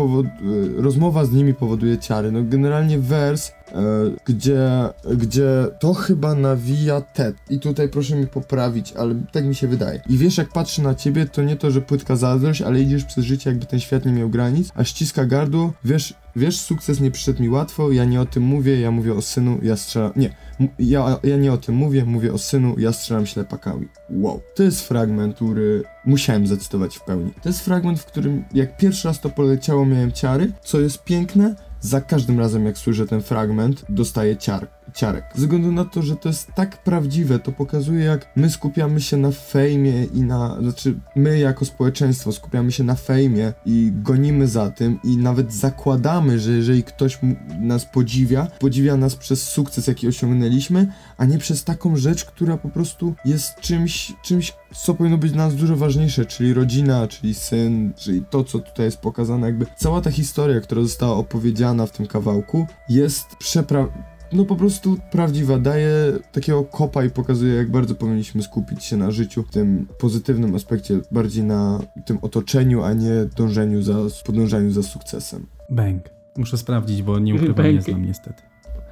rozmowa 0.82 1.24
z 1.24 1.32
nimi 1.32 1.54
powoduje 1.54 1.98
ciary. 1.98 2.32
No 2.32 2.44
generalnie 2.44 2.98
wers 2.98 3.52
E, 3.74 4.10
gdzie, 4.24 4.68
gdzie 5.16 5.66
to 5.80 5.94
chyba 5.94 6.34
nawija 6.34 7.00
Ted. 7.00 7.36
I 7.50 7.58
tutaj 7.58 7.88
proszę 7.88 8.16
mi 8.16 8.26
poprawić, 8.26 8.92
ale 8.92 9.14
tak 9.32 9.44
mi 9.44 9.54
się 9.54 9.68
wydaje. 9.68 10.02
I 10.08 10.16
wiesz, 10.16 10.38
jak 10.38 10.48
patrzy 10.48 10.82
na 10.82 10.94
ciebie, 10.94 11.26
to 11.26 11.42
nie 11.42 11.56
to, 11.56 11.70
że 11.70 11.80
płytka 11.80 12.16
zazdrość, 12.16 12.62
ale 12.62 12.80
idziesz 12.80 13.04
przez 13.04 13.24
życie, 13.24 13.50
jakby 13.50 13.66
ten 13.66 13.80
świat 13.80 14.06
nie 14.06 14.12
miał 14.12 14.28
granic, 14.28 14.68
a 14.74 14.84
ściska 14.84 15.24
gardło, 15.24 15.72
wiesz, 15.84 16.14
wiesz, 16.36 16.60
sukces 16.60 17.00
nie 17.00 17.10
przyszedł 17.10 17.42
mi 17.42 17.48
łatwo, 17.48 17.92
ja 17.92 18.04
nie 18.04 18.20
o 18.20 18.26
tym 18.26 18.42
mówię, 18.42 18.80
ja 18.80 18.90
mówię 18.90 19.14
o 19.14 19.22
synu, 19.22 19.58
ja 19.62 19.76
strzelam, 19.76 20.12
nie, 20.16 20.34
ja, 20.78 21.19
ja 21.23 21.37
nie 21.37 21.53
o 21.53 21.57
tym 21.57 21.74
mówię, 21.74 22.05
mówię 22.05 22.32
o 22.32 22.39
synu, 22.39 22.74
ja 22.78 22.93
strzelam 22.93 23.27
ślepakami. 23.27 23.89
Wow. 24.11 24.41
To 24.55 24.62
jest 24.62 24.89
fragment, 24.89 25.37
który 25.37 25.82
musiałem 26.05 26.47
zacytować 26.47 26.97
w 26.97 27.05
pełni. 27.05 27.32
To 27.43 27.49
jest 27.49 27.61
fragment, 27.61 28.01
w 28.01 28.07
którym 28.07 28.45
jak 28.55 28.77
pierwszy 28.77 29.09
raz 29.09 29.20
to 29.20 29.31
poleciało, 29.31 29.87
miałem 29.87 30.12
ciary, 30.12 30.53
co 30.62 30.81
jest 30.81 31.05
piękne, 31.05 31.55
za 31.81 32.01
każdym 32.01 32.39
razem 32.39 32.66
jak 32.66 32.78
słyszę 32.78 33.07
ten 33.07 33.23
fragment, 33.23 33.85
dostaję 33.89 34.37
ciar, 34.37 34.69
ciarek. 34.94 35.24
Ze 35.34 35.40
względu 35.40 35.72
na 35.72 35.84
to, 35.84 36.02
że 36.02 36.16
to 36.16 36.28
jest 36.28 36.52
tak 36.54 36.82
prawdziwe, 36.84 37.38
to 37.38 37.52
pokazuje 37.52 38.04
jak 38.04 38.26
my 38.36 38.50
skupiamy 38.50 39.00
się 39.00 39.16
na 39.16 39.30
fejmie 39.30 40.04
i 40.04 40.22
na, 40.22 40.56
znaczy 40.60 41.00
my 41.16 41.38
jako 41.38 41.64
społeczeństwo 41.64 42.32
skupiamy 42.32 42.72
się 42.72 42.84
na 42.84 42.94
fejmie 42.94 43.52
i 43.66 43.92
gonimy 43.94 44.46
za 44.46 44.70
tym 44.70 44.98
i 45.04 45.16
nawet 45.16 45.52
zakładamy, 45.52 46.38
że 46.38 46.52
jeżeli 46.52 46.82
ktoś 46.82 47.18
nas 47.60 47.84
podziwia, 47.84 48.46
podziwia 48.58 48.96
nas 48.96 49.16
przez 49.16 49.42
sukces 49.42 49.86
jaki 49.86 50.08
osiągnęliśmy, 50.08 50.92
a 51.16 51.24
nie 51.24 51.38
przez 51.38 51.64
taką 51.64 51.96
rzecz, 51.96 52.24
która 52.24 52.56
po 52.56 52.68
prostu 52.68 53.14
jest 53.24 53.60
czymś, 53.60 54.12
czymś, 54.22 54.54
co 54.74 54.94
powinno 54.94 55.18
być 55.18 55.32
dla 55.32 55.44
nas 55.44 55.54
dużo 55.54 55.76
ważniejsze, 55.76 56.26
czyli 56.26 56.54
rodzina, 56.54 57.08
czyli 57.08 57.34
syn, 57.34 57.92
czyli 57.96 58.24
to, 58.30 58.44
co 58.44 58.58
tutaj 58.58 58.86
jest 58.86 58.98
pokazane, 58.98 59.46
jakby 59.46 59.66
cała 59.76 60.00
ta 60.00 60.10
historia, 60.10 60.60
która 60.60 60.82
została 60.82 61.16
opowiedziana 61.16 61.86
w 61.86 61.92
tym 61.92 62.06
kawałku, 62.06 62.66
jest 62.88 63.36
przepra 63.36 63.88
no 64.32 64.44
po 64.44 64.57
prostu 64.57 64.97
prawdziwa, 65.11 65.59
daje 65.59 66.12
takiego 66.32 66.65
kopa 66.65 67.05
i 67.05 67.11
pokazuje, 67.11 67.55
jak 67.55 67.70
bardzo 67.70 67.94
powinniśmy 67.94 68.43
skupić 68.43 68.85
się 68.85 68.97
na 68.97 69.11
życiu, 69.11 69.43
w 69.43 69.51
tym 69.51 69.86
pozytywnym 69.98 70.55
aspekcie, 70.55 71.01
bardziej 71.12 71.44
na 71.44 71.81
tym 72.07 72.19
otoczeniu, 72.23 72.82
a 72.82 72.93
nie 72.93 73.24
dążeniu 73.36 73.82
za, 73.82 73.94
podążaniu 74.27 74.70
za 74.70 74.82
sukcesem. 74.82 75.47
Bęk. 75.70 76.05
Muszę 76.36 76.59
sprawdzić, 76.59 77.02
bo 77.02 77.19
nie 77.19 77.35
ukrywam, 77.35 77.74
nie 77.74 77.82
znam 77.82 78.07
niestety. 78.07 78.43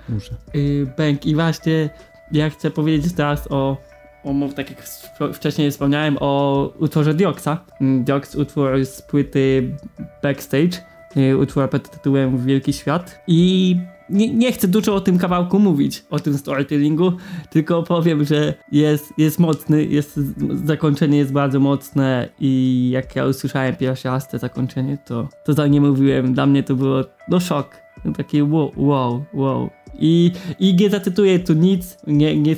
Muszę. 0.09 0.35
Yy, 0.55 0.87
bęk 0.97 1.27
i 1.27 1.35
właśnie 1.35 1.91
ja 2.33 2.51
chcę 2.51 2.71
powiedzieć 2.71 3.13
teraz 3.13 3.47
o 3.51 3.77
o, 4.25 4.35
tak 4.57 4.71
jak 4.71 4.83
wcześniej 5.35 5.71
wspomniałem 5.71 6.17
o 6.21 6.73
utworze 6.79 7.15
Dioxa. 7.15 7.65
Mm, 7.81 8.05
Diox 8.05 8.35
utwór 8.35 8.85
z 8.85 9.03
płyty 9.03 9.77
Backstage, 10.23 10.83
y, 11.17 11.37
utwór 11.37 11.71
pod 11.71 11.91
tytułem 11.91 12.47
Wielki 12.47 12.73
Świat 12.73 13.21
i 13.27 13.77
nie, 14.11 14.35
nie, 14.35 14.53
chcę 14.53 14.69
dużo 14.69 14.95
o 14.95 15.01
tym 15.01 15.19
kawałku 15.19 15.59
mówić, 15.59 16.05
o 16.11 16.21
tym 16.21 16.39
storytellingu, 16.39 17.13
tylko 17.51 17.83
powiem, 17.83 18.25
że 18.25 18.55
jest, 18.73 19.13
jest 19.19 19.39
mocny, 19.39 19.85
jest, 19.85 20.21
zakończenie 20.65 21.19
jest 21.19 21.33
bardzo 21.33 21.61
mocne 21.61 22.29
i 22.41 22.91
jak 22.93 23.17
ja 23.17 23.27
usłyszałem 23.27 23.77
pierwszy 23.77 24.09
raz 24.09 24.29
to 24.29 24.39
zakończenie, 24.39 24.99
to, 25.07 25.29
to 25.45 25.55
tak 25.55 25.71
nie 25.71 25.81
mówiłem, 25.81 26.35
dla 26.35 26.47
mnie 26.47 26.63
to 26.63 26.75
było 26.75 27.05
no 27.29 27.41
szok, 27.41 27.77
taki 28.17 28.43
wow, 28.43 28.73
wow, 28.77 29.25
wow. 29.35 29.71
I, 29.99 30.33
I 30.59 30.75
nie 30.75 30.91
zacytuję 30.91 31.39
tu 31.39 31.55
nic, 31.55 31.99
nie, 32.07 32.37
nie, 32.37 32.57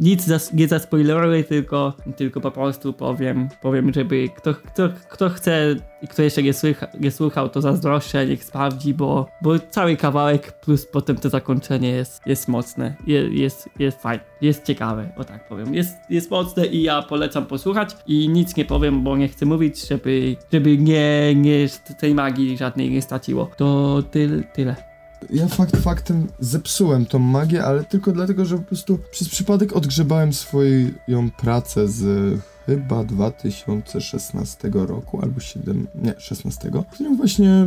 nic 0.00 0.26
nie 0.52 0.68
zaspoileruję, 0.68 1.44
tylko, 1.44 1.92
tylko 2.16 2.40
po 2.40 2.50
prostu 2.50 2.92
powiem, 2.92 3.48
powiem, 3.62 3.92
żeby 3.92 4.28
kto, 4.36 4.54
kto, 4.54 4.88
kto 5.08 5.28
chce 5.28 5.76
i 6.02 6.08
kto 6.08 6.22
jeszcze 6.22 6.42
nie, 6.42 6.52
słycha, 6.52 6.86
nie 7.00 7.10
słuchał, 7.10 7.48
to 7.48 7.60
zazdroszczę, 7.60 8.26
niech 8.26 8.44
sprawdzi, 8.44 8.94
bo, 8.94 9.28
bo 9.42 9.58
cały 9.58 9.96
kawałek 9.96 10.60
plus 10.60 10.86
potem 10.86 11.16
to 11.16 11.28
zakończenie 11.28 11.90
jest, 11.90 12.26
jest 12.26 12.48
mocne, 12.48 12.94
jest, 13.06 13.32
jest, 13.32 13.68
jest 13.78 14.02
fajne, 14.02 14.24
jest 14.40 14.64
ciekawe, 14.64 15.08
o 15.16 15.24
tak 15.24 15.48
powiem. 15.48 15.74
Jest, 15.74 15.96
jest 16.10 16.30
mocne 16.30 16.66
i 16.66 16.82
ja 16.82 17.02
polecam 17.02 17.46
posłuchać 17.46 17.96
i 18.06 18.28
nic 18.28 18.56
nie 18.56 18.64
powiem, 18.64 19.04
bo 19.04 19.16
nie 19.16 19.28
chcę 19.28 19.46
mówić, 19.46 19.88
żeby, 19.88 20.36
żeby 20.52 20.78
nie, 20.78 21.34
nie 21.34 21.68
tej 22.00 22.14
magii 22.14 22.56
żadnej 22.56 22.90
nie 22.90 23.02
straciło. 23.02 23.50
To 23.56 24.02
ty, 24.10 24.44
tyle. 24.54 24.87
Ja 25.30 25.48
fakt 25.48 25.76
faktem 25.76 26.26
zepsułem 26.40 27.06
tą 27.06 27.18
magię, 27.18 27.64
ale 27.64 27.84
tylko 27.84 28.12
dlatego, 28.12 28.44
że 28.44 28.58
po 28.58 28.64
prostu 28.64 28.98
przez 29.10 29.28
przypadek 29.28 29.76
odgrzebałem 29.76 30.32
swoją 30.32 31.30
pracę 31.38 31.88
z 31.88 32.34
chyba 32.66 33.04
2016 33.04 34.70
roku, 34.72 35.20
albo 35.22 35.40
7, 35.40 35.86
nie, 35.94 36.14
16, 36.18 36.70
w 36.70 36.94
którym 36.94 37.16
właśnie 37.16 37.66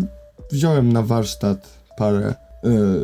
wziąłem 0.51 0.93
na 0.93 1.01
warsztat 1.01 1.69
parę 1.97 2.35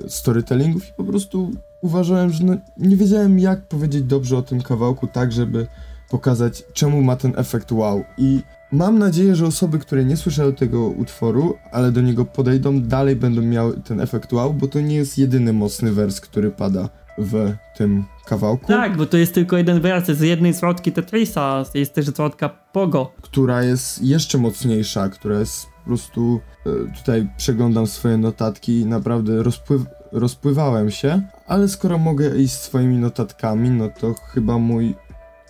y, 0.05 0.09
storytellingów 0.09 0.89
i 0.89 0.93
po 0.97 1.03
prostu 1.03 1.51
uważałem, 1.81 2.29
że 2.29 2.43
no, 2.43 2.57
nie 2.77 2.97
wiedziałem 2.97 3.39
jak 3.39 3.67
powiedzieć 3.67 4.03
dobrze 4.03 4.37
o 4.37 4.41
tym 4.41 4.61
kawałku 4.61 5.07
tak, 5.07 5.31
żeby 5.31 5.67
pokazać 6.09 6.63
czemu 6.73 7.01
ma 7.01 7.15
ten 7.15 7.33
efekt 7.35 7.71
wow. 7.71 8.03
I 8.17 8.41
Mam 8.71 8.99
nadzieję, 8.99 9.35
że 9.35 9.45
osoby, 9.45 9.79
które 9.79 10.05
nie 10.05 10.17
słyszały 10.17 10.53
tego 10.53 10.87
utworu, 10.87 11.57
ale 11.71 11.91
do 11.91 12.01
niego 12.01 12.25
podejdą, 12.25 12.81
dalej 12.81 13.15
będą 13.15 13.41
miały 13.41 13.73
ten 13.81 14.01
efekt 14.01 14.33
wow, 14.33 14.53
bo 14.53 14.67
to 14.67 14.81
nie 14.81 14.95
jest 14.95 15.17
jedyny 15.17 15.53
mocny 15.53 15.91
wers, 15.91 16.21
który 16.21 16.51
pada 16.51 16.89
w 17.17 17.53
tym 17.77 18.03
kawałku. 18.25 18.67
Tak, 18.67 18.97
bo 18.97 19.05
to 19.05 19.17
jest 19.17 19.33
tylko 19.33 19.57
jeden 19.57 19.81
wers 19.81 20.07
z 20.07 20.21
jednej 20.21 20.53
zwrotki 20.53 20.91
Tetrisa, 20.91 21.63
jest 21.73 21.93
też 21.93 22.05
zwrotka 22.05 22.49
Pogo. 22.49 23.11
Która 23.21 23.63
jest 23.63 24.03
jeszcze 24.03 24.37
mocniejsza, 24.37 25.09
która 25.09 25.39
jest 25.39 25.65
po 25.65 25.85
prostu... 25.85 26.39
E, 26.65 26.97
tutaj 26.97 27.29
przeglądam 27.37 27.87
swoje 27.87 28.17
notatki 28.17 28.79
i 28.79 28.85
naprawdę 28.85 29.43
rozpływ, 29.43 29.81
rozpływałem 30.11 30.91
się, 30.91 31.21
ale 31.47 31.67
skoro 31.67 31.97
mogę 31.97 32.37
iść 32.37 32.53
swoimi 32.53 32.97
notatkami, 32.97 33.69
no 33.69 33.89
to 33.99 34.13
chyba 34.13 34.57
mój 34.57 34.95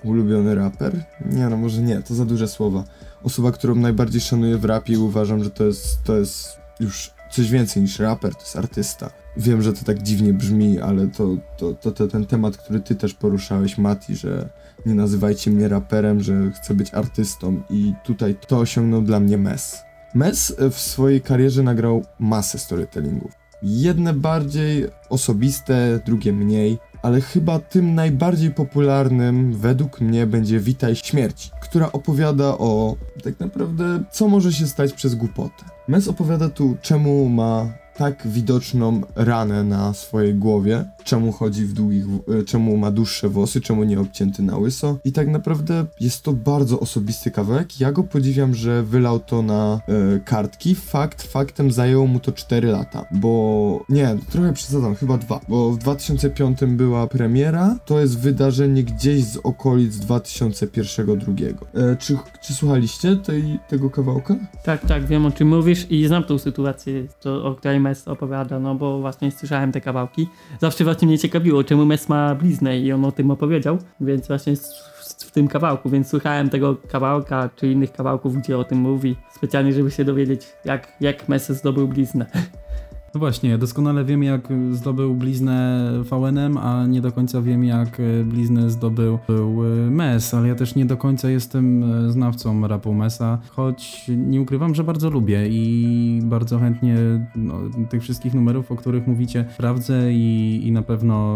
ulubiony 0.03 0.55
raper? 0.55 1.03
Nie, 1.25 1.49
no 1.49 1.57
może 1.57 1.81
nie, 1.81 2.01
to 2.01 2.15
za 2.15 2.25
duże 2.25 2.47
słowa 2.47 2.83
osoba, 3.23 3.51
którą 3.51 3.75
najbardziej 3.75 4.21
szanuję 4.21 4.57
w 4.57 4.65
rapie 4.65 4.93
i 4.93 4.97
uważam, 4.97 5.43
że 5.43 5.49
to 5.49 5.63
jest, 5.63 6.03
to 6.03 6.17
jest 6.17 6.57
już 6.79 7.11
coś 7.31 7.49
więcej 7.49 7.81
niż 7.81 7.99
raper, 7.99 8.35
to 8.35 8.41
jest 8.41 8.55
artysta. 8.55 9.09
Wiem, 9.37 9.61
że 9.61 9.73
to 9.73 9.85
tak 9.85 10.03
dziwnie 10.03 10.33
brzmi, 10.33 10.79
ale 10.79 11.07
to, 11.07 11.37
to, 11.57 11.73
to, 11.73 11.91
to 11.91 12.07
ten 12.07 12.25
temat, 12.25 12.57
który 12.57 12.79
ty 12.79 12.95
też 12.95 13.13
poruszałeś, 13.13 13.77
Mati, 13.77 14.15
że 14.15 14.49
nie 14.85 14.95
nazywajcie 14.95 15.51
mnie 15.51 15.67
raperem, 15.67 16.19
że 16.19 16.51
chcę 16.51 16.73
być 16.73 16.93
artystą 16.93 17.61
i 17.69 17.93
tutaj 18.03 18.35
to 18.47 18.59
osiągnął 18.59 19.01
dla 19.01 19.19
mnie 19.19 19.37
Mes. 19.37 19.77
Mes 20.15 20.55
w 20.71 20.79
swojej 20.79 21.21
karierze 21.21 21.63
nagrał 21.63 22.05
masę 22.19 22.59
storytellingów. 22.59 23.31
Jedne 23.63 24.13
bardziej 24.13 24.87
osobiste, 25.09 25.99
drugie 26.05 26.33
mniej 26.33 26.77
ale 27.01 27.21
chyba 27.21 27.59
tym 27.59 27.95
najbardziej 27.95 28.51
popularnym 28.51 29.53
według 29.53 30.01
mnie 30.01 30.27
będzie 30.27 30.59
Witaj 30.59 30.95
Śmierci, 30.95 31.51
która 31.61 31.91
opowiada 31.91 32.45
o 32.45 32.95
tak 33.23 33.39
naprawdę 33.39 34.03
co 34.11 34.27
może 34.27 34.53
się 34.53 34.67
stać 34.67 34.93
przez 34.93 35.15
głupotę. 35.15 35.65
Mes 35.87 36.07
opowiada 36.07 36.49
tu 36.49 36.77
czemu 36.81 37.29
ma 37.29 37.73
tak 37.97 38.27
widoczną 38.27 39.01
ranę 39.15 39.63
na 39.63 39.93
swojej 39.93 40.35
głowie, 40.35 40.85
czemu 41.03 41.31
chodzi 41.31 41.65
w 41.65 41.73
długich, 41.73 42.05
e, 42.39 42.43
czemu 42.43 42.77
ma 42.77 42.91
dłuższe 42.91 43.29
włosy, 43.29 43.61
czemu 43.61 43.83
nie 43.83 43.99
obcięty 43.99 44.43
na 44.43 44.57
łyso 44.57 44.97
i 45.03 45.11
tak 45.11 45.27
naprawdę 45.27 45.85
jest 45.99 46.23
to 46.23 46.33
bardzo 46.33 46.79
osobisty 46.79 47.31
kawałek. 47.31 47.79
Ja 47.79 47.91
go 47.91 48.03
podziwiam, 48.03 48.55
że 48.55 48.83
wylał 48.83 49.19
to 49.19 49.41
na 49.41 49.79
e, 49.87 50.19
kartki. 50.19 50.75
Fakt, 50.75 51.23
faktem 51.23 51.71
zajęło 51.71 52.07
mu 52.07 52.19
to 52.19 52.31
4 52.31 52.67
lata, 52.67 53.05
bo 53.11 53.85
nie, 53.89 54.17
trochę 54.29 54.53
przesadzam, 54.53 54.95
chyba 54.95 55.17
dwa, 55.17 55.39
bo 55.47 55.71
w 55.71 55.77
2005 55.77 56.59
była 56.67 57.07
premiera, 57.07 57.79
to 57.85 57.99
jest 57.99 58.19
wydarzenie 58.19 58.83
gdzieś 58.83 59.23
z 59.23 59.37
okolic 59.37 59.95
2001-2002. 59.95 61.53
E, 61.73 61.95
czy, 61.95 62.17
czy 62.41 62.53
słuchaliście 62.53 63.15
tej, 63.15 63.59
tego 63.67 63.89
kawałka? 63.89 64.35
Tak, 64.63 64.85
tak, 64.85 65.05
wiem 65.05 65.25
o 65.25 65.31
czym 65.31 65.47
mówisz 65.47 65.87
i 65.89 66.07
znam 66.07 66.23
tą 66.23 66.37
sytuację, 66.37 67.07
to, 67.21 67.45
o 67.45 67.55
której 67.55 67.86
Mes 67.87 68.07
opowiada, 68.07 68.59
no 68.59 68.75
bo 68.75 68.99
właśnie 68.99 69.31
słyszałem 69.31 69.71
te 69.71 69.81
kawałki. 69.81 70.27
Zawsze 70.59 70.83
właśnie 70.83 71.07
mnie 71.07 71.19
ciekawiło, 71.19 71.63
czemu 71.63 71.85
Mes 71.85 72.09
ma 72.09 72.35
bliznę 72.35 72.79
i 72.79 72.91
on 72.91 73.05
o 73.05 73.11
tym 73.11 73.31
opowiedział, 73.31 73.77
więc 74.01 74.27
właśnie 74.27 74.55
w, 74.55 75.31
tym 75.31 75.47
kawałku, 75.47 75.89
więc 75.89 76.07
słuchałem 76.07 76.49
tego 76.49 76.75
kawałka 76.91 77.49
czy 77.55 77.71
innych 77.71 77.91
kawałków, 77.91 78.37
gdzie 78.37 78.57
o 78.57 78.63
tym 78.63 78.77
mówi, 78.77 79.15
specjalnie, 79.35 79.73
żeby 79.73 79.91
się 79.91 80.05
dowiedzieć, 80.05 80.47
jak, 80.65 80.93
jak 81.01 81.29
Mes 81.29 81.49
zdobył 81.49 81.87
bliznę. 81.87 82.25
No 83.13 83.19
właśnie, 83.19 83.57
doskonale 83.57 84.05
wiem 84.05 84.23
jak 84.23 84.47
zdobył 84.71 85.15
bliznę 85.15 85.89
VNM, 86.03 86.57
a 86.57 86.85
nie 86.85 87.01
do 87.01 87.11
końca 87.11 87.41
wiem 87.41 87.63
jak 87.63 88.01
bliznę 88.25 88.69
zdobył 88.69 89.19
był 89.27 89.57
Mes, 89.91 90.33
ale 90.33 90.47
ja 90.47 90.55
też 90.55 90.75
nie 90.75 90.85
do 90.85 90.97
końca 90.97 91.29
jestem 91.29 91.83
znawcą 92.11 92.67
rapu 92.67 92.93
Mesa, 92.93 93.39
choć 93.49 94.11
nie 94.17 94.41
ukrywam, 94.41 94.75
że 94.75 94.83
bardzo 94.83 95.09
lubię 95.09 95.47
i 95.49 96.19
bardzo 96.23 96.59
chętnie 96.59 96.95
no, 97.35 97.53
tych 97.89 98.01
wszystkich 98.01 98.33
numerów, 98.33 98.71
o 98.71 98.75
których 98.75 99.07
mówicie, 99.07 99.45
sprawdzę 99.53 100.13
i, 100.13 100.61
i 100.67 100.71
na 100.71 100.81
pewno 100.81 101.35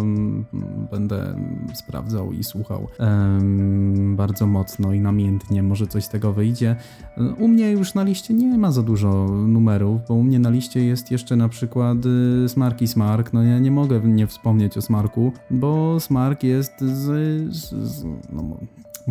będę 0.92 1.36
sprawdzał 1.74 2.34
i 2.34 2.44
słuchał 2.44 2.88
bardzo 4.16 4.48
mocno 4.48 4.94
i 4.94 5.00
namiętnie, 5.00 5.64
może 5.64 5.88
coś 5.88 6.04
z 6.04 6.10
tego 6.10 6.34
wyjdzie. 6.34 6.76
U 7.38 7.48
mnie 7.48 7.72
już 7.72 7.94
na 7.94 8.04
liście 8.04 8.34
nie 8.34 8.58
ma 8.58 8.72
za 8.72 8.84
dużo 8.84 9.28
numerów, 9.48 10.02
bo 10.08 10.14
u 10.14 10.24
mnie 10.24 10.40
na 10.40 10.50
liście 10.50 10.86
jest 10.86 11.12
jeszcze 11.12 11.36
na 11.36 11.50
przykład 11.50 11.61
przykład 11.62 11.98
y, 12.46 12.50
Smarki 12.50 12.88
Smark, 12.88 13.34
no 13.34 13.44
ja 13.44 13.60
nie 13.60 13.72
mogę 13.72 14.00
nie 14.00 14.28
wspomnieć 14.28 14.78
o 14.78 14.82
Smarku, 14.82 15.34
bo 15.50 16.00
Smark 16.00 16.44
jest 16.44 16.80
z, 16.80 17.04
z, 17.56 17.74
z 17.74 18.04
no, 18.30 18.58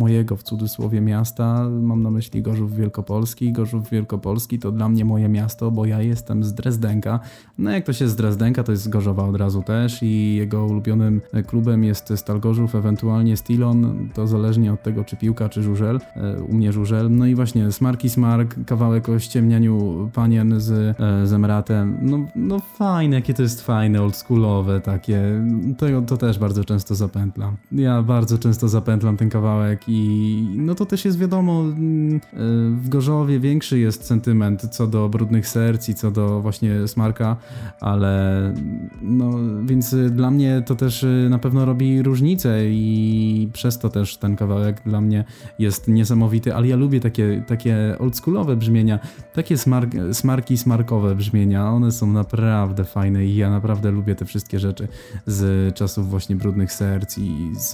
mojego 0.01 0.35
w 0.35 0.43
cudzysłowie 0.43 1.01
miasta, 1.01 1.69
mam 1.81 2.03
na 2.03 2.11
myśli 2.11 2.41
Gorzów 2.41 2.75
Wielkopolski. 2.75 3.51
Gorzów 3.51 3.89
Wielkopolski 3.89 4.59
to 4.59 4.71
dla 4.71 4.89
mnie 4.89 5.05
moje 5.05 5.29
miasto, 5.29 5.71
bo 5.71 5.85
ja 5.85 6.01
jestem 6.01 6.43
z 6.43 6.53
Drezdenka. 6.53 7.19
No 7.57 7.71
jak 7.71 7.85
to 7.85 7.93
się 7.93 8.07
z 8.07 8.15
Drezdenka, 8.15 8.63
to 8.63 8.71
jest 8.71 8.83
z 8.83 8.87
Gorzowa 8.87 9.23
od 9.23 9.35
razu 9.35 9.63
też 9.63 10.03
i 10.03 10.35
jego 10.35 10.65
ulubionym 10.65 11.21
klubem 11.47 11.83
jest 11.83 12.13
Stal 12.15 12.39
Gorzów, 12.39 12.75
ewentualnie 12.75 13.37
Stilon, 13.37 14.09
to 14.13 14.27
zależnie 14.27 14.73
od 14.73 14.83
tego 14.83 15.03
czy 15.03 15.17
piłka, 15.17 15.49
czy 15.49 15.63
żużel. 15.63 15.99
E, 16.15 16.43
u 16.43 16.53
mnie 16.53 16.71
żużel. 16.71 17.11
No 17.11 17.25
i 17.25 17.35
właśnie 17.35 17.71
Smarki 17.71 18.09
Smark, 18.09 18.55
kawałek 18.65 19.09
o 19.09 19.19
ściemnianiu 19.19 20.09
panien 20.13 20.59
z, 20.59 20.71
e, 20.99 21.27
z 21.27 21.33
Emratem. 21.33 21.97
No, 22.01 22.19
no 22.35 22.59
fajne, 22.59 23.15
jakie 23.15 23.33
to 23.33 23.41
jest 23.41 23.61
fajne, 23.61 24.01
oldschoolowe 24.01 24.81
takie. 24.81 25.41
To, 25.77 26.01
to 26.01 26.17
też 26.17 26.39
bardzo 26.39 26.63
często 26.63 26.95
zapętlam. 26.95 27.55
Ja 27.71 28.03
bardzo 28.03 28.37
często 28.37 28.67
zapętlam 28.67 29.17
ten 29.17 29.29
kawałek 29.29 29.89
i 29.91 30.45
no 30.57 30.75
to 30.75 30.85
też 30.85 31.05
jest 31.05 31.19
wiadomo, 31.19 31.61
mm, 31.61 32.15
e, 32.15 32.19
w 32.75 32.89
Gorzowie 32.89 33.39
większy 33.39 33.79
jest 33.79 34.05
sentyment 34.05 34.61
co 34.61 34.87
do 34.87 35.09
brudnych 35.09 35.47
serc 35.47 35.89
i 35.89 35.95
co 35.95 36.11
do 36.11 36.41
właśnie 36.41 36.87
smarka, 36.87 37.37
ale 37.79 38.53
no 39.01 39.31
więc 39.63 39.95
dla 40.11 40.31
mnie 40.31 40.63
to 40.65 40.75
też 40.75 41.03
e, 41.03 41.07
na 41.29 41.39
pewno 41.39 41.65
robi 41.65 42.03
różnicę 42.03 42.59
i 42.65 43.49
przez 43.53 43.79
to 43.79 43.89
też 43.89 44.17
ten 44.17 44.35
kawałek 44.35 44.81
dla 44.85 45.01
mnie 45.01 45.23
jest 45.59 45.87
niesamowity, 45.87 46.55
ale 46.55 46.67
ja 46.67 46.75
lubię 46.75 46.99
takie, 46.99 47.43
takie 47.47 47.95
oldschoolowe 47.99 48.55
brzmienia, 48.55 48.99
takie 49.33 49.57
smar 49.57 49.87
smarki 50.11 50.57
smarkowe 50.57 51.15
brzmienia, 51.15 51.69
one 51.69 51.91
są 51.91 52.07
naprawdę 52.07 52.83
fajne 52.83 53.25
i 53.25 53.35
ja 53.35 53.49
naprawdę 53.49 53.91
lubię 53.91 54.15
te 54.15 54.25
wszystkie 54.25 54.59
rzeczy 54.59 54.87
z 55.25 55.75
czasów 55.75 56.09
właśnie 56.09 56.35
brudnych 56.35 56.73
serc 56.73 57.17
i 57.17 57.51
z, 57.55 57.69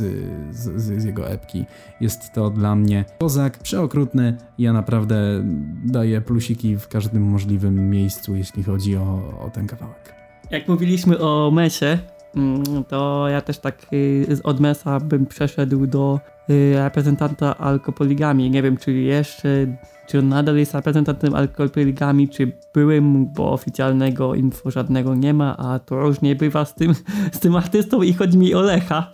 z, 0.52 0.81
z 1.02 1.03
jego 1.03 1.30
epki 1.30 1.65
jest 2.02 2.34
to 2.34 2.49
dla 2.49 2.76
mnie 2.76 3.06
kozak 3.19 3.57
przeokrutny. 3.57 4.38
Ja 4.57 4.74
naprawdę 4.74 5.44
daję 5.86 6.22
plusiki 6.22 6.78
w 6.78 6.88
każdym 6.88 7.24
możliwym 7.24 7.90
miejscu, 7.90 8.36
jeśli 8.36 8.64
chodzi 8.64 8.98
o, 8.98 9.22
o 9.45 9.49
ten 9.49 9.68
kawałek. 9.68 10.15
Jak 10.52 10.68
mówiliśmy 10.68 11.19
o 11.19 11.52
Mesie, 11.52 11.99
mm, 12.36 12.84
to 12.84 13.28
ja 13.30 13.41
też 13.41 13.60
tak 13.60 13.86
y, 13.94 14.28
od 14.44 14.60
Mesa 14.60 14.99
bym 14.99 15.26
przeszedł 15.26 15.88
do 15.88 16.19
y, 16.49 16.74
reprezentanta 16.76 17.57
alkopoligami. 17.57 18.49
Nie 18.49 18.61
wiem, 18.61 18.78
czy 18.78 18.94
jeszcze, 18.94 19.78
czy 20.08 20.20
on 20.20 20.30
nadal 20.30 20.58
jest 20.58 20.74
reprezentantem 20.74 21.36
alkopoligami, 21.36 22.30
czy 22.30 22.52
byłym, 22.74 23.34
bo 23.34 23.52
oficjalnego 23.52 24.36
info 24.36 24.72
żadnego 24.72 25.16
nie 25.16 25.34
ma, 25.34 25.58
a 25.58 25.80
to 25.80 26.00
różnie 26.00 26.36
bywa 26.36 26.66
z 26.66 26.76
tym, 26.76 26.94
z 27.38 27.40
tym 27.40 27.56
artystą 27.56 28.02
i 28.02 28.14
chodzi 28.14 28.38
mi 28.38 28.56
o 28.56 28.62
Lecha. 28.62 29.12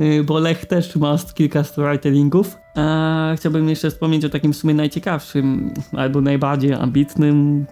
Y, 0.00 0.24
bo 0.24 0.38
Lech 0.38 0.66
też 0.66 0.96
ma 0.96 1.16
kilka 1.34 1.64
storytellingów. 1.64 2.58
A 2.74 3.32
chciałbym 3.36 3.68
jeszcze 3.68 3.90
wspomnieć 3.90 4.24
o 4.24 4.28
takim 4.28 4.52
w 4.52 4.56
sumie 4.56 4.74
najciekawszym, 4.74 5.74
albo 5.92 6.20
najbardziej 6.20 6.72
ambitnym. 6.72 7.66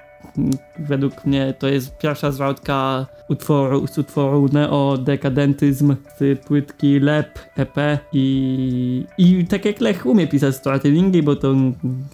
Według 0.78 1.24
mnie 1.24 1.54
to 1.58 1.68
jest 1.68 1.98
pierwsza 1.98 2.32
zwrotka 2.32 3.06
utworu, 3.28 3.86
z 3.86 3.98
utworu 3.98 4.48
Neo-Dekadentyzm 4.48 5.96
z 6.18 6.40
płytki 6.40 7.00
Lep 7.00 7.38
EP 7.56 7.76
i, 8.12 9.04
i 9.18 9.46
tak 9.46 9.64
jak 9.64 9.80
Lech 9.80 10.06
umie 10.06 10.26
pisać 10.26 10.56
storytellingi, 10.56 11.22
bo 11.22 11.36
to 11.36 11.50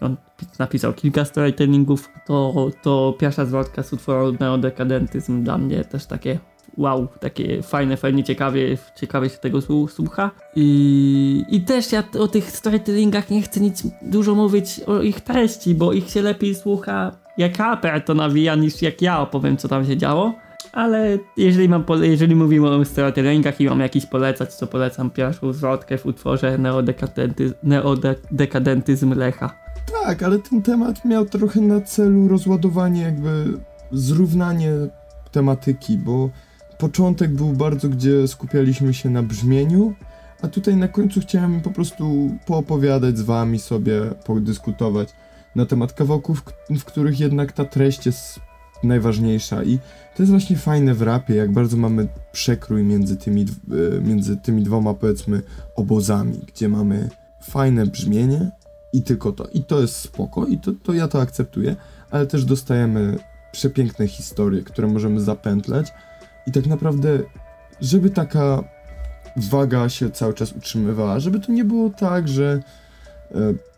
on 0.01 0.17
napisał 0.59 0.93
kilka 0.93 1.25
storytellingów, 1.25 2.09
to, 2.27 2.69
to 2.83 3.15
pierwsza 3.19 3.45
zwrotka 3.45 3.83
z 3.83 3.93
utworu 3.93 4.33
Neo-Dekadentyzm 4.33 5.43
dla 5.43 5.59
mnie 5.59 5.85
też 5.85 6.07
takie 6.07 6.39
wow, 6.77 7.09
takie 7.21 7.63
fajne, 7.63 7.97
fajnie 7.97 8.25
ciekawie, 8.25 8.79
ciekawie 8.97 9.29
się 9.29 9.37
tego 9.37 9.61
słucha. 9.89 10.31
I, 10.57 11.45
I 11.49 11.61
też 11.61 11.93
ja 11.93 12.05
o 12.19 12.29
tych 12.29 12.51
storytellingach 12.51 13.31
nie 13.31 13.43
chcę 13.43 13.61
nic 13.61 13.83
dużo 14.03 14.35
mówić 14.35 14.81
o 14.81 15.03
ich 15.03 15.21
treści, 15.21 15.75
bo 15.75 15.93
ich 15.93 16.11
się 16.11 16.23
lepiej 16.23 16.55
słucha 16.55 17.13
jak 17.41 17.57
raper 17.59 18.05
to 18.05 18.15
nawija 18.15 18.55
niż 18.55 18.83
jak 18.83 19.03
ja 19.03 19.21
opowiem 19.21 19.57
co 19.57 19.69
tam 19.69 19.87
się 19.87 19.97
działo. 19.97 20.35
Ale 20.73 21.19
jeżeli, 21.37 21.69
mam 21.69 21.85
jeżeli 22.03 22.37
mówimy 22.37 22.69
o 22.69 22.85
storytellingach 22.85 23.61
i 23.61 23.65
mam 23.65 23.81
jakiś 23.81 24.07
polecać, 24.07 24.57
to 24.57 24.67
polecam 24.67 25.11
pierwszą 25.11 25.53
zwrotkę 25.53 25.99
w 25.99 26.07
utworze 26.07 26.59
neodekadentyzm 27.63 29.15
Lecha. 29.15 29.55
Tak, 30.05 30.23
ale 30.23 30.39
ten 30.39 30.63
temat 30.63 31.05
miał 31.05 31.25
trochę 31.25 31.61
na 31.61 31.81
celu 31.81 32.29
rozładowanie, 32.29 33.03
jakby 33.03 33.45
zrównanie 33.93 34.73
tematyki, 35.33 35.99
bo 35.99 36.31
początek 36.79 37.31
był 37.31 37.53
bardzo, 37.53 37.89
gdzie 37.89 38.29
skupialiśmy 38.29 38.95
się 38.95 39.11
na 39.11 39.23
brzmieniu, 39.23 39.95
a 40.43 40.49
tutaj 40.49 40.77
na 40.77 40.89
końcu 40.89 41.21
chciałem 41.21 41.61
po 41.61 41.71
prostu 41.71 42.31
poopowiadać 42.47 43.19
z 43.19 43.23
wami 43.23 43.59
sobie, 43.59 44.01
podyskutować 44.25 45.09
na 45.57 45.67
temat 45.67 45.93
kawałków, 45.93 46.45
w 46.71 46.85
których 46.85 47.21
jednak 47.21 47.53
ta 47.53 47.65
treść 47.65 48.07
jest 48.07 48.41
najważniejsza 48.83 49.65
i 49.65 49.79
to 50.17 50.23
jest 50.23 50.31
właśnie 50.31 50.57
fajne 50.57 50.95
w 50.95 51.03
rapie, 51.03 51.35
jak 51.35 51.53
bardzo 51.53 51.77
mamy 51.77 52.09
przekrój 52.33 52.85
między 52.85 53.17
tymi, 53.17 53.43
e, 53.43 54.01
między 54.01 54.37
tymi 54.37 54.63
dwoma 54.63 54.95
powiedzmy 54.95 55.43
obozami, 55.77 56.41
gdzie 56.55 56.69
mamy 56.69 57.09
fajne 57.43 57.87
brzmienie 57.87 58.51
i 58.93 59.03
tylko 59.03 59.33
to. 59.33 59.47
I 59.47 59.65
to 59.65 59.81
jest 59.81 59.97
spoko 59.97 60.47
i 60.47 60.59
to, 60.59 60.73
to 60.83 60.95
ja 60.95 61.09
to 61.09 61.21
akceptuję, 61.21 61.77
ale 62.11 62.27
też 62.27 62.45
dostajemy 62.45 63.19
przepiękne 63.53 64.09
historie, 64.09 64.63
które 64.63 64.89
możemy 64.89 65.21
zapętlać 65.21 65.93
i 66.47 66.53
tak 66.53 66.67
naprawdę, 66.67 67.19
żeby 67.81 68.11
taka 68.11 68.65
waga 69.37 69.89
się 69.89 70.11
cały 70.11 70.35
czas 70.35 70.53
utrzymywała, 70.53 71.21
żeby 71.21 71.41
to 71.41 71.53
nie 71.53 71.65
było 71.65 71.91
tak, 71.91 72.29
że 72.29 72.63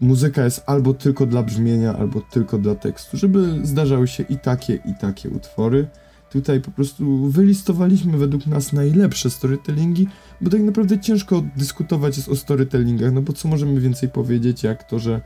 muzyka 0.00 0.44
jest 0.44 0.62
albo 0.66 0.94
tylko 0.94 1.26
dla 1.26 1.42
brzmienia, 1.42 1.96
albo 1.96 2.20
tylko 2.20 2.58
dla 2.58 2.74
tekstu, 2.74 3.16
żeby 3.16 3.66
zdarzały 3.66 4.08
się 4.08 4.24
i 4.28 4.38
takie, 4.38 4.74
i 4.74 4.94
takie 5.00 5.30
utwory. 5.30 5.86
Tutaj 6.30 6.60
po 6.60 6.70
prostu 6.70 7.28
wylistowaliśmy 7.28 8.18
według 8.18 8.46
nas 8.46 8.72
najlepsze 8.72 9.30
storytellingi, 9.30 10.06
bo 10.40 10.50
tak 10.50 10.60
naprawdę 10.60 11.00
ciężko 11.00 11.42
dyskutować 11.56 12.16
jest 12.16 12.28
o 12.28 12.36
storytellingach, 12.36 13.12
no 13.12 13.22
bo 13.22 13.32
co 13.32 13.48
możemy 13.48 13.80
więcej 13.80 14.08
powiedzieć, 14.08 14.62
jak 14.62 14.84
to, 14.84 14.98
że 14.98 15.20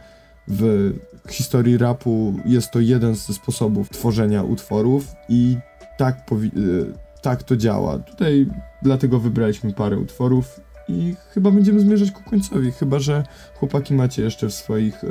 w 0.49 0.93
historii 1.29 1.79
rapu 1.79 2.35
jest 2.45 2.71
to 2.71 2.81
jeden 2.81 3.15
ze 3.15 3.35
sposobów 3.35 3.91
tworzenia 3.91 4.43
utworów 4.43 5.13
i 5.29 5.57
tak 5.99 6.17
e, 6.33 6.37
tak 7.23 7.43
to 7.43 7.57
działa. 7.57 7.99
Tutaj 7.99 8.47
dlatego 8.83 9.21
wybraliśmy 9.21 9.73
parę 9.73 9.99
utworów 9.99 10.61
i 10.89 11.15
chyba 11.31 11.51
będziemy 11.51 11.81
zmierzać 11.81 12.11
ku 12.11 12.31
końcowi, 12.31 12.73
chyba 12.73 12.99
że 12.99 13.25
chłopaki 13.55 13.95
macie 13.95 14.23
jeszcze 14.23 14.49
w 14.49 14.55
swoich 14.55 15.05
e, 15.05 15.09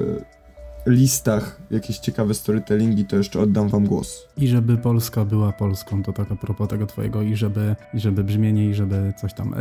listach 0.85 1.61
jakieś 1.71 1.99
ciekawe 1.99 2.33
storytellingi, 2.33 3.05
to 3.05 3.15
jeszcze 3.15 3.39
oddam 3.39 3.69
wam 3.69 3.85
głos. 3.85 4.27
I 4.37 4.47
żeby 4.47 4.77
Polska 4.77 5.25
była 5.25 5.51
Polską, 5.51 6.03
to 6.03 6.13
tak 6.13 6.31
a 6.31 6.35
propos 6.35 6.67
tego 6.67 6.85
twojego 6.85 7.21
i 7.21 7.35
żeby, 7.35 7.75
i 7.93 7.99
żeby 7.99 8.23
brzmienie 8.23 8.69
i 8.69 8.73
żeby 8.73 9.13
coś 9.21 9.33
tam. 9.33 9.53
E, 9.53 9.57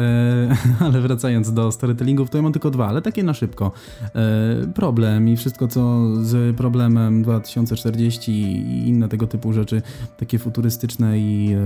ale 0.87 1.01
wracając 1.01 1.53
do 1.53 1.73
storytellingów, 1.73 2.31
to 2.31 2.39
ja 2.39 2.43
mam 2.43 2.53
tylko 2.53 2.71
dwa, 2.71 2.89
ale 2.89 3.03
takie 3.03 3.23
na 3.23 3.35
szybko. 3.35 3.73
E, 4.15 4.67
problem 4.75 5.29
i 5.29 5.37
wszystko 5.37 5.69
co 5.69 6.01
z 6.23 6.57
problemem 6.57 7.23
2040 7.23 8.33
i 8.33 8.89
inne 8.89 9.09
tego 9.09 9.27
typu 9.27 9.53
rzeczy, 9.53 9.83
takie 10.17 10.39
futurystyczne 10.39 11.19
i, 11.19 11.57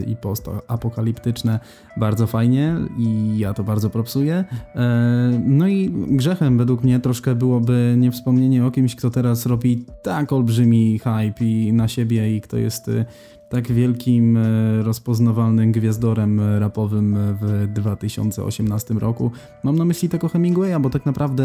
e, 0.00 0.10
i 0.10 0.16
postapokaliptyczne, 0.16 1.60
bardzo 1.96 2.26
fajnie 2.26 2.76
i 2.98 3.38
ja 3.38 3.54
to 3.54 3.64
bardzo 3.64 3.90
propsuję. 3.90 4.44
E, 4.74 5.40
no 5.46 5.68
i 5.68 5.90
grzechem 6.08 6.58
według 6.58 6.82
mnie 6.82 7.00
troszkę 7.00 7.34
byłoby 7.34 7.94
niewspomnienie 7.98 8.66
o 8.66 8.70
kimś, 8.70 8.91
kimś, 8.92 8.96
kto 8.96 9.10
teraz 9.10 9.46
robi 9.46 9.84
tak 10.02 10.32
olbrzymi 10.32 10.98
hype 10.98 11.44
i 11.44 11.72
na 11.72 11.88
siebie 11.88 12.36
i 12.36 12.40
kto 12.40 12.56
jest 12.56 12.88
y, 12.88 13.04
tak 13.52 13.72
wielkim, 13.72 14.36
e, 14.36 14.82
rozpoznawalnym 14.82 15.72
gwiazdorem 15.72 16.40
e, 16.40 16.60
rapowym 16.60 17.16
w 17.40 17.66
2018 17.72 18.94
roku. 18.94 19.30
Mam 19.62 19.76
na 19.76 19.84
myśli 19.84 20.08
tego 20.08 20.28
Hemingwaya, 20.28 20.80
bo 20.80 20.90
tak 20.90 21.06
naprawdę 21.06 21.44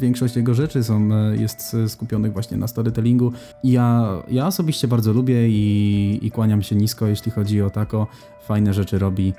większość 0.00 0.36
jego 0.36 0.54
rzeczy 0.54 0.84
są, 0.84 1.08
e, 1.12 1.36
jest 1.36 1.76
skupionych 1.88 2.32
właśnie 2.32 2.56
na 2.56 2.66
storytellingu. 2.66 3.32
Ja, 3.64 4.08
ja 4.30 4.46
osobiście 4.46 4.88
bardzo 4.88 5.12
lubię 5.12 5.48
i, 5.48 6.18
i 6.22 6.30
kłaniam 6.30 6.62
się 6.62 6.76
nisko, 6.76 7.06
jeśli 7.06 7.32
chodzi 7.32 7.62
o 7.62 7.70
tako. 7.70 8.06
Fajne 8.46 8.74
rzeczy 8.74 8.98
robi. 8.98 9.32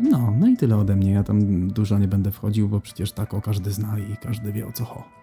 No, 0.00 0.34
no 0.38 0.48
i 0.48 0.56
tyle 0.56 0.76
ode 0.76 0.96
mnie. 0.96 1.12
Ja 1.12 1.24
tam 1.24 1.68
dużo 1.68 1.98
nie 1.98 2.08
będę 2.08 2.30
wchodził, 2.30 2.68
bo 2.68 2.80
przecież 2.80 3.12
tako 3.12 3.40
każdy 3.40 3.70
zna 3.70 3.98
i 3.98 4.16
każdy 4.16 4.52
wie 4.52 4.66
o 4.66 4.72
co 4.72 4.84
chodzi. 4.84 5.19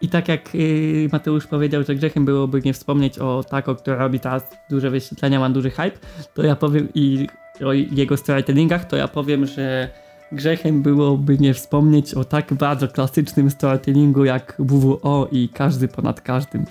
I 0.00 0.08
tak 0.08 0.28
jak 0.28 0.54
yy, 0.54 1.08
Mateusz 1.12 1.46
powiedział, 1.46 1.82
że 1.82 1.94
grzechem 1.94 2.24
byłoby 2.24 2.60
nie 2.64 2.72
wspomnieć 2.72 3.18
o 3.18 3.44
Taco, 3.44 3.74
który 3.74 3.96
robi 3.96 4.20
teraz 4.20 4.42
duże 4.70 4.90
wyświetlenia, 4.90 5.40
ma 5.40 5.50
duży 5.50 5.70
hype, 5.70 5.98
to 6.34 6.42
ja 6.42 6.56
powiem 6.56 6.88
i 6.94 7.26
o 7.64 7.72
jego 7.72 8.16
storytellingach, 8.16 8.84
to 8.84 8.96
ja 8.96 9.08
powiem, 9.08 9.46
że 9.46 9.88
grzechem 10.32 10.82
byłoby 10.82 11.38
nie 11.38 11.54
wspomnieć 11.54 12.14
o 12.14 12.24
tak 12.24 12.54
bardzo 12.54 12.88
klasycznym 12.88 13.50
storytellingu 13.50 14.24
jak 14.24 14.56
WWO 14.58 15.28
i 15.32 15.48
każdy 15.48 15.88
ponad 15.88 16.20
każdym. 16.20 16.64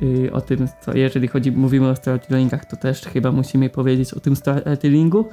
Yy, 0.00 0.32
o 0.32 0.40
tym, 0.40 0.68
co 0.80 0.96
jeżeli 0.96 1.28
chodzi, 1.28 1.52
mówimy 1.52 1.88
o 1.88 1.96
storytellingach, 1.96 2.64
to 2.64 2.76
też 2.76 3.00
chyba 3.00 3.32
musimy 3.32 3.70
powiedzieć 3.70 4.14
o 4.14 4.20
tym 4.20 4.36
storytellingu, 4.36 5.28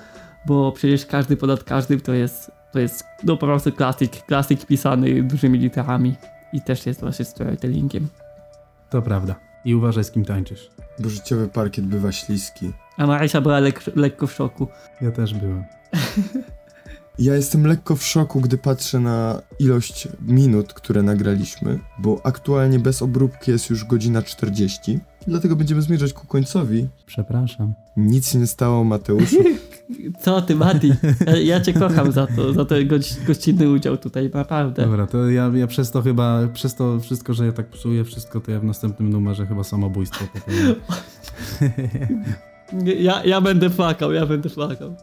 bo 0.46 0.72
przecież 0.72 1.06
każdy 1.06 1.38
ponad 1.38 1.64
każdym 1.64 2.00
to 2.00 2.14
jest, 2.14 2.52
to 2.72 2.80
jest 2.80 3.04
no 3.24 3.38
po 3.38 3.46
prostu 3.46 3.72
klasyk, 3.72 4.12
klasyk 4.26 4.66
pisany 4.66 5.24
dużymi 5.24 5.60
literami 5.60 6.16
i 6.53 6.61
też 6.61 6.86
jest 6.86 6.99
właśnie 6.99 7.26
storytellingiem. 7.26 8.07
To 8.90 9.02
prawda. 9.02 9.36
I 9.65 9.76
uważaj 9.76 10.03
z 10.03 10.11
kim 10.11 10.26
tańczysz. 10.26 10.69
Bo 10.99 11.10
życiowy 11.10 11.48
parkiet 11.48 11.86
bywa 11.86 12.11
śliski. 12.11 12.72
A 12.98 13.07
Marysia 13.07 13.41
była 13.41 13.60
lek- 13.60 13.91
lekko 13.95 14.28
w 14.28 14.34
szoku. 14.34 14.68
Ja 15.02 15.11
też 15.11 15.34
byłem. 15.34 15.64
Ja 17.19 17.36
jestem 17.36 17.68
lekko 17.68 17.95
w 17.95 18.03
szoku, 18.03 18.41
gdy 18.41 18.57
patrzę 18.57 18.99
na 18.99 19.41
ilość 19.60 20.07
minut, 20.22 20.74
które 20.74 21.03
nagraliśmy, 21.03 21.80
bo 21.99 22.22
aktualnie 22.24 22.80
bez 22.80 23.02
obróbki 23.02 23.52
jest 23.52 23.69
już 23.69 23.86
godzina 23.86 24.22
40. 24.22 24.99
Dlatego 25.28 25.56
będziemy 25.56 25.82
zmierzać 25.82 26.14
ku 26.14 26.28
końcowi. 26.28 26.88
Przepraszam. 27.06 27.74
Nic 27.98 28.32
się 28.32 28.40
nie 28.40 28.48
stało, 28.48 28.84
Mateuszu. 28.84 29.36
Co 30.24 30.41
ty, 30.41 30.56
Mati? 30.56 30.94
Ja, 31.26 31.38
ja 31.38 31.62
cię 31.62 31.74
kocham 31.74 32.12
za 32.12 32.28
to, 32.28 32.54
za 32.54 32.66
ten 32.66 32.88
goś, 32.88 33.26
gościnny 33.28 33.70
udział 33.72 33.98
tutaj, 33.98 34.30
naprawdę. 34.34 34.84
Dobra, 34.84 35.08
to 35.08 35.30
ja, 35.30 35.52
ja 35.56 35.68
przez 35.68 35.91
to 35.91 36.02
chyba, 36.02 36.48
przez 36.54 36.76
to 36.76 36.99
wszystko, 36.99 37.34
że 37.34 37.45
ja 37.45 37.52
tak 37.52 37.68
psuję 37.68 38.04
wszystko, 38.04 38.40
to 38.40 38.52
ja 38.52 38.60
w 38.60 38.64
następnym 38.64 39.10
numerze 39.10 39.45
chyba 39.45 39.64
samobójstwo 39.64 40.26
popełnię. 40.34 40.76
ja, 43.08 43.24
ja 43.24 43.41
będę 43.41 43.70
płakał, 43.70 44.14
ja 44.14 44.26
będę 44.26 44.49
płakał. 44.49 44.95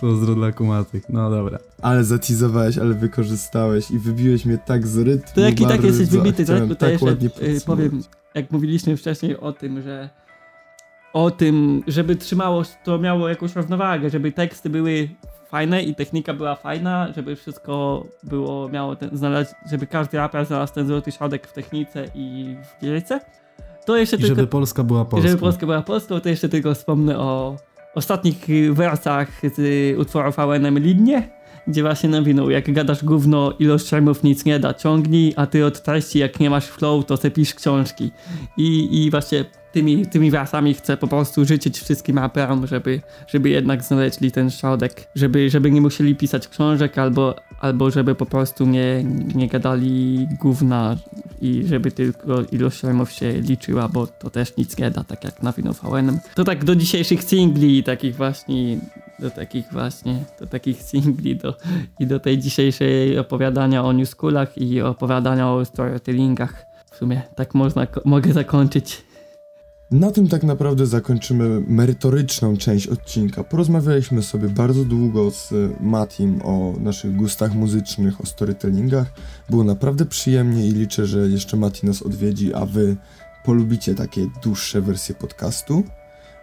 Pozdro 0.00 0.34
dla 0.34 0.52
kumatych, 0.52 1.08
no 1.08 1.30
dobra. 1.30 1.58
Ale 1.82 2.04
zatizowałeś, 2.04 2.78
ale 2.78 2.94
wykorzystałeś 2.94 3.90
i 3.90 3.98
wybiłeś 3.98 4.44
mnie 4.44 4.58
tak 4.58 4.86
z 4.86 4.98
rytmu. 4.98 5.32
To 5.34 5.40
jaki 5.40 5.66
tak 5.66 5.84
jesteś 5.84 6.08
wybity, 6.08 6.44
tak? 6.44 6.68
Tutaj 6.68 6.92
tak 6.92 7.02
ładnie 7.02 7.30
y, 7.42 7.60
powiem, 7.66 8.02
jak 8.34 8.50
mówiliśmy 8.50 8.96
wcześniej 8.96 9.36
o 9.36 9.52
tym, 9.52 9.82
że 9.82 10.08
o 11.12 11.30
tym, 11.30 11.82
żeby 11.86 12.16
trzymało, 12.16 12.62
to 12.84 12.98
miało 12.98 13.28
jakąś 13.28 13.56
równowagę, 13.56 14.10
żeby 14.10 14.32
teksty 14.32 14.70
były 14.70 15.08
fajne 15.48 15.82
i 15.82 15.94
technika 15.94 16.34
była 16.34 16.54
fajna, 16.54 17.12
żeby 17.16 17.36
wszystko 17.36 18.04
było, 18.22 18.68
miało 18.68 18.96
ten, 18.96 19.10
znaleźć, 19.12 19.50
żeby 19.70 19.86
każdy 19.86 20.16
raper 20.16 20.46
znalazł 20.46 20.74
ten 20.74 20.86
złoty 20.86 21.12
środek 21.12 21.46
w 21.46 21.52
technice 21.52 22.04
i 22.14 22.56
w 22.78 22.82
lirice. 22.82 23.20
To 23.86 23.96
jeszcze 23.96 24.16
I 24.16 24.18
tylko, 24.18 24.34
żeby 24.34 24.46
Polska 24.46 24.84
była 24.84 25.04
Polską. 25.04 25.28
Żeby 25.28 25.40
Polska 25.40 25.66
była 25.66 25.82
Polską, 25.82 26.20
to 26.20 26.28
jeszcze 26.28 26.48
tylko 26.48 26.74
wspomnę 26.74 27.18
o 27.18 27.56
ostatnich 27.94 28.46
wersach 28.72 29.28
z 29.56 29.98
utworu 29.98 30.32
VNM 30.32 30.78
Lidnie, 30.78 31.28
gdzie 31.66 31.82
właśnie 31.82 32.08
nawinął, 32.08 32.50
jak 32.50 32.72
gadasz 32.72 33.04
gówno, 33.04 33.52
ilość 33.58 33.92
rymów 33.92 34.22
nic 34.22 34.44
nie 34.44 34.58
da, 34.58 34.74
ciągnij, 34.74 35.32
a 35.36 35.46
ty 35.46 35.66
od 35.66 35.82
treści, 35.82 36.18
jak 36.18 36.40
nie 36.40 36.50
masz 36.50 36.66
flow, 36.66 37.06
to 37.06 37.16
se 37.16 37.30
pisz 37.30 37.54
książki. 37.54 38.10
I, 38.56 39.02
i 39.04 39.10
właśnie 39.10 39.44
tymi, 39.72 40.06
tymi 40.06 40.30
wersami 40.30 40.74
chcę 40.74 40.96
po 40.96 41.08
prostu 41.08 41.44
życzyć 41.44 41.80
wszystkim 41.80 42.18
raperom, 42.18 42.66
żeby, 42.66 43.00
żeby 43.26 43.50
jednak 43.50 43.82
znaleźli 43.82 44.32
ten 44.32 44.50
środek, 44.50 45.08
żeby, 45.14 45.50
żeby 45.50 45.70
nie 45.70 45.80
musieli 45.80 46.16
pisać 46.16 46.48
książek 46.48 46.98
albo, 46.98 47.34
albo 47.60 47.90
żeby 47.90 48.14
po 48.14 48.26
prostu 48.26 48.66
nie, 48.66 49.04
nie 49.34 49.48
gadali 49.48 50.26
gówna 50.40 50.96
i 51.40 51.64
żeby 51.66 51.92
tylko 51.92 52.42
ilość 52.52 52.82
rymów 52.82 53.12
się 53.12 53.32
liczyła, 53.32 53.88
bo 53.88 54.06
to 54.06 54.30
też 54.30 54.56
nic 54.56 54.78
nie 54.78 54.90
da, 54.90 55.04
tak 55.04 55.24
jak 55.24 55.42
na 55.42 55.52
VN. 55.52 56.18
To 56.34 56.44
tak 56.44 56.64
do 56.64 56.76
dzisiejszych 56.76 57.24
singli, 57.24 57.82
takich 57.82 58.16
właśnie, 58.16 58.78
do 59.22 59.30
takich 59.30 59.72
właśnie, 59.72 60.24
do 60.40 60.46
takich 60.46 60.82
singli 60.82 61.36
do, 61.36 61.54
i 62.00 62.06
do 62.06 62.20
tej 62.20 62.38
dzisiejszej 62.38 63.18
opowiadania 63.18 63.84
o 63.84 63.92
New 63.92 64.08
Schoolach 64.08 64.58
i 64.58 64.80
opowiadania 64.80 65.52
o 65.52 65.64
storytellingach. 65.64 66.64
W 66.92 66.96
sumie 66.96 67.22
tak 67.36 67.54
można, 67.54 67.86
mogę 68.04 68.32
zakończyć. 68.32 69.04
Na 69.90 70.10
tym 70.10 70.28
tak 70.28 70.42
naprawdę 70.42 70.86
zakończymy 70.86 71.62
merytoryczną 71.66 72.56
część 72.56 72.86
odcinka. 72.86 73.44
Porozmawialiśmy 73.44 74.22
sobie 74.22 74.48
bardzo 74.48 74.84
długo 74.84 75.30
z 75.30 75.52
Matim 75.80 76.40
o 76.44 76.74
naszych 76.80 77.16
gustach 77.16 77.54
muzycznych, 77.54 78.20
o 78.20 78.26
storytellingach. 78.26 79.12
Było 79.50 79.64
naprawdę 79.64 80.06
przyjemnie 80.06 80.66
i 80.66 80.70
liczę, 80.70 81.06
że 81.06 81.28
jeszcze 81.28 81.56
Mati 81.56 81.86
nas 81.86 82.02
odwiedzi, 82.02 82.54
a 82.54 82.66
wy 82.66 82.96
polubicie 83.44 83.94
takie 83.94 84.26
dłuższe 84.42 84.80
wersje 84.80 85.14
podcastu. 85.14 85.82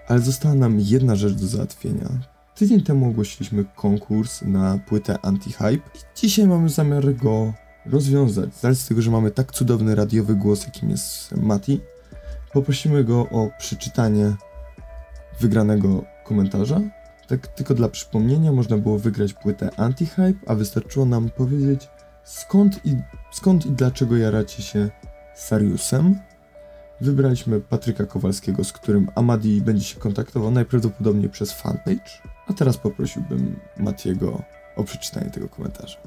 Ale 0.08 0.20
została 0.20 0.56
nam 0.56 0.80
jedna 0.80 1.16
rzecz 1.16 1.34
do 1.34 1.48
załatwienia. 1.48 2.39
Tydzień 2.60 2.82
temu 2.82 3.10
ogłosiliśmy 3.10 3.66
konkurs 3.76 4.42
na 4.42 4.80
płytę 4.88 5.14
Anti-Hype 5.14 5.76
i 5.96 6.00
dzisiaj 6.16 6.48
mamy 6.48 6.70
zamiar 6.70 7.16
go 7.16 7.54
rozwiązać. 7.86 8.50
Z 8.74 8.88
tego, 8.88 9.02
że 9.02 9.12
mamy 9.12 9.32
tak 9.32 9.52
cudowny 9.52 9.96
radiowy 9.96 10.36
głos, 10.36 10.66
jakim 10.66 10.90
jest 10.90 11.32
Mati, 11.36 11.82
Poprosimy 12.54 13.04
go 13.04 13.20
o 13.20 13.50
przeczytanie 13.60 14.36
wygranego 15.40 16.04
komentarza. 16.24 16.82
Tak 17.28 17.48
tylko 17.48 17.74
dla 17.74 17.90
przypomnienia, 17.90 18.52
można 18.52 18.78
było 18.78 19.00
wygrać 19.00 19.34
płytę 19.34 19.70
Anti-Hype, 19.78 20.40
a 20.48 20.56
wystarczyło 20.56 21.06
nam 21.06 21.30
powiedzieć 21.30 21.90
skąd 22.24 22.86
i, 22.86 22.96
skąd 23.32 23.66
i 23.66 23.72
dlaczego 23.72 24.18
jaracie 24.18 24.64
się 24.64 24.90
Sariusem. 25.36 26.20
Wybraliśmy 27.02 27.60
Patryka 27.60 28.06
Kowalskiego, 28.06 28.64
z 28.64 28.74
którym 28.74 29.10
Amadi 29.16 29.62
będzie 29.62 29.86
się 29.86 30.00
kontaktował 30.00 30.52
najprawdopodobniej 30.52 31.30
przez 31.30 31.52
fanpage. 31.52 32.39
A 32.50 32.54
teraz 32.54 32.78
poprosiłbym 32.78 33.60
Matiego 33.78 34.42
o 34.76 34.84
przeczytanie 34.84 35.30
tego 35.32 35.50
komentarza. 35.50 35.98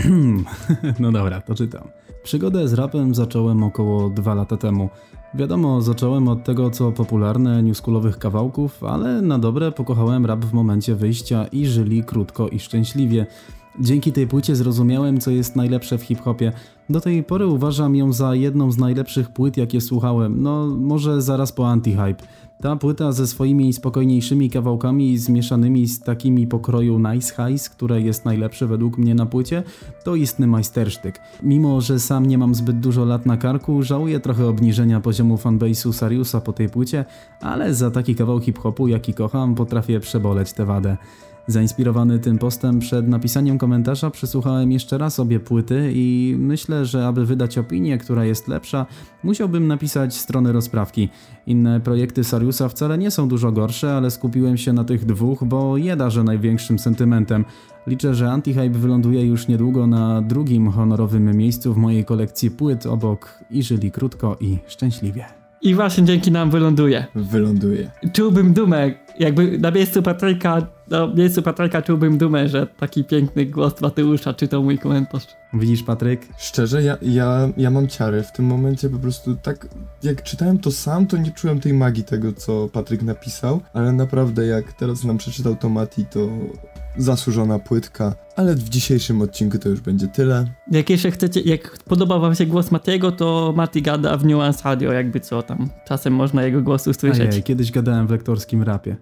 no 1.00 1.12
dobra, 1.12 1.40
to 1.40 1.54
czytam. 1.54 1.88
Przygodę 2.22 2.68
z 2.68 2.72
rapem 2.72 3.14
zacząłem 3.14 3.62
około 3.62 4.10
dwa 4.10 4.34
lata 4.34 4.56
temu. 4.56 4.88
Wiadomo, 5.34 5.82
zacząłem 5.82 6.28
od 6.28 6.44
tego, 6.44 6.70
co 6.70 6.92
popularne, 6.92 7.62
newschoolowych 7.62 8.18
kawałków, 8.18 8.84
ale 8.84 9.22
na 9.22 9.38
dobre 9.38 9.72
pokochałem 9.72 10.26
rap 10.26 10.44
w 10.44 10.52
momencie 10.52 10.94
wyjścia 10.94 11.46
i 11.46 11.66
żyli 11.66 12.04
krótko 12.04 12.48
i 12.48 12.60
szczęśliwie. 12.60 13.26
Dzięki 13.80 14.12
tej 14.12 14.26
płycie 14.26 14.56
zrozumiałem, 14.56 15.20
co 15.20 15.30
jest 15.30 15.56
najlepsze 15.56 15.98
w 15.98 16.02
hip-hopie. 16.02 16.52
Do 16.90 17.00
tej 17.00 17.22
pory 17.22 17.46
uważam 17.46 17.96
ją 17.96 18.12
za 18.12 18.34
jedną 18.34 18.72
z 18.72 18.78
najlepszych 18.78 19.28
płyt, 19.28 19.56
jakie 19.56 19.80
słuchałem. 19.80 20.42
No, 20.42 20.66
może 20.66 21.22
zaraz 21.22 21.52
po 21.52 21.62
anti-hype. 21.62 22.22
Ta 22.60 22.76
płyta 22.76 23.12
ze 23.12 23.26
swoimi 23.26 23.72
spokojniejszymi 23.72 24.50
kawałkami 24.50 25.18
zmieszanymi 25.18 25.86
z 25.86 26.00
takimi 26.00 26.46
pokroju 26.46 26.98
Nice 26.98 27.34
Highs, 27.34 27.68
które 27.68 28.00
jest 28.00 28.24
najlepsze 28.24 28.66
według 28.66 28.98
mnie 28.98 29.14
na 29.14 29.26
płycie, 29.26 29.62
to 30.04 30.14
istny 30.14 30.46
majstersztyk. 30.46 31.20
Mimo, 31.42 31.80
że 31.80 32.00
sam 32.00 32.26
nie 32.26 32.38
mam 32.38 32.54
zbyt 32.54 32.80
dużo 32.80 33.04
lat 33.04 33.26
na 33.26 33.36
karku, 33.36 33.82
żałuję 33.82 34.20
trochę 34.20 34.46
obniżenia 34.46 35.00
poziomu 35.00 35.36
fanbase'u 35.36 35.92
Sariusa 35.92 36.40
po 36.40 36.52
tej 36.52 36.68
płycie, 36.68 37.04
ale 37.40 37.74
za 37.74 37.90
taki 37.90 38.14
kawał 38.14 38.40
hip-hopu, 38.40 38.88
jaki 38.88 39.14
kocham, 39.14 39.54
potrafię 39.54 40.00
przeboleć 40.00 40.52
tę 40.52 40.64
wadę. 40.64 40.96
Zainspirowany 41.50 42.18
tym 42.18 42.38
postem 42.38 42.78
przed 42.78 43.08
napisaniem 43.08 43.58
komentarza 43.58 44.10
przesłuchałem 44.10 44.72
jeszcze 44.72 44.98
raz 44.98 45.20
obie 45.20 45.40
płyty 45.40 45.90
i 45.94 46.34
myślę, 46.38 46.86
że 46.86 47.06
aby 47.06 47.26
wydać 47.26 47.58
opinię, 47.58 47.98
która 47.98 48.24
jest 48.24 48.48
lepsza, 48.48 48.86
musiałbym 49.22 49.66
napisać 49.66 50.14
strony 50.14 50.52
rozprawki. 50.52 51.08
Inne 51.46 51.80
projekty 51.80 52.24
Sariusa 52.24 52.68
wcale 52.68 52.98
nie 52.98 53.10
są 53.10 53.28
dużo 53.28 53.52
gorsze, 53.52 53.96
ale 53.96 54.10
skupiłem 54.10 54.56
się 54.56 54.72
na 54.72 54.84
tych 54.84 55.04
dwóch, 55.04 55.44
bo 55.44 55.76
je 55.76 55.96
że 56.08 56.24
największym 56.24 56.78
sentymentem. 56.78 57.44
Liczę, 57.86 58.14
że 58.14 58.30
Antihype 58.30 58.78
wyląduje 58.78 59.26
już 59.26 59.48
niedługo 59.48 59.86
na 59.86 60.22
drugim 60.22 60.70
honorowym 60.70 61.36
miejscu 61.36 61.74
w 61.74 61.76
mojej 61.76 62.04
kolekcji 62.04 62.50
płyt 62.50 62.86
obok 62.86 63.38
I 63.50 63.62
żyli 63.62 63.90
krótko 63.90 64.36
i 64.40 64.58
szczęśliwie. 64.66 65.24
I 65.62 65.74
właśnie 65.74 66.04
dzięki 66.04 66.32
nam 66.32 66.50
wyląduje. 66.50 67.06
Wyląduje. 67.14 67.90
Czułbym 68.12 68.52
dumę, 68.52 68.90
jakby 69.18 69.58
na 69.58 69.70
miejscu 69.70 70.02
Patryka 70.02 70.66
na 70.90 71.06
miejscu 71.06 71.42
Patryka 71.42 71.82
czułbym 71.82 72.18
dumę, 72.18 72.48
że 72.48 72.66
taki 72.66 73.04
piękny 73.04 73.46
głos 73.46 73.80
Mateusza 73.80 74.34
czytał 74.34 74.62
mój 74.62 74.78
komentarz. 74.78 75.26
Widzisz, 75.54 75.82
Patryk? 75.82 76.28
Szczerze, 76.38 76.82
ja, 76.82 76.96
ja, 77.02 77.48
ja 77.56 77.70
mam 77.70 77.88
ciary. 77.88 78.22
W 78.22 78.32
tym 78.32 78.44
momencie 78.44 78.88
po 78.88 78.98
prostu 78.98 79.36
tak, 79.36 79.68
jak 80.02 80.22
czytałem 80.22 80.58
to 80.58 80.70
sam, 80.70 81.06
to 81.06 81.16
nie 81.16 81.30
czułem 81.30 81.60
tej 81.60 81.74
magii 81.74 82.04
tego, 82.04 82.32
co 82.32 82.68
Patryk 82.68 83.02
napisał, 83.02 83.60
ale 83.74 83.92
naprawdę 83.92 84.46
jak 84.46 84.72
teraz 84.72 85.04
nam 85.04 85.18
przeczytał 85.18 85.56
to 85.56 85.68
Mati, 85.68 86.04
to 86.04 86.28
zasłużona 86.96 87.58
płytka. 87.58 88.14
Ale 88.36 88.54
w 88.54 88.68
dzisiejszym 88.68 89.22
odcinku 89.22 89.58
to 89.58 89.68
już 89.68 89.80
będzie 89.80 90.08
tyle. 90.08 90.46
Jak 90.70 90.90
jeszcze 90.90 91.10
chcecie, 91.10 91.40
jak 91.40 91.78
podoba 91.78 92.18
wam 92.18 92.34
się 92.34 92.46
głos 92.46 92.70
Matiego, 92.70 93.12
to 93.12 93.52
Mati 93.56 93.82
gada 93.82 94.16
w 94.16 94.24
Nuance 94.24 94.60
Radio, 94.64 94.92
jakby 94.92 95.20
co 95.20 95.42
tam. 95.42 95.68
Czasem 95.88 96.14
można 96.14 96.42
jego 96.42 96.62
głos 96.62 96.86
usłyszeć. 96.86 97.30
Ojej, 97.30 97.42
kiedyś 97.42 97.70
gadałem 97.70 98.06
w 98.06 98.10
lektorskim 98.10 98.62
rapie. 98.62 98.96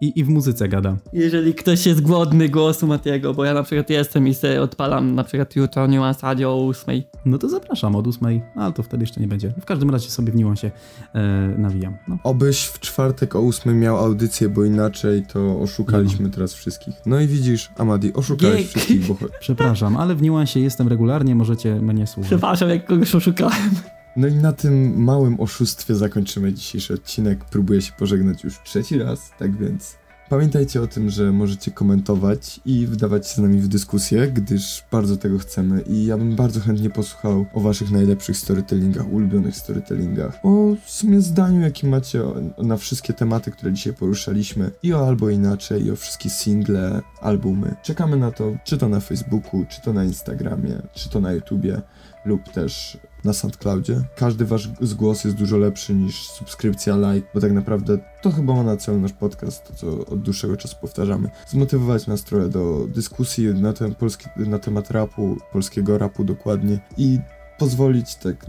I, 0.00 0.20
I 0.20 0.24
w 0.24 0.28
muzyce 0.28 0.68
gadam. 0.68 0.96
Jeżeli 1.12 1.54
ktoś 1.54 1.86
jest 1.86 2.00
głodny 2.00 2.48
głosu 2.48 2.86
Matiego, 2.86 3.34
bo 3.34 3.44
ja 3.44 3.54
na 3.54 3.62
przykład 3.62 3.90
jestem 3.90 4.28
i 4.28 4.34
sobie 4.34 4.62
odpalam 4.62 5.14
na 5.14 5.24
przykład 5.24 5.56
jutro 5.56 5.88
Nuance 5.88 6.26
Radio 6.26 6.50
o 6.50 6.68
8. 6.68 7.02
No 7.24 7.38
to 7.38 7.48
zapraszam 7.48 7.96
od 7.96 8.06
ósmej, 8.06 8.42
ale 8.56 8.72
to 8.72 8.82
wtedy 8.82 9.02
jeszcze 9.02 9.20
nie 9.20 9.28
będzie. 9.28 9.52
W 9.60 9.64
każdym 9.64 9.90
razie 9.90 10.10
sobie 10.10 10.32
w 10.32 10.56
się 10.56 10.70
e, 11.14 11.54
nawijam. 11.58 11.96
No. 12.08 12.18
Obyś 12.24 12.64
w 12.64 12.80
czwartek 12.80 13.36
o 13.36 13.38
8 13.38 13.80
miał 13.80 13.96
audycję, 13.96 14.48
bo 14.48 14.64
inaczej 14.64 15.22
to 15.32 15.60
oszukaliśmy 15.60 16.30
teraz 16.30 16.54
wszystkich. 16.54 16.94
No 17.06 17.20
i 17.20 17.26
widzisz, 17.26 17.70
Amadi, 17.78 18.12
oszukałeś 18.14 18.56
Giek. 18.56 18.68
wszystkich, 18.68 19.06
bo... 19.06 19.16
Przepraszam, 19.40 19.96
ale 19.96 20.14
w 20.14 20.22
niuansie 20.22 20.60
jestem 20.60 20.88
regularnie, 20.88 21.34
możecie 21.34 21.74
mnie 21.74 22.06
słuchać. 22.06 22.30
Przepraszam, 22.30 22.68
jak 22.68 22.86
kogoś 22.86 23.14
oszukałem. 23.14 23.70
No 24.16 24.28
i 24.28 24.34
na 24.34 24.52
tym 24.52 25.02
małym 25.02 25.40
oszustwie 25.40 25.94
zakończymy 25.94 26.52
dzisiejszy 26.52 26.94
odcinek. 26.94 27.44
Próbuję 27.50 27.82
się 27.82 27.92
pożegnać 27.98 28.44
już 28.44 28.62
trzeci 28.64 28.98
raz, 28.98 29.30
tak 29.38 29.56
więc 29.56 29.96
pamiętajcie 30.28 30.82
o 30.82 30.86
tym, 30.86 31.10
że 31.10 31.32
możecie 31.32 31.70
komentować 31.70 32.60
i 32.64 32.86
wdawać 32.86 33.28
się 33.28 33.34
z 33.34 33.38
nami 33.38 33.60
w 33.60 33.68
dyskusję, 33.68 34.28
gdyż 34.28 34.84
bardzo 34.92 35.16
tego 35.16 35.38
chcemy 35.38 35.80
i 35.80 36.06
ja 36.06 36.18
bym 36.18 36.36
bardzo 36.36 36.60
chętnie 36.60 36.90
posłuchał 36.90 37.46
o 37.54 37.60
waszych 37.60 37.90
najlepszych 37.90 38.36
storytellingach, 38.36 39.12
ulubionych 39.12 39.56
storytellingach, 39.56 40.38
o 40.42 40.74
w 40.84 40.90
sumie 40.90 41.20
zdaniu, 41.20 41.60
jaki 41.60 41.86
macie 41.86 42.22
na 42.58 42.76
wszystkie 42.76 43.12
tematy, 43.12 43.50
które 43.50 43.72
dzisiaj 43.72 43.92
poruszaliśmy 43.92 44.70
i 44.82 44.92
o 44.92 45.06
albo 45.08 45.30
inaczej, 45.30 45.86
i 45.86 45.90
o 45.90 45.96
wszystkie 45.96 46.30
single, 46.30 47.02
albumy. 47.20 47.74
Czekamy 47.82 48.16
na 48.16 48.30
to, 48.30 48.52
czy 48.64 48.78
to 48.78 48.88
na 48.88 49.00
Facebooku, 49.00 49.66
czy 49.68 49.82
to 49.82 49.92
na 49.92 50.04
Instagramie, 50.04 50.82
czy 50.94 51.10
to 51.10 51.20
na 51.20 51.32
YouTubie 51.32 51.82
lub 52.24 52.48
też 52.48 52.98
na 53.24 53.32
SoundCloudzie. 53.32 54.02
Każdy 54.16 54.44
wasz 54.44 54.68
głos 54.96 55.24
jest 55.24 55.36
dużo 55.36 55.56
lepszy 55.56 55.94
niż 55.94 56.28
subskrypcja, 56.28 56.96
like, 56.96 57.28
bo 57.34 57.40
tak 57.40 57.52
naprawdę 57.52 57.98
to 58.22 58.30
chyba 58.30 58.54
ma 58.54 58.62
na 58.62 58.76
celu 58.76 59.00
nasz 59.00 59.12
podcast, 59.12 59.68
to 59.68 59.74
co 59.74 60.06
od 60.06 60.22
dłuższego 60.22 60.56
czasu 60.56 60.76
powtarzamy. 60.80 61.30
Zmotywować 61.46 62.06
nas 62.06 62.24
trochę 62.24 62.48
do 62.48 62.86
dyskusji 62.86 63.46
na, 63.46 63.72
ten 63.72 63.94
polski, 63.94 64.26
na 64.36 64.58
temat 64.58 64.90
rapu, 64.90 65.36
polskiego 65.52 65.98
rapu 65.98 66.24
dokładnie 66.24 66.78
i 66.96 67.18
pozwolić 67.58 68.14
tak, 68.14 68.46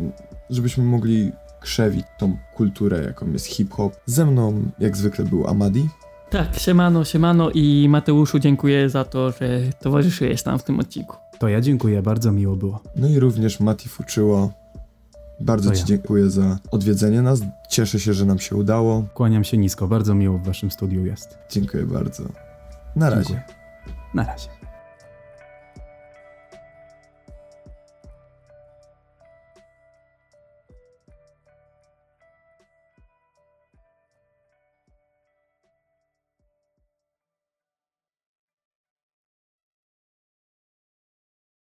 żebyśmy 0.49 0.83
mogli 0.83 1.31
krzewić 1.59 2.05
tą 2.17 2.37
kulturę, 2.55 3.03
jaką 3.03 3.31
jest 3.31 3.45
hip-hop. 3.45 3.95
Ze 4.05 4.25
mną, 4.25 4.63
jak 4.79 4.97
zwykle, 4.97 5.25
był 5.25 5.47
Amadi. 5.47 5.89
Tak, 6.29 6.55
siemano, 6.59 7.05
siemano 7.05 7.51
i 7.53 7.87
Mateuszu 7.89 8.39
dziękuję 8.39 8.89
za 8.89 9.03
to, 9.03 9.31
że 9.31 9.61
towarzyszyłeś 9.79 10.45
nam 10.45 10.59
w 10.59 10.63
tym 10.63 10.79
odcinku. 10.79 11.17
To 11.39 11.47
ja 11.47 11.61
dziękuję, 11.61 12.01
bardzo 12.01 12.31
miło 12.31 12.55
było. 12.55 12.79
No 12.95 13.07
i 13.07 13.19
również 13.19 13.59
Mati 13.59 13.89
Fuczyło. 13.89 14.51
Bardzo 15.39 15.69
To 15.69 15.75
Ci 15.75 15.81
ja. 15.81 15.87
dziękuję 15.87 16.29
za 16.29 16.57
odwiedzenie 16.71 17.21
nas. 17.21 17.39
Cieszę 17.67 17.99
się, 17.99 18.13
że 18.13 18.25
nam 18.25 18.39
się 18.39 18.55
udało. 18.55 19.05
Kłaniam 19.13 19.43
się 19.43 19.57
nisko, 19.57 19.87
bardzo 19.87 20.15
miło 20.15 20.37
w 20.37 20.43
waszym 20.43 20.71
studiu 20.71 21.05
jest. 21.05 21.37
Dziękuję 21.49 21.85
bardzo. 21.85 22.23
Na 22.95 23.09
razie. 23.09 23.23
Dziękuję. 23.23 23.43
Na 24.13 24.23
razie. 24.23 24.58